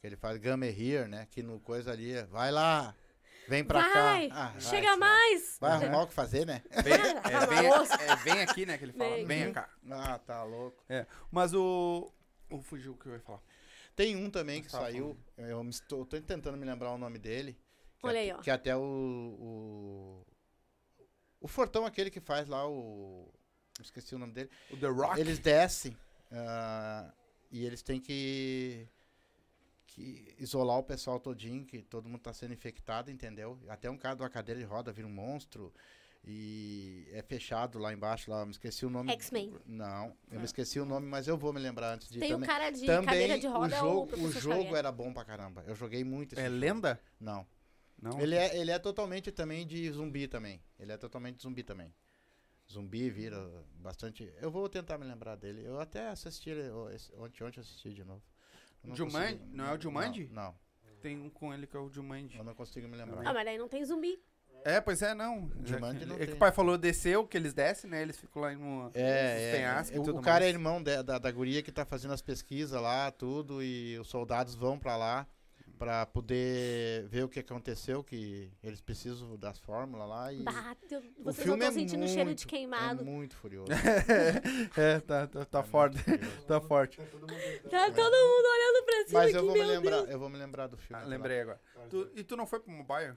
Que 0.00 0.06
ele 0.06 0.16
faz 0.16 0.38
Game 0.38 0.66
Here, 0.66 1.08
né? 1.08 1.26
Que 1.30 1.42
no 1.42 1.58
coisa 1.60 1.92
ali, 1.92 2.12
é, 2.12 2.24
vai 2.26 2.50
lá. 2.52 2.94
Vem 3.48 3.64
pra 3.64 3.80
Vai, 3.80 4.28
cá. 4.28 4.52
Ah, 4.56 4.60
chega 4.60 4.88
vai. 4.88 4.98
mais. 4.98 5.56
Vai 5.60 5.72
arrumar 5.72 6.02
o 6.02 6.06
que 6.08 6.14
fazer, 6.14 6.44
né? 6.44 6.62
Vem, 6.82 6.92
é, 6.92 7.46
vem, 7.46 8.08
é, 8.08 8.16
vem 8.16 8.42
aqui, 8.42 8.66
né, 8.66 8.76
que 8.76 8.84
ele 8.84 8.92
fala. 8.92 9.14
Vem. 9.14 9.24
Vem 9.24 9.52
cá. 9.52 9.70
Ah, 9.88 10.18
tá 10.18 10.42
louco. 10.42 10.84
É, 10.88 11.06
mas 11.30 11.54
o... 11.54 12.12
O 12.50 12.60
fugiu 12.60 12.92
o 12.92 12.96
que 12.96 13.06
eu 13.06 13.12
ia 13.12 13.20
falar. 13.20 13.40
Tem 13.94 14.14
um 14.16 14.30
também 14.30 14.62
que 14.62 14.70
saiu, 14.70 15.16
eu 15.38 15.64
me 15.64 15.70
estou, 15.70 16.04
tô 16.04 16.20
tentando 16.20 16.56
me 16.58 16.66
lembrar 16.66 16.92
o 16.92 16.98
nome 16.98 17.18
dele. 17.18 17.58
Que 17.98 18.06
Olha 18.06 18.20
até- 18.20 18.30
aí, 18.30 18.32
ó. 18.32 18.38
Que 18.42 18.50
até 18.50 18.76
o, 18.76 18.80
o. 18.80 20.26
O 21.40 21.48
Fortão, 21.48 21.84
aquele 21.86 22.10
que 22.10 22.20
faz 22.20 22.48
lá 22.48 22.68
o. 22.68 23.32
Esqueci 23.80 24.14
o 24.14 24.18
nome 24.18 24.32
dele. 24.32 24.50
O 24.70 24.76
The 24.76 24.86
Rock. 24.88 25.20
Eles 25.20 25.38
descem 25.38 25.96
ah, 26.32 27.12
e 27.50 27.64
eles 27.64 27.82
têm 27.82 28.00
que, 28.00 28.88
que 29.86 30.34
isolar 30.38 30.78
o 30.78 30.82
pessoal 30.82 31.20
todinho, 31.20 31.64
que 31.64 31.82
todo 31.82 32.08
mundo 32.08 32.20
tá 32.22 32.32
sendo 32.32 32.54
infectado, 32.54 33.10
entendeu? 33.10 33.58
Até 33.68 33.90
um 33.90 33.98
cara 33.98 34.16
de 34.16 34.22
uma 34.22 34.30
cadeira 34.30 34.58
de 34.60 34.66
roda 34.66 34.92
vira 34.92 35.06
um 35.06 35.10
monstro. 35.10 35.72
E 36.28 37.06
é 37.12 37.22
fechado 37.22 37.78
lá 37.78 37.92
embaixo, 37.92 38.28
lá, 38.32 38.40
eu 38.40 38.46
me 38.46 38.50
esqueci 38.50 38.84
o 38.84 38.90
nome. 38.90 39.12
X-Men. 39.12 39.54
Não, 39.64 40.12
eu 40.28 40.40
me 40.40 40.44
esqueci 40.44 40.80
o 40.80 40.84
nome, 40.84 41.06
mas 41.06 41.28
eu 41.28 41.36
vou 41.38 41.52
me 41.52 41.60
lembrar 41.60 41.94
antes 41.94 42.08
de 42.08 42.18
Tem 42.18 42.30
um 42.32 42.34
também. 42.40 42.48
cara 42.48 42.70
de 42.70 42.84
Também 42.84 43.04
cadeira 43.04 43.38
de 43.38 43.46
roda 43.46 43.84
o 43.84 43.86
ou 43.86 43.90
jogo, 43.92 44.02
o 44.02 44.06
professor 44.08 44.40
jogo 44.40 44.54
Xavier? 44.62 44.74
era 44.74 44.90
bom 44.90 45.12
pra 45.12 45.24
caramba. 45.24 45.62
Eu 45.68 45.76
joguei 45.76 46.02
muito 46.02 46.32
esse 46.32 46.40
É 46.42 46.46
jogo. 46.46 46.58
lenda? 46.58 47.00
Não. 47.20 47.46
Não. 48.00 48.20
Ele 48.20 48.34
é, 48.34 48.56
ele 48.58 48.70
é 48.70 48.78
totalmente 48.78 49.32
também 49.32 49.66
de 49.66 49.90
zumbi 49.90 50.28
também. 50.28 50.62
Ele 50.78 50.92
é 50.92 50.96
totalmente 50.96 51.42
zumbi 51.42 51.62
também. 51.62 51.92
Zumbi 52.70 53.08
vira 53.10 53.64
bastante. 53.76 54.32
Eu 54.40 54.50
vou 54.50 54.68
tentar 54.68 54.98
me 54.98 55.04
lembrar 55.04 55.36
dele. 55.36 55.64
Eu 55.64 55.80
até 55.80 56.08
assisti 56.08 56.50
ele 56.50 56.68
ontem, 56.70 57.42
ontem 57.44 57.60
assisti 57.60 57.94
de 57.94 58.04
novo. 58.04 58.22
Não 58.82 58.94
Jumanji? 58.94 59.34
consigo- 59.38 59.56
Não 59.56 59.66
é 59.66 59.72
o 59.76 59.80
Jumanji? 59.80 60.28
Não, 60.32 60.54
Tem 61.00 61.16
um 61.20 61.30
com 61.30 61.54
ele 61.54 61.66
que 61.66 61.76
é 61.76 61.80
o 61.80 61.88
Jumanji. 61.88 62.36
eu 62.38 62.44
não 62.44 62.54
consigo 62.54 62.88
me 62.88 62.96
lembrar. 62.96 63.26
Ah, 63.26 63.32
mas 63.32 63.44
daí 63.44 63.56
não 63.58 63.68
tem 63.68 63.84
zumbi. 63.84 64.20
É, 64.64 64.80
pois 64.80 65.00
é, 65.00 65.14
não. 65.14 65.48
Jumanji 65.64 66.04
não 66.06 66.16
é 66.16 66.18
que 66.18 66.26
tem. 66.26 66.34
o 66.34 66.38
pai 66.38 66.50
falou 66.50 66.76
desceu, 66.76 67.24
que 67.26 67.36
eles 67.36 67.54
descem, 67.54 67.88
né? 67.88 68.02
Eles 68.02 68.16
ficam 68.18 68.42
lá 68.42 68.52
em 68.52 68.56
uma... 68.56 68.90
É, 68.94 69.50
é, 69.50 69.52
penhasco 69.56 69.94
e 69.94 69.98
o, 70.00 70.02
o 70.16 70.20
cara 70.20 70.44
é 70.44 70.46
mais. 70.48 70.54
irmão 70.54 70.82
de- 70.82 71.02
da, 71.04 71.18
da 71.18 71.30
guria 71.30 71.62
que 71.62 71.70
tá 71.70 71.84
fazendo 71.84 72.14
as 72.14 72.22
pesquisas 72.22 72.80
lá, 72.80 73.10
tudo, 73.12 73.62
e 73.62 73.96
os 73.98 74.08
soldados 74.08 74.56
vão 74.56 74.76
pra 74.76 74.96
lá 74.96 75.26
pra 75.78 76.06
poder 76.06 77.06
ver 77.08 77.24
o 77.24 77.28
que 77.28 77.38
aconteceu, 77.40 78.02
que 78.02 78.50
eles 78.62 78.80
precisam 78.80 79.36
das 79.36 79.58
fórmulas 79.58 80.08
lá 80.08 80.32
e 80.32 80.42
Bateu. 80.42 81.00
o 81.18 81.24
Vocês 81.24 81.46
não 81.46 81.54
filme 81.56 81.64
é 81.64 81.68
estão 81.68 81.72
sentindo 81.82 82.04
o 82.04 82.08
cheiro 82.08 82.22
de 82.34 82.42
muito- 82.42 82.48
queimado. 82.48 83.00
É 83.02 83.04
muito 83.04 83.36
furioso. 83.36 83.70
é, 84.76 85.00
tá, 85.00 85.26
tá, 85.26 85.44
tá 85.44 85.60
É 85.60 85.62
forte. 85.62 85.94
muito 85.96 86.04
furioso. 86.24 86.46
Tá 86.46 86.60
forte. 86.60 86.96
Tá 86.98 87.90
todo 87.90 88.12
mundo 88.12 88.46
olhando 88.46 88.84
pra 88.84 89.06
cima 89.06 89.20
Mas 89.20 89.28
aqui, 89.28 89.36
eu 89.38 89.44
vou 89.46 89.54
me 89.54 89.62
lembrar, 89.64 89.96
Deus. 89.98 90.10
eu 90.10 90.18
vou 90.18 90.28
me 90.28 90.38
lembrar 90.38 90.66
do 90.66 90.76
filme. 90.76 91.00
Ah, 91.02 91.04
lá. 91.04 91.08
lembrei 91.10 91.40
agora. 91.40 91.60
Tu- 91.90 92.10
e 92.14 92.24
tu 92.24 92.36
não 92.36 92.46
foi 92.46 92.60
pro 92.60 92.70
mobile? 92.72 93.14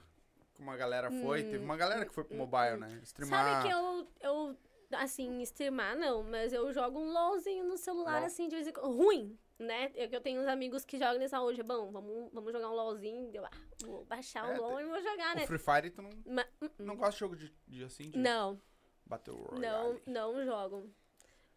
Que 0.53 0.61
uma 0.61 0.75
galera 0.75 1.09
foi? 1.09 1.43
Teve 1.43 1.63
uma 1.63 1.77
galera 1.77 2.05
que 2.05 2.13
foi 2.13 2.23
pro 2.23 2.35
mobile, 2.35 2.77
né? 2.77 2.99
Streamar. 3.03 3.63
Sabe 3.63 3.67
que 3.67 3.73
eu, 3.73 4.07
eu, 4.21 4.57
assim, 4.97 5.41
streamar 5.43 5.95
não, 5.97 6.23
mas 6.23 6.51
eu 6.51 6.71
jogo 6.73 6.99
um 6.99 7.11
LOLzinho 7.11 7.63
no 7.65 7.77
celular, 7.77 8.17
LOL. 8.17 8.25
assim, 8.25 8.47
de 8.49 8.55
vez 8.55 8.67
em 8.67 8.73
quando. 8.73 8.93
Ruim, 8.97 9.37
né? 9.59 9.91
Eu, 9.93 10.09
que 10.09 10.15
eu 10.15 10.21
tenho 10.21 10.41
uns 10.41 10.47
amigos 10.47 10.85
que 10.85 10.97
jogam 10.97 11.19
nessa 11.19 11.41
hoje. 11.41 11.61
Bom, 11.61 11.91
vamos, 11.91 12.31
vamos 12.33 12.51
jogar 12.53 12.69
um 12.69 12.73
LOLzinho. 12.73 13.29
Eu, 13.33 13.45
ah, 13.45 13.51
vou 13.83 14.05
baixar 14.05 14.47
o 14.47 14.51
É, 14.53 14.57
LOL 14.57 14.79
e 14.81 14.85
vou 14.85 15.01
jogar, 15.01 15.33
O 15.35 15.39
né? 15.39 15.45
Free 15.47 15.59
Fire 15.59 15.91
tu 15.91 16.01
não, 16.01 16.09
Ma- 16.25 16.47
hum, 16.61 16.69
não 16.79 16.95
gosta 16.95 17.11
de 17.13 17.19
jogo 17.19 17.35
de, 17.35 17.53
de 17.67 17.83
assim? 17.83 18.09
De 18.09 18.17
Não, 18.17 18.59
Battle 19.05 19.37
Royale? 19.43 20.01
não, 20.07 20.33
não 20.33 20.45
jogo. 20.45 20.89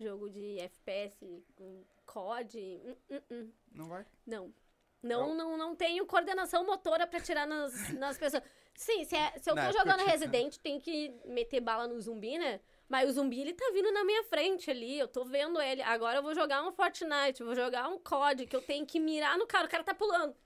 Jogo 0.01 0.29
de 0.29 0.59
FPS, 0.59 1.45
com 1.55 1.85
COD, 2.07 2.81
hum, 2.85 2.97
hum, 3.11 3.21
hum. 3.31 3.53
Não 3.73 3.89
vai? 3.89 4.05
Não. 4.27 4.53
Não, 5.01 5.35
não, 5.35 5.57
não 5.57 5.75
tenho 5.77 6.07
coordenação 6.07 6.65
motora 6.65 7.07
pra 7.09 7.21
tirar 7.21 7.47
nas, 7.47 7.93
nas 7.95 8.17
pessoas. 8.19 8.43
Sim, 8.75 9.05
se, 9.05 9.15
é- 9.17 9.39
se 9.39 9.51
eu 9.51 9.55
tô 9.55 9.73
jogando 9.79 10.05
Resident, 10.07 10.57
tem 10.59 10.79
que 10.81 11.13
meter 11.25 11.61
bala 11.61 11.87
no 11.89 12.01
zumbi, 12.01 12.39
né? 12.39 12.61
Mas 12.93 13.09
o 13.09 13.13
zumbi, 13.15 13.41
ele 13.41 13.55
tá 13.55 13.65
vindo 13.73 13.91
na 13.91 14.05
minha 14.05 14.23
frente 14.25 14.71
ali, 14.71 14.99
eu 14.99 15.09
tô 15.09 15.25
vendo 15.25 15.59
ele. 15.63 15.81
Agora 15.81 16.19
eu 16.19 16.23
vou 16.23 16.35
jogar 16.35 16.63
um 16.63 16.71
Fortnite, 16.73 17.43
vou 17.43 17.55
jogar 17.55 17.89
um 17.89 17.99
COD, 17.99 18.45
que 18.47 18.55
eu 18.55 18.61
tenho 18.61 18.85
que 18.85 19.01
mirar 19.01 19.39
no 19.39 19.47
cara, 19.47 19.67
o 19.67 19.71
cara 19.71 19.83
tá 19.83 19.95
pulando. 19.95 20.37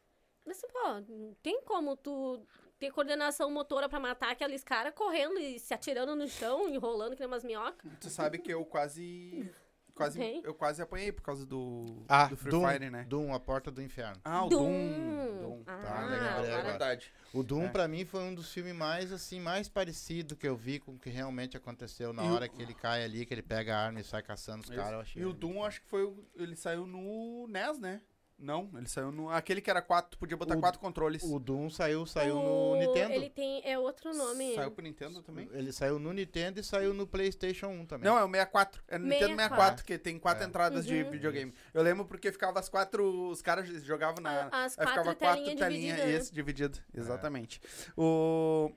Mas, 0.47 0.63
pô, 0.73 1.01
não 1.09 1.35
tem 1.43 1.61
como 1.63 1.97
tu 1.97 2.41
ter 2.79 2.93
coordenação 2.93 3.51
motora 3.51 3.89
pra 3.89 3.99
matar 3.99 4.31
aqueles 4.31 4.63
caras 4.63 4.95
correndo 4.95 5.41
e 5.41 5.59
se 5.59 5.75
atirando 5.75 6.15
no 6.15 6.29
chão, 6.29 6.69
enrolando 6.69 7.15
que 7.15 7.19
nem 7.19 7.27
umas 7.27 7.43
minhocas. 7.43 7.91
Tu 7.99 8.09
sabe 8.09 8.39
que 8.39 8.55
eu 8.55 8.65
quase. 8.65 9.53
Quase, 9.97 10.19
Tem? 10.19 10.43
eu 10.45 10.53
quase 10.55 10.83
apanhei 10.83 11.11
por 11.11 11.23
causa 11.23 11.47
do, 11.47 12.05
Ah, 12.07 12.27
do 12.27 12.37
Free 12.37 12.51
Doom, 12.51 12.69
Fire, 12.69 12.91
né? 12.91 13.05
Doom, 13.09 13.33
a 13.33 13.41
porta 13.41 13.71
do 13.71 13.81
inferno. 13.83 14.21
Ah, 14.23 14.45
o 14.45 14.49
Doom. 14.51 14.61
Doom. 14.61 15.41
Doom. 15.41 15.63
Ah, 15.67 15.77
Tá, 15.83 16.01
lembrei 16.03 16.19
é 16.29 16.33
agora. 16.33 16.63
verdade. 16.65 17.13
O 17.33 17.43
Doom, 17.43 17.65
É. 17.65 17.69
pra 17.69 17.89
mim, 17.89 18.05
foi 18.05 18.21
um 18.21 18.35
dos 18.35 18.53
filmes 18.53 18.75
mais, 18.75 19.11
assim, 19.11 19.41
mais 19.41 19.71
parecido 19.71 20.37
que 20.37 20.47
eu 20.47 20.55
vi 20.55 20.79
com 20.79 20.93
o 20.93 20.99
que 20.99 21.09
realmente 21.09 21.57
aconteceu 21.57 22.13
na 22.13 22.23
E 22.25 22.29
o- 22.29 22.35
hora 22.35 22.47
que 22.47 22.61
ele 22.61 22.75
cai 22.75 23.05
ali, 23.05 23.25
que 23.25 23.33
ele 23.33 23.43
pega 23.43 23.75
a 23.75 23.87
arma 23.87 23.99
e 24.01 24.05
sai 24.05 24.23
caçando 24.23 24.65
os 24.65 24.69
caras. 24.71 25.09
E 25.17 25.25
o 25.25 25.33
Doom, 25.33 25.65
acho 25.65 25.81
que 25.81 25.89
foi. 25.89 26.05
o- 26.05 26.23
Ele 26.35 26.55
saiu 26.57 26.87
no 26.87 27.47
NES, 27.49 27.79
né? 27.79 28.03
Não, 28.39 28.69
ele 28.77 28.87
saiu 28.87 29.11
no. 29.11 29.31
Aquele 29.31 29.63
que 29.63 29.71
era 29.71 29.81
quatro, 29.81 30.11
tu 30.11 30.19
podia 30.19 30.37
botar 30.37 30.57
O- 30.57 30.61
quatro 30.61 30.79
controles. 30.79 31.23
O 31.23 31.39
Doom 31.39 31.71
saiu, 31.71 32.05
saiu 32.05 32.37
O- 32.37 32.75
no 32.75 32.81
Nintendo. 32.81 33.15
Ele 33.15 33.31
tem. 33.31 33.63
É 33.65 33.79
outro 33.79 34.15
nome. 34.15 34.55
Saiu 34.55 34.71
pro 34.71 34.85
Nintendo 34.85 35.23
também? 35.23 35.49
Ele 35.53 35.73
saiu 35.73 35.99
no 35.99 36.13
Nintendo 36.13 36.61
e 36.61 36.63
saiu 36.65 36.93
no 36.93 37.07
PlayStation 37.07 37.69
1 37.69 37.87
também. 37.87 38.05
Não, 38.11 38.19
é 38.19 38.23
o 38.25 38.29
64. 38.29 38.83
É 38.89 38.99
no 38.99 39.05
Nintendo 39.07 39.29
64, 39.37 39.57
64, 39.57 39.85
que 39.87 39.99
tem 39.99 40.19
quatro 40.19 40.45
É. 40.45 40.47
entradas 40.47 40.85
de 40.85 41.03
Uhum. 41.03 41.11
videogame. 41.11 41.55
Eu 41.73 41.83
lembro 41.83 42.05
porque 42.05 42.31
ficava 42.31 42.61
as 42.61 42.69
quatro. 42.69 43.31
Os 43.31 43.41
caras 43.41 43.67
jogavam 43.83 44.23
na. 44.23 44.49
A- 44.53 44.65
As 44.67 44.79
aí 44.79 44.85
quatro 44.85 44.91
ficava 44.91 45.15
quatro 45.17 45.37
telinhas 45.45 45.59
telinhas. 45.59 45.97
divididas, 45.97 46.07
né? 46.07 46.19
Isso, 46.19 46.35
dividido. 46.35 46.79
Exatamente. 46.95 47.61
O. 47.97 48.71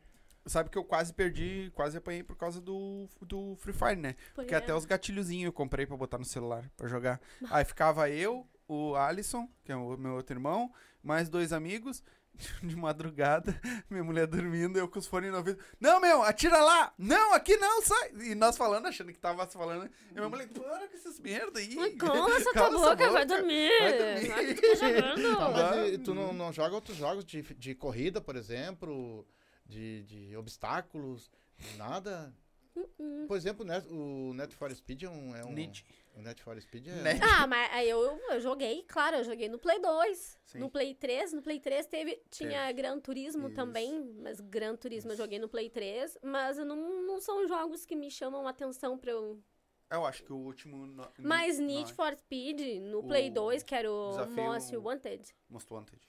Sabe 0.46 0.70
que 0.70 0.78
eu 0.78 0.84
quase 0.86 1.14
perdi, 1.14 1.70
quase 1.76 1.98
apanhei 1.98 2.24
por 2.24 2.36
causa 2.36 2.60
do, 2.62 3.08
do 3.22 3.56
Free 3.58 3.74
Fire, 3.74 3.98
né? 3.98 4.16
Porque 4.34 4.56
é. 4.56 4.58
até 4.58 4.74
os 4.74 4.86
gatilhozinhos 4.86 5.46
eu 5.48 5.54
comprei 5.54 5.86
pra 5.86 5.96
botar 5.98 6.18
no 6.18 6.24
celular 6.26 6.72
pra 6.78 6.88
jogar. 6.88 7.20
Aí 7.52 7.64
ficava 7.66 8.10
eu, 8.10 8.48
o 8.70 8.96
Alisson, 8.96 9.50
que 9.66 9.72
é 9.72 9.76
o 9.76 9.98
meu 9.98 10.14
outro 10.14 10.36
irmão, 10.36 10.72
mais 11.04 11.28
dois 11.28 11.52
amigos. 11.52 12.04
De 12.64 12.74
madrugada, 12.76 13.60
minha 13.90 14.04
mulher 14.04 14.26
dormindo, 14.26 14.80
eu 14.80 14.88
com 14.88 15.00
os 15.00 15.08
fones 15.08 15.30
no 15.30 15.38
ouvido. 15.40 15.60
Não, 15.78 16.00
meu, 16.00 16.24
atira 16.24 16.58
lá! 16.64 16.94
Não, 16.98 17.34
aqui 17.34 17.58
não, 17.58 17.82
sai! 17.82 18.14
E 18.22 18.36
nós 18.36 18.56
falando, 18.56 18.86
achando 18.86 19.12
que 19.12 19.20
tava 19.20 19.46
falando. 19.48 19.90
E 20.10 20.14
minha 20.14 20.30
mulher, 20.30 20.48
para 20.48 20.88
com 20.88 20.96
essas 20.96 21.20
merda 21.20 21.60
aí. 21.60 21.76
Mas 21.76 21.96
Cala 22.00 22.36
essa 22.36 22.54
tua 22.54 22.68
essa 22.68 22.78
boca, 22.78 23.12
vai 23.12 23.26
boca. 23.26 23.26
dormir. 23.26 23.70
Vai 23.80 23.98
dormir. 23.98 24.28
Vai 24.30 24.46
que 24.46 24.62
tu 24.62 24.80
tá 24.80 24.88
jogando. 24.88 25.38
Tá, 25.38 25.50
mas 25.50 25.94
e 25.94 25.98
tu 25.98 26.14
não, 26.14 26.32
não 26.32 26.54
joga 26.54 26.76
outros 26.76 26.96
jogos 26.96 27.26
de, 27.26 27.42
de 27.42 27.76
corrida, 27.76 28.22
por 28.22 28.38
exemplo? 28.38 29.28
De, 29.66 30.04
de 30.04 30.38
obstáculos? 30.38 31.30
Nada? 31.78 32.34
Uh-uh. 32.74 33.26
Por 33.28 33.36
exemplo, 33.36 33.66
o 33.66 33.68
Net, 33.68 33.88
o 33.92 34.34
Net 34.34 34.56
for 34.56 34.74
Speed 34.74 35.04
é 35.04 35.10
um. 35.10 35.36
É 35.36 35.44
um 35.44 35.52
Need. 35.52 35.86
O 36.20 36.22
Net 36.22 36.44
for 36.44 36.60
Speed 36.62 36.88
é. 36.88 36.92
Net. 37.02 37.22
Ah, 37.24 37.48
mas 37.48 37.72
aí 37.72 37.90
eu, 37.90 38.20
eu 38.30 38.42
joguei, 38.42 38.84
claro, 38.84 39.16
eu 39.18 39.24
joguei 39.24 39.48
no 39.48 39.58
Play 39.58 39.80
2. 39.80 40.38
Sim. 40.48 40.60
No 40.60 40.70
Play 40.70 40.94
3, 40.94 41.32
no 41.32 41.42
Play 41.42 41.60
3 41.62 41.86
teve, 41.86 42.22
tinha 42.30 42.70
Gran 42.74 43.00
Turismo 43.00 43.48
Isso. 43.48 43.56
também, 43.56 44.04
mas 44.22 44.42
Gran 44.42 44.76
Turismo 44.76 45.12
eu 45.14 45.16
joguei 45.16 45.40
no 45.40 45.48
Play 45.48 45.70
3, 45.70 46.18
mas 46.22 46.58
não, 46.58 46.76
não 47.06 47.22
são 47.22 47.48
jogos 47.48 47.86
que 47.86 47.96
me 47.96 48.12
chamam 48.12 48.46
a 48.46 48.50
atenção 48.50 48.98
pra 48.98 49.12
eu... 49.12 49.42
Eu 49.90 50.06
acho 50.06 50.22
que 50.24 50.32
o 50.32 50.36
último. 50.38 50.86
no- 50.86 51.10
Mas 51.18 51.58
Need 51.58 51.92
é 51.92 51.96
for 51.96 52.14
Speed, 52.16 52.60
no 52.82 53.00
O 53.00 53.04
Play 53.08 53.30
2, 53.32 53.64
que 53.64 53.74
era 53.74 53.90
o 53.92 54.12
Most 54.30 54.76
Wanted, 54.78 55.34
Most 55.50 55.74
Wanted. 55.74 56.00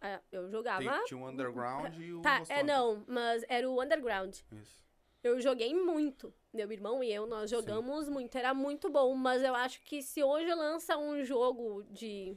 é, 0.00 0.20
eu 0.32 0.48
jogava... 0.50 0.82
Tem, 0.82 1.04
tinha 1.04 1.20
o 1.20 1.28
Underground 1.28 1.94
e 1.98 2.12
o 2.14 2.20
Tá, 2.22 2.38
Most 2.38 2.52
é 2.52 2.56
Wanted. 2.56 2.72
não, 2.72 3.04
mas 3.06 3.44
era 3.48 3.68
o 3.68 3.80
Underground. 3.82 4.36
Isso. 4.52 4.87
Eu 5.22 5.40
joguei 5.40 5.74
muito. 5.74 6.32
Meu 6.52 6.70
irmão 6.70 7.02
e 7.02 7.12
eu, 7.12 7.26
nós 7.26 7.50
jogamos 7.50 8.08
muito. 8.08 8.36
Era 8.38 8.54
muito 8.54 8.88
bom, 8.88 9.14
mas 9.14 9.42
eu 9.42 9.54
acho 9.54 9.80
que 9.82 10.00
se 10.02 10.22
hoje 10.22 10.52
lança 10.54 10.96
um 10.96 11.24
jogo 11.24 11.82
de 11.90 12.36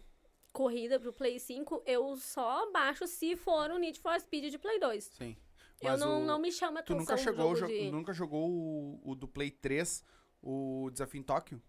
corrida 0.52 1.00
pro 1.00 1.14
Play 1.14 1.40
5, 1.40 1.84
eu 1.86 2.16
só 2.18 2.70
baixo 2.72 3.08
se 3.08 3.36
for 3.36 3.70
o 3.72 3.78
Need 3.78 4.00
for 4.00 4.20
Speed 4.20 4.52
de 4.52 4.58
Play 4.58 4.80
2. 4.80 5.04
Sim. 5.18 5.38
Eu 5.82 5.92
Mas 5.92 6.00
não, 6.00 6.22
o- 6.22 6.26
não 6.26 6.40
me 6.40 6.52
chama 6.52 6.84
Tu 6.84 6.94
atenção 6.94 7.00
nunca 7.00 7.14
um 7.14 7.18
chegou, 7.24 7.56
jogo 7.56 7.72
jo- 7.72 7.80
de... 7.80 7.92
nunca 7.92 8.14
jogou 8.14 8.50
o, 8.50 9.02
o 9.12 9.16
do 9.16 9.28
Play 9.28 9.50
3, 9.52 10.04
o 10.42 10.90
Desafio 10.92 11.20
em 11.20 11.24
Tóquio? 11.24 11.62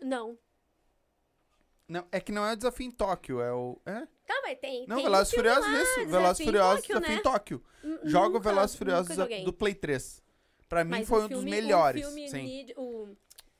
Não. 0.00 0.38
Não, 1.88 2.06
é 2.10 2.20
que 2.20 2.32
não 2.32 2.44
é 2.44 2.52
o 2.52 2.56
Desafio 2.56 2.86
em 2.86 2.90
Tóquio, 2.90 3.40
é 3.40 3.52
o... 3.52 3.80
É? 3.86 4.06
Tá, 4.26 4.40
mas 4.42 4.58
tem. 4.58 4.86
Não, 4.88 4.96
tem 4.96 5.04
Velozes 5.04 5.32
um 5.32 5.36
Furiosos 5.36 5.66
isso. 5.70 6.06
Velozes 6.08 6.44
Furiosos 6.44 6.80
Tóquio, 6.82 6.94
Desafio 7.00 7.12
em 7.12 7.16
né? 7.16 7.22
Tóquio. 7.22 7.64
N- 7.84 7.98
Joga 8.04 8.26
o 8.26 8.32
nunca- 8.34 8.40
Velozes 8.40 8.74
nunca 8.80 9.04
Furiosos 9.04 9.44
do 9.44 9.52
Play 9.52 9.74
3. 9.74 10.22
Pra 10.68 10.84
mim 10.84 10.90
Mas 10.90 11.08
foi 11.08 11.22
o 11.22 11.24
um 11.24 11.28
dos 11.28 11.44
melhores. 11.44 12.02
O 12.04 12.08
filme 12.08 12.28
Sim. 12.28 12.42
Need, 12.42 12.74
o... 12.76 13.16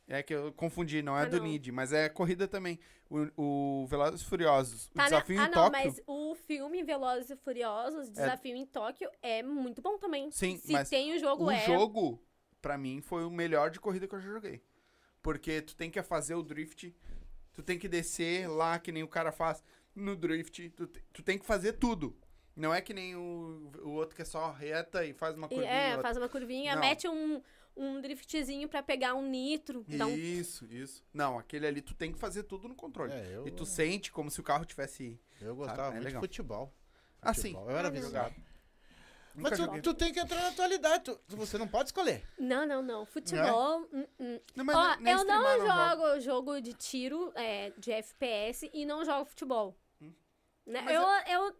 É 0.08 0.22
que 0.22 0.34
eu 0.34 0.52
confundi, 0.52 1.02
não 1.02 1.16
é 1.18 1.22
Ah, 1.22 1.24
do 1.26 1.38
não. 1.38 1.46
Need, 1.46 1.72
mas 1.72 1.92
é 1.92 2.08
corrida 2.08 2.46
também. 2.46 2.78
O, 3.10 3.82
o 3.82 3.86
Velozes 3.86 4.20
e 4.20 4.24
Furiosos, 4.24 4.86
o 4.86 4.94
Tá, 4.94 5.02
né? 5.04 5.08
Desafio 5.10 5.40
Ah, 5.40 5.44
em 5.44 5.50
não, 5.50 5.52
Tóquio... 5.52 5.72
mas 5.72 6.00
o 6.06 6.34
filme 6.34 6.82
Velozes 6.82 7.30
e 7.30 7.36
Furiosos, 7.36 8.08
Desafio 8.08 8.56
em 8.56 8.66
Tóquio, 8.66 9.10
é 9.22 9.42
muito 9.42 9.80
bom 9.82 9.98
também. 9.98 10.30
Sim, 10.30 10.56
Se 10.58 10.72
mas 10.72 10.88
tem 10.88 11.14
o 11.14 11.18
jogo, 11.18 11.44
o 11.44 11.50
é... 11.50 11.64
jogo, 11.64 12.22
pra 12.60 12.76
mim, 12.78 13.00
foi 13.00 13.24
o 13.24 13.30
melhor 13.30 13.70
de 13.70 13.80
corrida 13.80 14.06
que 14.08 14.14
eu 14.14 14.20
já 14.20 14.28
joguei. 14.28 14.60
Porque 15.22 15.60
tu 15.62 15.74
tem 15.76 15.90
que 15.90 16.00
fazer 16.02 16.34
o 16.34 16.42
drift, 16.42 16.94
tu 17.52 17.62
tem 17.62 17.78
que 17.78 17.88
descer 17.88 18.48
lá, 18.48 18.78
que 18.78 18.92
nem 18.92 19.02
o 19.02 19.08
cara 19.08 19.32
faz 19.32 19.62
no 19.94 20.14
drift, 20.14 20.70
tu, 20.70 20.86
te- 20.86 21.02
tu 21.12 21.22
tem 21.22 21.38
que 21.38 21.46
fazer 21.46 21.74
tudo. 21.74 22.16
Não 22.56 22.72
é 22.72 22.80
que 22.80 22.94
nem 22.94 23.14
o, 23.14 23.70
o 23.82 23.90
outro 23.90 24.16
que 24.16 24.22
é 24.22 24.24
só 24.24 24.50
reta 24.50 25.04
e 25.04 25.12
faz 25.12 25.36
uma 25.36 25.46
curvinha. 25.48 25.70
é, 25.70 25.86
outra. 25.90 26.02
faz 26.02 26.16
uma 26.16 26.28
curvinha, 26.28 26.74
Não. 26.74 26.80
mete 26.80 27.06
um, 27.06 27.42
um 27.76 28.00
driftzinho 28.00 28.66
pra 28.68 28.82
pegar 28.82 29.14
um 29.14 29.28
nitro. 29.28 29.84
Um... 29.88 30.08
Isso, 30.16 30.64
isso. 30.72 31.04
Não, 31.12 31.38
aquele 31.38 31.66
ali 31.66 31.82
tu 31.82 31.94
tem 31.94 32.10
que 32.10 32.18
fazer 32.18 32.44
tudo 32.44 32.66
no 32.66 32.74
controle. 32.74 33.12
É, 33.12 33.28
eu, 33.36 33.46
E 33.46 33.50
tu 33.50 33.66
sente 33.66 34.10
como 34.10 34.30
se 34.30 34.40
o 34.40 34.42
carro 34.42 34.64
tivesse. 34.64 35.20
eu 35.40 35.54
gostava 35.54 35.88
É 35.88 35.90
muito 35.92 36.04
legal. 36.04 36.22
de 36.22 36.26
futebol. 36.28 36.72
Ah, 37.20 37.34
sim. 37.34 37.52
Futebol. 37.52 37.70
Eu 37.70 37.76
era 37.76 37.88
Ah, 37.88 37.90
não. 37.90 38.00
viciado. 38.00 38.34
Mas 39.38 39.58
tu, 39.58 39.82
tu 39.82 39.92
tem 39.94 40.14
que 40.14 40.18
entrar 40.18 40.40
na 40.40 40.48
atualidade. 40.48 41.04
Tu, 41.04 41.20
você 41.36 41.58
não 41.58 41.68
pode 41.68 41.90
escolher. 41.90 42.24
Não, 42.38 42.66
não, 42.66 42.80
não. 42.80 43.04
Futebol. 43.04 43.86
hum, 43.92 44.06
hum. 44.18 44.40
Não, 44.54 44.64
mas 44.64 44.74
Ó, 44.76 44.96
nem 44.98 45.12
eu 45.12 45.24
não 45.24 45.42
streamar 45.44 45.90
jogo 45.98 46.20
jogo 46.20 46.60
de 46.62 46.72
tiro, 46.72 47.32
é, 47.34 47.70
de 47.76 47.92
FPS, 47.92 48.70
e 48.72 48.86
não 48.86 49.04
jogo 49.04 49.26
futebol. 49.26 49.76
Né? 50.66 50.80
Mas 50.80 50.94
Eu, 50.94 51.02
eu 51.46 51.56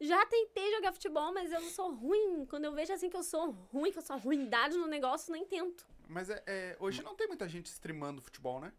já 0.00 0.24
tentei 0.26 0.70
jogar 0.72 0.92
futebol, 0.92 1.32
mas 1.32 1.52
eu 1.52 1.60
sou 1.62 1.94
ruim. 1.94 2.46
Quando 2.46 2.64
eu 2.64 2.72
vejo 2.72 2.92
assim 2.92 3.10
que 3.10 3.16
eu 3.16 3.22
sou 3.22 3.50
ruim, 3.50 3.92
que 3.92 3.98
eu 3.98 4.02
sou 4.02 4.16
ruindade 4.16 4.76
no 4.76 4.86
negócio, 4.86 5.32
nem 5.32 5.44
tento. 5.44 5.86
Mas 6.08 6.30
é, 6.30 6.42
é, 6.46 6.76
hoje 6.80 7.02
não 7.02 7.14
tem 7.14 7.28
muita 7.28 7.48
gente 7.48 7.66
streamando 7.66 8.20
futebol, 8.20 8.60
né? 8.60 8.72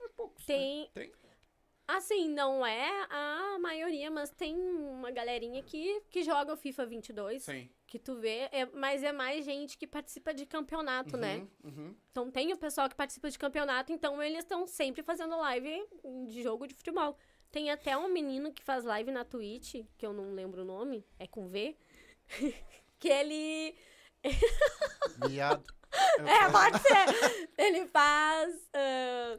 É 0.00 0.08
poucos. 0.08 0.46
né? 0.46 0.54
Tem. 0.54 0.90
Tem? 0.94 1.12
Assim, 1.86 2.30
não 2.30 2.64
é 2.64 3.06
a 3.10 3.58
maioria, 3.60 4.10
mas 4.10 4.30
tem 4.30 4.56
uma 4.56 5.10
galerinha 5.10 5.62
que, 5.62 6.00
que 6.08 6.22
joga 6.22 6.54
o 6.54 6.56
FIFA 6.56 6.86
22, 6.86 7.42
Sim. 7.42 7.68
que 7.86 7.98
tu 7.98 8.16
vê, 8.16 8.48
é, 8.52 8.64
mas 8.72 9.02
é 9.02 9.12
mais 9.12 9.44
gente 9.44 9.76
que 9.76 9.86
participa 9.86 10.32
de 10.32 10.46
campeonato, 10.46 11.18
né? 11.18 11.46
Uhum, 11.62 11.70
uhum. 11.70 11.96
Então 12.10 12.30
tem 12.30 12.50
o 12.54 12.56
pessoal 12.56 12.88
que 12.88 12.94
participa 12.94 13.28
de 13.28 13.38
campeonato, 13.38 13.92
então 13.92 14.22
eles 14.22 14.38
estão 14.38 14.66
sempre 14.66 15.02
fazendo 15.02 15.36
live 15.36 15.86
de 16.26 16.42
jogo 16.42 16.66
de 16.66 16.72
futebol. 16.72 17.18
Tem 17.54 17.70
até 17.70 17.96
um 17.96 18.08
menino 18.08 18.52
que 18.52 18.64
faz 18.64 18.82
live 18.82 19.12
na 19.12 19.24
Twitch, 19.24 19.86
que 19.96 20.04
eu 20.04 20.12
não 20.12 20.34
lembro 20.34 20.62
o 20.62 20.64
nome, 20.64 21.06
é 21.20 21.24
com 21.28 21.46
V, 21.46 21.76
que 22.98 23.08
ele. 23.08 23.76
Viado. 25.28 25.64
É, 26.18 26.50
pode 26.50 26.80
ser! 26.80 27.48
Ele 27.56 27.86
faz. 27.86 28.68
ah, 28.74 29.38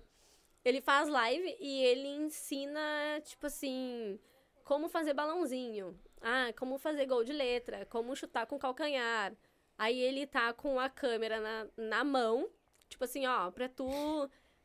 ele 0.64 0.80
faz 0.80 1.10
live 1.10 1.58
e 1.60 1.84
ele 1.84 2.08
ensina, 2.08 2.80
tipo 3.26 3.48
assim, 3.48 4.18
como 4.64 4.88
fazer 4.88 5.14
balãozinho. 5.14 6.00
Ah, 6.22 6.54
como 6.58 6.78
fazer 6.78 7.08
gol 7.08 7.26
de 7.26 7.34
letra, 7.34 7.86
como 7.88 8.16
chutar 8.16 8.46
com 8.46 8.58
calcanhar. 8.58 9.34
Aí 9.78 10.00
ele 10.00 10.26
tá 10.26 10.54
com 10.54 10.80
a 10.80 10.90
câmera 10.90 11.42
na, 11.42 11.68
na 11.76 12.04
mão, 12.06 12.50
tipo 12.88 13.04
assim, 13.04 13.28
ó, 13.28 13.52
pra 13.52 13.68
tu 13.68 13.86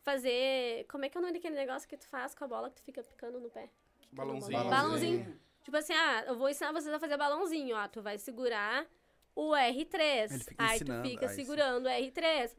fazer. 0.02 0.84
Como 0.88 1.04
é 1.04 1.08
que 1.08 1.16
é 1.16 1.20
o 1.20 1.22
nome 1.22 1.34
daquele 1.34 1.56
negócio 1.56 1.88
que 1.88 1.96
tu 1.96 2.06
faz 2.06 2.34
com 2.34 2.44
a 2.44 2.48
bola 2.48 2.70
que 2.70 2.76
tu 2.76 2.82
fica 2.82 3.02
picando 3.02 3.40
no 3.40 3.50
pé? 3.50 3.70
Balãozinho. 4.12 4.52
Balãozinho. 4.52 4.70
Balãozinho. 4.70 5.40
Tipo 5.62 5.76
assim, 5.76 5.92
ah, 5.92 6.24
eu 6.26 6.36
vou 6.36 6.48
ensinar 6.48 6.72
vocês 6.72 6.92
a 6.92 6.98
fazer 6.98 7.16
balãozinho, 7.16 7.76
ó. 7.76 7.86
Tu 7.88 8.02
vai 8.02 8.18
segurar 8.18 8.86
o 9.34 9.50
R3. 9.50 10.32
Ele 10.32 10.44
fica 10.44 10.64
aí 10.64 10.78
tu 10.80 11.02
fica 11.02 11.26
ah, 11.26 11.28
segurando 11.28 11.86
o 11.86 11.88
R3. 11.88 12.24
É. 12.24 12.50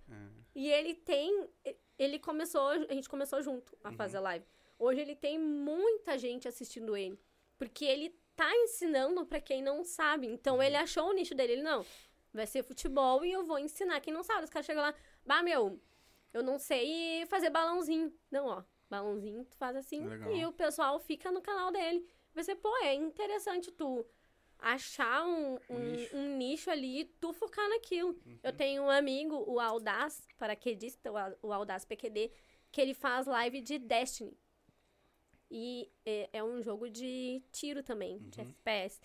E 0.55 0.69
ele 0.69 0.93
tem. 0.93 1.49
Ele 1.97 2.19
começou. 2.19 2.67
A 2.69 2.93
gente 2.93 3.09
começou 3.09 3.41
junto 3.41 3.77
a 3.83 3.91
fazer 3.91 4.17
a 4.17 4.21
live. 4.21 4.45
Hoje 4.77 5.01
ele 5.01 5.15
tem 5.15 5.39
muita 5.39 6.17
gente 6.17 6.47
assistindo 6.47 6.95
ele. 6.95 7.19
Porque 7.57 7.85
ele 7.85 8.15
tá 8.35 8.49
ensinando 8.55 9.25
pra 9.25 9.39
quem 9.39 9.61
não 9.61 9.83
sabe. 9.83 10.27
Então 10.27 10.61
ele 10.61 10.75
achou 10.75 11.09
o 11.09 11.13
nicho 11.13 11.35
dele. 11.35 11.53
Ele 11.53 11.63
não. 11.63 11.85
Vai 12.33 12.47
ser 12.47 12.63
futebol 12.63 13.25
e 13.25 13.31
eu 13.31 13.45
vou 13.45 13.59
ensinar 13.59 13.99
quem 13.99 14.13
não 14.13 14.23
sabe. 14.23 14.43
Os 14.43 14.49
caras 14.49 14.65
chegam 14.65 14.81
lá. 14.81 14.93
Bah, 15.25 15.43
meu, 15.43 15.79
eu 16.33 16.43
não 16.43 16.57
sei 16.57 17.25
fazer 17.27 17.49
balãozinho. 17.49 18.13
Não, 18.29 18.45
ó. 18.45 18.63
Balãozinho, 18.89 19.45
tu 19.45 19.55
faz 19.55 19.75
assim. 19.75 20.05
Legal. 20.05 20.31
E 20.35 20.45
o 20.45 20.51
pessoal 20.51 20.99
fica 20.99 21.31
no 21.31 21.41
canal 21.41 21.71
dele. 21.71 22.05
Ser, 22.43 22.55
pô, 22.55 22.75
é 22.77 22.93
interessante 22.93 23.71
tu 23.71 24.05
achar 24.59 25.25
um, 25.25 25.55
Um 25.69 25.75
um, 25.75 25.79
nicho. 25.79 26.15
um 26.17 26.37
nicho 26.37 26.69
ali 26.69 27.01
e 27.01 27.05
tu 27.05 27.33
focar 27.33 27.67
naquilo. 27.69 28.17
Eu 28.43 28.53
tenho 28.53 28.83
um 28.83 28.89
amigo, 28.89 29.43
o 29.47 29.59
Audaz, 29.59 30.27
paraquedista, 30.37 31.11
o 31.41 31.51
Audaz 31.51 31.83
PQD, 31.83 32.31
que 32.71 32.79
ele 32.79 32.93
faz 32.93 33.27
live 33.27 33.61
de 33.61 33.79
Destiny. 33.79 34.37
E 35.49 35.91
é, 36.05 36.29
é 36.33 36.43
um 36.43 36.61
jogo 36.61 36.89
de 36.89 37.43
tiro 37.51 37.83
também, 37.83 38.19
de 38.29 38.39
FPS. 38.39 39.01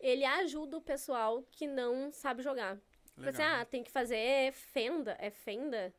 Ele 0.00 0.24
ajuda 0.24 0.76
o 0.76 0.82
pessoal 0.82 1.44
que 1.52 1.66
não 1.66 2.10
sabe 2.10 2.42
jogar. 2.42 2.80
Tipo 3.14 3.28
assim, 3.28 3.42
ah, 3.42 3.64
tem 3.64 3.84
que 3.84 3.90
fazer 3.90 4.52
fenda. 4.52 5.16
É 5.20 5.30
fenda? 5.30 5.94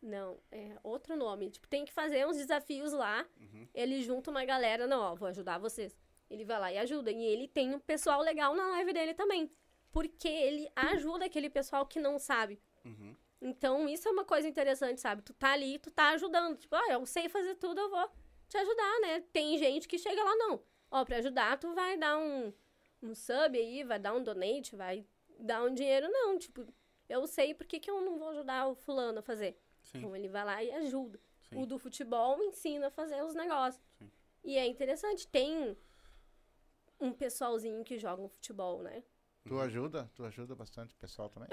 Não, 0.00 0.38
é 0.50 0.76
outro 0.82 1.16
nome. 1.16 1.50
Tipo, 1.50 1.66
tem 1.68 1.84
que 1.84 1.92
fazer 1.92 2.26
uns 2.26 2.36
desafios 2.36 2.92
lá. 2.92 3.26
Uhum. 3.40 3.68
Ele 3.74 4.02
junta 4.02 4.30
uma 4.30 4.44
galera, 4.44 4.86
não, 4.86 5.00
ó, 5.00 5.14
vou 5.14 5.28
ajudar 5.28 5.58
vocês. 5.58 5.96
Ele 6.30 6.44
vai 6.44 6.60
lá 6.60 6.72
e 6.72 6.78
ajuda. 6.78 7.10
E 7.10 7.24
ele 7.24 7.48
tem 7.48 7.74
um 7.74 7.80
pessoal 7.80 8.20
legal 8.20 8.54
na 8.54 8.68
live 8.68 8.92
dele 8.92 9.14
também. 9.14 9.50
Porque 9.90 10.28
ele 10.28 10.70
ajuda 10.76 11.24
aquele 11.24 11.50
pessoal 11.50 11.86
que 11.86 11.98
não 11.98 12.18
sabe. 12.18 12.60
Uhum. 12.84 13.16
Então, 13.40 13.88
isso 13.88 14.08
é 14.08 14.10
uma 14.10 14.24
coisa 14.24 14.48
interessante, 14.48 15.00
sabe? 15.00 15.22
Tu 15.22 15.32
tá 15.32 15.52
ali, 15.52 15.78
tu 15.78 15.90
tá 15.90 16.10
ajudando. 16.10 16.56
Tipo, 16.56 16.76
ah, 16.76 16.92
eu 16.92 17.06
sei 17.06 17.28
fazer 17.28 17.54
tudo, 17.54 17.80
eu 17.80 17.90
vou 17.90 18.10
te 18.48 18.56
ajudar, 18.56 19.00
né? 19.00 19.20
Tem 19.32 19.56
gente 19.58 19.88
que 19.88 19.98
chega 19.98 20.22
lá, 20.22 20.34
não. 20.36 20.60
Ó, 20.90 21.04
pra 21.04 21.18
ajudar, 21.18 21.58
tu 21.58 21.72
vai 21.74 21.96
dar 21.96 22.18
um, 22.18 22.52
um 23.02 23.14
sub 23.14 23.56
aí, 23.56 23.84
vai 23.84 23.98
dar 23.98 24.14
um 24.14 24.22
donate, 24.22 24.74
vai 24.74 25.06
dar 25.38 25.62
um 25.62 25.72
dinheiro, 25.72 26.08
não. 26.10 26.38
Tipo, 26.38 26.66
eu 27.08 27.26
sei 27.26 27.54
por 27.54 27.66
que, 27.66 27.78
que 27.78 27.90
eu 27.90 28.00
não 28.00 28.18
vou 28.18 28.30
ajudar 28.30 28.66
o 28.66 28.74
fulano 28.74 29.20
a 29.20 29.22
fazer. 29.22 29.56
Sim. 29.90 29.98
Então, 29.98 30.16
ele 30.16 30.28
vai 30.28 30.44
lá 30.44 30.62
e 30.62 30.70
ajuda. 30.72 31.20
Sim. 31.48 31.62
O 31.62 31.66
do 31.66 31.78
futebol 31.78 32.42
ensina 32.42 32.88
a 32.88 32.90
fazer 32.90 33.22
os 33.22 33.34
negócios. 33.34 33.82
Sim. 33.98 34.10
E 34.44 34.56
é 34.56 34.66
interessante, 34.66 35.26
tem 35.26 35.76
um 37.00 37.12
pessoalzinho 37.12 37.84
que 37.84 37.98
joga 37.98 38.22
um 38.22 38.28
futebol, 38.28 38.82
né? 38.82 39.02
Tu 39.46 39.58
ajuda? 39.58 40.10
Tu 40.14 40.24
ajuda 40.24 40.54
bastante 40.54 40.94
o 40.94 40.98
pessoal 40.98 41.28
também? 41.28 41.48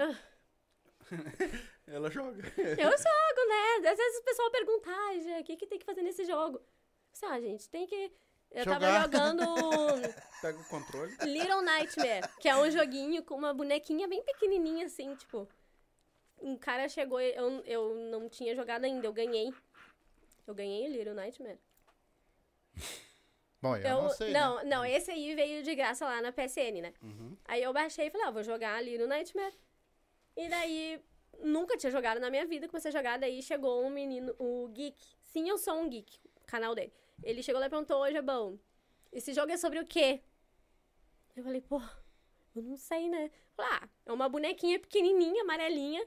Ela 1.86 2.10
joga. 2.10 2.42
Eu 2.56 2.90
jogo, 2.90 3.48
né? 3.48 3.88
Às 3.88 3.96
vezes 3.96 4.18
o 4.18 4.24
pessoal 4.24 4.50
pergunta, 4.50 4.90
ai, 4.90 5.20
Gê, 5.20 5.40
o 5.40 5.44
que, 5.44 5.56
que 5.56 5.66
tem 5.66 5.78
que 5.78 5.84
fazer 5.84 6.02
nesse 6.02 6.24
jogo? 6.24 6.60
Assim, 7.12 7.26
ah, 7.26 7.40
gente, 7.40 7.68
tem 7.68 7.86
que. 7.86 8.12
Eu 8.50 8.64
tava 8.64 8.86
Jogar. 8.86 9.02
jogando 9.02 9.44
Pega 10.40 10.58
o 10.58 10.64
controle. 10.68 11.16
Little 11.22 11.62
Nightmare, 11.62 12.28
que 12.40 12.48
é 12.48 12.56
um 12.56 12.70
joguinho 12.70 13.22
com 13.24 13.34
uma 13.34 13.52
bonequinha 13.52 14.06
bem 14.06 14.22
pequenininha, 14.22 14.86
assim, 14.86 15.14
tipo. 15.16 15.48
Um 16.40 16.56
cara 16.56 16.88
chegou, 16.88 17.20
eu, 17.20 17.62
eu 17.64 17.94
não 18.10 18.28
tinha 18.28 18.54
jogado 18.54 18.84
ainda, 18.84 19.06
eu 19.06 19.12
ganhei. 19.12 19.52
Eu 20.46 20.54
ganhei 20.54 20.86
o 20.88 20.92
Little 20.92 21.14
Nightmare. 21.14 21.58
Bom, 23.60 23.76
eu, 23.76 23.82
Eu- 23.82 24.02
não 24.02 24.10
sei. 24.10 24.32
não, 24.32 24.56
né? 24.56 24.64
não, 24.64 24.84
esse 24.84 25.10
aí 25.10 25.34
veio 25.34 25.62
de 25.62 25.74
graça 25.74 26.04
lá 26.04 26.20
na 26.20 26.30
PSN, 26.30 26.82
né? 26.82 26.92
Uhum. 27.02 27.36
Aí 27.46 27.62
eu 27.62 27.72
baixei 27.72 28.06
e 28.06 28.10
falei, 28.10 28.26
ó, 28.28 28.32
vou 28.32 28.42
jogar 28.44 28.82
no 28.82 29.06
Nightmare. 29.06 29.54
E 30.36 30.48
daí, 30.48 31.02
nunca 31.40 31.76
tinha 31.76 31.90
jogado 31.90 32.20
na 32.20 32.30
minha 32.30 32.46
vida, 32.46 32.68
comecei 32.68 32.90
a 32.90 32.92
jogar, 32.92 33.18
daí 33.18 33.42
chegou 33.42 33.82
um 33.84 33.90
menino, 33.90 34.34
o 34.38 34.68
Geek. 34.68 34.96
Sim, 35.22 35.48
eu 35.48 35.56
sou 35.58 35.74
um 35.74 35.88
Geek, 35.88 36.18
o 36.42 36.46
canal 36.46 36.74
dele. 36.74 36.92
Ele 37.22 37.42
chegou 37.42 37.58
lá 37.60 37.66
e 37.66 37.70
perguntou, 37.70 38.00
hoje 38.02 38.16
é 38.18 38.22
bom. 38.22 38.58
Esse 39.10 39.32
jogo 39.32 39.50
é 39.50 39.56
sobre 39.56 39.80
o 39.80 39.86
quê? 39.86 40.20
Eu 41.34 41.42
falei, 41.42 41.62
pô, 41.62 41.80
eu 42.54 42.62
não 42.62 42.76
sei, 42.76 43.08
né? 43.08 43.30
Falei, 43.56 43.72
ah, 43.82 43.88
é 44.04 44.12
uma 44.12 44.28
bonequinha 44.28 44.78
pequenininha, 44.78 45.42
amarelinha, 45.42 46.06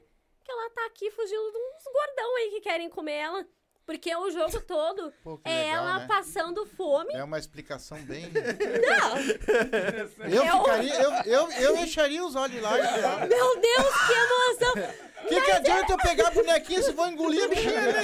que 0.50 0.52
ela 0.52 0.70
tá 0.70 0.86
aqui 0.86 1.10
fugindo 1.12 1.52
de 1.52 1.58
uns 1.58 1.84
gordão 1.92 2.36
aí 2.36 2.50
que 2.50 2.60
querem 2.60 2.88
comer 2.90 3.12
ela. 3.18 3.46
Porque 3.86 4.14
o 4.14 4.30
jogo 4.30 4.60
todo 4.60 5.12
Pô, 5.24 5.40
é 5.44 5.50
legal, 5.64 5.84
ela 5.84 5.98
né? 6.00 6.06
passando 6.06 6.64
fome. 6.66 7.12
É 7.14 7.24
uma 7.24 7.38
explicação 7.38 7.98
bem. 8.02 8.30
Não, 8.30 9.18
Eu 10.30 10.44
Eu- 10.44 10.58
ficaria. 10.60 10.94
Eu, 11.02 11.12
eu, 11.24 11.50
eu 11.52 11.76
encheria 11.78 12.24
os 12.24 12.34
olhos 12.36 12.60
lá. 12.62 12.78
e 12.78 13.00
lá. 13.00 13.26
meu 13.26 13.60
Deus, 13.60 13.94
que 14.06 14.12
emoção! 14.12 15.00
O 15.24 15.28
que, 15.28 15.40
que 15.40 15.50
adianta 15.52 15.92
eu 15.92 15.98
pegar 15.98 16.28
a 16.28 16.30
bonequinha 16.30 16.82
se 16.82 16.92
vou 16.92 17.06
engolir 17.06 17.44
a 17.44 17.48
bichinha? 17.48 17.80
Né? 17.80 18.02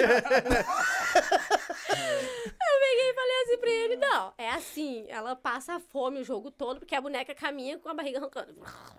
Peguei 2.96 3.10
e 3.10 3.14
falei 3.14 3.42
assim 3.42 3.58
pra 3.58 3.70
ele, 3.70 3.96
não, 3.96 4.34
é 4.38 4.48
assim, 4.50 5.04
ela 5.08 5.36
passa 5.36 5.78
fome 5.78 6.20
o 6.20 6.24
jogo 6.24 6.50
todo, 6.50 6.80
porque 6.80 6.94
a 6.94 7.00
boneca 7.00 7.34
caminha 7.34 7.78
com 7.78 7.90
a 7.90 7.94
barriga 7.94 8.18
arrancando. 8.18 8.54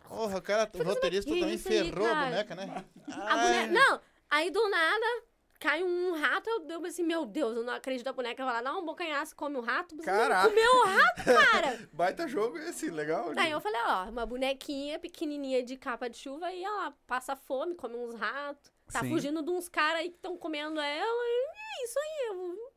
Porra, 0.07 0.37
o 0.37 0.41
cara, 0.41 0.69
o 0.71 0.83
roteirista 0.83 1.33
que 1.33 1.39
também 1.39 1.57
ferrou 1.57 2.07
a 2.07 2.25
boneca, 2.25 2.55
né? 2.55 2.85
A 3.07 3.37
boneca, 3.37 3.73
não, 3.73 3.99
aí 4.29 4.51
do 4.51 4.69
nada, 4.69 5.05
cai 5.59 5.83
um 5.83 6.13
rato, 6.13 6.47
eu 6.47 6.59
deu 6.59 6.85
assim, 6.85 7.01
meu 7.01 7.25
Deus, 7.25 7.57
eu 7.57 7.63
não 7.63 7.73
acredito, 7.73 8.07
a 8.07 8.13
boneca 8.13 8.45
vai 8.45 8.53
lá, 8.53 8.61
dá 8.61 8.77
um 8.77 8.85
bocanhaço, 8.85 9.35
come 9.35 9.57
o 9.57 9.61
rato, 9.61 9.95
você 9.95 10.11
não 10.11 10.17
Caraca. 10.17 10.47
comeu 10.47 10.71
o 10.71 10.85
rato, 10.85 11.23
cara! 11.23 11.89
Baita 11.91 12.27
jogo 12.27 12.57
esse, 12.59 12.91
legal. 12.91 13.31
Aí 13.35 13.49
eu 13.49 13.59
falei, 13.59 13.81
ó, 13.83 14.03
uma 14.09 14.27
bonequinha 14.27 14.99
pequenininha 14.99 15.63
de 15.63 15.75
capa 15.75 16.07
de 16.07 16.17
chuva 16.17 16.51
e 16.51 16.63
ela 16.63 16.93
passa 17.07 17.35
fome, 17.35 17.73
come 17.73 17.95
uns 17.95 18.13
ratos, 18.13 18.71
tá 18.91 18.99
Sim. 18.99 19.09
fugindo 19.09 19.41
de 19.41 19.49
uns 19.49 19.67
caras 19.67 20.01
aí 20.01 20.09
que 20.09 20.17
estão 20.17 20.37
comendo 20.37 20.79
ela, 20.79 21.23
e 21.25 21.81
é 21.81 21.83
isso 21.83 21.99
aí, 21.99 22.27
eu... 22.27 22.76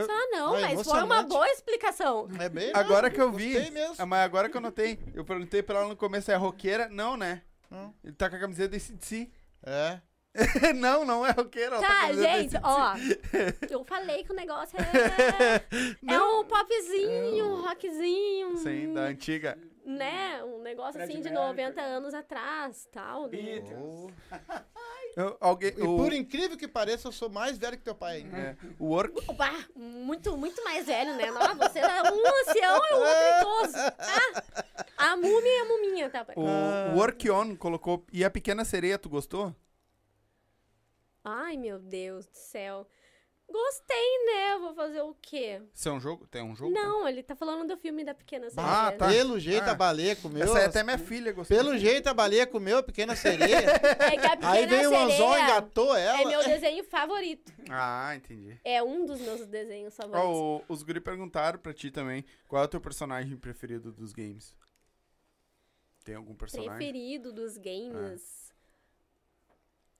Eu- 0.00 0.06
Ah, 0.10 0.28
não, 0.30 0.52
mas 0.60 0.82
foi 0.82 1.02
uma 1.02 1.22
boa 1.22 1.48
explicação. 1.50 2.28
É 2.40 2.48
bem. 2.48 2.70
Agora 2.74 3.08
não, 3.08 3.14
que 3.14 3.20
eu 3.20 3.32
vi. 3.32 3.70
Mesmo. 3.70 3.94
Ah, 3.98 4.06
Mas 4.06 4.24
agora 4.24 4.48
que 4.48 4.56
eu 4.56 4.60
notei. 4.60 4.98
Eu 5.14 5.24
perguntei 5.24 5.62
pra 5.62 5.78
ela 5.80 5.88
no 5.88 5.96
começo, 5.96 6.30
é 6.30 6.34
roqueira? 6.36 6.88
Não, 6.88 7.16
né? 7.16 7.42
Não. 7.70 7.94
Ele 8.04 8.14
tá 8.14 8.28
com 8.30 8.36
a 8.36 8.38
camiseta 8.40 8.68
desse 8.68 8.92
de 8.94 9.04
si. 9.06 9.32
É. 9.62 10.00
não, 10.76 11.04
não 11.04 11.26
é 11.26 11.30
roqueiro. 11.30 11.78
Tá, 11.80 12.06
querendo 12.06 12.22
gente, 12.22 12.56
ó. 12.62 12.94
Eu 13.70 13.84
falei 13.84 14.24
que 14.24 14.32
o 14.32 14.34
negócio 14.34 14.78
é. 14.78 15.62
é 16.12 16.20
um 16.20 16.44
popzinho, 16.44 17.46
um 17.46 17.62
rockzinho. 17.62 18.56
Sim, 18.58 18.92
da 18.92 19.02
antiga. 19.02 19.58
Né? 19.84 20.42
Um 20.42 20.62
negócio 20.62 20.94
Fred 20.94 21.12
assim 21.12 21.22
de 21.22 21.30
Mercury. 21.30 21.62
90 21.62 21.80
anos 21.80 22.12
atrás, 22.12 22.88
tal. 22.90 23.28
né? 23.28 23.62
Oh. 23.80 24.10
Eu- 25.16 25.36
alguém, 25.40 25.72
E 25.76 25.80
o, 25.82 25.96
por 25.96 26.12
incrível 26.12 26.56
que 26.58 26.66
pareça, 26.66 27.06
eu 27.06 27.12
sou 27.12 27.30
mais 27.30 27.56
velho 27.56 27.78
que 27.78 27.84
teu 27.84 27.94
pai 27.94 28.16
ainda. 28.16 28.36
é, 28.36 28.56
o 28.80 28.86
work, 28.86 29.16
Opa, 29.28 29.50
muito, 29.76 30.36
muito 30.36 30.62
mais 30.64 30.84
velho, 30.86 31.14
né? 31.14 31.30
Não, 31.30 31.54
você 31.54 31.78
é 31.78 32.02
um 32.02 32.40
ancião 32.40 32.80
e 32.90 32.94
o 32.94 32.98
outro 32.98 33.70
idoso. 33.70 33.94
Ah, 34.98 35.12
a 35.12 35.16
múmia 35.16 35.58
é 35.58 35.60
a 35.60 35.64
muminha, 35.64 36.10
tá? 36.10 36.26
o 36.34 36.96
Work 36.98 37.30
On 37.30 37.56
colocou. 37.56 38.04
E 38.12 38.24
a 38.24 38.30
Pequena 38.30 38.64
Sereia, 38.64 38.98
tu 38.98 39.08
gostou? 39.08 39.54
Ai, 41.28 41.56
meu 41.56 41.78
Deus 41.80 42.26
do 42.26 42.36
céu. 42.36 42.86
Gostei, 43.48 44.24
né? 44.26 44.58
Vou 44.58 44.74
fazer 44.74 45.00
o 45.02 45.14
quê? 45.22 45.60
Isso 45.72 45.88
é 45.88 45.92
um 45.92 46.00
jogo? 46.00 46.26
Tem 46.26 46.42
um 46.42 46.54
jogo? 46.56 46.72
Não, 46.72 47.06
ele 47.08 47.22
tá 47.22 47.34
falando 47.36 47.66
do 47.68 47.76
filme 47.76 48.04
da 48.04 48.12
Pequena 48.12 48.50
Sereia. 48.50 48.68
Ah, 48.68 48.92
tá. 48.92 49.08
Pelo 49.08 49.38
jeito, 49.38 49.68
Ah. 49.68 49.70
a 49.70 49.74
baleia 49.74 50.16
comeu. 50.16 50.42
Essa 50.42 50.58
é 50.60 50.64
até 50.66 50.82
minha 50.82 50.98
filha 50.98 51.32
gostou. 51.32 51.56
Pelo 51.56 51.78
jeito, 51.78 52.08
a 52.08 52.14
baleia 52.14 52.44
comeu 52.44 52.78
a 52.78 52.82
pequena 52.82 53.14
sereia. 53.14 53.58
É 54.12 54.16
que 54.16 54.26
a 54.26 54.30
Pequena 54.30 54.50
Aí 54.50 54.66
veio 54.66 54.90
o 54.90 54.96
anzol, 54.96 55.32
Sereia 55.34 55.42
engatou 55.44 55.96
ela. 55.96 56.20
é 56.22 56.24
meu 56.24 56.44
desenho 56.44 56.82
favorito. 56.84 57.52
Ah, 57.70 58.14
entendi. 58.16 58.58
É 58.64 58.82
um 58.82 59.04
dos 59.06 59.20
meus 59.20 59.46
desenhos 59.46 59.96
favoritos. 59.96 60.28
Ó, 60.28 60.56
o- 60.58 60.64
os 60.68 60.82
guri 60.82 61.00
perguntaram 61.00 61.58
pra 61.58 61.72
ti 61.72 61.90
também 61.92 62.24
qual 62.48 62.62
é 62.62 62.64
o 62.64 62.68
teu 62.68 62.80
personagem 62.80 63.36
preferido 63.36 63.92
dos 63.92 64.12
games. 64.12 64.56
Tem 66.04 66.14
algum 66.16 66.34
personagem? 66.34 66.72
preferido 66.76 67.32
dos 67.32 67.56
games. 67.56 68.45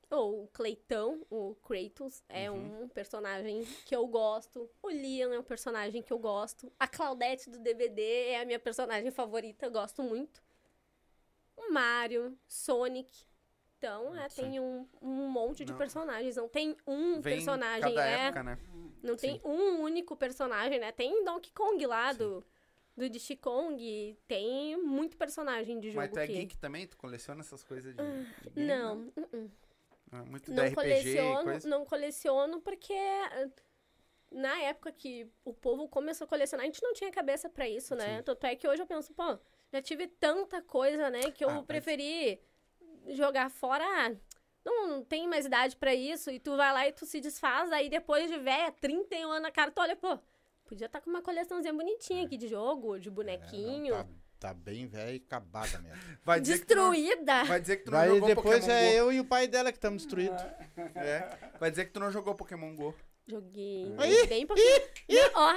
Ou 0.08 0.44
o 0.44 0.48
Cleitão, 0.48 1.26
o 1.28 1.56
Kratos, 1.56 2.22
é 2.28 2.48
Uhum. 2.50 2.84
um 2.84 2.88
personagem 2.88 3.64
que 3.84 3.94
eu 3.94 4.06
gosto. 4.06 4.70
O 4.82 4.88
Leon 4.88 5.32
é 5.32 5.38
um 5.38 5.42
personagem 5.42 6.00
que 6.00 6.12
eu 6.12 6.18
gosto. 6.18 6.72
A 6.78 6.86
Claudette 6.86 7.50
do 7.50 7.58
DVD 7.58 8.02
é 8.28 8.40
a 8.40 8.44
minha 8.44 8.58
personagem 8.60 9.10
favorita, 9.10 9.66
eu 9.66 9.70
gosto 9.70 10.02
muito. 10.04 10.40
O 11.56 11.72
Mario, 11.72 12.38
Sonic. 12.46 13.24
Então, 13.78 14.16
é, 14.16 14.28
Sim. 14.28 14.42
tem 14.42 14.60
um, 14.60 14.86
um 15.02 15.28
monte 15.28 15.64
de 15.64 15.72
Não. 15.72 15.78
personagens. 15.78 16.36
Não 16.36 16.48
tem 16.48 16.76
um 16.86 17.20
Vem 17.20 17.34
personagem. 17.36 17.94
cada 17.94 18.06
é, 18.06 18.12
época, 18.26 18.42
né? 18.42 18.58
não 19.02 19.16
tem 19.16 19.40
um 19.44 19.80
único 19.80 20.16
personagem, 20.16 20.78
né? 20.80 20.92
Tem 20.92 21.24
Donkey 21.24 21.50
Kong 21.52 21.84
lá 21.86 22.12
do, 22.12 22.44
do 22.96 23.08
Diddy 23.10 23.36
Kong. 23.36 24.16
Tem 24.26 24.76
muito 24.82 25.16
personagem 25.16 25.78
de 25.80 25.88
jogo 25.88 26.00
Mas 26.00 26.10
tu 26.12 26.18
é 26.20 26.26
que... 26.26 26.32
geek 26.32 26.56
também? 26.58 26.86
Tu 26.86 26.96
coleciona 26.96 27.40
essas 27.40 27.62
coisas 27.62 27.94
de, 27.94 28.02
de 28.02 28.50
game? 28.50 28.66
Não, 28.66 29.12
uh-uh. 29.16 29.50
Ah, 29.50 29.65
muito 30.24 30.52
não 30.52 30.64
RPG 30.64 30.74
coleciono, 30.74 31.44
coisa? 31.44 31.68
não 31.68 31.84
coleciono 31.84 32.60
porque 32.60 32.92
eh, 32.92 33.50
na 34.30 34.58
época 34.62 34.92
que 34.92 35.30
o 35.44 35.52
povo 35.52 35.88
começou 35.88 36.24
a 36.24 36.28
colecionar, 36.28 36.64
a 36.64 36.66
gente 36.66 36.82
não 36.82 36.92
tinha 36.92 37.10
cabeça 37.10 37.48
pra 37.48 37.68
isso, 37.68 37.94
né? 37.94 38.18
Sim. 38.18 38.22
Tanto 38.22 38.44
é 38.46 38.56
que 38.56 38.66
hoje 38.68 38.82
eu 38.82 38.86
penso, 38.86 39.12
pô, 39.14 39.38
já 39.72 39.80
tive 39.82 40.06
tanta 40.06 40.60
coisa, 40.62 41.10
né, 41.10 41.30
que 41.30 41.44
eu 41.44 41.48
Ah, 41.50 41.54
mas- 41.54 41.66
preferi 41.66 42.40
jogar 43.08 43.50
fora. 43.50 43.84
ah, 43.84 44.14
Não, 44.64 45.04
tem 45.04 45.28
mais 45.28 45.46
idade 45.46 45.76
pra 45.76 45.94
isso, 45.94 46.28
e 46.28 46.40
tu 46.40 46.56
vai 46.56 46.72
lá 46.72 46.88
e 46.88 46.92
tu 46.92 47.06
se 47.06 47.20
desfaz, 47.20 47.70
aí 47.70 47.88
depois 47.88 48.28
de 48.28 48.36
velha, 48.36 48.72
31 48.72 49.30
anos 49.30 49.42
na 49.42 49.50
cara, 49.52 49.70
tu 49.70 49.80
olha, 49.80 49.94
pô, 49.94 50.18
podia 50.64 50.86
estar 50.86 51.00
com 51.00 51.08
uma 51.08 51.22
coleçãozinha 51.22 51.72
bonitinha 51.72 52.24
aqui 52.26 52.36
de 52.36 52.48
jogo, 52.48 52.98
de 52.98 53.08
bonequinho, 53.08 53.94
É, 53.94 53.98
Não, 53.98 54.04
tá, 54.04 54.10
tá 54.38 54.52
bem 54.54 54.86
velha 54.86 55.12
e 55.12 55.16
acabada 55.16 55.78
mesmo. 55.78 55.98
Vai 56.24 56.40
dizer 56.40 56.60
que 56.60 56.66
tu 56.66 56.74
não- 56.76 56.90
destruída. 56.92 57.44
Vai 57.44 57.60
dizer 57.60 57.76
que 57.78 57.84
tu 57.84 57.90
não 57.90 57.98
Daí 57.98 58.08
jogou 58.10 58.28
depois 58.28 58.60
Pokémon 58.60 58.72
é 58.78 58.90
Go. 58.90 58.96
eu 58.98 59.12
e 59.12 59.20
o 59.20 59.24
pai 59.24 59.46
dela 59.48 59.72
que 59.72 59.78
estamos 59.78 60.02
destruídos. 60.02 60.42
É. 60.94 61.28
Vai 61.58 61.70
dizer 61.70 61.86
que 61.86 61.92
tu 61.92 62.00
não 62.00 62.10
jogou 62.10 62.34
Pokémon 62.34 62.74
Go. 62.76 62.94
Joguei 63.28 63.92
Aí, 63.98 64.26
bem 64.28 64.46
pouquinho. 64.46 64.80
Bem- 65.08 65.30
Ó, 65.34 65.54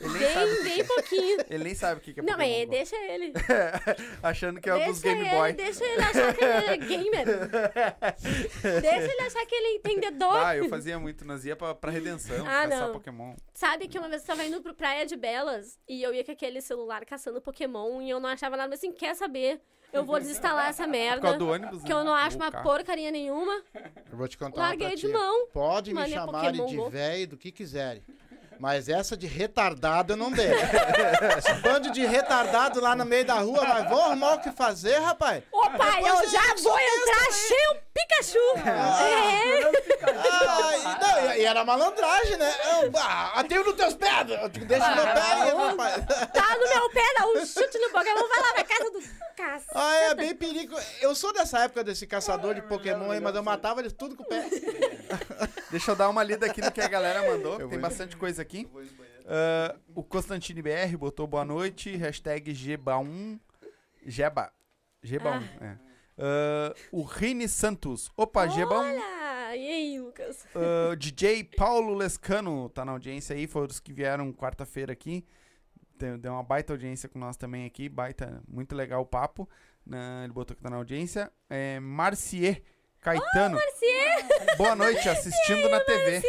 Ele 0.00 0.18
nem 0.18 0.28
sabe, 0.32 0.50
bem, 0.54 0.64
bem 0.64 0.84
pouquinho. 0.84 1.38
ele 1.48 1.64
nem 1.64 1.74
sabe 1.74 2.00
o 2.00 2.02
que 2.02 2.12
que 2.12 2.20
é 2.20 2.22
Não, 2.22 2.32
Pokémon 2.34 2.50
mas 2.56 2.64
Go. 2.64 2.70
deixa 2.72 2.96
ele. 2.96 3.32
Achando 4.22 4.60
que 4.60 4.68
é 4.68 4.74
o 4.74 4.84
dos 4.84 5.00
deixa 5.00 5.02
Game 5.16 5.20
ele, 5.28 5.36
Boy. 5.36 5.52
deixa 5.52 5.84
ele 5.84 6.02
achar 6.02 6.34
que 6.36 6.44
ele 6.44 6.66
é 6.66 6.76
gamer. 6.76 7.26
deixa 8.82 9.12
ele 9.12 9.20
achar 9.22 9.46
que 9.46 9.54
ele 9.54 9.66
é 9.66 9.74
entendedor. 9.76 10.36
Ah, 10.36 10.56
eu 10.56 10.68
fazia 10.68 10.98
muito. 10.98 11.24
Nós 11.24 11.44
ia 11.44 11.56
pra, 11.56 11.74
pra 11.74 11.90
Redenção, 11.90 12.44
Ah, 12.46 12.66
caçar 12.68 12.86
não. 12.86 12.92
Pokémon. 12.92 13.34
Sabe 13.54 13.88
que 13.88 13.98
uma 13.98 14.08
vez 14.08 14.22
eu 14.22 14.26
tava 14.26 14.44
indo 14.44 14.60
pro 14.60 14.74
Praia 14.74 15.06
de 15.06 15.16
Belas 15.16 15.78
e 15.88 16.02
eu 16.02 16.12
ia 16.12 16.24
com 16.24 16.32
aquele 16.32 16.60
celular 16.60 17.04
caçando 17.04 17.40
Pokémon 17.40 18.02
e 18.02 18.10
eu 18.10 18.20
não 18.20 18.28
achava 18.28 18.56
nada, 18.56 18.68
mas 18.68 18.80
assim, 18.80 18.92
quer 18.92 19.14
saber? 19.14 19.60
Eu 19.96 20.04
vou 20.04 20.18
desinstalar 20.18 20.68
essa 20.68 20.84
Por 20.84 20.90
merda. 20.90 21.20
causa 21.22 21.38
do 21.38 21.48
ônibus, 21.48 21.82
Que 21.82 21.88
né? 21.92 22.00
eu 22.00 22.04
não 22.04 22.14
acho 22.14 22.36
uma 22.36 22.50
porcaria 22.52 23.10
nenhuma. 23.10 23.62
Eu 24.10 24.16
vou 24.18 24.28
te 24.28 24.36
contar 24.36 24.60
Larguei 24.60 24.94
de 24.94 25.08
mão. 25.08 25.46
Pode 25.52 25.92
me 25.94 26.00
é 26.02 26.08
chamarem 26.08 26.60
Pokémon 26.60 26.66
de 26.66 26.76
Go. 26.76 26.90
velho 26.90 27.28
do 27.28 27.36
que 27.36 27.50
quiserem. 27.50 28.02
Mas 28.58 28.88
essa 28.88 29.16
de 29.16 29.26
retardado 29.26 30.12
eu 30.12 30.16
não 30.16 30.30
dei. 30.30 30.50
Esse 31.38 31.52
bando 31.60 31.90
de 31.90 32.04
retardado 32.06 32.80
lá 32.80 32.94
no 32.96 33.04
meio 33.04 33.24
da 33.24 33.34
rua, 33.34 33.62
mas 33.64 33.88
vão 33.88 34.04
arrumar 34.04 34.34
o 34.34 34.40
que 34.40 34.50
fazer, 34.52 34.98
rapaz? 34.98 35.42
Ô 35.52 35.68
pai, 35.70 36.00
eu 36.00 36.30
já 36.30 36.54
vou 36.62 36.78
entrar 36.78 37.32
cheio 37.32 37.72
o 37.72 37.76
Pikachu. 37.92 38.68
É. 38.68 39.86
Ah, 40.38 40.76
e, 40.76 40.82
não, 40.82 41.32
e- 41.34 41.38
e 41.40 41.44
era 41.44 41.64
malandragem, 41.64 42.36
né? 42.36 42.52
Eu, 42.82 42.92
ah, 42.98 43.32
ateu 43.40 43.64
nos 43.64 43.74
teus 43.74 43.94
pés! 43.94 44.06
Deixa 44.66 44.94
meu 44.94 45.04
pé 45.04 45.22
aí, 45.32 45.50
rapaz. 45.54 45.94
Tá 46.32 46.56
no 46.56 46.68
meu 46.68 46.90
pé, 46.90 47.02
dá 47.18 47.26
um 47.26 47.44
chute 47.46 47.78
no 47.78 47.90
Pokémon, 47.90 48.28
vai 48.28 48.40
lá 48.40 48.52
na 48.56 48.64
casa 48.64 48.90
do 48.90 49.00
cacete. 49.36 49.70
Ah, 49.74 49.94
é 50.10 50.14
bem 50.14 50.34
perigo. 50.34 50.76
Eu 51.00 51.14
sou 51.14 51.32
dessa 51.32 51.60
época 51.60 51.82
desse 51.84 52.06
caçador 52.06 52.54
de 52.54 52.62
Pokémon 52.62 53.10
aí, 53.10 53.20
mas 53.20 53.34
eu 53.34 53.42
matava 53.42 53.80
eles 53.80 53.92
tudo 53.92 54.14
com 54.16 54.22
o 54.22 54.26
pé. 54.26 54.44
Deixa 55.70 55.90
eu 55.90 55.96
dar 55.96 56.08
uma 56.08 56.22
lida 56.22 56.46
aqui 56.46 56.60
no 56.62 56.70
que 56.70 56.80
a 56.80 56.88
galera 56.88 57.22
mandou. 57.30 57.52
Eu 57.54 57.68
Tem 57.68 57.78
vou- 57.78 57.80
bastante 57.80 58.16
coisa 58.16 58.42
aqui. 58.42 58.45
Ah, 59.26 59.76
o 59.94 60.02
Constantine 60.02 60.62
BR 60.62 60.96
botou 60.98 61.26
boa 61.26 61.44
noite. 61.44 61.96
Hashtag 61.96 62.52
Geba1. 62.52 63.40
Geba. 64.04 64.52
Geba1, 65.04 65.42
é. 65.60 65.78
Ah, 66.18 66.74
o 66.92 67.02
Rini 67.02 67.48
Santos. 67.48 68.10
Opa, 68.16 68.46
Geba1. 68.46 68.72
Olha, 68.72 69.56
e 69.56 69.68
aí, 69.68 70.00
Lucas? 70.00 70.46
Ah, 70.54 70.94
DJ 70.94 71.44
Paulo 71.44 71.94
Lescano 71.94 72.68
tá 72.68 72.84
na 72.84 72.92
audiência 72.92 73.34
aí. 73.34 73.46
Foram 73.46 73.66
os 73.66 73.80
que 73.80 73.92
vieram 73.92 74.32
quarta-feira 74.32 74.92
aqui. 74.92 75.24
Deu 76.20 76.32
uma 76.32 76.42
baita 76.42 76.72
audiência 76.74 77.08
com 77.08 77.18
nós 77.18 77.36
também 77.36 77.64
aqui. 77.64 77.88
Baita, 77.88 78.42
muito 78.46 78.74
legal 78.74 79.00
o 79.02 79.06
papo. 79.06 79.48
né, 79.84 80.22
ele 80.24 80.32
botou 80.32 80.54
que 80.54 80.62
tá 80.62 80.68
na 80.68 80.76
audiência. 80.76 81.32
É, 81.48 81.80
Marcier 81.80 82.62
Caetano. 83.00 83.58
Boa 84.58 84.74
noite, 84.76 85.08
assistindo 85.08 85.68
na 85.70 85.80
TV. 85.80 86.22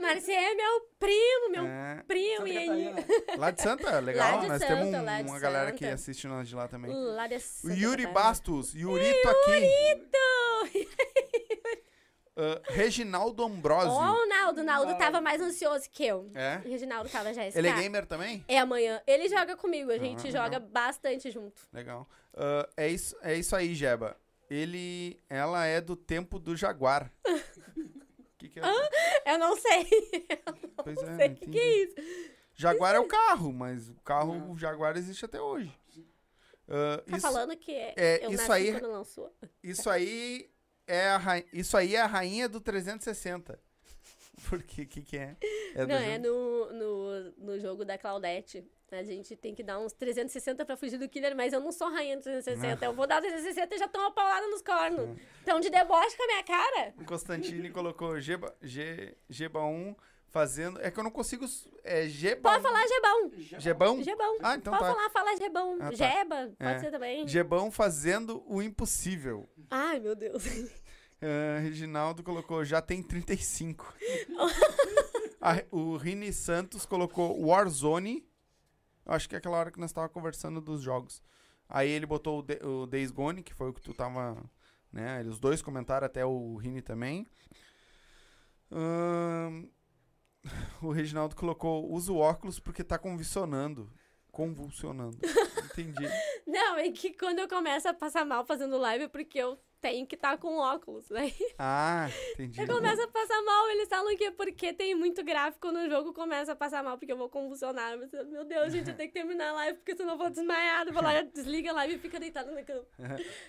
Marcia 0.00 0.34
é 0.40 0.54
meu 0.54 0.80
primo, 0.98 1.50
meu 1.50 1.66
É, 1.66 2.02
primo, 2.06 2.38
Santa 2.46 2.48
e 2.50 2.58
aí? 2.58 2.94
Catarina. 2.94 3.06
lá 3.38 3.50
de 3.50 3.62
Santa, 3.62 3.98
legal. 4.00 4.34
Lá 4.36 4.40
de 4.42 4.48
Nós 4.48 4.62
Santa, 4.62 4.74
temos 4.76 4.94
um- 4.94 5.04
lá 5.04 5.22
de 5.22 5.28
uma 5.28 5.38
galera 5.40 5.72
que 5.72 5.84
assiste 5.86 6.26
nós 6.26 6.48
de 6.48 6.54
lá 6.54 6.68
também. 6.68 6.92
Lá 6.92 7.26
de 7.26 7.36
O 7.36 7.40
Santa 7.40 7.74
Yuri 7.74 8.02
Catarina. 8.02 8.12
Bastos, 8.12 8.74
Yurito 8.74 9.28
aqui. 9.28 9.50
Yurito! 9.50 10.18
Ah, 12.40 12.60
Reginaldo 12.72 13.42
Ambrosio. 13.42 13.90
Ó, 13.90 14.22
o 14.22 14.26
Naldo. 14.28 14.60
O 14.60 14.64
Naldo 14.64 14.96
tava 14.96 15.20
mais 15.20 15.42
ansioso 15.42 15.90
que 15.90 16.06
eu. 16.06 16.30
É? 16.36 16.60
O 16.64 16.68
Reginaldo 16.70 17.10
tava 17.10 17.34
já 17.34 17.44
Ele 17.44 17.66
é 17.66 17.72
gamer 17.72 18.06
também? 18.06 18.44
É 18.46 18.60
amanhã. 18.60 19.02
Ele 19.08 19.28
joga 19.28 19.56
comigo, 19.56 19.90
a 19.90 19.98
gente 19.98 20.28
Ah, 20.28 20.30
joga 20.30 20.58
legal. 20.58 20.68
bastante 20.68 21.32
junto. 21.32 21.60
Legal. 21.72 22.08
Ah, 22.36 22.68
é, 22.76 22.86
isso, 22.86 23.16
é 23.22 23.34
isso 23.34 23.56
aí, 23.56 23.74
Jeba. 23.74 24.16
Ele, 24.48 25.18
ela 25.28 25.66
é 25.66 25.80
do 25.80 25.96
tempo 25.96 26.38
do 26.38 26.56
Jaguar. 26.56 27.10
Que 28.60 28.66
é? 29.28 29.34
Eu 29.34 29.38
não 29.38 29.56
sei. 29.56 29.86
Pois 30.84 30.96
é, 30.98 31.02
não 31.02 31.10
não 31.10 31.16
sei 31.18 31.28
o 31.28 31.34
que, 31.36 31.46
que 31.50 31.58
é 31.58 31.76
isso. 31.84 31.94
Jaguar 32.54 32.94
é 32.94 32.98
o 33.00 33.06
carro, 33.06 33.52
mas 33.52 33.88
o 33.88 33.94
carro, 34.04 34.50
o 34.52 34.56
Jaguar 34.58 34.96
existe 34.96 35.24
até 35.24 35.40
hoje. 35.40 35.72
Ah, 36.68 37.02
Tá 37.06 37.16
isso, 37.16 37.26
falando 37.26 37.56
que 37.56 37.72
é, 37.72 37.94
é, 37.96 38.24
eu 38.26 38.30
isso 38.30 38.46
nasci 38.48 38.52
aí- 38.52 38.72
quando 38.72 38.92
lançou. 38.92 39.34
isso 39.62 39.88
aí 39.90 40.50
é 40.86 41.08
a 41.10 41.20
isso 41.52 41.76
aí 41.76 41.94
é 41.96 42.00
a 42.00 42.06
rainha 42.06 42.48
do 42.48 42.60
360. 42.60 43.58
Porque 44.48 44.82
o 44.82 44.86
que, 44.86 45.02
que 45.02 45.16
é? 45.16 45.36
É 45.74 45.86
não, 45.86 45.96
é 45.96 46.18
no, 46.18 46.72
no, 46.72 47.30
no 47.38 47.58
jogo 47.58 47.84
da 47.84 47.98
Claudette. 47.98 48.64
A 48.90 49.02
gente 49.02 49.36
tem 49.36 49.54
que 49.54 49.62
dar 49.62 49.78
uns 49.78 49.92
360 49.92 50.64
pra 50.64 50.74
fugir 50.74 50.98
do 50.98 51.08
killer, 51.08 51.36
mas 51.36 51.52
eu 51.52 51.60
não 51.60 51.70
sou 51.70 51.90
rainha 51.90 52.16
do 52.16 52.22
360. 52.22 52.86
Eu 52.86 52.94
vou 52.94 53.06
dar 53.06 53.20
360 53.20 53.74
e 53.74 53.78
já 53.78 53.86
tô 53.86 53.98
uma 53.98 54.10
paulada 54.10 54.46
nos 54.46 54.62
cornos. 54.62 55.18
Então, 55.42 55.60
de 55.60 55.68
deboche 55.68 56.16
com 56.16 56.22
a 56.22 56.26
minha 56.26 56.42
cara. 56.42 56.94
O 56.98 57.04
Constantine 57.04 57.70
colocou 57.70 58.18
Geba, 58.18 58.56
G, 58.62 59.14
Geba1 59.30 59.94
fazendo. 60.30 60.80
É 60.80 60.90
que 60.90 60.98
eu 60.98 61.04
não 61.04 61.10
consigo. 61.10 61.44
É 61.84 62.06
Geba. 62.08 62.50
Pode 62.50 62.62
falar 62.62 62.86
Gebão. 62.86 63.30
Gebão? 63.58 64.02
Gebão. 64.02 64.38
Ah, 64.42 64.54
então 64.56 64.72
pode 64.72 64.84
tá. 64.84 64.94
falar, 64.94 65.10
fala 65.10 65.36
Gebão. 65.36 65.76
Ah, 65.80 65.90
tá. 65.90 65.94
Jeba, 65.94 66.52
pode 66.58 66.70
É. 66.70 66.78
ser 66.78 66.90
também. 66.90 67.28
Gebão 67.28 67.70
fazendo 67.70 68.42
o 68.46 68.62
impossível. 68.62 69.46
Ai, 69.70 70.00
meu 70.00 70.14
Deus. 70.14 70.42
Ah, 71.20 71.58
Reginaldo 71.60 72.22
colocou 72.22 72.64
já 72.64 72.80
tem 72.80 73.02
35. 73.02 73.94
A- 75.40 75.64
o 75.70 75.96
Rini 75.96 76.32
Santos 76.32 76.84
colocou 76.86 77.40
Warzone. 77.46 78.26
Acho 79.06 79.28
que 79.28 79.34
é 79.34 79.38
aquela 79.38 79.56
hora 79.56 79.70
que 79.70 79.80
nós 79.80 79.92
tava 79.92 80.08
conversando 80.08 80.60
dos 80.60 80.82
jogos. 80.82 81.22
Aí 81.68 81.88
ele 81.88 82.06
botou 82.06 82.40
o, 82.40 82.42
De- 82.42 82.60
o 82.64 82.86
Days 82.86 83.10
Gone, 83.10 83.42
que 83.42 83.54
foi 83.54 83.68
o 83.70 83.72
que 83.72 83.80
tu 83.80 83.92
tava 83.94 84.36
Né? 84.92 85.22
Os 85.22 85.38
dois 85.38 85.60
comentaram, 85.62 86.06
até 86.06 86.24
o 86.24 86.56
Rini 86.56 86.82
também. 86.82 87.26
Ahn, 88.70 89.66
o 90.82 90.90
Reginaldo 90.92 91.34
colocou, 91.36 91.90
usa 91.92 92.12
o 92.12 92.18
óculos 92.18 92.58
porque 92.60 92.84
tá 92.84 92.98
convulsionando. 92.98 93.90
Convulsionando. 94.30 95.18
Entendi. 95.64 96.06
Não, 96.46 96.76
é 96.76 96.90
que 96.90 97.12
quando 97.12 97.40
eu 97.40 97.48
começo 97.48 97.88
a 97.88 97.94
passar 97.94 98.24
mal 98.24 98.44
fazendo 98.44 98.76
live 98.78 99.04
é 99.04 99.08
porque 99.08 99.38
eu 99.38 99.58
tenho 99.80 100.06
que 100.06 100.14
estar 100.14 100.38
com 100.38 100.58
óculos, 100.58 101.08
né? 101.10 101.32
Ah, 101.58 102.08
entendi. 102.32 102.60
Eu 102.60 102.66
começo 102.66 103.02
a 103.02 103.08
passar 103.08 103.42
mal, 103.42 103.68
eles 103.70 103.88
falam 103.88 104.16
que 104.16 104.24
é 104.24 104.30
porque 104.30 104.72
tem 104.72 104.94
muito 104.94 105.24
gráfico 105.24 105.72
no 105.72 105.88
jogo, 105.88 106.12
começa 106.12 106.52
a 106.52 106.56
passar 106.56 106.82
mal 106.84 106.96
porque 106.96 107.12
eu 107.12 107.16
vou 107.16 107.28
convulsionar. 107.28 107.98
Mas, 107.98 108.10
Meu 108.28 108.44
Deus, 108.44 108.72
gente, 108.72 108.90
eu 108.90 108.96
tenho 108.96 109.08
que 109.08 109.14
terminar 109.14 109.50
a 109.50 109.52
live 109.52 109.78
porque 109.78 109.96
senão 109.96 110.12
eu 110.12 110.18
vou 110.18 110.30
desmaiar. 110.30 110.86
Eu 110.86 110.92
vou 110.92 111.02
lá, 111.02 111.20
desliga 111.34 111.70
a 111.70 111.74
live 111.74 111.94
e 111.94 111.98
fica 111.98 112.20
deitado 112.20 112.52
na 112.52 112.62
cama. 112.62 112.84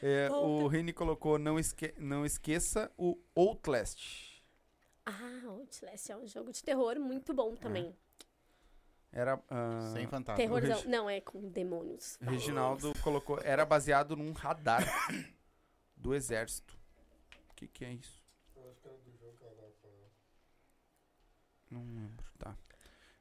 É, 0.01 0.27
o 0.31 0.59
Volta. 0.59 0.75
Rini 0.75 0.93
colocou, 0.93 1.37
não, 1.37 1.59
esque 1.59 1.93
não 1.97 2.25
esqueça 2.25 2.91
o 2.97 3.17
Outlast. 3.35 4.43
Ah, 5.05 5.41
Outlast 5.45 6.09
é 6.09 6.17
um 6.17 6.27
jogo 6.27 6.51
de 6.51 6.63
terror 6.63 6.99
muito 6.99 7.33
bom 7.33 7.55
também. 7.55 7.95
Era... 9.11 9.41
ah, 9.49 9.91
Sem 9.93 10.07
fantasma. 10.07 10.37
Terrorzão. 10.37 10.77
Regi- 10.77 10.87
Não, 10.87 11.09
é 11.09 11.19
com 11.19 11.49
demônios. 11.49 12.17
Reginaldo 12.21 12.93
colocou, 13.01 13.39
era 13.43 13.65
baseado 13.65 14.15
num 14.15 14.31
radar 14.33 14.83
do 15.97 16.13
exército. 16.13 16.77
O 17.49 17.53
que 17.55 17.67
que 17.67 17.85
é 17.85 17.93
isso? 17.93 18.19
Não 21.69 21.85
lembro, 21.93 22.25
tá. 22.37 22.57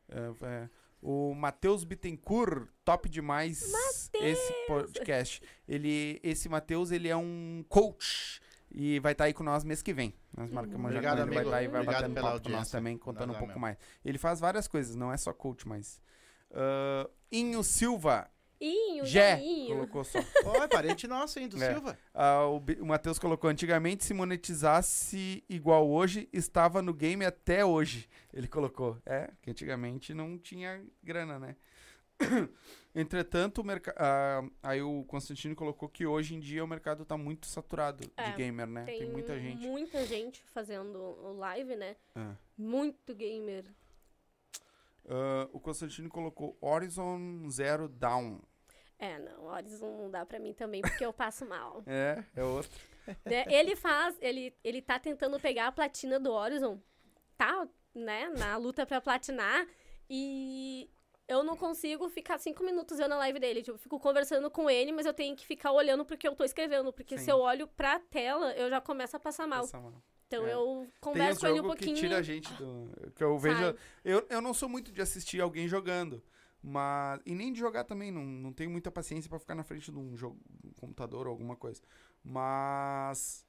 É, 0.08 0.18
é, 0.46 0.70
o 1.02 1.34
Matheus 1.34 1.84
Bittencourt, 1.84 2.68
top 2.84 3.08
demais 3.08 3.62
esse 4.14 4.52
podcast. 4.66 5.42
Ele, 5.66 6.18
esse 6.22 6.48
Matheus, 6.48 6.90
ele 6.90 7.08
é 7.08 7.16
um 7.16 7.62
coach 7.68 8.40
e 8.70 8.98
vai 9.00 9.12
estar 9.12 9.24
aí 9.24 9.32
com 9.34 9.42
nós 9.42 9.64
mês 9.64 9.82
que 9.82 9.92
vem. 9.92 10.14
Nós 10.36 10.50
marcamos 10.50 10.92
já 10.92 10.98
Obrigado, 10.98 11.16
com 11.18 11.22
ele, 11.22 11.30
vai 11.30 11.38
amigo. 11.38 11.48
estar 11.50 11.56
aí, 11.58 11.68
vai 11.68 11.84
batendo 11.84 12.14
pela 12.14 12.30
papo 12.32 12.42
com 12.44 12.48
nós 12.50 12.70
também, 12.70 12.98
contando 12.98 13.24
um 13.30 13.32
Nada 13.32 13.38
pouco 13.38 13.48
mesmo. 13.54 13.60
mais. 13.60 13.76
Ele 14.04 14.18
faz 14.18 14.40
várias 14.40 14.66
coisas, 14.68 14.94
não 14.96 15.12
é 15.12 15.16
só 15.16 15.32
coach, 15.32 15.66
mas... 15.66 16.00
Ah, 16.50 17.08
Inho 17.30 17.62
Silva, 17.62 18.30
Inho, 18.60 19.04
Jé, 19.04 19.36
Jainho. 19.36 19.74
colocou 19.76 20.02
só. 20.02 20.18
Ó, 20.44 20.62
é 20.64 20.66
parente 20.66 21.06
nosso, 21.06 21.38
hein, 21.38 21.46
do 21.48 21.62
É. 21.62 21.72
Silva. 21.72 21.96
Ah, 22.12 22.46
o 22.46 22.56
o 22.80 22.86
Matheus 22.86 23.18
colocou, 23.18 23.48
antigamente 23.48 24.04
se 24.04 24.12
monetizasse 24.14 25.44
igual 25.48 25.88
hoje, 25.88 26.28
estava 26.32 26.82
no 26.82 26.92
game 26.92 27.24
até 27.24 27.64
hoje. 27.64 28.08
Ele 28.32 28.48
colocou. 28.48 28.98
É, 29.06 29.30
que 29.42 29.50
antigamente 29.50 30.12
não 30.12 30.36
tinha 30.38 30.82
grana, 31.02 31.38
né? 31.38 31.54
Entretanto, 32.94 33.62
ah, 33.96 34.42
aí 34.62 34.82
o 34.82 35.04
Constantino 35.04 35.54
colocou 35.54 35.88
que 35.88 36.06
hoje 36.06 36.34
em 36.34 36.40
dia 36.40 36.64
o 36.64 36.66
mercado 36.66 37.04
tá 37.04 37.16
muito 37.16 37.46
saturado 37.46 38.10
É, 38.16 38.30
de 38.30 38.36
gamer, 38.36 38.66
né? 38.66 38.84
Tem, 38.84 39.08
muita 39.10 39.38
gente. 39.38 39.66
muita 39.66 40.04
gente 40.04 40.42
fazendo 40.46 40.98
o 40.98 41.32
live, 41.34 41.76
né? 41.76 41.96
Ah. 42.14 42.34
Muito 42.56 43.14
gamer. 43.14 43.64
Ah, 45.08 45.48
o 45.52 45.60
Constantino 45.60 46.08
colocou 46.08 46.56
Horizon 46.60 47.48
Zero 47.50 47.88
Dawn. 47.88 48.40
É, 48.98 49.18
não, 49.18 49.44
Horizon 49.44 49.96
não 49.96 50.10
dá 50.10 50.26
pra 50.26 50.38
mim 50.38 50.52
também, 50.52 50.82
porque 50.82 51.04
eu 51.04 51.12
passo 51.12 51.46
mal. 51.46 51.82
É, 51.86 52.22
é 52.34 52.42
outro. 52.42 52.70
né? 53.24 53.44
Ele 53.48 53.74
faz, 53.74 54.16
ele, 54.20 54.54
ele 54.62 54.82
tá 54.82 54.98
tentando 54.98 55.38
pegar 55.40 55.68
a 55.68 55.72
platina 55.72 56.18
do 56.20 56.32
Horizon, 56.32 56.80
tá, 57.36 57.66
né, 57.94 58.28
na 58.36 58.56
luta 58.56 58.84
pra 58.84 59.00
platinar, 59.00 59.66
e 60.10 60.90
eu 61.28 61.44
não 61.44 61.56
consigo 61.56 62.08
ficar 62.08 62.38
cinco 62.38 62.64
minutos 62.64 62.98
vendo 62.98 63.12
a 63.12 63.18
live 63.18 63.38
dele. 63.38 63.60
Tipo, 63.62 63.74
eu 63.76 63.78
fico 63.78 64.00
conversando 64.00 64.50
com 64.50 64.68
ele, 64.68 64.90
mas 64.92 65.06
eu 65.06 65.12
tenho 65.14 65.36
que 65.36 65.46
ficar 65.46 65.70
olhando 65.72 66.04
porque 66.04 66.26
eu 66.26 66.34
tô 66.34 66.42
escrevendo, 66.44 66.92
porque 66.92 67.18
Sim. 67.18 67.24
se 67.24 67.30
eu 67.30 67.38
olho 67.38 67.68
pra 67.68 68.00
tela, 68.00 68.52
eu 68.54 68.68
já 68.70 68.80
começo 68.80 69.16
a 69.16 69.20
passar 69.20 69.46
mal. 69.46 69.60
Passa 69.60 69.78
mal. 69.78 70.02
Então 70.26 70.46
É. 70.46 70.52
eu 70.54 70.64
Tem 70.64 70.88
os 70.88 70.98
converso 71.00 71.40
com 71.40 71.46
ele 71.46 71.54
um 71.54 71.56
jogos 71.62 71.70
que 71.78 71.84
pouquinho. 71.84 71.96
tira 71.96 72.18
a 72.18 72.22
gente 72.22 72.52
do. 72.54 72.90
Que 73.14 73.22
eu 73.24 73.38
vejo. 73.38 73.74
Eu, 74.04 74.26
eu 74.28 74.40
não 74.42 74.52
sou 74.52 74.68
muito 74.68 74.90
de 74.92 75.00
assistir 75.00 75.40
alguém 75.40 75.68
jogando. 75.68 76.22
Mas. 76.62 77.20
E 77.24 77.34
nem 77.34 77.52
de 77.52 77.58
jogar 77.58 77.84
também. 77.84 78.10
Não, 78.10 78.22
não 78.24 78.52
tenho 78.52 78.70
muita 78.70 78.90
paciência 78.90 79.28
pra 79.30 79.38
ficar 79.38 79.54
na 79.54 79.62
frente 79.64 79.90
de 79.90 79.96
um 79.98 80.16
jogo, 80.16 80.38
um 80.64 80.72
computador 80.72 81.26
ou 81.26 81.30
alguma 81.30 81.56
coisa. 81.56 81.80
Mas. 82.22 83.44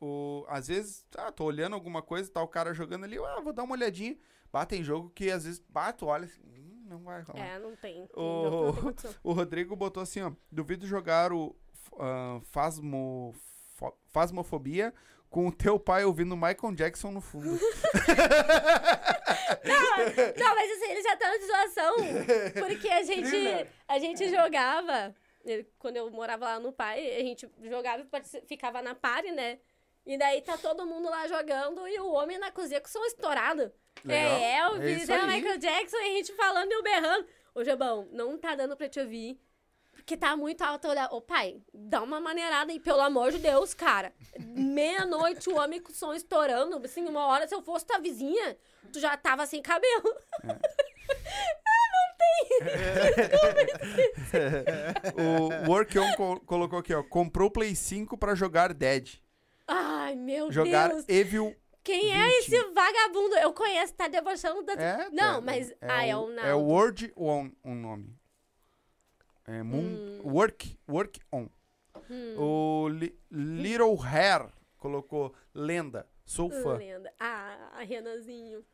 O, 0.00 0.44
às 0.48 0.68
vezes, 0.68 1.04
ah, 1.16 1.32
tô 1.32 1.44
olhando 1.44 1.74
alguma 1.74 2.00
coisa, 2.00 2.30
tá 2.30 2.40
o 2.40 2.46
cara 2.46 2.72
jogando 2.72 3.02
ali, 3.02 3.18
ah, 3.18 3.40
vou 3.40 3.52
dar 3.52 3.64
uma 3.64 3.74
olhadinha. 3.74 4.16
Batem 4.52 4.82
jogo 4.84 5.10
que 5.10 5.28
às 5.28 5.44
vezes 5.44 5.58
bato, 5.68 6.06
olha 6.06 6.24
assim, 6.26 6.40
"Hum, 6.44 6.77
não 6.88 6.98
vai 7.00 7.22
rolar. 7.22 7.46
É, 7.46 7.58
não 7.58 7.76
tem. 7.76 8.08
jogo 8.14 8.72
que 8.76 8.84
não 8.84 8.92
tem. 8.92 9.10
O 9.22 9.32
Rodrigo 9.32 9.76
botou 9.76 10.02
assim, 10.02 10.22
ó. 10.22 10.32
Duvido 10.50 10.86
jogar 10.86 11.32
o 11.32 11.54
ah, 11.98 12.40
Fasmo, 12.44 13.34
fo- 13.76 13.96
Fasmofobia 14.08 14.94
com 15.30 15.46
o 15.46 15.52
teu 15.52 15.78
pai 15.78 16.04
ouvindo 16.04 16.36
Michael 16.36 16.74
Jackson 16.74 17.10
no 17.10 17.20
fundo. 17.20 17.58
Não, 20.38 20.54
mas 20.54 20.70
assim, 20.70 20.90
ele 20.90 21.02
já 21.02 21.16
tá 21.16 21.28
na 21.28 21.38
situação. 21.38 21.96
Porque 22.54 22.88
a 22.88 23.02
gente, 23.02 23.68
a 23.86 23.98
gente 23.98 24.28
jogava. 24.30 25.14
Quando 25.78 25.96
eu 25.96 26.10
morava 26.10 26.44
lá 26.44 26.60
no 26.60 26.72
pai, 26.72 27.16
a 27.16 27.20
gente 27.20 27.48
jogava 27.62 28.02
e 28.04 28.46
ficava 28.46 28.82
na 28.82 28.94
party, 28.94 29.30
né? 29.30 29.58
E 30.04 30.16
daí 30.16 30.40
tá 30.40 30.56
todo 30.56 30.86
mundo 30.86 31.08
lá 31.08 31.26
jogando 31.28 31.86
e 31.86 31.98
o 32.00 32.12
homem 32.12 32.38
na 32.38 32.50
cozinha 32.50 32.80
com 32.80 32.88
som 32.88 33.04
estourado. 33.04 33.72
Legal. 34.04 34.32
É 34.32 34.42
É 34.42 34.56
Elvis, 34.58 35.08
é, 35.08 35.16
o 35.16 35.20
aí. 35.22 35.26
Michael 35.40 35.58
Jackson 35.58 35.96
e 35.96 36.00
a 36.00 36.16
gente 36.16 36.32
falando 36.34 36.70
e 36.70 36.74
eu 36.74 36.82
berrando. 36.82 37.26
Ô, 37.54 37.64
Jabão, 37.64 38.08
não 38.12 38.38
tá 38.38 38.54
dando 38.54 38.76
pra 38.76 38.88
te 38.88 39.00
ouvir. 39.00 39.40
Porque 39.94 40.16
tá 40.16 40.36
muito 40.36 40.62
alto. 40.62 40.88
Ô 41.10 41.20
pai, 41.20 41.60
dá 41.74 42.02
uma 42.02 42.20
maneirada 42.20 42.72
aí, 42.72 42.80
pelo 42.80 43.00
amor 43.00 43.30
de 43.32 43.38
Deus, 43.38 43.74
cara. 43.74 44.12
Meia-noite, 44.38 45.50
o 45.50 45.56
homem 45.56 45.80
com 45.80 45.92
o 45.92 45.94
som 45.94 46.14
estourando. 46.14 46.80
Assim, 46.84 47.04
uma 47.06 47.26
hora, 47.26 47.46
se 47.46 47.54
eu 47.54 47.60
fosse 47.62 47.86
tua 47.86 47.98
vizinha, 47.98 48.56
tu 48.92 49.00
já 49.00 49.16
tava 49.16 49.44
sem 49.44 49.60
cabelo. 49.60 50.14
o 55.16 55.70
Work 55.70 55.98
On 55.98 56.12
co- 56.14 56.40
colocou 56.40 56.78
aqui, 56.78 56.94
ó. 56.94 57.02
Comprou 57.02 57.48
o 57.48 57.50
Play 57.50 57.74
5 57.74 58.16
pra 58.16 58.34
jogar 58.34 58.72
Dead. 58.72 59.14
Ai, 59.66 60.14
meu 60.14 60.50
Jogar 60.50 60.88
Deus. 60.88 61.04
Evil. 61.08 61.54
Quem 61.92 62.12
é 62.12 62.24
20. 62.26 62.34
esse 62.38 62.64
vagabundo? 62.72 63.34
Eu 63.36 63.52
conheço, 63.52 63.94
tá 63.94 64.08
debochando 64.08 64.62
da. 64.62 64.72
É, 64.74 65.10
Não, 65.10 65.38
é, 65.38 65.40
mas- 65.40 65.74
ah, 65.80 66.06
é 66.06 66.14
o, 66.16 66.26
o 66.26 66.38
É 66.40 66.54
o 66.54 66.60
Word 66.60 67.12
On, 67.16 67.50
um 67.64 67.74
nome. 67.74 68.14
É 69.46 69.62
Moon. 69.62 69.80
Hum. 69.80 70.20
Work, 70.24 70.78
work 70.88 71.20
On. 71.32 71.48
O 72.36 72.88
Li- 72.88 73.18
Little 73.30 73.96
Hair 74.02 74.48
colocou 74.76 75.34
Lenda. 75.54 76.06
Sou 76.24 76.50
fã. 76.50 76.76
Lenda. 76.76 77.12
Ah, 77.18 77.70
a 77.74 77.82
Renanzinho. 77.82 78.64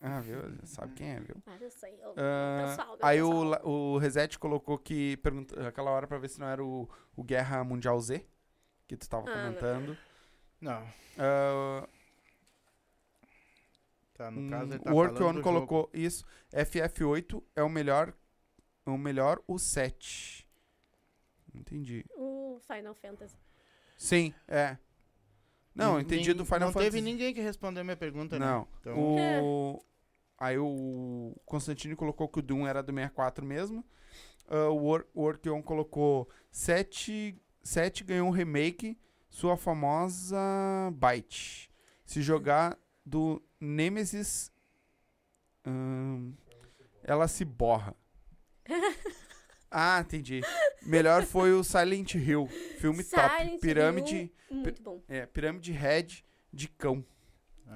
Ah, 0.00 0.20
viu? 0.20 0.38
Sabe 0.64 0.94
quem 0.94 1.10
é, 1.12 1.20
viu? 1.20 1.36
Ah, 1.46 1.56
eu 1.60 1.70
sei. 1.70 1.98
Eu, 2.00 2.14
Ah, 2.16 2.66
pessoal, 2.68 2.98
aí 3.02 3.22
o, 3.22 3.28
pessoal. 3.30 3.44
La- 3.48 3.60
o 3.64 3.98
Reset 3.98 4.38
colocou 4.38 4.78
que 4.78 5.16
pergunta, 5.16 5.66
aquela 5.66 5.90
hora 5.90 6.06
pra 6.06 6.18
ver 6.18 6.28
se 6.28 6.38
não 6.38 6.46
era 6.48 6.62
o, 6.64 6.88
o 7.16 7.24
Guerra 7.24 7.64
Mundial 7.64 7.98
Z 8.00 8.24
que 8.86 8.96
tu 8.96 9.08
tava 9.08 9.28
Ah, 9.28 9.34
não. 9.34 9.42
comentando. 9.54 9.98
Não. 10.60 10.86
Ah, 11.18 11.88
Tá, 14.18 14.30
no 14.32 14.40
hum, 14.40 14.50
caso 14.50 14.72
ele 14.72 14.78
tá 14.80 14.90
o 14.92 14.94
Work 14.96 15.16
falando 15.16 15.30
On 15.30 15.34
do 15.38 15.42
colocou 15.42 15.88
isso. 15.94 16.24
FF8 16.52 17.40
é 17.54 17.62
o 17.62 17.68
melhor, 17.68 18.12
o 18.84 18.98
melhor 18.98 19.40
o 19.46 19.58
7. 19.58 20.44
Entendi. 21.54 22.04
O 22.16 22.60
Final 22.66 22.94
Fantasy. 22.94 23.36
Sim, 23.96 24.34
é. 24.48 24.76
Não, 25.74 25.96
Nin- 25.96 26.02
entendi 26.02 26.34
do 26.34 26.44
Final 26.44 26.60
não 26.66 26.72
Fantasy. 26.72 26.90
teve 26.90 27.00
ninguém 27.00 27.32
que 27.32 27.40
respondeu 27.40 27.84
minha 27.84 27.96
pergunta, 27.96 28.38
né? 28.38 28.44
Não. 28.46 28.68
Então, 28.80 28.98
O... 28.98 29.84
Aí 30.40 30.56
o 30.58 31.34
Constantino 31.44 31.96
colocou 31.96 32.28
que 32.28 32.38
o 32.38 32.42
Doom 32.42 32.64
era 32.66 32.80
do 32.82 32.92
64 32.92 33.44
mesmo. 33.44 33.84
Ah, 34.48 34.68
o 34.68 34.76
Wor- 34.76 35.06
o 35.14 35.22
Work 35.22 35.48
On 35.50 35.60
colocou 35.62 36.28
7, 36.50 37.36
7 37.62 38.04
ganhou 38.04 38.28
um 38.28 38.30
remake, 38.32 38.96
sua 39.30 39.56
famosa 39.56 40.36
Byte. 40.94 41.70
Se 42.04 42.22
jogar 42.22 42.78
do 43.04 43.42
Nemesis, 43.60 44.52
ahn, 45.64 46.32
ela 47.02 47.26
se 47.28 47.44
borra. 47.44 47.94
ah, 49.70 50.00
entendi. 50.00 50.40
Melhor 50.82 51.24
foi 51.24 51.52
o 51.52 51.64
Silent 51.64 52.14
Hill, 52.14 52.46
filme 52.78 53.02
top. 53.04 53.36
Silent 53.38 53.60
Pirâmide, 53.60 54.16
Hill, 54.50 54.56
Muito 54.62 54.82
bom. 54.82 55.02
é, 55.08 55.26
Pirâmide 55.26 55.72
Red 55.72 56.22
de 56.52 56.68
cão. 56.68 57.04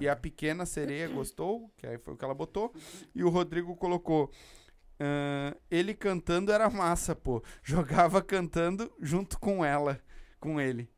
E 0.00 0.08
a 0.08 0.16
pequena 0.16 0.64
sereia 0.64 1.06
gostou, 1.06 1.70
que 1.76 1.86
aí 1.86 1.98
foi 1.98 2.14
o 2.14 2.16
que 2.16 2.24
ela 2.24 2.32
botou. 2.34 2.72
E 3.14 3.22
o 3.22 3.28
Rodrigo 3.28 3.76
colocou. 3.76 4.30
"Ahn, 4.98 5.52
ele 5.70 5.92
cantando 5.94 6.50
era 6.50 6.70
massa, 6.70 7.14
pô. 7.14 7.42
Jogava 7.62 8.22
cantando 8.22 8.90
junto 9.02 9.38
com 9.38 9.62
ela, 9.62 10.00
com 10.40 10.58
ele. 10.58 10.88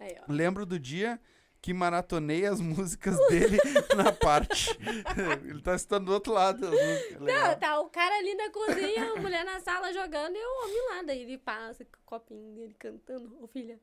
Aí, 0.00 0.16
ó. 0.20 0.24
Lembro 0.32 0.66
do 0.66 0.80
dia 0.80 1.20
que 1.60 1.74
maratonei 1.74 2.46
as 2.46 2.60
músicas 2.60 3.16
dele 3.28 3.58
na 3.96 4.12
parte. 4.12 4.70
ele 5.44 5.60
tá 5.62 5.76
citando 5.76 6.06
do 6.06 6.12
outro 6.12 6.32
lado. 6.32 6.66
músicas. 6.70 7.20
Não, 7.20 7.58
tá 7.58 7.80
o 7.80 7.88
cara 7.90 8.14
ali 8.16 8.34
na 8.34 8.50
cozinha, 8.50 9.12
a 9.12 9.16
mulher 9.20 9.44
na 9.44 9.60
sala 9.60 9.92
jogando 9.92 10.36
e 10.36 10.38
o 10.44 10.64
homem 10.64 10.88
lá. 10.96 11.02
Daí 11.02 11.22
ele 11.22 11.38
passa 11.38 11.84
com 11.84 11.96
o 12.00 12.04
copinho 12.06 12.54
dele 12.54 12.74
cantando. 12.78 13.36
Ô 13.42 13.46
filha, 13.48 13.78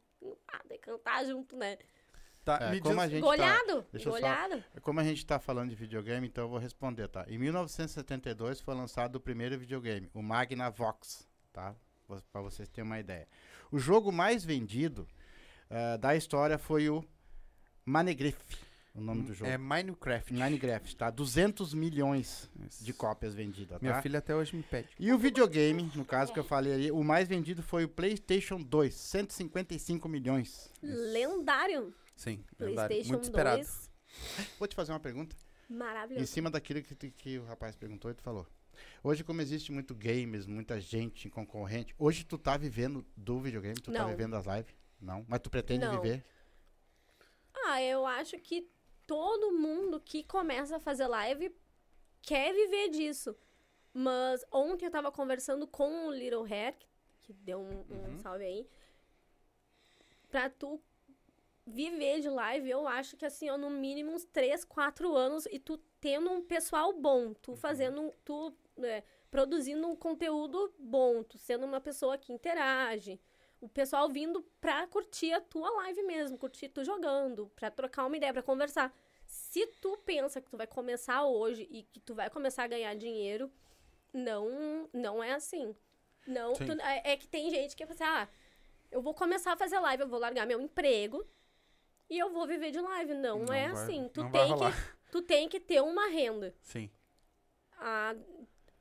ah, 0.48 0.60
tem 0.68 0.78
que 0.80 0.86
cantar 0.86 1.26
junto, 1.26 1.56
né? 1.58 1.78
Tá, 2.46 2.60
É, 2.62 2.72
me 2.72 2.80
como 2.80 2.94
diz- 2.96 3.04
a 3.04 3.08
gente 3.08 3.22
tá- 3.22 3.26
Golhado, 3.28 3.86
deixa 3.92 4.08
eu 4.08 4.14
só- 4.14 4.20
golhado. 4.20 4.64
Como 4.82 5.00
a 5.00 5.04
gente 5.04 5.26
tá 5.26 5.40
falando 5.40 5.70
de 5.70 5.76
videogame, 5.76 6.28
então 6.28 6.44
eu 6.44 6.50
vou 6.50 6.60
responder, 6.60 7.08
tá? 7.08 7.26
Em 7.28 7.40
1972 7.40 8.62
foi 8.62 8.76
lançado 8.76 9.16
o 9.16 9.20
primeiro 9.20 9.58
videogame, 9.58 10.10
o 10.14 10.22
Magnavox, 10.22 11.28
tá? 11.52 11.76
Pra 12.32 12.42
vocês 12.42 12.70
terem 12.70 12.88
uma 12.88 13.00
ideia. 13.00 13.28
O 13.72 13.80
jogo 13.80 14.12
mais 14.12 14.46
vendido 14.46 15.08
eh, 15.72 15.98
da 15.98 16.16
história 16.16 16.60
foi 16.60 16.88
o 16.88 17.04
Manegriff, 17.86 18.36
o 18.96 19.00
nome 19.00 19.22
do 19.22 19.34
jogo. 19.34 19.50
É 19.52 19.60
Minecraft. 19.60 20.34
Minecraft, 20.34 20.96
tá? 20.96 21.12
200 21.12 21.74
milhões 21.76 22.50
de 22.82 22.92
cópias 22.94 23.36
vendidas, 23.36 23.80
tá? 23.80 23.80
Minha 23.80 24.02
filha 24.02 24.18
até 24.18 24.36
hoje 24.36 24.56
me 24.56 24.64
pede. 24.64 24.90
E 25.00 25.14
o 25.14 25.20
videogame, 25.20 25.92
no 25.94 26.04
caso 26.04 26.34
que 26.34 26.40
eu 26.40 26.44
falei 26.44 26.74
ali, 26.74 26.92
o 26.92 27.04
mais 27.04 27.28
vendido 27.28 27.62
foi 27.62 27.84
o 27.84 27.90
PlayStation 27.90 28.60
2, 28.60 28.92
155 28.94 30.10
milhões. 30.10 30.72
Lendário. 30.82 31.94
Sim, 32.16 32.44
verdade. 32.58 32.88
PlayStation 32.88 33.12
muito 33.14 33.24
esperado. 33.26 33.58
2. 33.62 33.90
Vou 34.58 34.68
te 34.68 34.76
fazer 34.76 34.92
uma 34.92 35.00
pergunta. 35.00 35.36
Em 35.70 35.74
Maravilhoso. 35.76 36.26
cima 36.28 36.50
daquilo 36.50 36.82
que, 36.82 37.12
que 37.12 37.38
o 37.38 37.46
rapaz 37.46 37.76
perguntou 37.76 38.10
e 38.10 38.16
tu 38.16 38.24
falou. 38.24 38.48
Hoje, 39.04 39.24
como 39.24 39.42
existe 39.42 39.72
muito 39.72 39.94
games, 39.94 40.48
muita 40.48 40.82
gente 40.82 41.30
concorrente, 41.30 41.94
hoje 42.00 42.24
tu 42.24 42.38
tá 42.38 42.58
vivendo 42.58 43.06
do 43.16 43.40
videogame, 43.40 43.76
tu 43.76 43.92
tá 43.92 44.00
Não. 44.00 44.10
vivendo 44.10 44.36
as 44.36 44.46
lives? 44.46 44.74
Não. 45.00 45.24
Mas 45.28 45.40
tu 45.40 45.50
pretende 45.52 45.86
Não. 45.86 46.02
viver? 46.02 46.24
Eu 47.82 48.06
acho 48.06 48.38
que 48.40 48.68
todo 49.08 49.52
mundo 49.52 50.00
que 50.00 50.24
começa 50.24 50.78
a 50.78 50.80
fazer 50.80 51.08
live 51.08 51.54
quer 52.22 52.54
viver 52.54 52.90
disso. 52.90 53.36
Mas 53.94 54.44
ontem 54.52 54.86
eu 54.86 54.92
tava 54.92 55.12
conversando 55.12 55.66
com 55.68 56.08
o 56.08 56.12
Little 56.12 56.44
Hair, 56.44 56.76
que 57.22 57.32
deu 57.34 57.60
um, 57.60 57.86
um 57.90 58.10
Uhum. 58.12 58.18
salve 58.20 58.44
aí. 58.44 58.68
Pra 60.30 60.50
tu 60.50 60.82
viver 61.66 62.20
de 62.20 62.30
live, 62.30 62.70
eu 62.70 62.88
acho 62.88 63.16
que 63.18 63.26
assim, 63.26 63.50
ó, 63.50 63.58
no 63.58 63.70
mínimo 63.70 64.12
uns 64.12 64.26
3, 64.26 64.64
4 64.66 65.16
anos 65.16 65.46
e 65.48 65.58
tu 65.60 65.78
tendo 66.00 66.30
um 66.30 66.42
pessoal 66.44 66.94
bom, 66.94 67.34
tu 67.34 67.56
fazendo, 67.56 68.02
um- 68.02 68.12
tu 68.24 68.54
é, 68.84 69.04
produzindo 69.32 69.88
um 69.88 69.96
conteúdo 69.96 70.74
bom, 70.78 71.24
tu 71.24 71.38
sendo 71.38 71.66
uma 71.66 71.80
pessoa 71.82 72.18
que 72.18 72.34
interage. 72.34 73.20
O 73.62 73.68
pessoal 73.70 74.08
vindo 74.10 74.42
pra 74.62 74.86
curtir 74.88 75.32
a 75.34 75.42
tua 75.42 75.70
live 75.70 76.04
mesmo, 76.04 76.38
curtir 76.38 76.70
tu 76.70 76.84
jogando, 76.84 77.48
pra 77.56 77.72
trocar 77.72 78.06
uma 78.06 78.16
ideia, 78.18 78.34
pra 78.34 78.44
conversar. 78.44 78.94
Se 79.26 79.66
tu 79.82 79.98
pensa 80.06 80.40
que 80.40 80.50
tu 80.50 80.58
vai 80.58 80.68
começar 80.68 81.24
hoje 81.26 81.68
e 81.72 81.84
que 81.84 82.00
tu 82.00 82.14
vai 82.14 82.30
começar 82.30 82.64
a 82.64 82.68
ganhar 82.68 82.94
dinheiro, 82.96 83.52
não, 84.14 84.88
não 84.94 85.24
é 85.24 85.34
assim. 85.34 85.76
Não, 86.28 86.54
tu- 86.54 86.82
é, 86.82 87.14
é 87.14 87.18
que 87.18 87.28
tem 87.28 87.50
gente 87.50 87.76
que 87.76 87.86
fala 87.86 87.94
assim, 87.96 88.04
ah, 88.04 88.30
eu 88.92 89.02
vou 89.02 89.14
começar 89.14 89.54
a 89.54 89.58
fazer 89.58 89.80
live, 89.80 90.04
eu 90.04 90.10
vou 90.10 90.20
largar 90.20 90.46
meu 90.46 90.62
emprego 90.62 91.26
e 92.10 92.18
eu 92.20 92.30
vou 92.32 92.46
viver 92.46 92.72
de 92.72 92.80
live. 92.80 93.14
Não, 93.16 93.40
Não 93.40 93.54
é 93.54 93.70
vai- 93.72 93.84
assim. 93.84 94.10
Tu 94.14 94.22
tem, 94.32 94.48
que, 94.58 95.12
tu 95.12 95.22
tem 95.22 95.50
que 95.50 95.60
ter 95.60 95.82
uma 95.82 96.08
renda. 96.08 96.54
Sim. 96.62 96.90
Ah, 97.80 98.16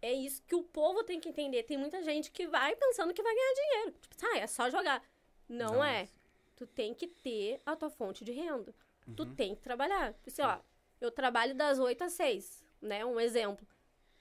é 0.05 0.13
isso 0.13 0.43
que 0.47 0.55
o 0.55 0.63
povo 0.63 1.03
tem 1.05 1.19
que 1.21 1.29
entender. 1.29 1.63
Tem 1.65 1.77
muita 1.77 2.03
gente 2.03 2.31
que 2.31 2.47
vai 2.47 2.75
pensando 2.77 3.13
que 3.15 3.23
vai 3.23 3.35
ganhar 3.35 3.55
dinheiro. 3.55 3.93
Tipo, 4.01 4.15
ah, 4.27 4.39
é 4.39 4.47
só 4.47 4.69
jogar. 4.71 5.03
Não, 5.49 5.75
Não. 5.75 5.85
é. 5.85 6.09
Tu 6.57 6.67
tem 6.67 6.95
que 6.95 7.07
ter 7.07 7.61
a 7.67 7.75
tua 7.75 7.91
fonte 7.91 8.25
de 8.25 8.33
renda. 8.33 8.75
Tu 9.17 9.23
Uhum. 9.23 9.35
tem 9.35 9.55
que 9.55 9.61
trabalhar. 9.63 10.15
Assim, 10.27 10.43
ó, 10.43 10.59
eu 11.01 11.11
trabalho 11.11 11.55
das 11.55 11.79
8 11.79 12.03
às 12.05 12.13
6, 12.13 12.65
né? 12.81 13.05
Um 13.05 13.19
exemplo. 13.19 13.67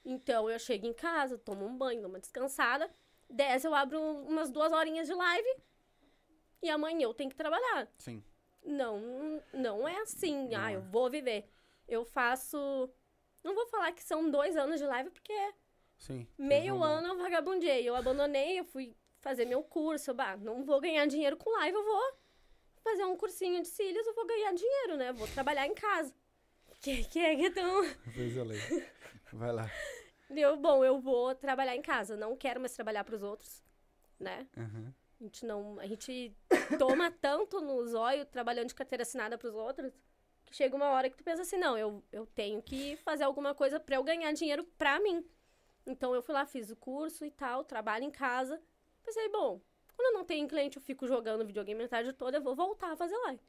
Então, 0.03 0.49
eu 0.49 0.57
chego 0.59 0.85
em 0.85 0.93
casa, 0.93 1.37
tomo 1.37 1.65
um 1.65 1.77
banho, 1.77 2.01
dou 2.01 2.09
uma 2.09 2.19
descansada. 2.19 2.89
10 3.29 3.63
eu 3.65 3.73
abro 3.73 3.99
umas 4.01 4.49
duas 4.51 4.71
horinhas 4.71 5.07
de 5.07 5.13
live. 5.13 5.55
E 6.61 6.69
amanhã 6.69 7.03
eu 7.05 7.13
tenho 7.13 7.29
que 7.29 7.35
trabalhar. 7.35 7.87
Sim. 7.99 8.23
Não, 8.63 9.41
não 9.53 9.87
é 9.87 9.97
assim, 10.01 10.47
Não 10.49 10.59
ah, 10.59 10.71
é. 10.71 10.75
eu 10.75 10.81
vou 10.81 11.09
viver. 11.09 11.45
Eu 11.87 12.03
faço. 12.05 12.89
Não 13.43 13.53
vou 13.53 13.67
falar 13.67 13.91
que 13.91 14.01
são 14.03 14.29
dois 14.31 14.55
anos 14.55 14.79
de 14.79 14.85
live, 14.85 15.09
porque 15.11 15.53
Sim. 16.05 16.27
meio 16.37 16.75
um- 16.75 16.83
ano 16.83 17.07
eu 17.09 17.17
vagabundei. 17.17 17.87
Eu 17.87 17.95
abandonei, 17.95 18.59
eu 18.59 18.65
fui 18.65 18.93
fazer 19.19 19.45
meu 19.45 19.63
curso. 19.63 20.11
Eu, 20.11 20.15
bah, 20.15 20.35
não 20.35 20.63
vou 20.65 20.81
ganhar 20.81 21.05
dinheiro 21.05 21.37
com 21.37 21.49
live, 21.59 21.77
eu 21.77 21.83
vou 21.83 22.13
fazer 22.83 23.05
um 23.05 23.15
cursinho 23.15 23.61
de 23.61 23.67
cílios, 23.69 24.05
eu 24.05 24.13
vou 24.13 24.27
ganhar 24.27 24.53
dinheiro, 24.53 24.97
né? 24.97 25.13
Vou 25.13 25.27
trabalhar 25.29 25.65
em 25.65 25.73
casa. 25.73 26.13
Que, 26.81 27.05
que 27.05 27.19
é 27.19 27.35
que 27.35 27.49
tão. 27.51 27.83
Fez 28.13 28.37
a 28.37 28.43
lei. 28.43 28.59
Vai 29.31 29.51
lá. 29.53 29.69
Eu, 30.29 30.57
bom, 30.57 30.83
eu 30.83 30.99
vou 30.99 31.33
trabalhar 31.33 31.75
em 31.75 31.81
casa. 31.81 32.17
Não 32.17 32.35
quero 32.35 32.59
mais 32.59 32.73
trabalhar 32.73 33.03
pros 33.05 33.23
outros, 33.23 33.63
né? 34.19 34.45
Uhum. 34.57 34.93
A 35.21 35.23
gente 35.23 35.45
não. 35.45 35.79
A 35.79 35.87
gente 35.87 36.35
toma 36.77 37.09
tanto 37.11 37.61
no 37.61 37.85
zóio 37.87 38.25
trabalhando 38.25 38.67
de 38.67 38.75
carteira 38.75 39.03
assinada 39.03 39.37
pros 39.37 39.53
outros 39.55 39.93
que 40.45 40.53
chega 40.55 40.75
uma 40.75 40.89
hora 40.89 41.09
que 41.09 41.15
tu 41.15 41.23
pensa 41.23 41.41
assim, 41.43 41.57
não, 41.57 41.77
eu, 41.77 42.03
eu 42.11 42.25
tenho 42.27 42.61
que 42.61 42.97
fazer 42.97 43.23
alguma 43.23 43.55
coisa 43.55 43.79
pra 43.79 43.95
eu 43.95 44.03
ganhar 44.03 44.31
dinheiro 44.33 44.63
pra 44.77 44.99
mim. 44.99 45.25
Então 45.85 46.15
eu 46.15 46.21
fui 46.21 46.33
lá, 46.33 46.45
fiz 46.45 46.69
o 46.71 46.75
curso 46.75 47.25
e 47.25 47.31
tal, 47.31 47.63
trabalho 47.63 48.05
em 48.05 48.11
casa. 48.11 48.61
Pensei, 49.03 49.27
bom, 49.29 49.61
quando 49.95 50.13
eu 50.13 50.19
não 50.19 50.25
tenho 50.25 50.47
cliente, 50.47 50.77
eu 50.77 50.83
fico 50.83 51.07
jogando 51.07 51.45
videogame 51.45 51.83
a 51.83 51.87
tarde 51.89 52.13
toda, 52.13 52.37
eu 52.37 52.41
vou 52.41 52.55
voltar 52.55 52.91
a 52.93 52.95
fazer 52.95 53.17
live. 53.17 53.41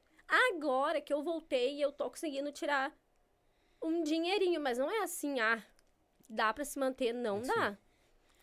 Agora 0.52 1.01
que 1.01 1.12
eu 1.12 1.23
voltei 1.23 1.77
e 1.77 1.82
eu 1.82 1.93
tô 1.93 2.09
conseguindo 2.11 2.51
tirar 2.51 2.97
um 3.81 4.02
dinheirinho, 4.02 4.61
mas 4.61 4.78
não 4.78 4.90
é 4.90 5.02
assim, 5.02 5.39
ah, 5.40 5.62
dá 6.28 6.52
pra 6.52 6.65
se 6.65 6.78
manter, 6.78 7.12
não 7.12 7.43
Sim. 7.43 7.48
dá. 7.48 7.78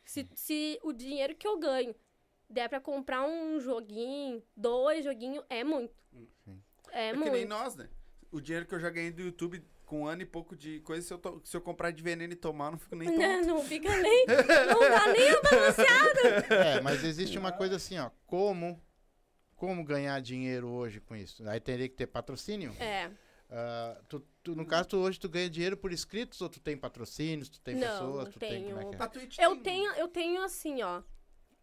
Se, 0.05 0.29
se 0.33 0.79
o 0.83 0.93
dinheiro 0.93 1.35
que 1.35 1.47
eu 1.47 1.57
ganho 1.57 1.95
der 2.49 2.69
pra 2.69 2.79
comprar 2.81 3.23
um 3.23 3.59
joguinho, 3.59 4.43
dois 4.55 5.05
joguinhos, 5.05 5.43
é 5.49 5.63
muito. 5.63 5.93
Sim. 6.43 6.61
É, 6.91 7.09
É, 7.09 7.13
muito. 7.13 7.25
que 7.25 7.31
nem 7.31 7.45
nós, 7.45 7.75
né? 7.75 7.89
O 8.31 8.39
dinheiro 8.39 8.65
que 8.65 8.75
eu 8.75 8.79
já 8.79 8.89
ganhei 8.89 9.11
do 9.11 9.21
YouTube 9.21 9.63
com 9.91 10.03
um 10.03 10.07
ano 10.07 10.21
e 10.21 10.25
pouco 10.25 10.55
de 10.55 10.79
coisa, 10.79 11.05
se 11.05 11.13
eu, 11.13 11.17
to- 11.17 11.41
se 11.43 11.57
eu 11.57 11.59
comprar 11.59 11.91
de 11.91 12.01
veneno 12.01 12.31
e 12.31 12.35
tomar, 12.37 12.71
não 12.71 12.77
fico 12.77 12.95
nem 12.95 13.09
tonto. 13.09 13.19
Né, 13.27 13.41
Não 13.41 13.61
fica 13.61 13.93
nem. 13.97 14.25
Não 14.25 14.79
dá 14.79 15.07
nem 15.11 15.29
a 15.31 15.41
balanceada. 15.41 16.55
É, 16.55 16.79
mas 16.81 17.03
existe 17.03 17.37
uma 17.37 17.51
coisa 17.51 17.75
assim, 17.75 17.99
ó. 17.99 18.09
Como, 18.25 18.81
como 19.53 19.83
ganhar 19.83 20.21
dinheiro 20.21 20.69
hoje 20.69 21.01
com 21.01 21.13
isso? 21.13 21.45
Aí 21.45 21.59
teria 21.59 21.89
que 21.89 21.95
ter 21.95 22.07
patrocínio. 22.07 22.73
É. 22.79 23.11
Ah, 23.49 23.99
tu, 24.07 24.21
tu- 24.41 24.55
no 24.55 24.65
caso, 24.65 24.87
tu, 24.87 24.97
hoje 24.97 25.19
tu 25.19 25.27
ganha 25.27 25.49
dinheiro 25.49 25.75
por 25.75 25.91
inscritos 25.91 26.39
ou 26.39 26.47
tu 26.47 26.61
tem 26.61 26.77
patrocínios, 26.77 27.49
tu 27.49 27.59
tem 27.59 27.75
Não, 27.75 27.81
pessoas, 27.85 28.23
não 28.25 28.31
tu 28.31 28.39
tem 28.39 28.63
como 28.63 28.79
é 28.79 28.85
que 28.85 28.95
é? 29.41 29.45
Eu 29.45 29.51
tem- 29.55 29.63
tenho, 29.63 29.91
eu 29.95 30.07
tenho 30.07 30.41
assim, 30.41 30.81
ó. 30.83 31.01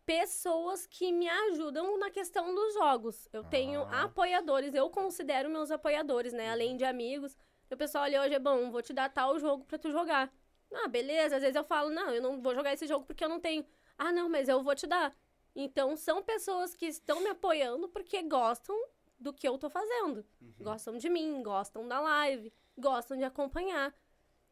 Pessoas 0.05 0.87
que 0.87 1.13
me 1.13 1.29
ajudam 1.29 1.99
na 1.99 2.11
questão 2.11 2.55
dos 2.55 2.75
jogos. 2.75 3.27
Eu 3.33 3.43
tenho 3.45 3.83
Ah. 3.85 4.03
apoiadores, 4.05 4.75
eu 4.75 4.89
considero 4.91 5.49
meus 5.49 5.71
apoiadores, 5.71 6.35
né? 6.35 6.51
Além 6.51 6.77
de 6.77 6.85
amigos. 6.85 7.35
O 7.71 7.77
pessoal, 7.77 8.05
olha, 8.05 8.23
hoje 8.23 8.35
é 8.35 8.39
bom, 8.39 8.71
vou 8.71 8.83
te 8.83 8.93
dar 8.93 9.09
tal 9.11 9.39
jogo 9.39 9.65
pra 9.65 9.79
tu 9.79 9.91
jogar. 9.91 10.33
Ah, 10.73 10.89
beleza. 10.89 11.37
Às 11.37 11.43
vezes 11.43 11.57
eu 11.57 11.65
falo, 11.65 11.91
não, 11.91 12.11
eu 12.11 12.23
não 12.23 12.41
vou 12.41 12.55
jogar 12.55 12.73
esse 12.73 12.87
jogo 12.87 13.05
porque 13.05 13.25
eu 13.25 13.29
não 13.29 13.41
tenho. 13.41 13.65
Ah, 13.97 14.13
não, 14.13 14.29
mas 14.29 14.49
eu 14.49 14.63
vou 14.63 14.75
te 14.75 14.87
dar. 14.87 15.15
Então, 15.55 15.97
são 15.97 16.23
pessoas 16.23 16.75
que 16.75 16.87
estão 16.87 17.21
me 17.21 17.29
apoiando 17.29 17.89
porque 17.89 18.23
gostam 18.23 18.77
do 19.19 19.33
que 19.33 19.49
eu 19.49 19.59
tô 19.59 19.69
fazendo. 19.69 20.25
Gostam 20.61 20.97
de 20.97 21.09
mim, 21.11 21.43
gostam 21.43 21.87
da 21.89 22.01
live, 22.01 22.53
gostam 22.77 23.17
de 23.17 23.25
acompanhar. 23.25 23.95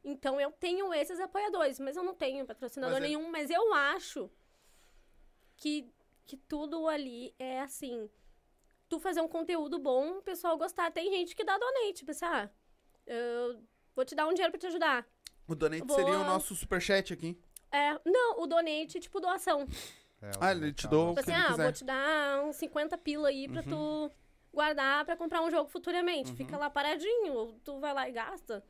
Então, 0.02 0.40
eu 0.40 0.50
tenho 0.52 0.92
esses 0.92 1.20
apoiadores, 1.20 1.78
mas 1.80 1.96
eu 1.96 2.02
não 2.02 2.14
tenho 2.14 2.44
patrocinador 2.46 2.94
Mas 2.94 3.04
é- 3.04 3.08
nenhum. 3.08 3.30
Mas 3.30 3.50
eu 3.50 3.72
acho 3.74 4.30
que, 5.56 5.88
que 6.24 6.36
tudo 6.36 6.86
ali 6.88 7.34
é 7.38 7.60
assim. 7.60 8.10
Tu 8.88 8.98
fazer 9.00 9.20
um 9.20 9.28
conteúdo 9.28 9.78
bom, 9.78 10.18
o 10.18 10.22
pessoal 10.22 10.56
gostar. 10.56 10.90
Tem 10.92 11.10
gente 11.10 11.34
que 11.34 11.44
dá 11.44 11.58
donate, 11.58 12.08
assim, 12.08 12.24
ah, 12.24 12.50
eu 13.06 13.60
vou 13.94 14.04
te 14.04 14.14
dar 14.14 14.26
um 14.26 14.32
dinheiro 14.34 14.50
pra 14.52 14.58
te 14.60 14.66
ajudar. 14.66 15.06
O 15.48 15.54
donate 15.54 15.84
Vou- 15.86 15.96
seria 15.96 16.18
o 16.18 16.24
nosso 16.24 16.54
superchat 16.54 17.12
aqui. 17.12 17.38
É, 17.70 17.98
não, 18.04 18.40
o 18.42 18.46
donate, 18.46 18.98
tipo, 19.00 19.20
doação. 19.20 19.66
É, 20.22 20.30
Ah, 20.40 20.52
ele 20.52 20.72
te 20.72 20.88
dou- 20.88 21.08
Tipo 21.14 21.20
assim, 21.20 21.32
ah, 21.32 21.46
quiser. 21.50 21.62
vou 21.64 21.72
te 21.72 21.84
dar 21.84 22.42
uns 22.44 22.56
50 22.56 22.96
pila 22.98 23.28
aí 23.28 23.48
pra 23.48 23.62
tu 23.62 24.10
guardar 24.52 25.04
pra 25.04 25.16
comprar 25.16 25.42
um 25.42 25.50
jogo 25.50 25.68
futuramente. 25.68 26.32
Fica 26.34 26.56
lá 26.56 26.70
paradinho, 26.70 27.34
ou 27.34 27.52
tu 27.64 27.78
vai 27.78 27.92
lá 27.92 28.08
e 28.08 28.12
gasta. 28.12 28.64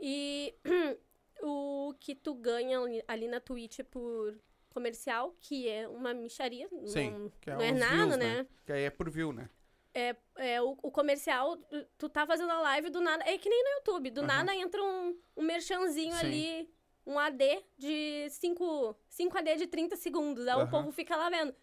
E 0.00 0.54
o 1.42 1.94
que 2.00 2.14
tu 2.14 2.34
ganha 2.34 2.80
ali- 3.06 3.28
na 3.28 3.40
Twitch 3.40 3.80
por 3.90 4.36
comercial, 4.70 5.34
que 5.40 5.68
é 5.68 5.86
uma 5.88 6.12
micharia, 6.12 6.68
Sim. 6.86 7.10
não, 7.10 7.30
que 7.40 7.50
não 7.50 7.60
é 7.60 7.70
nada, 7.72 7.94
views, 7.96 8.16
né? 8.16 8.46
Que 8.66 8.72
aí 8.72 8.82
é 8.82 8.90
por 8.90 9.08
view, 9.08 9.32
né? 9.32 9.48
É, 9.94 10.16
é 10.36 10.60
o, 10.60 10.76
o 10.82 10.90
comercial, 10.90 11.56
tu- 11.96 12.08
tá 12.08 12.26
fazendo 12.26 12.50
a 12.50 12.60
live 12.60 12.90
do 12.90 13.00
nada. 13.00 13.22
É 13.28 13.38
que 13.38 13.48
nem 13.48 13.62
no 13.62 13.70
YouTube, 13.76 14.10
do 14.10 14.20
Aham. 14.22 14.26
nada 14.26 14.54
entra 14.56 14.82
um, 14.82 15.16
um 15.36 15.42
merchanzinho 15.42 16.12
Sim. 16.14 16.26
ali, 16.26 16.74
um 17.06 17.16
AD 17.18 17.64
de 17.78 18.28
5 18.30 18.96
cinco 19.08 19.38
AD 19.38 19.56
de 19.56 19.66
30 19.68 19.94
segundos. 19.96 20.46
Aí 20.48 20.54
Aham. 20.54 20.64
o 20.64 20.68
povo 20.68 20.90
fica 20.90 21.14
lá 21.16 21.30
vendo. 21.30 21.54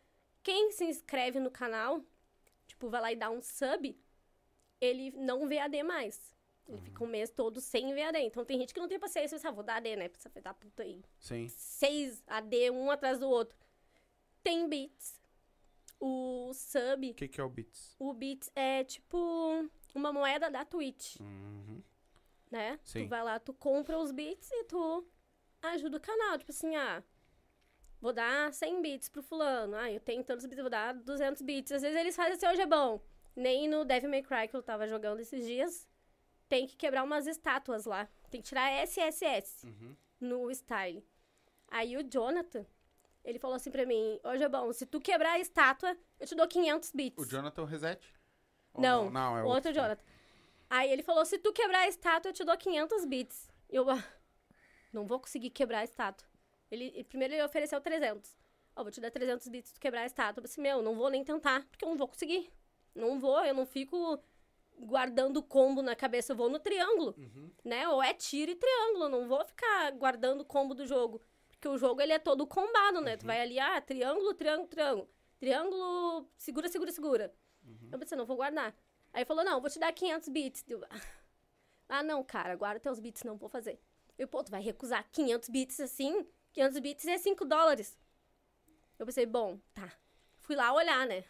Quem 0.41 0.71
se 0.71 0.85
inscreve 0.85 1.39
no 1.39 1.51
canal, 1.51 2.01
tipo, 2.65 2.89
vai 2.89 3.01
lá 3.01 3.11
e 3.11 3.15
dá 3.17 3.29
um 3.29 3.41
sub, 3.41 3.99
ele 4.79 5.11
não 5.11 5.45
vê 5.47 5.59
AD 5.59 5.83
mais. 5.83 6.33
Ele 6.67 6.77
Uhum. 6.77 6.83
fica 6.83 7.03
um 7.03 7.07
mês 7.07 7.29
todo 7.29 7.59
sem 7.59 7.93
ver 7.93 8.03
AD. 8.03 8.19
Então 8.19 8.45
tem 8.45 8.57
gente 8.57 8.73
que 8.73 8.79
não 8.79 8.87
tem 8.87 8.97
paciência, 8.97 9.35
pensa, 9.37 9.49
ah, 9.49 9.51
vou 9.51 9.63
dar 9.63 9.75
AD, 9.75 9.95
né? 9.97 10.07
Precisa 10.07 10.31
dar 10.41 10.53
puta 10.53 10.83
aí 10.83 11.03
Sim. 11.19 11.47
seis 11.49 12.23
AD, 12.27 12.69
um 12.71 12.89
atrás 12.89 13.19
do 13.19 13.27
outro. 13.27 13.57
Tem 14.41 14.69
bits. 14.69 15.19
O 16.03 16.51
sub, 16.53 17.11
O 17.11 17.13
que, 17.13 17.27
que 17.27 17.39
é 17.39 17.43
o 17.43 17.49
Bits? 17.49 17.95
o 17.99 18.11
Bits 18.13 18.51
é 18.55 18.83
tipo 18.83 19.69
uma 19.93 20.11
moeda 20.11 20.49
da 20.49 20.65
Twitch, 20.65 21.17
Uhum. 21.19 21.81
né? 22.49 22.79
Sim. 22.83 23.03
Tu 23.03 23.07
vai 23.09 23.23
lá, 23.23 23.39
tu 23.39 23.53
compra 23.53 23.97
os 23.99 24.11
bits 24.11 24.49
e 24.51 24.63
tu 24.63 25.07
ajuda 25.61 25.97
o 25.97 26.01
canal. 26.01 26.37
Tipo 26.39 26.51
assim, 26.51 26.75
ah, 26.75 27.03
vou 28.01 28.11
dar 28.11 28.51
100 28.51 28.81
bits 28.81 29.09
pro 29.09 29.21
fulano. 29.21 29.75
Ah, 29.75 29.91
eu 29.91 29.99
tenho 29.99 30.23
tantos 30.23 30.45
bits, 30.47 30.59
vou 30.61 30.69
dar 30.71 30.93
200 30.93 31.41
bits. 31.43 31.71
Às 31.71 31.81
vezes 31.83 31.97
eles 31.99 32.15
fazem 32.15 32.33
assim, 32.33 32.47
hoje 32.47 32.61
é 32.61 32.65
bom. 32.65 32.99
Nem 33.35 33.67
no 33.67 33.85
Devil 33.85 34.09
May 34.09 34.23
Cry 34.23 34.47
que 34.49 34.55
eu 34.55 34.63
tava 34.63 34.87
jogando 34.87 35.19
esses 35.19 35.45
dias, 35.45 35.87
tem 36.49 36.65
que 36.65 36.75
quebrar 36.75 37.03
umas 37.03 37.27
estátuas 37.27 37.85
lá. 37.85 38.09
Tem 38.31 38.41
que 38.41 38.47
tirar 38.47 38.71
SSS 38.71 39.67
Uhum. 39.67 39.95
no 40.19 40.49
style. 40.51 41.05
Aí 41.67 41.95
o 41.95 42.03
Jonathan, 42.03 42.65
ele 43.23 43.39
falou 43.39 43.55
assim 43.55 43.71
pra 43.71 43.85
mim, 43.85 44.19
hoje 44.23 44.43
é 44.43 44.49
bom, 44.49 44.71
se 44.73 44.85
tu 44.85 44.99
quebrar 44.99 45.33
a 45.33 45.39
estátua, 45.39 45.95
eu 46.19 46.27
te 46.27 46.35
dou 46.35 46.47
500 46.47 46.91
bits. 46.91 47.23
O 47.25 47.29
Jonathan 47.29 47.65
Reset? 47.65 48.01
Ou 48.73 48.81
Não, 48.81 49.09
não, 49.09 49.37
é 49.37 49.43
outro, 49.43 49.55
outro. 49.69 49.73
Jonathan. 49.73 50.03
Aí 50.69 50.89
ele 50.91 51.03
falou: 51.03 51.25
se 51.25 51.37
tu 51.37 51.51
quebrar 51.51 51.79
a 51.79 51.87
estátua, 51.87 52.29
eu 52.29 52.33
te 52.33 52.43
dou 52.45 52.57
500 52.57 53.05
bits. 53.05 53.49
Eu, 53.69 53.89
ah, 53.89 54.03
não 54.93 55.05
vou 55.05 55.19
conseguir 55.19 55.49
quebrar 55.49 55.79
a 55.79 55.83
estátua. 55.83 56.27
Ele, 56.69 57.03
primeiro 57.03 57.33
ele 57.33 57.43
ofereceu 57.43 57.81
300. 57.81 58.37
Ó, 58.75 58.83
vou 58.83 58.91
te 58.91 59.01
dar 59.01 59.11
300 59.11 59.47
bits 59.49 59.67
se 59.69 59.73
tu 59.73 59.79
quebrar 59.81 60.01
a 60.01 60.05
estátua. 60.05 60.39
Eu 60.41 60.45
disse: 60.45 60.61
meu, 60.61 60.81
não 60.81 60.95
vou 60.95 61.09
nem 61.09 61.23
tentar, 61.23 61.67
porque 61.69 61.83
eu 61.83 61.89
não 61.89 61.97
vou 61.97 62.07
conseguir. 62.07 62.49
Não 62.95 63.19
vou, 63.19 63.43
eu 63.43 63.53
não 63.53 63.65
fico 63.65 64.17
guardando 64.79 65.43
combo 65.43 65.81
na 65.81 65.95
cabeça, 65.95 66.31
eu 66.31 66.35
vou 66.37 66.49
no 66.49 66.57
triângulo, 66.59 67.13
Uhum. 67.17 67.51
né? 67.63 67.87
Ou 67.89 68.01
é 68.01 68.13
tiro 68.13 68.51
e 68.51 68.55
triângulo, 68.55 69.09
não 69.09 69.27
vou 69.27 69.43
ficar 69.45 69.91
guardando 69.91 70.43
combo 70.45 70.73
do 70.73 70.85
jogo. 70.85 71.21
Porque 71.61 71.69
o 71.69 71.77
jogo, 71.77 72.01
ele 72.01 72.11
é 72.11 72.17
todo 72.17 72.47
combado, 72.47 73.01
né? 73.01 73.15
Tu 73.17 73.23
vai 73.23 73.39
ali, 73.39 73.59
ah, 73.59 73.79
triângulo, 73.79 74.33
triângulo, 74.33 74.67
triângulo. 74.67 75.09
Triângulo, 75.39 76.27
segura, 76.35 76.67
segura, 76.67 76.91
segura. 76.91 77.35
Eu 77.91 77.99
pensei, 77.99 78.17
não 78.17 78.25
vou 78.25 78.35
guardar. 78.35 78.75
Aí 79.13 79.23
falou, 79.25 79.45
não, 79.45 79.61
vou 79.61 79.69
te 79.69 79.77
dar 79.77 79.93
500 79.93 80.29
bits. 80.29 80.65
Eu, 80.67 80.81
ah, 81.87 82.01
não, 82.01 82.23
cara, 82.23 82.55
guarda 82.55 82.79
teus 82.79 82.99
bits, 82.99 83.21
não 83.21 83.37
vou 83.37 83.47
fazer. 83.47 83.79
Eu, 84.17 84.27
pô, 84.27 84.43
tu 84.43 84.49
vai 84.49 84.59
recusar 84.59 85.07
500 85.11 85.49
bits 85.49 85.79
assim? 85.81 86.25
500 86.53 86.79
bits 86.79 87.05
é 87.05 87.19
5 87.19 87.45
dólares. 87.45 87.95
Eu 88.97 89.05
pensei, 89.05 89.27
bom, 89.27 89.59
tá. 89.71 89.93
Fui 90.39 90.55
lá 90.55 90.73
olhar, 90.73 91.05
né? 91.05 91.23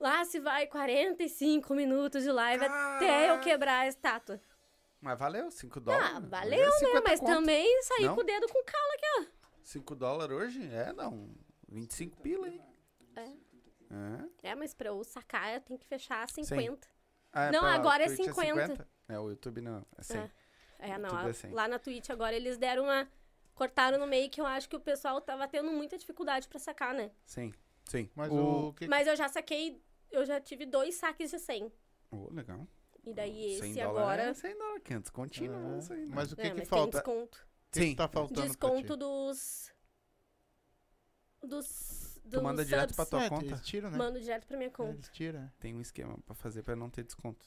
Lá 0.00 0.24
se 0.24 0.40
vai 0.40 0.66
45 0.66 1.72
minutos 1.72 2.24
de 2.24 2.32
live 2.32 2.64
até 2.64 3.30
eu 3.30 3.38
quebrar 3.38 3.82
a 3.82 3.86
estátua. 3.86 4.40
Mas 5.00 5.16
valeu, 5.16 5.52
5 5.52 5.78
dólares. 5.78 6.16
Ah, 6.16 6.18
valeu, 6.20 6.68
né? 6.68 7.00
Mas 7.04 7.20
também 7.20 7.82
saí 7.82 8.06
Não? 8.06 8.16
com 8.16 8.22
o 8.22 8.24
dedo 8.24 8.48
com 8.48 8.64
cala 8.64 8.94
aqui, 8.94 9.06
ó. 9.20 9.35
5 9.66 9.96
dólares 9.96 10.36
hoje? 10.36 10.64
É, 10.72 10.92
não. 10.92 11.28
25 11.68 12.20
pila, 12.22 12.48
hein? 12.48 12.62
É. 13.16 14.48
É, 14.50 14.54
mas 14.54 14.72
pra 14.74 14.88
eu 14.88 15.02
sacar, 15.02 15.54
eu 15.54 15.60
tenho 15.60 15.78
que 15.78 15.86
fechar 15.86 16.28
50. 16.28 16.88
Ah, 17.32 17.50
Não, 17.50 17.60
pra 17.60 17.74
agora 17.74 18.04
é 18.04 18.06
Twitch 18.06 18.24
50. 18.32 18.88
É, 19.08 19.18
o 19.18 19.28
YouTube 19.28 19.60
não. 19.60 19.84
É 19.98 20.02
100. 20.02 20.20
É. 20.20 20.30
É, 20.78 20.98
não. 20.98 21.16
A- 21.16 21.28
é 21.28 21.32
100. 21.32 21.50
lá 21.52 21.66
na 21.68 21.78
Twitch 21.78 22.10
agora 22.10 22.34
eles 22.34 22.56
deram 22.56 22.84
uma. 22.84 23.08
Cortaram 23.54 23.98
no 23.98 24.06
meio 24.06 24.28
que 24.30 24.40
eu 24.40 24.46
acho 24.46 24.68
que 24.68 24.76
o 24.76 24.80
pessoal 24.80 25.20
tava 25.20 25.48
tendo 25.48 25.70
muita 25.72 25.96
dificuldade 25.96 26.46
pra 26.46 26.58
sacar, 26.58 26.92
né? 26.94 27.10
Sim, 27.24 27.52
sim. 27.86 28.10
Mas 28.14 28.30
o... 28.30 28.68
o 28.68 28.74
que, 28.74 28.86
Mas 28.86 29.06
eu 29.06 29.16
já 29.16 29.28
saquei. 29.28 29.82
Eu 30.10 30.24
já 30.24 30.40
tive 30.40 30.66
dois 30.66 30.94
saques 30.94 31.30
de 31.30 31.38
100. 31.38 31.72
Oh, 32.10 32.28
legal. 32.32 32.66
E 33.04 33.14
daí 33.14 33.58
100 33.58 33.70
esse 33.70 33.80
agora. 33.80 34.22
É 34.22 34.34
100 34.34 34.58
dólares, 34.58 34.82
500 34.84 35.10
continua. 35.10 35.56
Ah, 35.56 35.92
aí, 35.94 36.04
né? 36.06 36.12
mas 36.14 36.32
o 36.32 36.36
que, 36.36 36.42
é, 36.42 36.50
que 36.50 36.56
mas 36.58 36.68
falta? 36.68 37.02
Que, 37.76 37.84
Sim. 37.84 37.90
que 37.90 37.96
tá 37.96 38.08
faltando 38.08 38.42
Desconto 38.46 38.72
pra 38.86 38.94
ti? 38.94 38.98
dos. 38.98 39.72
Dos. 41.42 42.20
Tu 42.24 42.30
dos 42.30 42.42
manda 42.42 42.64
direto 42.64 42.90
subs. 42.92 42.96
pra 42.96 43.06
tua 43.06 43.24
É, 43.24 43.28
conta. 43.28 43.44
Eles 43.44 43.60
tiram, 43.60 43.90
né? 43.90 43.96
Mando 43.98 44.20
direto 44.20 44.46
pra 44.46 44.56
minha 44.56 44.66
É, 44.68 44.72
conta. 44.72 44.92
Eles 44.94 45.08
tiram. 45.10 45.50
Tem 45.60 45.74
um 45.74 45.80
esquema 45.80 46.18
pra 46.26 46.34
fazer 46.34 46.62
pra 46.62 46.74
não 46.74 46.90
ter 46.90 47.04
desconto. 47.04 47.46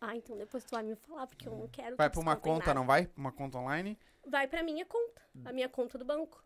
Ah, 0.00 0.16
então 0.16 0.36
depois 0.36 0.64
tu 0.64 0.70
vai 0.72 0.82
me 0.82 0.96
falar, 0.96 1.26
porque 1.26 1.48
eu 1.48 1.56
não 1.56 1.68
quero. 1.68 1.96
Vai 1.96 2.10
pra 2.10 2.20
uma 2.20 2.36
conta, 2.36 2.66
nada. 2.66 2.74
não 2.74 2.86
vai? 2.86 3.08
Uma 3.16 3.30
conta 3.32 3.56
online? 3.58 3.96
Vai 4.26 4.48
pra 4.48 4.62
minha 4.62 4.84
conta. 4.84 5.22
A 5.44 5.52
minha 5.52 5.68
conta 5.68 5.96
do 5.96 6.04
banco. 6.04 6.44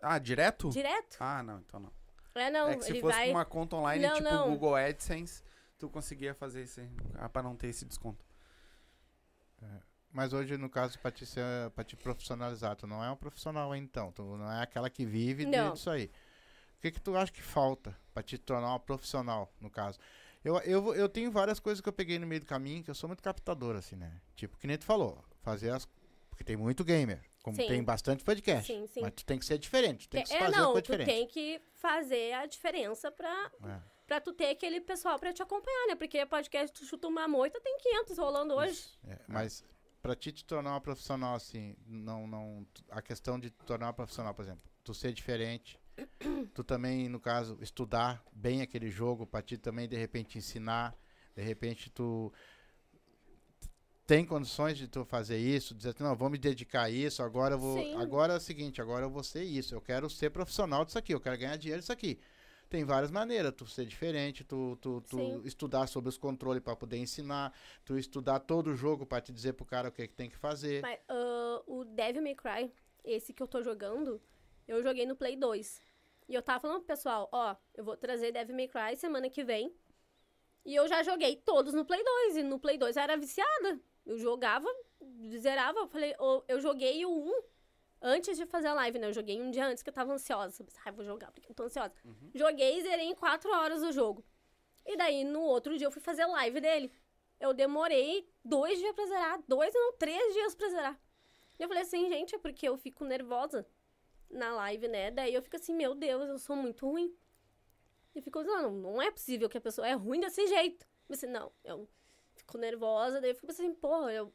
Ah, 0.00 0.18
direto? 0.18 0.70
Direto? 0.70 1.16
Ah, 1.20 1.42
não, 1.42 1.58
então 1.60 1.78
não. 1.80 1.92
É, 2.34 2.50
não. 2.50 2.68
é 2.68 2.76
que 2.76 2.84
se 2.84 2.90
ele 2.92 3.00
fosse 3.00 3.14
vai. 3.14 3.24
pra 3.28 3.36
uma 3.38 3.44
conta 3.44 3.76
online, 3.76 4.06
Não, 4.06 4.14
tipo 4.16 4.28
não. 4.28 4.50
Google 4.50 4.74
AdSense, 4.74 5.42
tu 5.78 5.88
conseguia 5.88 6.34
fazer 6.34 6.62
isso 6.64 6.80
aí, 6.80 6.90
ah, 7.14 7.28
pra 7.28 7.42
não 7.42 7.54
ter 7.54 7.68
esse 7.68 7.84
desconto. 7.84 8.24
Mas 10.14 10.32
hoje, 10.32 10.56
no 10.56 10.70
caso, 10.70 10.96
pra 11.00 11.10
te, 11.10 11.26
ser, 11.26 11.42
te 11.84 11.96
profissionalizar, 11.96 12.76
tu 12.76 12.86
não 12.86 13.02
é 13.02 13.10
um 13.10 13.16
profissional 13.16 13.74
então. 13.74 14.12
Tu 14.12 14.22
não 14.22 14.48
é 14.48 14.62
aquela 14.62 14.88
que 14.88 15.04
vive 15.04 15.44
Não. 15.44 15.72
disso 15.72 15.90
aí. 15.90 16.08
O 16.78 16.80
que 16.80 16.92
que 16.92 17.00
tu 17.00 17.16
acha 17.16 17.32
que 17.32 17.42
falta 17.42 17.96
pra 18.12 18.22
te 18.22 18.38
tornar 18.38 18.68
uma 18.68 18.78
profissional, 18.78 19.52
no 19.60 19.68
caso? 19.68 19.98
Eu, 20.44 20.56
eu, 20.60 20.94
eu 20.94 21.08
tenho 21.08 21.32
várias 21.32 21.58
coisas 21.58 21.80
que 21.80 21.88
eu 21.88 21.92
peguei 21.92 22.16
no 22.20 22.28
meio 22.28 22.40
do 22.40 22.46
caminho, 22.46 22.84
que 22.84 22.90
eu 22.90 22.94
sou 22.94 23.08
muito 23.08 23.24
captador, 23.24 23.74
assim, 23.74 23.96
né? 23.96 24.20
Tipo, 24.36 24.56
que 24.56 24.68
nem 24.68 24.78
tu 24.78 24.84
falou, 24.84 25.18
fazer 25.42 25.70
as... 25.70 25.84
Porque 26.30 26.44
tem 26.44 26.56
muito 26.56 26.84
gamer, 26.84 27.20
como 27.42 27.56
Sim. 27.56 27.66
tem 27.66 27.82
bastante 27.82 28.22
podcast. 28.22 28.72
Sim, 28.72 28.86
sim. 28.86 29.00
Mas 29.00 29.14
tu 29.16 29.24
tem 29.24 29.36
que 29.36 29.44
ser 29.44 29.58
diferente, 29.58 30.06
tu 30.08 30.12
tem 30.12 30.22
que 30.22 30.32
é, 30.32 30.38
fazer 30.38 30.56
não, 30.56 30.72
coisa 30.72 30.82
tu 30.82 30.92
diferente. 30.92 31.06
tem 31.08 31.26
que 31.26 31.60
fazer 31.74 32.34
a 32.34 32.46
diferença 32.46 33.10
pra, 33.10 33.50
É. 33.66 33.80
pra 34.06 34.20
tu 34.20 34.32
ter 34.32 34.50
aquele 34.50 34.80
pessoal 34.80 35.18
pra 35.18 35.32
te 35.32 35.42
acompanhar, 35.42 35.88
né? 35.88 35.96
Porque 35.96 36.24
podcast, 36.26 36.72
tu 36.72 36.84
chuta 36.86 37.08
uma 37.08 37.26
moita, 37.26 37.60
tem 37.60 37.76
500 37.78 38.18
rolando 38.18 38.54
hoje. 38.54 38.84
É, 39.08 39.18
mas 39.26 39.64
pra 40.04 40.14
ti 40.14 40.30
te 40.30 40.44
tornar 40.44 40.72
uma 40.72 40.82
profissional, 40.82 41.34
assim, 41.34 41.74
não, 41.86 42.26
não. 42.26 42.66
A 42.90 43.00
questão 43.00 43.40
de 43.40 43.48
te 43.48 43.64
tornar 43.64 43.86
uma 43.86 43.92
profissional, 43.94 44.34
por 44.34 44.44
exemplo, 44.44 44.62
tu 44.84 44.92
ser 44.92 45.14
diferente, 45.14 45.80
tu 46.52 46.62
também, 46.62 47.08
no 47.08 47.18
caso, 47.18 47.56
estudar 47.62 48.22
bem 48.30 48.60
aquele 48.60 48.90
jogo, 48.90 49.26
pra 49.26 49.40
ti 49.40 49.56
também, 49.56 49.88
de 49.88 49.96
repente, 49.96 50.36
ensinar, 50.36 50.94
de 51.34 51.42
repente 51.42 51.88
tu 51.88 52.30
tem 54.06 54.26
condições 54.26 54.76
de 54.76 54.86
tu 54.88 55.06
fazer 55.06 55.38
isso, 55.38 55.74
dizer, 55.74 55.96
não, 55.98 56.14
vou 56.14 56.28
me 56.28 56.36
dedicar 56.36 56.82
a 56.82 56.90
isso, 56.90 57.22
agora 57.22 57.54
eu 57.54 57.58
vou. 57.58 57.78
Sim. 57.78 57.94
Agora 57.94 58.34
é 58.34 58.36
o 58.36 58.40
seguinte, 58.40 58.82
agora 58.82 59.06
eu 59.06 59.10
vou 59.10 59.24
ser 59.24 59.42
isso, 59.42 59.74
eu 59.74 59.80
quero 59.80 60.10
ser 60.10 60.28
profissional 60.28 60.84
disso 60.84 60.98
aqui, 60.98 61.14
eu 61.14 61.20
quero 61.20 61.38
ganhar 61.38 61.56
dinheiro 61.56 61.80
disso 61.80 61.92
aqui. 61.92 62.20
Tem 62.68 62.84
várias 62.84 63.10
maneiras, 63.10 63.52
tu 63.54 63.66
ser 63.66 63.86
diferente, 63.86 64.42
tu, 64.42 64.76
tu, 64.80 65.00
tu 65.02 65.42
estudar 65.44 65.86
sobre 65.86 66.08
os 66.08 66.16
controles 66.16 66.62
para 66.62 66.74
poder 66.74 66.96
ensinar, 66.96 67.54
tu 67.84 67.96
estudar 67.96 68.40
todo 68.40 68.68
o 68.68 68.76
jogo 68.76 69.06
para 69.06 69.20
te 69.20 69.32
dizer 69.32 69.52
pro 69.52 69.64
cara 69.64 69.88
o 69.88 69.92
que, 69.92 70.08
que 70.08 70.14
tem 70.14 70.28
que 70.28 70.36
fazer. 70.36 70.82
Mas 70.82 70.98
ah, 71.08 71.62
o 71.66 71.84
Devil 71.84 72.22
May 72.22 72.34
Cry, 72.34 72.72
esse 73.04 73.32
que 73.32 73.42
eu 73.42 73.46
tô 73.46 73.62
jogando, 73.62 74.20
eu 74.66 74.82
joguei 74.82 75.06
no 75.06 75.14
Play 75.14 75.36
2. 75.36 75.80
E 76.28 76.34
eu 76.34 76.42
tava 76.42 76.60
falando 76.60 76.78
pro 76.78 76.86
pessoal, 76.86 77.28
ó, 77.30 77.54
eu 77.74 77.84
vou 77.84 77.96
trazer 77.96 78.32
Devil 78.32 78.56
May 78.56 78.68
Cry 78.68 78.96
semana 78.96 79.28
que 79.28 79.44
vem. 79.44 79.72
E 80.64 80.74
eu 80.74 80.88
já 80.88 81.02
joguei 81.02 81.36
todos 81.36 81.74
no 81.74 81.84
Play 81.84 82.02
2. 82.02 82.36
E 82.38 82.42
no 82.42 82.58
Play 82.58 82.78
2 82.78 82.96
eu 82.96 83.02
era 83.02 83.16
viciada. 83.16 83.80
Eu 84.06 84.18
jogava, 84.18 84.68
zerava. 85.38 85.80
Eu 85.80 85.86
falei, 85.86 86.14
eu 86.48 86.60
joguei 86.60 87.04
o 87.04 87.10
1 87.10 87.42
antes 88.04 88.36
de 88.36 88.44
fazer 88.44 88.68
a 88.68 88.74
live, 88.74 88.98
né? 88.98 89.08
Eu 89.08 89.12
joguei 89.14 89.40
um 89.40 89.50
dia 89.50 89.66
antes 89.66 89.82
que 89.82 89.88
eu 89.88 89.94
tava 89.94 90.12
ansiosa. 90.12 90.62
Pensei, 90.62 90.80
ah, 90.84 90.90
vou 90.92 91.04
jogar 91.04 91.32
porque 91.32 91.50
eu 91.50 91.54
tô 91.54 91.62
ansiosa. 91.64 91.92
Joguei 92.34 92.78
e 92.78 92.82
zerei 92.82 93.06
em 93.06 93.14
4 93.14 93.50
horas 93.50 93.82
o 93.82 93.90
jogo. 93.90 94.22
E 94.84 94.96
daí, 94.96 95.24
no 95.24 95.40
outro 95.40 95.76
dia, 95.78 95.86
eu 95.86 95.90
fui 95.90 96.02
fazer 96.02 96.26
live 96.26 96.60
dele. 96.60 96.92
Eu 97.40 97.54
demorei 97.54 98.28
dois 98.44 98.78
dias 98.78 98.94
pra 98.94 99.06
zerar. 99.06 99.42
Dois, 99.48 99.72
não, 99.74 99.94
três 99.94 100.34
dias 100.34 100.54
pra 100.54 100.68
zerar. 100.68 101.00
E 101.58 101.62
eu 101.62 101.68
falei 101.68 101.82
assim, 101.82 102.08
gente, 102.10 102.34
é 102.34 102.38
porque 102.38 102.68
eu 102.68 102.76
fico 102.76 103.04
nervosa 103.04 103.66
na 104.30 104.52
live, 104.54 104.86
né? 104.88 105.10
Daí 105.10 105.32
eu 105.32 105.42
fico 105.42 105.56
assim, 105.56 105.74
meu 105.74 105.94
Deus, 105.94 106.28
eu 106.28 106.38
sou 106.38 106.54
muito 106.54 106.86
ruim. 106.86 107.16
E 108.14 108.18
eu 108.18 108.22
fico, 108.22 108.42
não, 108.42 108.70
não 108.70 109.00
é 109.00 109.10
possível 109.10 109.48
que 109.48 109.56
a 109.56 109.60
pessoa 109.60 109.88
é 109.88 109.94
ruim 109.94 110.20
desse 110.20 110.46
jeito. 110.46 110.84
Eu 110.84 111.08
pensei, 111.08 111.28
não, 111.28 111.50
eu 111.64 111.88
fico 112.34 112.58
nervosa. 112.58 113.20
Daí 113.20 113.30
eu 113.30 113.34
fico 113.34 113.50
assim, 113.50 113.72
porra, 113.72 114.12
eu 114.12 114.32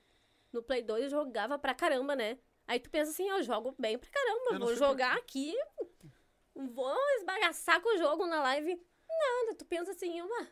no 0.52 0.64
Play 0.64 0.82
2 0.82 1.04
eu 1.04 1.10
jogava 1.10 1.60
pra 1.60 1.76
caramba, 1.76 2.16
né? 2.16 2.40
Aí 2.70 2.80
tu 2.80 2.88
pensa 2.88 3.10
assim, 3.10 3.28
eu 3.28 3.42
jogo 3.42 3.74
bem 3.80 3.98
pra 3.98 4.08
caramba, 4.12 4.60
vou 4.60 4.68
sei 4.68 4.78
por 4.78 4.86
jogar 4.86 5.18
aqui, 5.18 5.56
vou 6.54 6.96
esbagaçar 7.18 7.82
com 7.82 7.96
o 7.96 7.98
jogo 7.98 8.28
na 8.28 8.44
live. 8.44 8.80
Nada, 9.10 9.58
tu 9.58 9.66
pensa 9.66 9.90
assim, 9.90 10.22
uma 10.22 10.48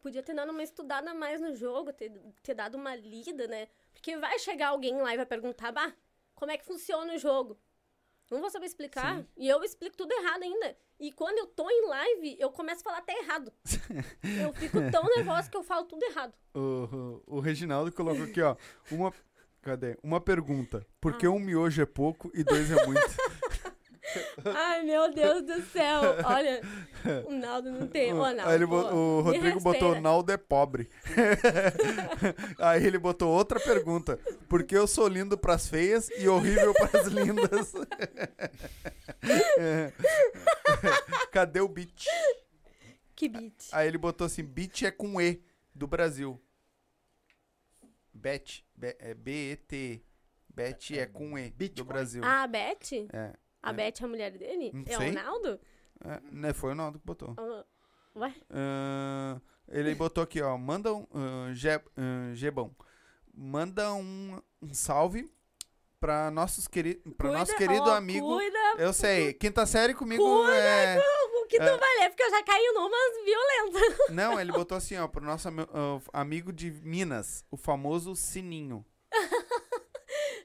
podia 0.00 0.24
ter 0.24 0.34
dado 0.34 0.50
uma 0.50 0.62
estudada 0.64 1.14
mais 1.14 1.40
no 1.40 1.54
jogo, 1.54 1.92
ter, 1.92 2.10
ter 2.42 2.54
dado 2.54 2.74
uma 2.74 2.96
lida, 2.96 3.46
né? 3.46 3.68
Porque 3.92 4.16
vai 4.16 4.36
chegar 4.40 4.70
alguém 4.70 5.00
lá 5.00 5.14
e 5.14 5.16
vai 5.16 5.24
perguntar, 5.24 5.70
bah, 5.70 5.92
como 6.34 6.50
é 6.50 6.58
que 6.58 6.64
funciona 6.64 7.14
o 7.14 7.18
jogo? 7.18 7.56
Não 8.28 8.40
vou 8.40 8.50
saber 8.50 8.66
explicar. 8.66 9.18
Sim. 9.18 9.26
E 9.36 9.48
eu 9.48 9.62
explico 9.62 9.96
tudo 9.96 10.10
errado 10.10 10.42
ainda. 10.42 10.76
E 10.98 11.12
quando 11.12 11.38
eu 11.38 11.46
tô 11.46 11.70
em 11.70 11.86
live, 11.86 12.36
eu 12.40 12.50
começo 12.50 12.80
a 12.80 12.84
falar 12.84 12.98
até 12.98 13.16
errado. 13.18 13.52
eu 14.42 14.52
fico 14.54 14.78
tão 14.90 15.04
nervosa 15.14 15.48
que 15.48 15.56
eu 15.56 15.62
falo 15.62 15.84
tudo 15.84 16.02
errado. 16.02 16.34
O, 16.54 17.22
o, 17.28 17.36
o 17.36 17.40
Reginaldo 17.40 17.92
colocou 17.92 18.24
aqui, 18.24 18.40
ó. 18.40 18.56
Uma. 18.90 19.12
Cadê? 19.62 19.96
Uma 20.02 20.20
pergunta. 20.20 20.84
Por 21.00 21.14
Ah. 21.14 21.16
que 21.16 21.28
um 21.28 21.38
miojo 21.38 21.80
é 21.80 21.86
pouco 21.86 22.30
e 22.34 22.42
dois 22.42 22.70
é 22.70 22.84
muito? 22.86 23.00
Ai, 24.44 24.82
meu 24.82 25.10
Deus 25.14 25.42
do 25.46 25.62
céu. 25.70 26.00
Olha, 26.24 26.60
o 27.26 27.32
Naldo 27.32 27.70
não 27.70 27.86
tem. 27.86 28.12
Ô, 28.12 28.30
Naldo, 28.30 28.52
ele 28.52 28.64
o 28.64 29.20
Rodrigo 29.22 29.58
botou 29.60 29.92
respeita. 29.92 30.00
Naldo 30.02 30.32
é 30.32 30.36
pobre. 30.36 30.90
Aí 32.58 32.84
ele 32.84 32.98
botou 32.98 33.30
outra 33.32 33.58
pergunta. 33.58 34.18
Por 34.48 34.64
que 34.64 34.76
eu 34.76 34.86
sou 34.86 35.08
lindo 35.08 35.38
pras 35.38 35.66
feias 35.66 36.10
e 36.18 36.28
horrível 36.28 36.74
pras 36.74 37.06
lindas? 37.06 37.72
Cadê 41.30 41.60
o 41.60 41.68
beat? 41.68 42.06
Que 43.14 43.28
beat. 43.28 43.68
Aí 43.72 43.88
ele 43.88 43.98
botou 43.98 44.26
assim, 44.26 44.42
beat 44.42 44.82
é 44.82 44.90
com 44.90 45.20
E, 45.20 45.42
do 45.74 45.86
Brasil. 45.86 46.40
Bet, 48.12 48.64
Be- 48.71 48.71
é 48.98 49.14
B-E-T. 49.14 50.04
Bet 50.54 50.98
é 50.98 51.06
com 51.06 51.38
E, 51.38 51.48
do 51.50 51.56
Bitcoin. 51.56 51.86
Brasil. 51.88 52.22
Ah, 52.24 52.42
a 52.42 52.46
Beth? 52.46 52.92
É, 53.12 53.32
A 53.62 53.70
É. 53.70 53.72
Beth 53.72 54.00
é 54.00 54.04
a 54.04 54.08
mulher 54.08 54.30
dele? 54.36 54.70
Não 54.74 54.84
é 54.86 54.96
sei. 54.96 55.10
o 55.10 55.12
Naldo? 55.14 55.60
é, 56.04 56.20
né, 56.30 56.52
foi 56.52 56.72
o 56.72 56.74
Naldo 56.74 56.98
que 56.98 57.06
botou. 57.06 57.34
Ah, 57.38 57.64
Ué? 58.16 58.34
Ah, 58.50 59.40
ele 59.68 59.94
botou 59.94 60.22
aqui, 60.22 60.42
ó. 60.42 60.56
Manda 60.58 60.92
um. 60.92 61.04
Uh, 61.04 62.34
Gebão. 62.34 62.74
Manda 63.34 63.94
um, 63.94 64.38
um 64.60 64.74
salve 64.74 65.30
pra, 65.98 66.30
nossos 66.30 66.68
queri 66.68 66.96
pra 67.16 67.28
Cuida, 67.28 67.38
nosso 67.38 67.56
querido 67.56 67.84
ó, 67.84 67.94
amigo. 67.94 68.26
Cuida 68.26 68.58
Eu 68.76 68.92
sei, 68.92 69.32
quinta 69.32 69.64
série 69.64 69.94
comigo 69.94 70.22
Cuida 70.22 70.52
é. 70.54 70.98
o 70.98 71.21
que 71.52 71.58
tu 71.58 71.62
É. 71.68 71.76
vai 71.78 71.98
ler, 72.00 72.08
porque 72.10 72.22
eu 72.22 72.30
já 72.30 72.42
caí 72.42 72.72
numas 72.74 73.24
violentas. 73.24 73.98
Não, 74.10 74.40
ele 74.40 74.50
botou 74.52 74.76
assim, 74.76 74.96
ó, 74.96 75.06
pro 75.06 75.24
nosso 75.24 75.48
ah, 75.48 76.00
amigo 76.20 76.52
de 76.52 76.70
Minas, 76.70 77.44
o 77.50 77.56
famoso 77.56 78.16
Sininho. 78.16 78.84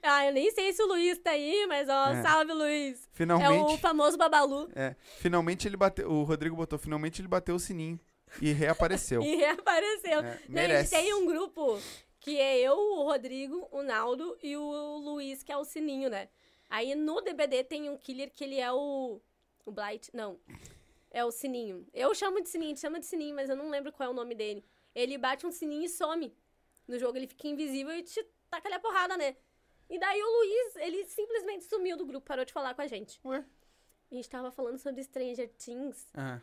Ah, 0.03 0.25
eu 0.25 0.31
nem 0.31 0.49
sei 0.51 0.71
se 0.71 0.81
o 0.81 0.87
Luiz 0.87 1.17
tá 1.17 1.31
aí, 1.31 1.65
mas 1.67 1.89
ó, 1.89 2.07
É. 2.09 2.21
salve, 2.21 2.53
Luiz. 2.53 2.97
É 2.97 3.01
o 3.01 3.09
Finalmente. 3.13 3.77
famoso 3.81 4.17
Babalu. 4.17 4.69
É, 4.73 4.95
finalmente 5.19 5.67
ele 5.67 5.75
bateu. 5.75 6.09
O 6.09 6.23
Rodrigo 6.23 6.55
botou, 6.55 6.79
finalmente 6.79 7.19
ele 7.21 7.27
bateu 7.27 7.55
o 7.55 7.59
sininho. 7.59 7.99
E 8.41 8.53
reapareceu. 8.53 9.21
E 9.25 9.35
reapareceu. 9.35 10.19
É, 10.21 10.31
Gente, 10.37 10.51
merece. 10.51 10.91
tem 10.95 11.13
um 11.13 11.25
grupo 11.25 11.77
que 12.21 12.39
é 12.39 12.57
eu, 12.59 12.77
o 12.77 13.03
Rodrigo, 13.03 13.67
o 13.71 13.81
Naldo 13.83 14.37
e 14.41 14.55
o 14.55 14.97
Luiz, 14.99 15.43
que 15.43 15.51
é 15.51 15.57
o 15.57 15.65
Sininho, 15.65 16.09
né? 16.09 16.29
Aí 16.69 16.95
no 16.95 17.19
DBD 17.21 17.63
tem 17.65 17.89
um 17.89 17.97
killer 17.97 18.31
que 18.33 18.43
ele 18.45 18.59
é 18.59 18.71
o. 18.71 19.19
O 19.65 19.71
Blight. 19.71 20.09
Não. 20.13 20.39
É 21.17 21.25
o 21.25 21.31
Sininho. 21.31 21.83
Eu 21.95 22.13
chamo 22.13 22.39
de 22.43 22.47
Sininho, 22.47 22.77
chama 22.77 22.99
de 22.99 23.07
Sininho, 23.07 23.35
mas 23.35 23.49
eu 23.49 23.55
não 23.55 23.71
lembro 23.71 23.91
qual 23.91 24.07
é 24.07 24.11
o 24.11 24.15
nome 24.15 24.35
dele. 24.35 24.63
Ele 24.93 25.17
bate 25.17 25.47
um 25.47 25.51
sininho 25.51 25.83
e 25.83 25.89
some. 25.89 26.31
No 26.87 26.99
jogo 26.99 27.17
ele 27.17 27.25
fica 27.25 27.47
invisível 27.47 27.91
e 27.97 28.03
te 28.03 28.23
taca 28.51 28.67
ali 28.67 28.75
a 28.75 28.79
porrada, 28.79 29.17
né? 29.17 29.35
E 29.89 29.97
daí 29.97 30.21
o 30.21 30.29
Luiz, 30.37 30.75
ele 30.75 31.05
simplesmente 31.05 31.65
sumiu 31.65 31.97
do 31.97 32.05
grupo, 32.05 32.27
parou 32.27 32.45
de 32.45 32.53
falar 32.53 32.75
com 32.75 32.83
a 32.83 32.87
gente. 32.87 33.19
Ué? 33.25 33.43
A 34.11 34.13
gente 34.13 34.29
tava 34.29 34.51
falando 34.51 34.77
sobre 34.77 35.03
Stranger 35.03 35.49
Things. 35.57 36.07
Ah, 36.13 36.39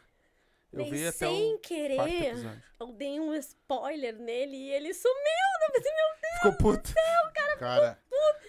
eu 0.73 0.87
vi 0.87 1.07
até 1.07 1.19
sem 1.19 1.57
querer, 1.59 1.97
eu 2.81 2.89
dei 2.89 3.21
um 3.21 3.33
spoiler 3.35 4.19
nele 4.19 4.57
e 4.57 4.71
ele 4.73 4.93
sumiu. 4.93 5.49
Eu 5.69 5.73
pensei, 5.73 5.93
meu 5.93 6.05
Ficou 6.35 6.53
puto. 6.59 6.93
Cara, 7.59 8.03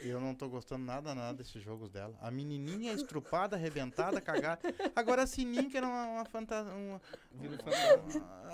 eu 0.09 0.19
não 0.19 0.35
tô 0.35 0.47
gostando 0.47 0.85
nada, 0.85 1.15
nada 1.15 1.37
desses 1.37 1.61
jogos 1.61 1.89
dela. 1.89 2.15
A 2.21 2.29
menininha 2.29 2.93
estrupada, 2.93 3.55
arrebentada, 3.55 4.21
cagada. 4.21 4.59
Agora 4.95 5.23
a 5.23 5.27
Sininho, 5.27 5.69
que 5.69 5.77
era 5.77 5.87
uma, 5.87 6.05
uma 6.05 6.25
fantasia. 6.25 6.71
Uma... 6.73 7.01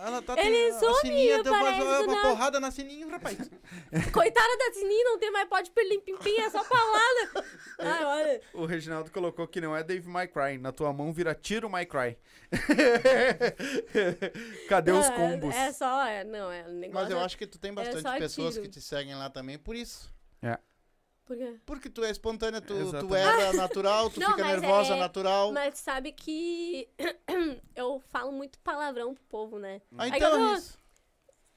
Ela 0.05 0.21
tá 0.21 0.35
Ele 0.39 0.69
a 0.69 0.79
sumiu, 0.79 0.93
Sininha 0.95 1.43
deu 1.43 1.53
uma, 1.53 1.69
uma 1.71 2.07
nada. 2.07 2.21
porrada 2.27 2.59
na 2.59 2.71
Sininho, 2.71 3.09
rapaz. 3.09 3.37
Coitada 4.13 4.57
da 4.57 4.73
Sininho, 4.73 5.03
não 5.05 5.19
tem 5.19 5.31
mais 5.31 5.47
pode 5.47 5.71
perlim 5.71 5.99
pim 5.99 6.17
pim, 6.17 6.39
é 6.39 6.49
só 6.49 6.63
paulada. 6.63 7.45
Ai, 7.79 8.05
olha. 8.05 8.41
O 8.53 8.65
Reginaldo 8.65 9.11
colocou 9.11 9.47
que 9.47 9.59
não 9.61 9.75
é 9.75 9.83
Dave 9.83 10.07
My 10.07 10.27
Cry. 10.27 10.57
Na 10.57 10.71
tua 10.71 10.91
mão 10.93 11.11
vira 11.11 11.35
tiro 11.35 11.69
My 11.69 11.85
Cry. 11.85 12.17
Cadê 14.67 14.91
os 14.91 15.07
Não, 15.07 15.13
é- 15.13 15.17
combos? 15.17 15.55
É, 15.55 15.71
só, 15.71 16.05
é, 16.05 16.23
não, 16.23 16.51
é 16.51 16.63
negócio. 16.67 16.93
Mas 16.93 17.09
eu 17.11 17.19
acho 17.19 17.37
que 17.37 17.47
tu 17.47 17.59
tem 17.59 17.73
bastante 17.73 18.01
só 18.01 18.17
pessoas 18.17 18.53
tiro. 18.53 18.65
que 18.65 18.71
te 18.71 18.81
seguem 18.81 19.15
lá 19.15 19.29
também 19.29 19.57
por 19.57 19.75
isso. 19.75 20.11
Por 20.41 20.49
quê? 21.35 21.59
Porque 21.65 21.89
tu 21.89 22.03
é 22.03 22.09
espontânea, 22.11 22.61
tu, 22.61 22.73
tu 22.99 23.15
era 23.15 23.53
natural, 23.53 24.09
tu 24.09 24.19
Não, 24.19 24.31
fica 24.31 24.43
nervosa 24.43 24.95
é- 24.95 24.99
natural. 24.99 25.51
Mas 25.51 25.77
sabe 25.79 26.11
que 26.11 26.87
eu 27.75 27.99
falo 28.09 28.31
muito 28.31 28.59
palavrão 28.59 29.13
pro 29.13 29.23
povo, 29.25 29.59
né? 29.59 29.81
Ah, 29.97 30.07
então 30.07 30.19
eu 30.39 30.45
é 30.45 30.49
tô- 30.49 30.55
isso. 30.57 30.79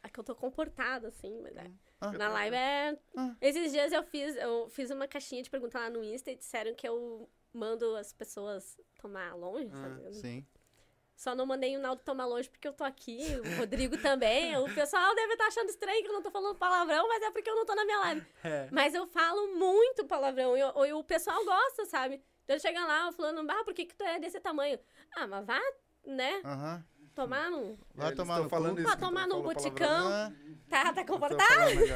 É 0.03 0.09
que 0.09 0.21
eu 0.21 0.25
tô 0.25 0.35
comportada, 0.35 1.09
assim, 1.09 1.41
mas 1.43 1.57
é. 1.57 1.71
Ah. 2.01 2.13
Na 2.13 2.29
live 2.29 2.57
é. 2.57 2.99
Ah. 3.17 3.35
Esses 3.41 3.73
dias 3.73 3.93
eu 3.93 4.03
fiz, 4.03 4.37
eu 4.37 4.69
fiz 4.69 4.91
uma 4.91 5.09
caixinha 5.09 5.43
de 5.43 5.49
pergunta 5.51 5.79
lá 5.79 5.89
no 5.89 6.05
Insta 6.05 6.31
e 6.31 6.37
disseram 6.37 6.75
que 6.75 6.87
eu 6.87 7.29
mando 7.53 7.97
as 7.97 8.13
pessoas 8.13 8.77
tomar 9.01 9.35
longe, 9.35 9.71
sabe? 9.71 10.05
Eu 10.05 10.13
Sim. 10.13 10.45
Só 11.17 11.35
não 11.35 11.47
mandei 11.47 11.77
o 11.77 11.81
Naldo 11.81 12.03
tomar 12.05 12.27
longe 12.27 12.49
porque 12.51 12.67
eu 12.67 12.73
tô 12.73 12.83
aqui, 12.85 13.19
o 13.45 13.57
Rodrigo 13.59 13.97
também. 13.99 14.57
O 14.59 14.65
pessoal 14.75 15.15
deve 15.15 15.33
estar 15.35 15.47
achando 15.47 15.69
estranho 15.71 16.03
que 16.03 16.09
eu 16.09 16.13
não 16.13 16.23
tô 16.23 16.31
falando 16.31 16.57
palavrão, 16.57 17.07
mas 17.09 17.23
é 17.23 17.31
porque 17.31 17.49
eu 17.49 17.55
não 17.57 17.65
tô 17.65 17.75
na 17.75 17.85
minha 17.85 17.99
live. 18.01 18.27
É. 18.45 18.69
Mas 18.71 18.95
eu 18.95 19.07
falo 19.07 19.55
muito 19.57 20.05
palavrão 20.07 20.57
e, 20.59 20.63
o- 20.63 20.85
e 20.87 20.93
o 20.93 21.05
pessoal 21.05 21.43
gosta, 21.45 21.87
sabe? 21.87 22.21
Então 22.45 22.59
chega 22.59 22.85
lá 22.85 23.11
falando, 23.13 23.49
ah, 23.51 23.65
por 23.65 23.73
que, 23.73 23.87
que 23.87 23.95
tu 23.95 24.03
é 24.05 24.19
desse 24.19 24.39
tamanho? 24.41 24.79
Ah, 25.17 25.27
mas 25.27 25.47
vá, 25.47 25.61
né? 26.05 26.41
Aham. 26.45 26.85
Tomar 27.15 27.49
no. 27.49 27.79
Vai 27.95 28.09
Eles 28.09 28.17
tomar 28.17 28.41
no 28.43 28.49
falando 28.51 28.79
isso 28.81 28.89
Vai 28.89 28.99
tomar 28.99 29.29
no 29.29 29.41
boticão. 29.41 30.09
Ah, 30.09 30.33
Tá, 30.69 30.93
tá 30.93 31.05
confortável? 31.07 31.87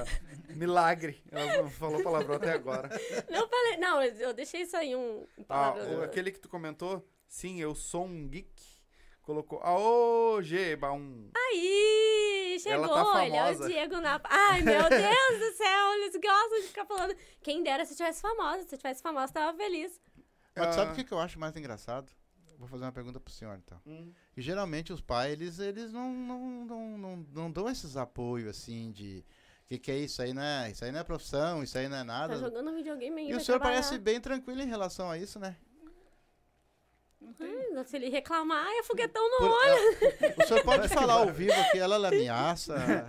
Milagre. 0.50 1.20
Ela 1.32 1.62
não 1.62 1.70
falou 1.70 2.02
palavrão 2.02 2.36
até 2.36 2.52
agora. 2.52 2.88
Não 3.28 3.48
falei. 3.48 3.76
Não, 3.78 4.00
eu 4.02 4.32
deixei 4.32 4.62
isso 4.62 4.76
aí 4.76 4.94
um, 4.94 5.20
um 5.36 5.42
Ah, 5.48 5.72
palavrão. 5.72 5.98
o- 5.98 6.02
aquele 6.04 6.30
que 6.30 6.38
tu 6.38 6.48
comentou, 6.48 7.04
sim, 7.26 7.60
eu 7.60 7.74
sou 7.74 8.04
um 8.04 8.28
geek. 8.28 8.67
Colocou. 9.28 9.58
Aô, 9.62 10.40
Geba, 10.40 10.90
um. 10.90 11.30
Aí, 11.36 12.56
chegou, 12.62 12.86
Ela 12.86 13.04
tá 13.12 13.26
ele 13.26 13.36
é 13.36 13.42
o 13.42 13.44
famosa. 13.48 13.68
Diego 13.68 14.00
na. 14.00 14.18
Ai, 14.24 14.62
meu 14.62 14.80
Deus 14.88 15.38
do 15.38 15.54
céu, 15.54 15.92
eles 15.96 16.14
gostam 16.14 16.60
de 16.62 16.66
ficar 16.68 16.86
falando. 16.86 17.14
Quem 17.42 17.62
dera 17.62 17.84
se 17.84 17.94
tivesse 17.94 18.22
famosa. 18.22 18.62
Se 18.66 18.74
tivesse 18.78 19.02
famosa, 19.02 19.30
tava 19.30 19.54
feliz. 19.54 20.00
Mas 20.56 20.74
sabe 20.74 20.88
Ah. 20.88 20.92
o 20.94 20.96
que, 20.96 21.04
que 21.04 21.12
eu 21.12 21.18
acho 21.20 21.38
mais 21.38 21.54
engraçado? 21.54 22.10
Vou 22.58 22.66
fazer 22.66 22.84
uma 22.86 22.90
pergunta 22.92 23.20
pro 23.20 23.30
senhor, 23.30 23.54
então. 23.62 23.78
Hum. 23.86 24.10
E 24.34 24.40
geralmente 24.40 24.94
os 24.94 25.02
pais, 25.02 25.30
eles, 25.34 25.58
eles 25.58 25.92
não, 25.92 26.10
não, 26.10 26.38
não, 26.64 26.98
não, 26.98 27.16
não 27.30 27.50
dão 27.52 27.68
esses 27.68 27.98
apoios, 27.98 28.48
assim, 28.48 28.90
de... 28.92 29.22
O 29.64 29.68
que, 29.68 29.78
que 29.78 29.90
é 29.90 29.98
isso 29.98 30.22
aí, 30.22 30.32
né? 30.32 30.70
Isso 30.72 30.82
aí 30.86 30.90
não 30.90 31.00
é 31.00 31.04
profissão, 31.04 31.62
isso 31.62 31.76
aí 31.76 31.86
não 31.86 31.96
é 31.98 32.00
Tá 32.00 32.04
nada. 32.04 32.38
jogando 32.38 32.72
videogame 32.74 33.20
ainda. 33.20 33.34
e 33.34 33.36
o 33.36 33.40
senhor 33.44 33.60
parece 33.60 33.98
bem 33.98 34.18
tranquilo 34.18 34.62
em 34.62 34.66
relação 34.66 35.10
a 35.10 35.18
isso, 35.18 35.38
né? 35.38 35.54
Ai, 37.40 37.84
se 37.84 37.96
ele 37.96 38.08
reclamar, 38.08 38.66
é 38.78 38.82
foguetão 38.82 39.22
no 39.30 39.36
Por- 39.38 39.50
olho. 39.50 39.96
é, 40.20 40.34
o 40.42 40.46
senhor 40.46 40.64
pode 40.64 40.88
falar 40.88 41.14
ao 41.14 41.28
vivo 41.28 41.54
que 41.70 41.78
ela, 41.78 41.94
ela 41.96 42.08
ameaça. 42.08 43.06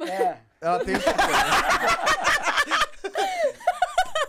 É. 0.00 0.36
Ela 0.60 0.78
tem. 0.84 0.94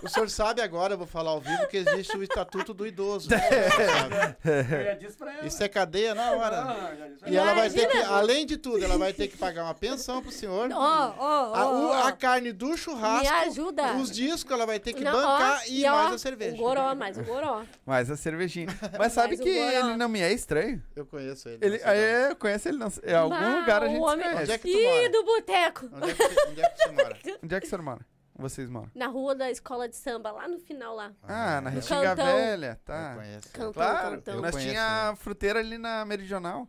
O 0.08 0.10
senhor 0.10 0.30
sabe 0.30 0.62
agora, 0.62 0.94
eu 0.94 0.98
vou 0.98 1.06
falar 1.08 1.32
ao 1.32 1.42
vivo, 1.42 1.68
que 1.68 1.78
existe 1.78 2.18
o 2.18 2.24
estatuto 2.24 2.74
do 2.74 2.88
idoso. 2.88 3.30
Sabe? 3.30 4.38
Eu 4.78 4.84
já 4.86 4.94
disse 4.94 5.18
pra 5.18 5.34
ela. 5.34 5.46
Isso 5.48 5.62
é 5.64 5.68
cadeia 5.68 6.16
na 6.16 6.32
hora. 6.32 6.62
Não, 6.64 6.98
já 6.98 7.08
disse 7.08 7.20
pra 7.20 7.30
E 7.30 7.36
ela 7.38 7.54
vai 7.54 7.70
ter 7.70 7.88
que, 7.88 7.98
além 7.98 8.46
de 8.46 8.58
tudo, 8.58 8.84
ela 8.84 8.98
vai 8.98 9.14
ter 9.14 9.28
que 9.28 9.38
pagar 9.38 9.64
uma 9.66 9.74
pensão 9.74 10.22
pro 10.22 10.32
senhor. 10.32 10.70
Ó, 10.72 11.14
ó, 11.18 11.56
A, 11.56 11.72
o- 11.72 11.88
ó. 11.90 12.08
a 12.08 12.12
carne 12.12 12.52
do 12.52 12.76
churrasco, 12.78 13.24
Me 13.24 13.30
ajuda. 13.48 13.94
os 13.98 14.12
discos 14.12 14.52
ela 14.52 14.66
vai 14.66 14.80
ter 14.80 14.94
que 14.94 15.04
Não, 15.04 15.12
bancar 15.12 15.60
ó, 15.62 15.70
e, 15.70 15.86
ó, 15.86 15.92
mais 15.96 16.14
a 16.14 16.18
cerveja. 16.18 16.56
O 16.56 16.58
goró, 16.58 16.96
mais 16.96 17.18
o 17.18 17.24
goró. 17.24 17.64
Mais 17.86 18.10
a 18.10 18.16
cervejinha. 18.18 18.68
Mas 18.98 19.14
sabe 19.14 19.36
Mais 19.36 19.40
que 19.42 19.50
ele 19.50 19.96
não 19.98 20.08
me 20.10 20.22
é 20.22 20.32
estranho? 20.32 20.82
Eu 20.96 21.06
conheço 21.06 21.50
ele. 21.50 21.66
Ele, 21.66 21.78
é, 21.84 22.32
eu 22.32 22.36
conheço 22.36 22.68
ele 22.70 22.78
não. 22.78 22.92
Em 23.04 23.14
algum 23.14 23.36
Bah, 23.36 23.60
lugar 23.60 23.84
a 23.84 23.88
gente 23.88 24.00
homem- 24.00 24.26
Onde 24.28 24.52
é 24.52 24.58
conhece. 24.58 24.60
que 24.60 24.72
tu 24.72 24.78
Ih, 24.78 24.84
mora? 24.86 25.10
do 25.10 25.24
boteco. 25.26 25.90
Onde 25.94 26.10
é 26.12 26.14
que, 26.14 26.24
você- 26.24 26.48
onde 26.48 26.62
é 26.62 26.70
que 26.70 26.78
você 26.78 26.90
mora? 26.92 27.18
Onde 27.44 27.56
é 27.56 27.60
que 27.62 27.68
você 27.68 27.78
mora? 27.78 28.00
Vocês 28.38 28.70
moram? 28.70 28.90
Na 28.94 29.08
rua 29.08 29.34
da 29.36 29.50
escola 29.50 29.90
de 29.90 29.96
samba, 29.96 30.32
lá 30.32 30.48
no 30.48 30.60
final 30.60 30.96
lá. 30.96 31.12
Ah, 31.24 31.60
na 31.62 31.70
eu- 31.72 31.74
Restinga 31.76 32.02
Cantão. 32.16 32.26
Velha, 32.26 32.68
Eu 32.80 32.86
tá. 32.86 33.16
conheço. 33.16 33.50
Cantão, 33.52 33.74
Claro, 33.74 34.16
cantão. 34.18 34.42
nós 34.42 34.52
conheço, 34.52 34.70
tinha 34.72 35.16
fruteira 35.18 35.60
ali 35.60 35.78
na 35.78 36.06
Meridional. 36.06 36.68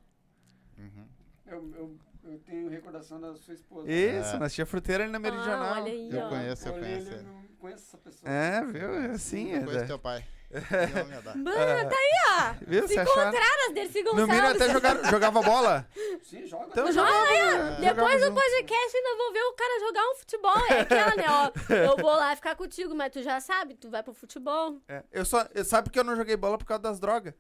Uhum. 0.79 1.07
Eu, 1.47 1.73
eu, 1.77 1.99
eu 2.33 2.39
tenho 2.41 2.69
recordação 2.69 3.21
da 3.21 3.35
sua 3.37 3.55
esposa. 3.55 3.91
Isso, 3.91 4.37
É. 4.37 4.39
nós 4.39 4.55
tinha 4.55 4.65
fruteira 4.67 5.05
ali 5.05 5.13
na 5.13 5.19
Meridional. 5.19 5.75
Ah, 5.75 5.81
olha 5.83 5.93
aí, 5.93 6.11
Eu 6.11 6.21
ó. 6.21 6.29
conheço, 6.29 6.69
eu 6.69 6.73
conheço. 6.73 7.11
ele. 7.11 7.23
não 7.23 7.43
conheço 7.59 7.85
essa 7.87 7.99
pessoa. 7.99 8.33
É, 8.33 8.65
viu? 8.65 8.95
É 8.95 9.07
Assim, 9.11 9.51
Eu 9.53 9.65
conheço 9.65 9.85
é. 9.85 9.87
teu 9.87 9.99
pai. 9.99 10.25
Mano, 10.51 11.91
tá 11.91 11.97
aí, 11.97 12.13
ó. 12.31 12.55
Viu? 12.67 12.89
Se 12.89 12.99
acharam? 12.99 13.29
encontraram 13.31 13.67
as 13.69 13.75
Dercy 13.75 14.03
No 14.03 14.15
mínimo 14.15 14.33
Gonçalves. 14.33 14.63
até 14.63 14.73
jogaram, 14.73 15.05
jogava 15.11 15.43
bola. 15.43 15.87
Sim, 16.23 16.47
joga. 16.47 16.67
Então 16.69 16.91
Joga 16.93 17.11
aí, 17.11 17.43
ó. 17.43 17.51
jogava 17.57 17.81
Depois 17.81 18.25
do 18.25 18.33
podcast 18.33 18.97
ainda 18.97 19.17
vou 19.17 19.33
ver 19.35 19.43
o 19.43 19.53
cara 19.53 19.81
jogar 19.81 20.03
um 20.09 20.15
futebol. 20.15 20.57
É 20.71 20.81
aquela, 20.81 21.15
né? 21.17 21.25
Ó, 21.29 21.51
eu 21.75 21.97
vou 21.99 22.17
lá 22.17 22.35
ficar 22.35 22.57
contigo, 22.57 22.95
mas 22.95 23.13
tu 23.13 23.23
já 23.23 23.41
sabe, 23.41 23.75
tu 23.75 23.91
vai 23.91 24.03
pro 24.03 24.15
futebol. 24.15 24.81
É, 24.89 25.03
Eu 25.13 25.25
só, 25.27 25.47
eu, 25.55 25.63
sabe 25.65 25.91
que 25.91 25.99
eu 25.99 26.05
não 26.05 26.17
joguei 26.17 26.37
bola 26.37 26.57
por 26.57 26.65
causa 26.65 26.83
das 26.83 26.99
drogas? 26.99 27.35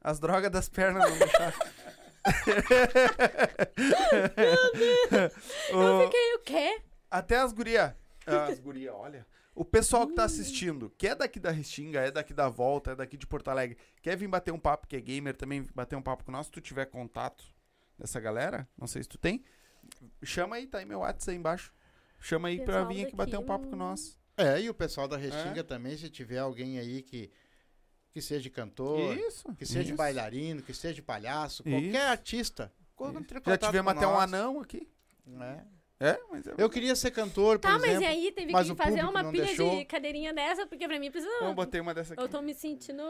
As 0.00 0.20
drogas 0.20 0.50
das 0.50 0.68
pernas 0.68 1.10
não 1.10 1.18
deixaram. 1.18 1.58
Eu 5.70 5.78
O- 5.78 6.04
fiquei 6.04 6.34
o 6.34 6.38
quê? 6.40 6.82
Até 7.10 7.36
as 7.38 7.52
guria. 7.52 7.96
As 8.26 8.58
guria, 8.60 8.94
olha. 8.94 9.26
O 9.54 9.64
pessoal 9.64 10.06
que 10.06 10.14
tá 10.14 10.24
assistindo, 10.24 10.90
que 10.96 11.06
é 11.08 11.14
daqui 11.14 11.40
da 11.40 11.50
Restinga, 11.50 12.00
é 12.00 12.10
daqui 12.10 12.32
da 12.32 12.48
Volta, 12.48 12.92
é 12.92 12.96
daqui 12.96 13.16
de 13.16 13.26
Porto 13.26 13.48
Alegre, 13.48 13.76
quer 14.00 14.16
vir 14.16 14.28
bater 14.28 14.52
um 14.52 14.58
papo, 14.58 14.86
que 14.86 14.96
é 14.96 15.00
gamer, 15.00 15.36
também 15.36 15.66
bater 15.74 15.96
um 15.96 16.02
papo 16.02 16.24
com 16.24 16.32
nós, 16.32 16.46
se 16.46 16.52
tu 16.52 16.60
tiver 16.60 16.86
contato 16.86 17.44
dessa 17.98 18.20
galera, 18.20 18.66
não 18.78 18.86
sei 18.86 19.02
se 19.02 19.08
tu 19.08 19.18
tem, 19.18 19.44
chama 20.22 20.56
aí, 20.56 20.66
tá 20.66 20.78
aí 20.78 20.84
meu 20.86 21.00
WhatsApp 21.00 21.30
aí 21.32 21.36
embaixo. 21.36 21.72
Chama 22.20 22.48
aí 22.48 22.56
pra 22.58 22.66
Pessoal 22.66 22.88
vir 22.88 23.06
aqui 23.06 23.16
bater 23.16 23.38
um 23.38 23.44
papo 23.44 23.66
com 23.66 23.76
nós. 23.76 24.18
É, 24.36 24.60
e 24.60 24.70
o 24.70 24.74
pessoal 24.74 25.08
da 25.08 25.16
Restinga 25.16 25.64
também, 25.64 25.96
se 25.96 26.08
tiver 26.08 26.38
alguém 26.38 26.78
aí 26.78 27.02
que 27.02 27.30
Que 28.12 28.20
seja 28.20 28.48
cantor, 28.50 29.16
Isso. 29.16 29.52
que 29.54 29.64
seja 29.64 29.88
isso. 29.88 29.96
bailarino, 29.96 30.62
que 30.62 30.74
seja 30.74 31.00
palhaço, 31.02 31.62
qualquer 31.62 32.06
artista. 32.08 32.72
Quando 32.96 33.14
Isso. 33.14 33.22
entre 33.22 33.40
Já 33.46 33.56
tivemos 33.58 33.92
com 33.92 33.98
até 33.98 34.06
um 34.06 34.18
anão 34.18 34.60
aqui. 34.60 34.88
né? 35.26 35.64
É, 36.02 36.18
mas 36.30 36.46
é 36.46 36.54
Eu 36.56 36.70
queria 36.70 36.96
ser 36.96 37.10
cantor, 37.10 37.58
por 37.58 37.68
Tá, 37.68 37.78
mas 37.78 37.90
exemplo. 37.90 38.04
e 38.04 38.06
aí 38.06 38.32
teve 38.32 38.50
mas 38.52 38.66
que 38.66 38.72
o 38.72 38.76
fazer 38.76 39.04
uma 39.04 39.30
pilha 39.30 39.44
deixou. 39.44 39.76
de 39.78 39.84
cadeirinha 39.84 40.32
dessa, 40.32 40.66
porque 40.66 40.88
pra 40.88 40.98
mim 40.98 41.10
precisa. 41.10 41.30
Eu 41.42 41.52
botei 41.52 41.78
uma 41.78 41.92
dessa 41.92 42.14
aqui. 42.14 42.22
Eu 42.22 42.28
tô 42.28 42.40
me 42.40 42.54
sentindo. 42.54 43.02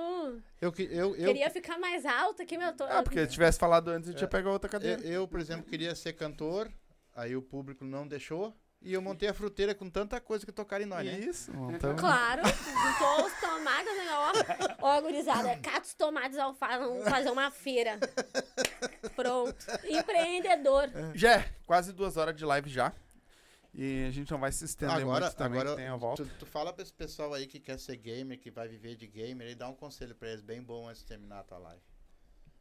Eu, 0.61 0.73
que- 0.73 0.89
eu, 0.91 1.15
eu, 1.15 1.27
Queria 1.29 1.49
ficar 1.51 1.79
mais 1.79 2.05
alta 2.05 2.45
que 2.45 2.59
meu. 2.59 2.73
Tô... 2.75 2.83
Ah, 2.85 3.03
porque 3.05 3.21
se 3.21 3.29
tivesse 3.29 3.61
falado 3.61 3.89
antes, 3.89 4.09
eu 4.09 4.15
É. 4.15 4.19
tinha 4.19 4.29
pegado 4.29 4.51
outra 4.51 4.69
cadeira. 4.69 5.01
eu, 5.03 5.13
eu, 5.23 5.29
por 5.29 5.39
exemplo, 5.39 5.65
queria 5.71 5.95
ser 5.95 6.15
cantor, 6.15 6.69
aí 7.15 7.37
o 7.37 7.43
público 7.43 7.85
não 7.85 8.09
deixou. 8.09 8.53
E 8.83 8.95
eu 8.95 9.03
montei 9.03 9.29
a 9.29 9.35
fruteira 9.35 9.75
com 9.75 9.91
tanta 9.91 10.19
coisa 10.21 10.47
que 10.47 10.51
tocaram 10.51 10.85
em 10.85 10.89
nós, 10.89 11.05
né? 11.05 11.19
Isso, 11.19 11.51
então. 11.75 11.95
Claro, 11.97 12.43
juntou 12.47 13.27
os 13.27 13.41
tomates, 13.41 13.97
né? 13.97 14.07
Ó, 14.81 14.87
ó, 14.89 15.01
gurizada, 15.03 15.57
cata 15.59 15.83
os 15.83 15.95
tomates 15.95 16.39
vamos 16.39 16.59
fazer 16.59 17.31
uma 17.31 17.51
feira. 17.51 17.99
Pronto. 19.15 19.55
Empreendedor. 19.85 20.89
Já 21.15 21.45
quase 21.67 21.93
duas 21.93 22.17
horas 22.17 22.35
de 22.35 22.45
live 22.45 22.71
já. 22.71 22.93
E 23.73 24.07
a 24.07 24.11
gente 24.11 24.31
não 24.31 24.41
vai 24.41 24.51
se 24.51 24.65
estender 24.65 24.97
Agora, 24.97 25.27
muito 25.27 25.37
também, 25.37 25.61
agora 25.61 25.77
que 25.77 25.83
tem 25.83 25.89
a 25.89 25.97
volta. 25.97 26.25
tu, 26.25 26.31
tu 26.41 26.47
fala 26.47 26.73
pra 26.73 26.83
esse 26.83 26.93
pessoal 26.93 27.33
aí 27.35 27.47
que 27.47 27.61
quer 27.61 27.79
ser 27.79 27.97
gamer, 27.97 28.39
que 28.39 28.51
vai 28.51 28.67
viver 28.67 28.97
de 28.97 29.07
gamer, 29.07 29.49
e 29.49 29.55
dá 29.55 29.69
um 29.69 29.75
conselho 29.75 30.15
pra 30.15 30.29
eles 30.29 30.41
bem 30.41 30.61
bom 30.61 30.89
antes 30.89 31.03
de 31.03 31.07
terminar 31.07 31.41
a 31.41 31.45
tua 31.45 31.59
live. 31.59 31.83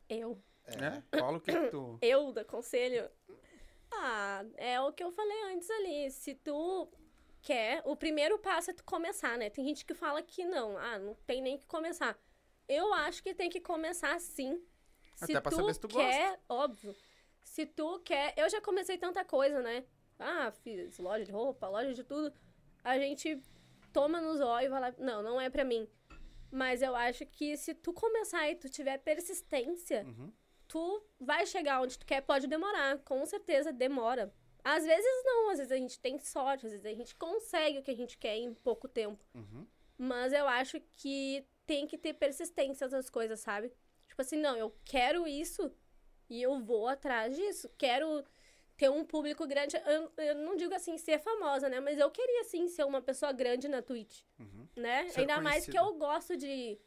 Eu. 0.07 0.39
É? 0.67 1.17
Fala 1.17 1.37
o 1.37 1.41
que, 1.41 1.51
que 1.51 1.67
tu. 1.69 1.97
Eu 2.01 2.31
da 2.31 2.45
conselho. 2.45 3.09
Ah, 3.91 4.43
é 4.57 4.79
o 4.81 4.91
que 4.93 5.03
eu 5.03 5.11
falei 5.11 5.41
antes 5.53 5.69
ali. 5.69 6.11
Se 6.11 6.35
tu 6.35 6.87
quer, 7.41 7.81
o 7.85 7.95
primeiro 7.95 8.37
passo 8.39 8.71
é 8.71 8.73
tu 8.73 8.83
começar, 8.83 9.37
né? 9.37 9.49
Tem 9.49 9.65
gente 9.65 9.85
que 9.85 9.93
fala 9.93 10.21
que 10.21 10.45
não, 10.45 10.77
ah, 10.77 10.99
não 10.99 11.13
tem 11.25 11.41
nem 11.41 11.57
que 11.57 11.65
começar. 11.65 12.17
Eu 12.67 12.93
acho 12.93 13.23
que 13.23 13.33
tem 13.33 13.49
que 13.49 13.59
começar 13.59 14.19
sim. 14.19 14.61
Se 15.15 15.25
Até 15.25 15.41
pra 15.41 15.51
tu 15.51 15.55
saber 15.55 15.73
se 15.73 15.79
tu 15.79 15.87
quer, 15.87 16.39
óbvio. 16.47 16.95
Se 17.43 17.65
tu 17.65 17.99
quer, 17.99 18.33
eu 18.37 18.47
já 18.49 18.61
comecei 18.61 18.97
tanta 18.97 19.25
coisa, 19.25 19.61
né? 19.61 19.83
Ah, 20.19 20.51
fiz 20.51 20.97
loja 20.99 21.25
de 21.25 21.31
roupa, 21.31 21.67
loja 21.67 21.93
de 21.93 22.03
tudo. 22.03 22.33
A 22.83 22.97
gente 22.99 23.41
toma 23.91 24.21
nos 24.21 24.39
olhos 24.39 24.67
e 24.67 24.69
vai 24.69 24.81
lá, 24.81 24.93
não, 24.97 25.23
não 25.23 25.41
é 25.41 25.49
pra 25.49 25.63
mim. 25.65 25.89
Mas 26.51 26.81
eu 26.81 26.95
acho 26.95 27.25
que 27.25 27.57
se 27.57 27.73
tu 27.73 27.93
começar 27.93 28.49
e 28.49 28.55
tu 28.55 28.69
tiver 28.69 28.97
persistência, 28.99 30.03
Uhum. 30.05 30.31
Tu 30.69 31.03
vai 31.19 31.45
chegar 31.45 31.81
onde 31.81 31.97
tu 31.99 32.05
quer, 32.05 32.21
pode 32.21 32.47
demorar, 32.47 32.99
com 32.99 33.25
certeza 33.25 33.73
demora. 33.73 34.33
Às 34.63 34.85
vezes 34.85 35.23
não, 35.25 35.49
às 35.49 35.57
vezes 35.57 35.71
a 35.71 35.77
gente 35.77 35.99
tem 35.99 36.17
sorte, 36.19 36.65
às 36.67 36.71
vezes 36.71 36.85
a 36.85 36.93
gente 36.93 37.13
consegue 37.15 37.79
o 37.79 37.83
que 37.83 37.91
a 37.91 37.95
gente 37.95 38.17
quer 38.17 38.37
em 38.37 38.53
pouco 38.53 38.87
tempo. 38.87 39.19
Uhum. 39.33 39.65
Mas 39.97 40.31
eu 40.31 40.47
acho 40.47 40.79
que 40.91 41.43
tem 41.65 41.85
que 41.87 41.97
ter 41.97 42.13
persistência 42.13 42.87
nas 42.87 43.09
coisas, 43.09 43.39
sabe? 43.41 43.71
Tipo 44.07 44.21
assim, 44.21 44.37
não, 44.37 44.55
eu 44.55 44.73
quero 44.85 45.27
isso 45.27 45.71
e 46.29 46.41
eu 46.41 46.59
vou 46.59 46.87
atrás 46.87 47.35
disso. 47.35 47.69
Quero 47.77 48.23
ter 48.77 48.89
um 48.89 49.03
público 49.03 49.45
grande. 49.47 49.75
Eu, 49.85 50.11
eu 50.23 50.35
não 50.35 50.55
digo 50.55 50.73
assim 50.73 50.97
ser 50.97 51.19
famosa, 51.19 51.67
né? 51.67 51.79
Mas 51.79 51.97
eu 51.97 52.09
queria 52.11 52.43
sim 52.45 52.67
ser 52.67 52.85
uma 52.85 53.01
pessoa 53.01 53.31
grande 53.31 53.67
na 53.67 53.81
Twitch, 53.81 54.21
Uhum. 54.39 54.67
né? 54.75 55.09
Ser 55.09 55.21
Ainda 55.21 55.41
mais 55.41 55.65
que 55.65 55.71
conhecida. 55.71 55.93
eu 55.93 55.97
gosto 55.97 56.37
de 56.37 56.79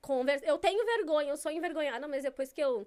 conversar. 0.00 0.46
Eu 0.46 0.58
tenho 0.58 0.84
vergonha, 0.84 1.30
eu 1.30 1.36
sou 1.36 1.50
envergonhada, 1.50 2.06
mas 2.06 2.22
depois 2.22 2.52
que 2.52 2.60
eu 2.60 2.86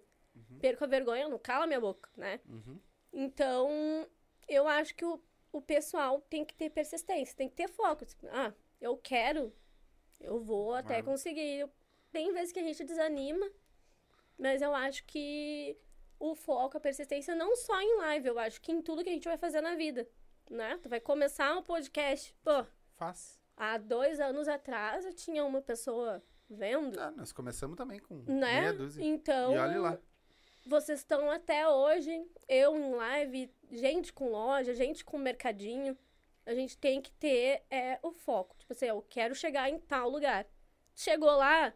perco 0.60 0.84
a 0.84 0.88
vergonha, 0.88 1.28
não 1.28 1.40
calo 1.40 1.64
a 1.64 1.68
minha 1.68 1.80
boca, 1.80 2.10
né? 2.16 2.40
Uhum. 2.48 2.80
Então, 3.14 4.08
eu 4.48 4.68
acho 4.68 4.95
que 4.95 5.06
o, 5.06 5.22
o 5.52 5.62
pessoal 5.62 6.22
tem 6.22 6.45
que 6.45 6.53
ter 6.53 6.70
persistência, 6.70 7.36
tem 7.36 7.49
que 7.49 7.56
ter 7.56 7.68
foco. 7.68 8.06
Tipo, 8.06 8.28
ah, 8.32 8.53
eu 8.80 8.98
quero, 8.98 9.53
eu 10.20 10.40
vou 10.40 10.74
até 10.74 10.95
Vai. 10.95 11.03
conseguir. 11.03 11.70
Tem 12.12 12.32
vezes 12.34 12.52
que 12.52 12.60
a 12.60 12.64
gente 12.64 12.84
desanima, 12.84 13.49
mas 14.38 14.62
eu 14.62 14.74
acho 14.74 15.03
que 15.06 15.78
o 16.20 16.36
foco, 16.36 16.78
a 16.78 16.82
persistência, 16.82 17.34
não 17.36 17.56
só 17.56 17.80
em 17.82 17.98
live, 17.98 18.28
eu 18.28 18.40
acho 18.40 18.62
que 18.62 18.72
em 18.72 18.82
tudo 18.82 19.03
que 19.03 19.10
a 19.10 19.14
gente 19.14 19.28
vai 19.28 19.38
fazer 19.38 19.62
na 19.62 19.76
vida, 19.76 20.08
né? 20.49 20.78
Tu 20.82 20.90
vai 20.90 20.99
começar 20.99 21.56
um 21.58 21.64
podcast, 21.64 22.36
pô, 22.44 22.66
Faz. 22.95 23.40
há 23.58 23.78
dois 23.78 24.20
anos 24.20 24.48
atrás 24.48 25.06
eu 25.06 25.14
tinha 25.14 25.44
uma 25.45 25.62
pessoa 25.62 26.22
vendo, 26.49 26.99
Ah, 26.99 27.12
nós 27.12 27.32
começamos 27.32 27.78
também 27.78 27.99
com 27.99 28.16
né? 28.28 28.60
meia 28.62 28.74
dúzia. 28.74 29.03
Então, 29.03 29.53
E 29.53 29.58
olha 29.58 29.80
lá. 29.80 29.99
Vocês 30.72 30.99
estão 30.99 31.30
até 31.30 31.68
hoje, 31.68 32.26
eu 32.48 32.76
em 32.77 32.95
live, 32.95 33.53
gente 33.69 34.11
com 34.14 34.30
loja, 34.30 34.73
gente 34.73 35.03
com 35.03 35.18
mercadinho. 35.18 35.98
A 36.45 36.56
gente 36.56 36.77
tem 36.77 37.02
que 37.02 37.11
ter 37.11 37.61
é, 37.69 37.99
o 38.02 38.11
foco. 38.11 38.56
Tipo 38.57 38.73
assim, 38.73 38.85
eu 38.85 39.06
quero 39.07 39.35
chegar 39.35 39.69
em 39.69 39.77
tal 39.77 40.10
lugar. 40.10 40.48
Chegou 40.95 41.30
lá, 41.30 41.72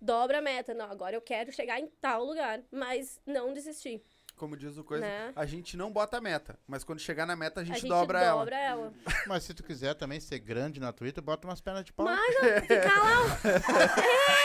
dobra 0.00 0.38
a 0.38 0.42
meta. 0.42 0.74
Não, 0.74 0.90
agora 0.90 1.16
eu 1.16 1.22
quero 1.22 1.52
chegar 1.52 1.80
em 1.80 1.86
tal 2.00 2.24
lugar. 2.24 2.60
Mas 2.70 3.20
não 3.24 3.52
desistir. 3.54 4.02
Como 4.36 4.56
diz 4.56 4.76
o 4.78 4.84
coisa, 4.84 5.04
Né? 5.04 5.32
a 5.34 5.44
gente 5.46 5.76
não 5.76 5.90
bota 5.90 6.18
a 6.18 6.20
meta, 6.20 6.56
mas 6.64 6.84
quando 6.84 7.00
chegar 7.00 7.26
na 7.26 7.34
meta 7.34 7.60
a 7.60 7.64
gente, 7.64 7.76
a 7.76 7.80
gente 7.80 7.88
dobra, 7.88 8.20
ela. 8.20 8.38
dobra 8.38 8.56
ela. 8.56 8.92
Mas 9.26 9.42
se 9.42 9.52
tu 9.52 9.64
quiser 9.64 9.94
também 9.94 10.20
ser 10.20 10.38
grande 10.38 10.78
na 10.78 10.92
Twitter, 10.92 11.20
bota 11.20 11.48
umas 11.48 11.60
pernas 11.60 11.84
de 11.84 11.92
pau. 11.92 12.06
Mas 12.06 12.36
ó, 12.36 12.60
ficar 12.60 13.02
lá. 13.02 13.38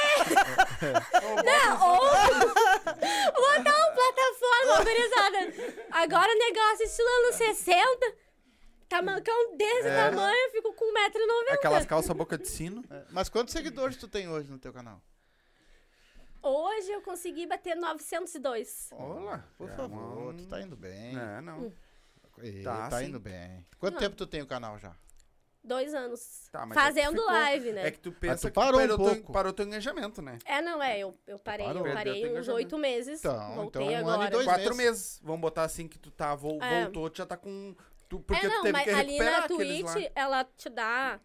Não, 1.46 1.88
ou. 1.88 2.00
Botar 3.34 3.78
uma 3.78 3.92
plataforma, 3.92 4.84
gurizada. 4.84 5.84
Agora 5.92 6.32
o 6.32 6.38
negócio 6.40 6.86
estilo 6.86 7.08
anos 7.08 7.36
60. 7.36 8.16
Tamancão 8.90 9.58
desse 9.58 9.88
É. 9.88 10.10
tamanho, 10.10 10.36
eu 10.46 10.52
fico 10.52 10.74
com 10.74 10.86
1,90m. 10.94 11.54
Aquelas 11.54 11.86
calças 11.86 12.16
boca 12.16 12.38
de 12.38 12.48
sino. 12.48 12.84
É, 12.90 13.06
Mas 13.12 13.28
quantos 13.30 13.52
seguidores 13.54 13.98
tu 13.98 14.08
tem 14.08 14.30
hoje 14.30 14.50
no 14.52 14.60
teu 14.60 14.72
canal? 14.72 15.02
Hoje 16.42 16.92
eu 16.92 17.02
consegui 17.02 17.48
bater 17.48 17.76
902. 17.76 18.90
Olá. 18.92 19.44
Por 19.58 19.70
É, 19.70 19.76
favor, 19.76 20.34
um- 20.34 20.38
tu 20.38 20.46
tá 20.46 20.62
indo 20.62 20.76
bem. 20.76 21.18
É, 21.18 21.42
não. 21.42 21.72
Ih, 22.42 22.64
Tá, 22.64 22.90
tá 22.90 23.04
indo 23.04 23.20
bem. 23.20 23.66
Quanto 23.80 23.94
Não. 23.94 24.02
tempo 24.02 24.16
tu 24.16 24.28
tem 24.28 24.42
o 24.42 24.48
canal 24.48 24.78
já? 24.78 24.94
Dois 25.64 25.94
anos. 25.94 26.50
Tá, 26.52 26.64
é 26.64 26.68
que 26.68 26.74
Fazendo 26.74 27.12
ficou- 27.22 27.26
live, 27.32 27.72
né? 27.72 27.88
É 27.88 27.92
que 27.92 28.00
tu 28.00 28.12
pensa 28.12 28.42
tu 28.42 28.48
que 28.52 28.54
parou 28.54 28.80
um 28.82 28.84
parou, 28.84 28.98
teu, 28.98 29.16
pouco. 29.16 29.32
parou 29.32 29.54
teu 29.54 29.66
engajamento, 29.66 30.22
né? 30.22 30.38
É, 30.46 30.62
não, 30.62 30.84
é. 30.84 31.00
Eu, 31.00 31.14
eu 31.26 31.40
parei, 31.40 31.66
parou? 31.66 31.88
eu 31.88 31.94
parei 31.94 32.38
uns 32.38 32.48
oito 32.50 32.78
meses. 32.78 33.20
Então, 33.20 33.56
voltei 33.56 33.82
então 33.84 33.94
um 33.96 33.98
ano 33.98 34.08
e 34.08 34.12
agora. 34.12 34.30
dois 34.32 34.46
Quatro 34.46 34.76
meses. 34.76 34.78
meses. 34.92 35.20
Vamos 35.24 35.40
botar 35.42 35.64
assim 35.64 35.88
que 35.88 35.98
tu 35.98 36.12
tá, 36.12 36.36
vol- 36.36 36.62
É. 36.62 36.84
voltou, 36.84 37.10
tu 37.10 37.18
já 37.18 37.26
tá 37.26 37.38
com. 37.38 37.74
Tu, 38.10 38.20
porque 38.20 38.46
é, 38.46 38.50
não, 38.50 38.58
tu 38.58 38.62
teve 38.64 38.74
mas 38.74 38.84
que 38.84 38.90
ali 38.90 39.18
na 39.20 39.48
Twitch, 39.48 39.86
lá. 39.86 40.10
ela 40.16 40.44
te 40.44 40.70
dá 40.70 41.20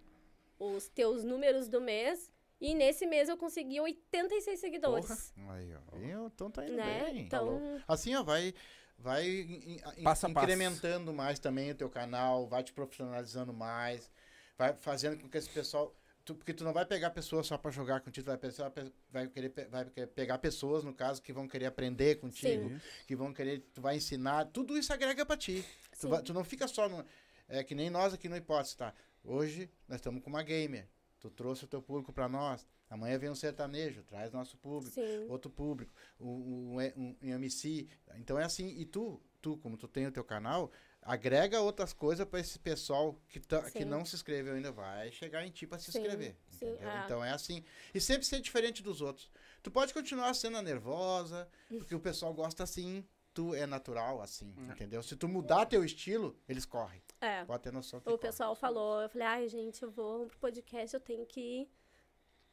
os 0.59 0.89
teus 0.89 1.25
números 1.25 1.69
do 1.69 1.81
mês. 1.81 2.31
E 2.61 2.75
nesse 2.75 3.07
mês 3.07 3.29
eu 3.29 3.37
consegui 3.37 3.81
86 3.81 4.59
seguidores. 4.61 5.33
Aí, 5.51 5.73
ó. 5.75 6.27
Então 6.27 6.51
tá 6.51 6.65
indo 6.65 6.77
Né? 6.77 7.05
bem. 7.05 7.21
Então, 7.23 7.81
Assim, 7.87 8.15
ó, 8.17 8.23
vai, 8.25 8.53
vai 8.99 9.25
in- 9.29 9.75
in- 9.97 10.03
Passo 10.03 10.27
a 10.27 10.31
passo. 10.31 10.45
incrementando 10.45 11.13
mais 11.13 11.39
também 11.39 11.71
o 11.71 11.75
teu 11.75 11.89
canal, 11.89 12.47
vai 12.49 12.63
te 12.65 12.73
profissionalizando 12.73 13.53
mais, 13.53 14.11
vai 14.59 14.75
fazendo 14.75 15.19
com 15.21 15.29
que 15.29 15.39
esse 15.39 15.49
pessoal... 15.49 15.95
tu- 16.25 16.35
porque 16.35 16.53
tu 16.53 16.65
não 16.65 16.73
vai 16.73 16.85
pegar 16.85 17.11
pessoas 17.11 17.47
só 17.47 17.57
pra 17.57 17.71
jogar 17.71 18.01
contigo, 18.01 18.27
vai, 18.27 18.37
pensar, 18.37 18.71
vai, 19.11 19.29
querer, 19.29 19.53
vai 19.71 19.85
querer 19.87 20.09
pegar 20.09 20.39
pessoas, 20.39 20.83
no 20.85 20.93
caso, 20.93 21.23
que 21.23 21.33
vão 21.33 21.47
querer 21.49 21.67
aprender 21.67 22.17
contigo, 22.17 22.69
Sim. 22.69 22.81
que 23.07 23.15
vão 23.17 23.33
querer, 23.33 23.61
tu 23.73 23.81
vai 23.81 23.97
ensinar, 23.97 24.47
tudo 24.47 24.77
isso 24.77 24.93
agrega 24.93 25.25
pra 25.25 25.37
ti. 25.37 25.65
Tu, 25.99 26.09
vai- 26.09 26.23
tu 26.23 26.35
não 26.35 26.43
fica 26.45 26.67
só 26.67 26.89
no... 26.89 27.05
É 27.49 27.63
que 27.65 27.75
nem 27.75 27.89
nós 27.89 28.13
aqui 28.13 28.29
no 28.29 28.37
Hipótese, 28.37 28.77
tá? 28.77 28.93
Hoje 29.25 29.71
nós 29.89 29.97
estamos 29.99 30.23
com 30.23 30.29
uma 30.29 30.43
gamer, 30.43 30.87
tu 31.21 31.31
trouxe 31.31 31.65
o 31.65 31.69
teu 31.69 31.81
público 31.81 32.13
pra 32.13 32.29
nós, 32.29 32.67
amanhã 32.91 33.17
vem 33.19 33.31
um 33.31 33.35
sertanejo, 33.35 34.03
traz 34.03 34.31
nosso 34.33 34.57
público 34.59 34.95
sim. 34.95 35.27
outro 35.29 35.51
público, 35.51 35.93
um, 36.21 36.29
um, 36.29 36.77
um, 36.97 37.17
um 37.23 37.29
MC. 37.35 37.89
Então 38.17 38.39
é 38.39 38.45
assim, 38.45 38.69
e 38.79 38.85
tu, 38.85 39.19
tu, 39.41 39.57
como 39.59 39.77
tu 39.79 39.89
tem 39.89 40.07
o 40.07 40.13
teu 40.13 40.23
canal, 40.25 40.71
agrega 41.09 41.61
outras 41.61 41.93
coisas 41.93 42.27
para 42.27 42.41
esse 42.41 42.59
pessoal 42.59 43.19
que, 43.29 43.41
tá, 43.41 43.71
que 43.71 43.85
não 43.85 44.05
se 44.05 44.15
inscreveu 44.15 44.55
ainda, 44.55 44.71
vai 44.71 45.11
chegar 45.11 45.45
em 45.47 45.51
ti 45.51 45.67
para 45.67 45.79
se 45.79 45.91
Sim, 45.91 46.01
inscrever. 46.01 46.37
sim, 46.51 46.77
é. 46.81 47.03
Então 47.05 47.25
é 47.25 47.31
assim. 47.31 47.65
E 47.95 48.01
sempre 48.01 48.27
ser 48.27 48.41
diferente 48.41 48.83
dos 48.83 49.01
outros. 49.01 49.31
Tu 49.63 49.71
pode 49.71 49.93
continuar 49.95 50.35
sendo 50.35 50.61
nervosa, 50.63 51.49
porque 51.79 51.95
o 51.95 52.01
pessoal 52.01 52.33
gosta 52.35 52.63
assim. 52.63 53.05
Tu 53.35 53.55
é 53.55 53.67
natural 53.67 54.21
assim, 54.21 54.53
Hum. 54.59 54.71
entendeu? 54.73 55.01
Se 55.03 55.15
tu 55.15 55.29
mudar 55.29 55.65
teu 55.67 55.85
estilo, 55.85 56.37
eles 56.49 56.65
correm. 56.67 57.01
É. 57.21 57.45
Pode 57.45 57.63
ter 57.63 57.73
noção. 57.73 58.01
que 58.01 58.09
O 58.09 58.13
correm. 58.13 58.19
pessoal 58.21 58.55
falou, 58.57 59.01
eu 59.03 59.09
falei, 59.09 59.27
ai, 59.29 59.49
gente, 59.49 59.81
eu 59.83 59.91
vou 59.91 60.27
pro 60.27 60.39
podcast, 60.39 60.95
eu 60.95 61.01
tenho 61.01 61.25
que. 61.25 61.69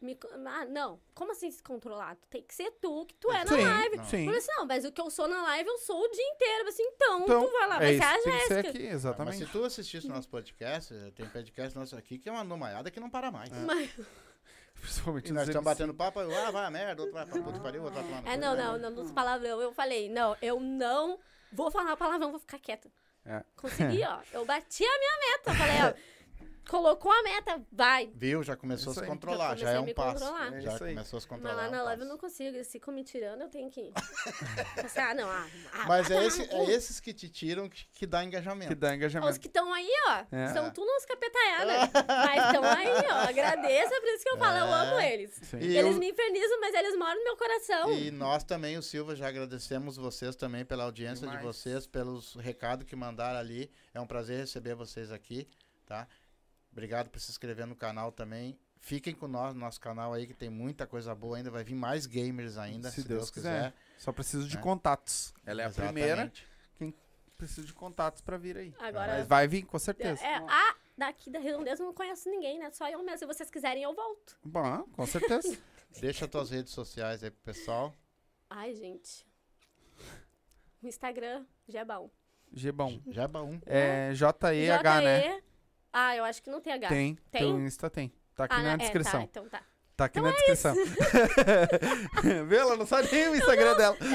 Me... 0.02 0.18
Ah, 0.48 0.66
não. 0.66 1.00
Como 1.14 1.32
assim 1.32 1.50
se 1.50 1.64
controlar? 1.64 2.18
Tem 2.30 2.44
que 2.44 2.54
ser 2.54 2.70
tu, 2.82 3.06
que 3.06 3.16
tu 3.16 3.32
é 3.32 3.44
na 3.44 3.48
Sim, 3.48 3.64
live. 3.64 3.98
Não. 3.98 4.06
sim. 4.06 4.18
Eu 4.20 4.26
falei 4.26 4.40
assim, 4.40 4.52
não, 4.58 4.66
mas 4.66 4.86
o 4.86 4.92
que 4.92 5.02
eu 5.02 5.10
sou 5.10 5.28
na 5.28 5.42
live, 5.44 5.70
eu 5.70 5.78
sou 5.80 6.00
o 6.04 6.08
dia 6.12 6.24
inteiro. 6.28 6.64
Eu 6.64 6.68
assim, 6.70 6.84
então, 6.84 7.22
Então, 7.22 7.46
tu 7.46 7.52
vai 7.52 7.68
lá, 7.68 7.76
é 7.76 7.80
vai 7.80 7.94
isso 7.94 8.04
ser 8.04 8.30
a 8.30 8.32
Jéssica. 8.38 8.60
aqui, 8.70 8.84
Mas 8.84 8.94
exatamente. 8.94 9.38
se 9.38 9.46
tu 9.52 9.64
assistisse 9.64 10.08
nosso 10.08 10.30
podcast, 10.30 10.94
tem 11.16 11.26
podcast 11.30 11.78
nosso 11.78 11.96
aqui 11.96 12.20
que 12.20 12.28
é 12.30 12.32
uma 12.32 12.44
nomaiada 12.44 12.92
que 12.92 13.00
não 13.00 13.10
para 13.10 13.32
mais. 13.32 13.50
Mas- 13.52 13.90
Principalmente 14.82 15.30
E 15.30 15.32
nós 15.34 15.48
estamos 15.48 15.64
batendo 15.66 15.94
papo, 15.94 16.20
eu, 16.20 16.36
ah, 16.46 16.52
vai 16.52 16.66
a 16.66 16.70
merda, 16.70 17.02
outro 17.02 17.14
vai 17.16 17.26
pra 17.26 17.42
puta 17.42 17.60
pariu, 17.60 17.82
outro 17.84 18.04
vai 18.04 18.22
no 18.22 18.28
É, 18.30 18.38
não, 18.38 18.56
não, 18.56 18.78
não, 18.78 18.90
nos 18.92 19.12
palavrão. 19.12 19.60
Eu 19.62 19.72
falei, 19.74 20.10
não, 20.10 20.36
eu 20.42 20.60
não 20.60 21.18
vou 21.52 21.72
falar 21.72 21.96
palavrão, 21.96 22.30
vou 22.32 22.40
ficar 22.40 22.60
quieta. 22.60 22.92
É. 23.26 23.44
Consegui, 23.56 24.04
ó. 24.04 24.20
Eu 24.34 24.46
bati 24.46 24.84
a 24.86 25.00
minha 25.00 25.18
meta. 25.32 25.50
Eu 25.52 25.56
falei, 25.56 25.76
ó, 25.82 25.94
colocou 26.70 27.12
a 27.12 27.24
meta, 27.24 27.62
vai. 27.72 28.12
Viu? 28.16 28.44
Já 28.44 28.56
começou 28.56 28.92
Isso 28.92 29.00
a 29.00 29.04
se 29.04 29.10
aí. 29.10 29.16
controlar, 29.16 29.56
Já 29.58 29.68
já 29.68 29.72
é 29.74 29.80
um 29.80 29.94
passo. 29.94 30.24
É 30.54 30.62
Já 30.62 30.78
começou 30.80 31.18
a 31.18 31.22
se 31.22 31.28
Mas 31.30 31.40
controlar. 31.40 31.56
lá 31.56 31.66
é 31.66 31.68
um 31.68 31.72
na 31.72 31.84
live 31.84 32.02
eu 32.04 32.08
não 32.08 32.18
consigo. 32.18 32.56
Eles 32.56 32.72
ficam 32.72 32.94
me 32.94 33.04
tirando, 33.04 33.42
eu 33.42 33.50
tenho 33.50 33.70
que. 33.70 33.92
Assim, 34.84 35.00
ah, 35.00 35.14
não. 35.14 35.30
Ah, 35.30 35.48
ah, 35.74 35.86
Mas 35.88 36.10
ah, 36.12 36.16
é, 36.16 36.26
esse, 36.26 36.42
ah, 36.42 36.56
é 36.58 36.72
esses 36.72 37.00
que 37.00 37.14
te 37.14 37.30
tiram 37.30 37.70
que, 37.70 37.86
que 37.94 38.06
dá 38.06 38.24
engajamento. 38.24 38.70
Que 38.70 38.76
dá 38.76 38.90
Os 38.90 38.96
engajamento. 38.96 39.40
que 39.40 39.48
estão 39.48 39.74
aí, 39.74 39.90
ó, 40.08 40.26
É. 40.36 40.48
são 40.54 40.70
tudo 40.72 40.90
uns 40.92 41.06
capetaiadas. 41.06 41.90
mas 42.08 42.46
estão 42.46 42.64
aí, 42.64 42.88
ó. 43.12 43.30
Agradeço, 43.30 43.94
é 43.94 44.00
por 44.00 44.10
isso 44.10 44.24
que 44.24 44.30
eu 44.30 44.38
falo, 44.38 44.58
eu 44.58 44.74
amo 44.74 45.00
eles. 45.00 45.32
Sim. 45.44 45.58
E 45.60 45.78
eles 45.78 45.94
eu- 45.94 46.00
me 46.00 46.10
infernizam, 46.10 46.60
mas 46.62 46.74
eles 46.76 46.98
moram 46.98 47.18
no 47.18 47.24
meu 47.24 47.38
coração. 47.38 47.92
E 47.94 48.12
nós 48.12 48.44
também, 48.44 48.78
o 48.78 48.84
Silva, 48.84 49.16
já 49.16 49.28
agradecemos 49.28 49.98
vocês 49.98 50.36
também 50.36 50.66
pela 50.66 50.84
audiência 50.84 51.28
de 51.28 51.36
Demais. 51.38 51.44
vocês, 51.44 51.86
pelos 51.88 52.36
recados 52.36 52.86
que 52.86 52.96
mandaram 52.96 53.40
ali. 53.40 53.70
É 53.94 54.00
um 54.02 54.08
prazer 54.08 54.40
receber 54.40 54.76
vocês 54.76 55.12
aqui, 55.12 55.48
tá? 55.86 56.08
Obrigado 56.76 57.10
por 57.10 57.22
se 57.22 57.32
inscrever 57.32 57.66
no 57.66 57.74
canal 57.76 58.12
também. 58.12 58.60
Fiquem 58.82 59.16
com 59.16 59.30
nós 59.30 59.54
no 59.54 59.62
nosso 59.62 59.80
canal 59.80 60.12
aí, 60.14 60.28
que 60.28 60.34
tem 60.34 60.50
muita 60.50 60.86
coisa 60.86 61.16
boa 61.16 61.38
ainda. 61.38 61.50
Vai 61.50 61.64
vir 61.64 61.74
mais 61.74 62.06
gamers 62.06 62.58
ainda, 62.58 62.90
Se 62.90 63.02
se, 63.02 63.08
Deus 63.08 63.20
Deus, 63.22 63.32
quiser. 63.32 63.72
quiser. 63.72 63.74
Só 63.98 64.12
preciso 64.12 64.46
de 64.48 64.58
É. 64.58 64.62
contatos. 64.62 65.34
Ela 65.46 65.62
é 65.62 65.66
a 65.66 65.70
primeira. 65.70 66.12
Exatamente. 66.24 66.48
Preciso 67.38 67.66
de 67.68 67.74
contatos 67.74 68.22
pra 68.22 68.38
vir 68.38 68.58
aí. 68.58 68.74
Agora. 68.78 69.14
Mas 69.14 69.28
vai 69.28 69.48
vir, 69.48 69.64
com 69.64 69.80
certeza. 69.80 70.22
É, 70.24 70.36
a 70.38 70.76
daqui 70.98 71.30
da 71.30 71.40
Redondeza 71.40 71.82
eu 71.82 71.88
não 71.88 71.94
conheço 71.94 72.30
ninguém, 72.30 72.60
né? 72.60 72.70
Só 72.72 72.88
eu 72.90 73.02
mesmo. 73.04 73.18
Se 73.20 73.26
vocês 73.26 73.50
quiserem, 73.50 73.84
eu 73.84 73.94
volto. 73.94 74.38
Bom, 74.44 74.84
com 74.94 75.06
certeza. 75.06 75.58
Deixa 76.00 76.28
tuas 76.28 76.50
redes 76.50 76.72
sociais 76.74 77.24
aí 77.24 77.32
pro 77.32 77.42
pessoal. 77.54 77.94
Ai, 78.50 78.74
gente. 78.76 79.26
O 80.82 80.88
Instagram, 80.88 81.46
Gebão. 81.68 82.12
G-Bom. 82.54 83.02
Jaba 83.08 83.42
1. 83.42 83.62
É 83.66 84.14
J-E-H, 84.14 85.02
né? 85.02 85.42
Ah, 85.98 86.14
eu 86.14 86.26
acho 86.26 86.44
que 86.44 86.50
não 86.50 86.60
tem 86.60 86.74
H. 86.74 86.90
Tem. 86.90 87.16
Tem? 87.32 87.42
Teu 87.42 87.58
Insta 87.60 87.90
tem. 87.90 88.12
Tá 88.36 88.44
aqui 88.44 88.56
ah, 88.56 88.62
na 88.64 88.72
não, 88.72 88.78
descrição. 88.80 89.22
É, 89.22 89.24
tá, 89.24 89.30
então 89.32 89.48
tá. 89.50 89.62
Tá 89.96 90.06
aqui 90.06 90.20
Então 90.20 90.30
na 90.30 90.36
é 90.36 90.42
descrição. 90.42 90.76
Vê, 92.48 92.58
ela 92.58 92.76
não 92.76 92.86
sabe 92.86 93.08
nem 93.12 93.30
o 93.30 93.36
Instagram 93.38 93.76
dela. 93.78 93.96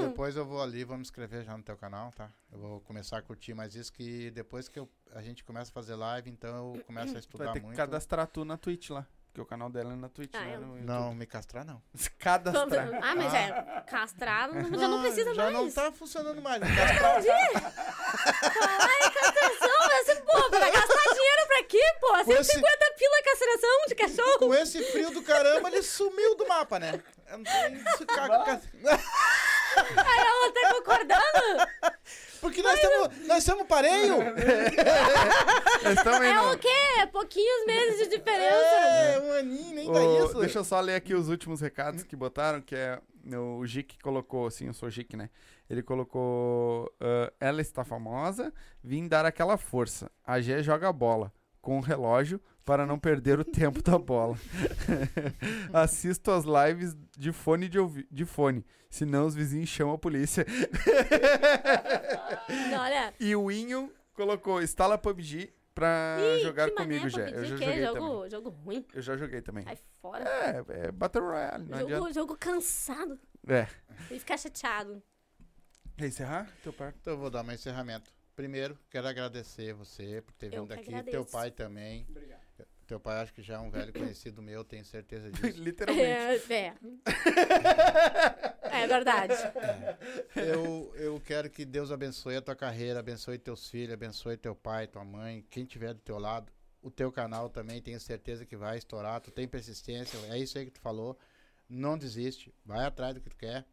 Depois 0.00 0.36
eu 0.36 0.44
vou 0.44 0.60
ali, 0.60 0.84
vou 0.84 0.96
me 0.96 1.02
inscrever 1.02 1.44
já 1.44 1.56
no 1.56 1.62
teu 1.62 1.76
canal, 1.76 2.10
tá? 2.12 2.28
Eu 2.52 2.58
vou 2.58 2.80
começar 2.80 3.16
a 3.16 3.22
curtir 3.22 3.54
mais 3.54 3.74
isso, 3.74 3.90
que 3.92 4.30
depois 4.32 4.68
que 4.68 4.78
eu- 4.78 4.90
a 5.14 5.22
gente 5.22 5.42
começa 5.44 5.70
a 5.70 5.72
fazer 5.72 5.94
live, 5.94 6.28
então 6.28 6.74
eu 6.74 6.84
começo 6.84 7.10
a 7.10 7.12
Vai 7.12 7.20
estudar 7.20 7.52
ter 7.52 7.60
que 7.60 7.66
muito. 7.66 7.76
cadastrar 7.78 8.26
tu 8.26 8.44
na 8.44 8.56
Twitch 8.58 8.90
lá. 8.90 9.06
Porque 9.28 9.40
o 9.40 9.46
canal 9.46 9.68
dela 9.70 9.92
é 9.92 9.96
na 9.96 10.08
Twitch, 10.08 10.34
Ah, 10.34 10.40
né? 10.42 10.54
YouTube. 10.54 10.80
Não, 10.82 11.14
me 11.14 11.26
castrar 11.26 11.64
não. 11.64 11.80
Cadastrar. 12.18 12.88
Ah, 13.02 13.14
mas 13.16 13.34
é. 13.34 13.82
Castrar 13.86 14.52
não- 14.52 14.78
já 14.78 14.88
não 14.88 15.00
precisa 15.00 15.34
já 15.34 15.42
mais. 15.44 15.54
não 15.54 15.70
tá 15.72 15.90
funcionando 15.92 16.42
mais. 16.42 16.60
me 16.62 16.76
castrar. 16.76 17.16
Ai, 17.16 19.10
castração, 19.12 19.90
esse 20.00 20.20
pô, 20.22 20.50
vai 20.50 20.70
gastar 20.72 21.14
dinheiro 21.14 21.46
pra 21.48 21.62
quê, 21.64 21.72
pô? 22.00 22.24
Com 22.24 22.32
esse- 22.32 22.52
150 22.52 22.94
pila 22.98 23.22
castração 23.24 23.86
de 23.88 23.94
cachorro. 23.94 24.38
Com 24.38 24.54
esse 24.54 24.82
frio 24.84 25.10
do 25.10 25.22
caramba, 25.22 25.68
ele 25.68 25.82
sumiu 25.82 26.34
do 26.36 26.46
mapa, 26.46 26.78
né? 26.78 27.02
Eu 27.30 27.38
não 27.38 27.44
isso, 27.72 28.06
ca- 28.06 28.60
Aí 29.76 30.18
ela 30.26 30.52
tá 30.52 30.74
concordando. 30.74 31.98
Porque 32.40 32.62
nós 32.62 32.78
temos 32.78 33.26
nós 33.26 33.42
somos 33.44 33.66
pareio. 33.66 34.18
É 35.84 36.40
o 36.52 36.58
quê? 36.58 37.06
Pouquinhos 37.12 37.66
meses 37.66 37.98
de 38.08 38.16
diferença. 38.16 38.54
É, 38.54 39.20
um 39.20 39.32
aninho, 39.32 39.74
nem 39.74 39.92
dá 39.92 40.00
Ô, 40.00 40.24
isso. 40.26 40.38
Deixa 40.40 40.58
eu 40.60 40.64
só 40.64 40.80
ler 40.80 40.94
aqui 40.94 41.14
os 41.14 41.28
últimos 41.28 41.60
recados 41.60 42.02
que 42.02 42.16
botaram, 42.16 42.60
que 42.60 42.74
é 42.74 43.00
o 43.36 43.64
Gic 43.66 43.98
colocou, 44.02 44.46
assim, 44.46 44.66
eu 44.66 44.74
sou 44.74 44.88
Gic, 44.90 45.16
né? 45.16 45.28
Ele 45.68 45.82
colocou, 45.82 46.90
ah, 47.00 47.32
ela 47.40 47.60
está 47.60 47.84
famosa, 47.84 48.52
vim 48.82 49.06
dar 49.08 49.24
aquela 49.26 49.56
força. 49.56 50.10
A 50.24 50.40
G 50.40 50.62
joga 50.62 50.92
bola 50.92 51.32
com 51.64 51.78
o 51.78 51.80
relógio 51.80 52.38
para 52.62 52.84
não 52.86 52.98
perder 52.98 53.40
o 53.40 53.44
tempo 53.44 53.82
da 53.82 53.98
bola. 53.98 54.36
Assisto 55.72 56.30
as 56.30 56.44
lives 56.44 56.94
de 57.16 57.32
fone 57.32 57.68
de, 57.68 57.78
ouvi- 57.78 58.06
de 58.10 58.24
fone, 58.26 58.64
senão 58.90 59.26
os 59.26 59.34
vizinhos 59.34 59.68
chamam 59.70 59.94
a 59.94 59.98
polícia. 59.98 60.44
Não, 62.70 62.80
olha. 62.82 63.14
E 63.18 63.34
o 63.34 63.50
Inho 63.50 63.90
colocou, 64.14 64.62
instala 64.62 64.98
PUBG 64.98 65.52
pra 65.74 66.16
Ih, 66.20 66.42
jogar 66.42 66.70
comigo 66.70 67.04
mané, 67.04 67.10
já. 67.10 67.24
PUBG, 67.24 67.34
Eu 67.36 67.44
já 67.44 67.56
que 67.56 67.64
joguei 67.64 67.84
jogo, 67.86 67.98
também. 68.16 68.30
jogo 68.30 68.48
ruim. 68.50 68.86
Eu 68.94 69.02
já 69.02 69.16
joguei 69.16 69.40
também. 69.42 69.64
Sai 69.64 69.78
fora. 70.00 70.24
É, 70.28 70.64
é 70.86 70.92
Battle 70.92 71.24
Royale, 71.24 71.64
não 71.64 71.78
jogo, 71.78 71.92
adianta. 71.94 72.12
jogo 72.12 72.36
cansado. 72.38 73.18
É. 73.48 73.66
E 74.10 74.18
ficar 74.18 74.36
chateado. 74.38 75.02
Quer 75.96 76.06
encerrar? 76.08 76.50
Teu 76.62 76.72
par? 76.72 76.94
Então 77.00 77.14
eu 77.14 77.18
vou 77.18 77.30
dar 77.30 77.42
meu 77.42 77.54
encerramento. 77.54 78.10
Primeiro, 78.36 78.78
quero 78.90 79.06
agradecer 79.06 79.72
você 79.74 80.20
por 80.22 80.32
ter 80.34 80.50
vindo 80.50 80.72
aqui. 80.72 80.88
agradeço. 80.88 81.10
Teu 81.10 81.24
pai 81.24 81.50
também. 81.50 82.06
Obrigado. 82.08 82.44
Teu 82.86 83.00
pai 83.00 83.22
acho 83.22 83.32
que 83.32 83.42
já 83.42 83.54
é 83.54 83.58
um 83.58 83.70
velho 83.70 83.92
conhecido 83.94 84.42
meu, 84.42 84.62
tenho 84.62 84.84
certeza 84.84 85.30
disso. 85.32 85.58
Literalmente. 85.62 86.52
É, 86.52 86.54
é. 86.54 86.74
É 88.82 88.86
verdade. 88.86 89.32
Eu, 90.36 90.92
eu 90.96 91.20
quero 91.20 91.48
que 91.48 91.64
Deus 91.64 91.90
abençoe 91.90 92.36
a 92.36 92.42
tua 92.42 92.54
carreira, 92.54 93.00
abençoe 93.00 93.38
teus 93.38 93.70
filhos, 93.70 93.94
abençoe 93.94 94.36
teu 94.36 94.54
pai, 94.54 94.86
tua 94.86 95.04
mãe, 95.04 95.46
quem 95.48 95.64
tiver 95.64 95.94
do 95.94 96.00
teu 96.00 96.18
lado. 96.18 96.52
O 96.82 96.90
teu 96.90 97.10
canal 97.10 97.48
também, 97.48 97.80
tenho 97.80 97.98
certeza 97.98 98.44
que 98.44 98.56
vai 98.56 98.76
estourar. 98.76 99.18
Tu 99.20 99.30
tem 99.30 99.48
persistência, 99.48 100.18
é 100.30 100.38
isso 100.38 100.58
aí 100.58 100.66
que 100.66 100.72
tu 100.72 100.80
falou. 100.80 101.18
Não 101.66 101.96
desiste, 101.96 102.52
vai 102.62 102.84
atrás 102.84 103.14
do 103.14 103.20
que 103.22 103.30
tu 103.30 103.36
quer. 103.36 103.64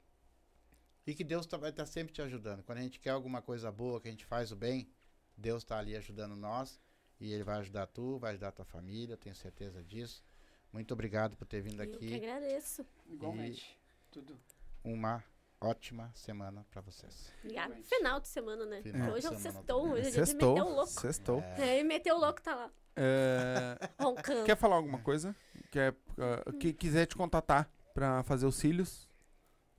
E 1.06 1.14
que 1.16 1.24
Deus 1.24 1.46
tá- 1.46 1.58
vai 1.58 1.70
estar 1.72 1.86
sempre 1.86 2.14
te 2.14 2.22
ajudando. 2.22 2.64
Quando 2.64 2.78
a 2.78 2.82
gente 2.82 3.00
quer 3.00 3.10
alguma 3.12 3.42
coisa 3.42 3.72
boa, 3.72 4.00
que 4.00 4.08
a 4.08 4.12
gente 4.12 4.26
faz 4.26 4.52
o 4.52 4.56
bem, 4.56 4.88
Deus 5.36 5.64
está 5.64 5.78
ali 5.80 5.96
ajudando 5.96 6.36
nós. 6.36 6.80
E 7.20 7.32
Ele 7.34 7.44
vai 7.44 7.58
ajudar 7.60 7.86
tu, 7.88 8.18
vai 8.18 8.32
ajudar 8.32 8.52
tua 8.52 8.66
família, 8.66 9.14
eu 9.14 9.18
tenho 9.18 9.36
certeza 9.36 9.84
disso. 9.84 10.24
Muito 10.74 10.92
obrigado 10.94 11.36
por 11.38 11.46
ter 11.46 11.62
vindo 11.62 11.82
Eu 11.84 11.90
que 11.90 11.96
aqui. 11.96 12.16
agradeço. 12.16 12.86
Igualmente. 13.08 13.80
Tudo. 14.10 14.40
Uma 14.84 15.24
ótima 15.60 16.12
semana 16.16 16.66
para 16.72 16.82
vocês. 16.82 17.32
Obrigada. 17.44 17.76
Final 17.84 18.20
de 18.20 18.28
semana, 18.28 18.66
né? 18.66 18.82
Final 18.82 19.12
hoje 19.14 19.28
é 19.28 19.30
o 19.30 19.38
sextou, 19.38 19.90
hoje 19.92 20.08
é 20.08 20.12
dia 20.12 20.24
de 20.24 20.34
meter 20.34 20.46
o 20.46 20.70
louco. 20.70 20.88
Sextou. 20.88 21.42
É, 21.58 21.80
e 21.80 21.84
meter 21.84 22.12
o 22.14 22.18
louco 22.18 22.42
tá 22.42 22.56
lá, 22.56 22.72
É, 22.96 23.78
roncando. 24.00 24.44
quer 24.46 24.56
falar 24.58 24.78
alguma 24.78 25.00
coisa? 25.00 25.36
Quer, 25.72 25.96
ah, 26.18 26.52
que 26.60 26.74
quiser 26.74 27.06
te 27.06 27.16
contatar 27.16 27.70
pra 27.94 28.24
fazer 28.24 28.48
os 28.48 28.56
cílios? 28.56 29.08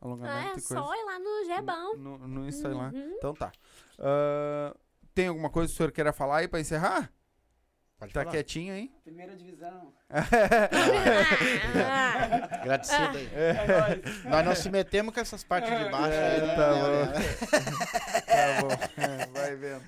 Ah, 0.02 0.06
Alongamento 0.06 0.38
é 0.38 0.48
e 0.48 0.50
coisa? 0.52 0.66
só 0.74 0.94
ir 0.94 1.04
lá 1.04 1.18
no 1.18 1.44
Gebão. 1.46 1.96
No, 1.96 2.18
no 2.18 2.48
Insta 2.48 2.68
lá. 2.68 2.88
Uhum. 2.92 3.14
Então 3.16 3.34
tá. 3.34 3.52
Ah, 3.98 4.74
tem 5.14 5.28
alguma 5.28 5.48
coisa 5.48 5.68
que 5.68 5.74
o 5.74 5.76
senhor 5.76 5.92
queira 5.92 6.12
falar 6.12 6.38
aí 6.38 6.48
pra 6.48 6.60
encerrar? 6.60 7.10
Pode 7.98 8.12
Tá 8.12 8.20
falar. 8.22 8.32
quietinho 8.32 8.74
aí? 8.74 8.90
Primeira 9.04 9.36
divisão. 9.36 9.92
Ah, 10.10 10.24
Agradecido 12.60 13.16
aí. 13.18 13.28
É 13.32 13.52
nóis. 14.02 14.24
Nós 14.24 14.44
não 14.44 14.54
se 14.56 14.70
metemos 14.70 15.14
com 15.14 15.20
essas 15.20 15.44
partes 15.44 15.70
de 15.70 15.88
baixo 15.90 16.12
É, 16.18 16.34
aí, 16.34 16.40
tá 16.56 16.74
né, 16.74 16.82
bom. 16.82 17.12
Tá 18.26 18.62
bom. 18.62 18.68
É, 19.02 19.26
vai 19.26 19.54
vendo. 19.56 19.82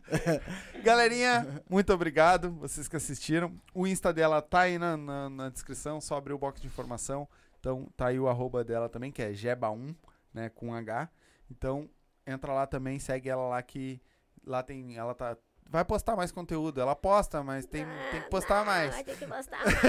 Galerinha, 0.83 1.63
muito 1.69 1.93
obrigado. 1.93 2.53
Vocês 2.53 2.87
que 2.89 2.97
assistiram. 2.97 3.53
O 3.75 3.85
Insta 3.87 4.13
dela 4.13 4.41
tá 4.41 4.61
aí 4.61 4.79
na, 4.79 4.97
na, 4.97 5.29
na 5.31 5.49
descrição, 5.49 6.01
só 6.01 6.17
abrir 6.17 6.33
o 6.35 6.39
box 6.39 6.61
de 6.61 6.67
informação. 6.69 7.29
Então 7.65 7.89
tá 7.97 8.09
aí 8.09 8.21
o 8.21 8.29
arroba 8.29 8.63
dela 8.63 8.91
também, 8.91 9.11
que 9.11 9.23
é 9.23 9.31
Jeba1, 9.31 9.97
né? 10.35 10.51
Com 10.51 10.75
H. 10.75 11.09
Então, 11.51 11.89
entra 12.27 12.53
lá 12.53 12.67
também, 12.67 12.99
segue 12.99 13.31
ela 13.31 13.49
lá 13.49 13.63
que 13.63 14.03
lá 14.45 14.63
tem. 14.63 14.99
Ela 14.99 15.15
tá. 15.15 15.35
Vai 15.67 15.83
postar 15.83 16.15
mais 16.15 16.31
conteúdo. 16.31 16.79
Ela 16.79 16.95
posta, 16.95 17.43
mas 17.43 17.65
tem, 17.65 17.87
tem 18.11 18.21
que 18.21 18.29
postar 18.29 18.59
não, 18.59 18.67
mais. 18.67 18.93
Vai 18.93 19.03
ter 19.03 19.17
que 19.17 19.27
postar 19.27 19.65
mais. 19.65 19.81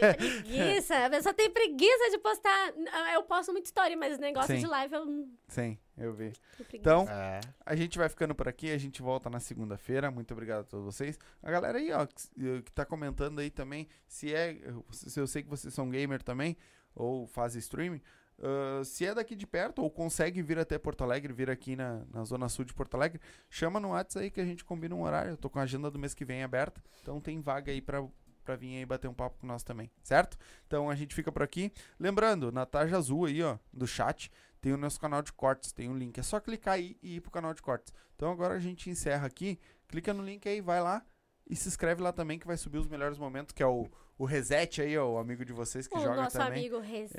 Tem 0.00 0.14
preguiça. 0.14 1.04
A 1.04 1.10
pessoa 1.10 1.34
tem 1.34 1.50
preguiça 1.50 2.10
de 2.10 2.18
postar. 2.18 2.72
Eu 3.12 3.22
posto 3.22 3.52
muita 3.52 3.66
história, 3.66 3.94
mas 3.94 4.18
negócio 4.18 4.54
Sim. 4.54 4.62
de 4.62 4.66
live 4.66 4.94
eu 4.94 5.04
não 5.04 5.28
Sim, 5.48 5.78
eu 5.98 6.14
vi. 6.14 6.32
Então, 6.72 7.06
É. 7.10 7.40
A 7.66 7.76
gente 7.76 7.98
vai 7.98 8.08
ficando 8.08 8.34
por 8.34 8.48
aqui, 8.48 8.70
a 8.70 8.78
gente 8.78 9.02
volta 9.02 9.28
na 9.28 9.38
segunda-feira. 9.38 10.10
Muito 10.10 10.32
obrigado 10.32 10.60
a 10.60 10.64
todos 10.64 10.86
vocês. 10.86 11.18
A 11.42 11.50
galera 11.50 11.76
aí, 11.76 11.92
ó, 11.92 12.06
que, 12.06 12.62
que 12.62 12.72
tá 12.72 12.86
comentando 12.86 13.38
aí 13.38 13.50
também, 13.50 13.86
se 14.06 14.34
é. 14.34 14.56
Se 14.90 15.20
eu 15.20 15.26
sei 15.26 15.42
que 15.42 15.50
vocês 15.50 15.74
são 15.74 15.90
gamer 15.90 16.22
também, 16.22 16.56
ou 16.98 17.26
fazem 17.26 17.58
streaming. 17.60 18.02
ah, 18.42 18.82
se 18.84 19.06
é 19.06 19.14
daqui 19.14 19.34
de 19.34 19.46
perto 19.46 19.82
ou 19.82 19.90
consegue 19.90 20.42
vir 20.42 20.58
até 20.58 20.78
Porto 20.78 21.02
Alegre, 21.02 21.32
vir 21.32 21.50
aqui 21.50 21.76
na, 21.76 22.04
na 22.12 22.24
zona 22.24 22.48
sul 22.48 22.64
de 22.64 22.74
Porto 22.74 22.94
Alegre, 22.94 23.20
chama 23.48 23.80
no 23.80 23.90
WhatsApp 23.90 24.24
aí 24.24 24.30
que 24.30 24.40
a 24.40 24.44
gente 24.44 24.64
combina 24.64 24.94
um 24.94 25.02
horário. 25.02 25.32
Eu 25.32 25.36
tô 25.36 25.48
com 25.48 25.58
a 25.58 25.62
agenda 25.62 25.90
do 25.90 25.98
mês 25.98 26.14
que 26.14 26.24
vem 26.24 26.42
aberta, 26.42 26.82
então 27.02 27.20
tem 27.20 27.40
vaga 27.40 27.72
aí 27.72 27.80
pra, 27.80 28.06
pra 28.44 28.56
vir 28.56 28.76
aí 28.76 28.86
bater 28.86 29.08
um 29.08 29.14
papo 29.14 29.38
com 29.38 29.46
nós 29.46 29.62
também, 29.62 29.90
certo? 30.02 30.36
Então 30.66 30.90
a 30.90 30.94
gente 30.94 31.14
fica 31.14 31.32
por 31.32 31.42
aqui. 31.42 31.72
Lembrando, 31.98 32.52
na 32.52 32.66
tarja 32.66 32.96
azul 32.96 33.26
aí, 33.26 33.42
ó, 33.42 33.58
do 33.72 33.86
chat, 33.86 34.30
tem 34.60 34.72
o 34.72 34.76
nosso 34.76 35.00
canal 35.00 35.22
de 35.22 35.32
cortes, 35.32 35.72
tem 35.72 35.88
um 35.88 35.96
link. 35.96 36.18
É 36.18 36.22
só 36.22 36.40
clicar 36.40 36.74
aí 36.74 36.96
e 37.02 37.16
ir 37.16 37.20
pro 37.20 37.30
canal 37.30 37.54
de 37.54 37.62
cortes. 37.62 37.92
Então 38.16 38.30
agora 38.30 38.54
a 38.54 38.58
gente 38.58 38.90
encerra 38.90 39.26
aqui. 39.26 39.58
Clica 39.86 40.12
no 40.12 40.22
link 40.22 40.46
aí, 40.48 40.60
vai 40.60 40.82
lá 40.82 41.04
e 41.48 41.56
se 41.56 41.68
inscreve 41.68 42.02
lá 42.02 42.12
também 42.12 42.38
que 42.38 42.46
vai 42.46 42.56
subir 42.56 42.78
os 42.78 42.86
melhores 42.86 43.16
momentos, 43.18 43.52
que 43.52 43.62
é 43.62 43.66
o, 43.66 43.88
o 44.18 44.24
Reset 44.24 44.82
aí, 44.82 44.98
ó, 44.98 45.08
o 45.08 45.18
amigo 45.18 45.44
de 45.44 45.52
vocês 45.52 45.86
que 45.86 45.96
o 45.96 46.00
joga 46.00 46.22
nosso 46.22 46.42
amigo 46.42 46.78
é. 46.78 46.80
Reset. 46.80 47.18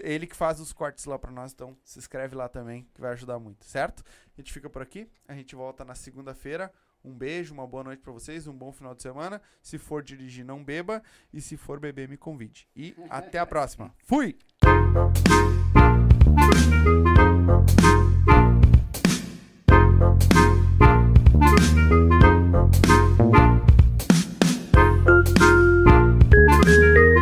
É, 0.00 0.12
ele 0.12 0.26
que 0.26 0.36
faz 0.36 0.60
os 0.60 0.72
cortes 0.72 1.04
lá 1.04 1.18
para 1.18 1.32
nós, 1.32 1.52
então 1.52 1.76
se 1.84 1.98
inscreve 1.98 2.36
lá 2.36 2.48
também, 2.48 2.86
que 2.94 3.00
vai 3.00 3.10
ajudar 3.12 3.40
muito, 3.40 3.64
certo? 3.64 4.04
A 4.06 4.40
gente 4.40 4.52
fica 4.52 4.70
por 4.70 4.80
aqui, 4.80 5.08
a 5.26 5.34
gente 5.34 5.56
volta 5.56 5.84
na 5.84 5.96
segunda-feira. 5.96 6.72
Um 7.04 7.12
beijo, 7.12 7.52
uma 7.52 7.66
boa 7.66 7.82
noite 7.82 8.00
para 8.00 8.12
vocês, 8.12 8.46
um 8.46 8.56
bom 8.56 8.70
final 8.70 8.94
de 8.94 9.02
semana. 9.02 9.42
Se 9.60 9.76
for 9.76 10.04
dirigir, 10.04 10.44
não 10.44 10.62
beba. 10.62 11.02
E 11.32 11.40
se 11.40 11.56
for 11.56 11.80
beber, 11.80 12.08
me 12.08 12.16
convide. 12.16 12.68
E 12.76 12.94
até 13.10 13.40
a 13.40 13.46
próxima. 13.46 13.92
Fui! 13.98 14.38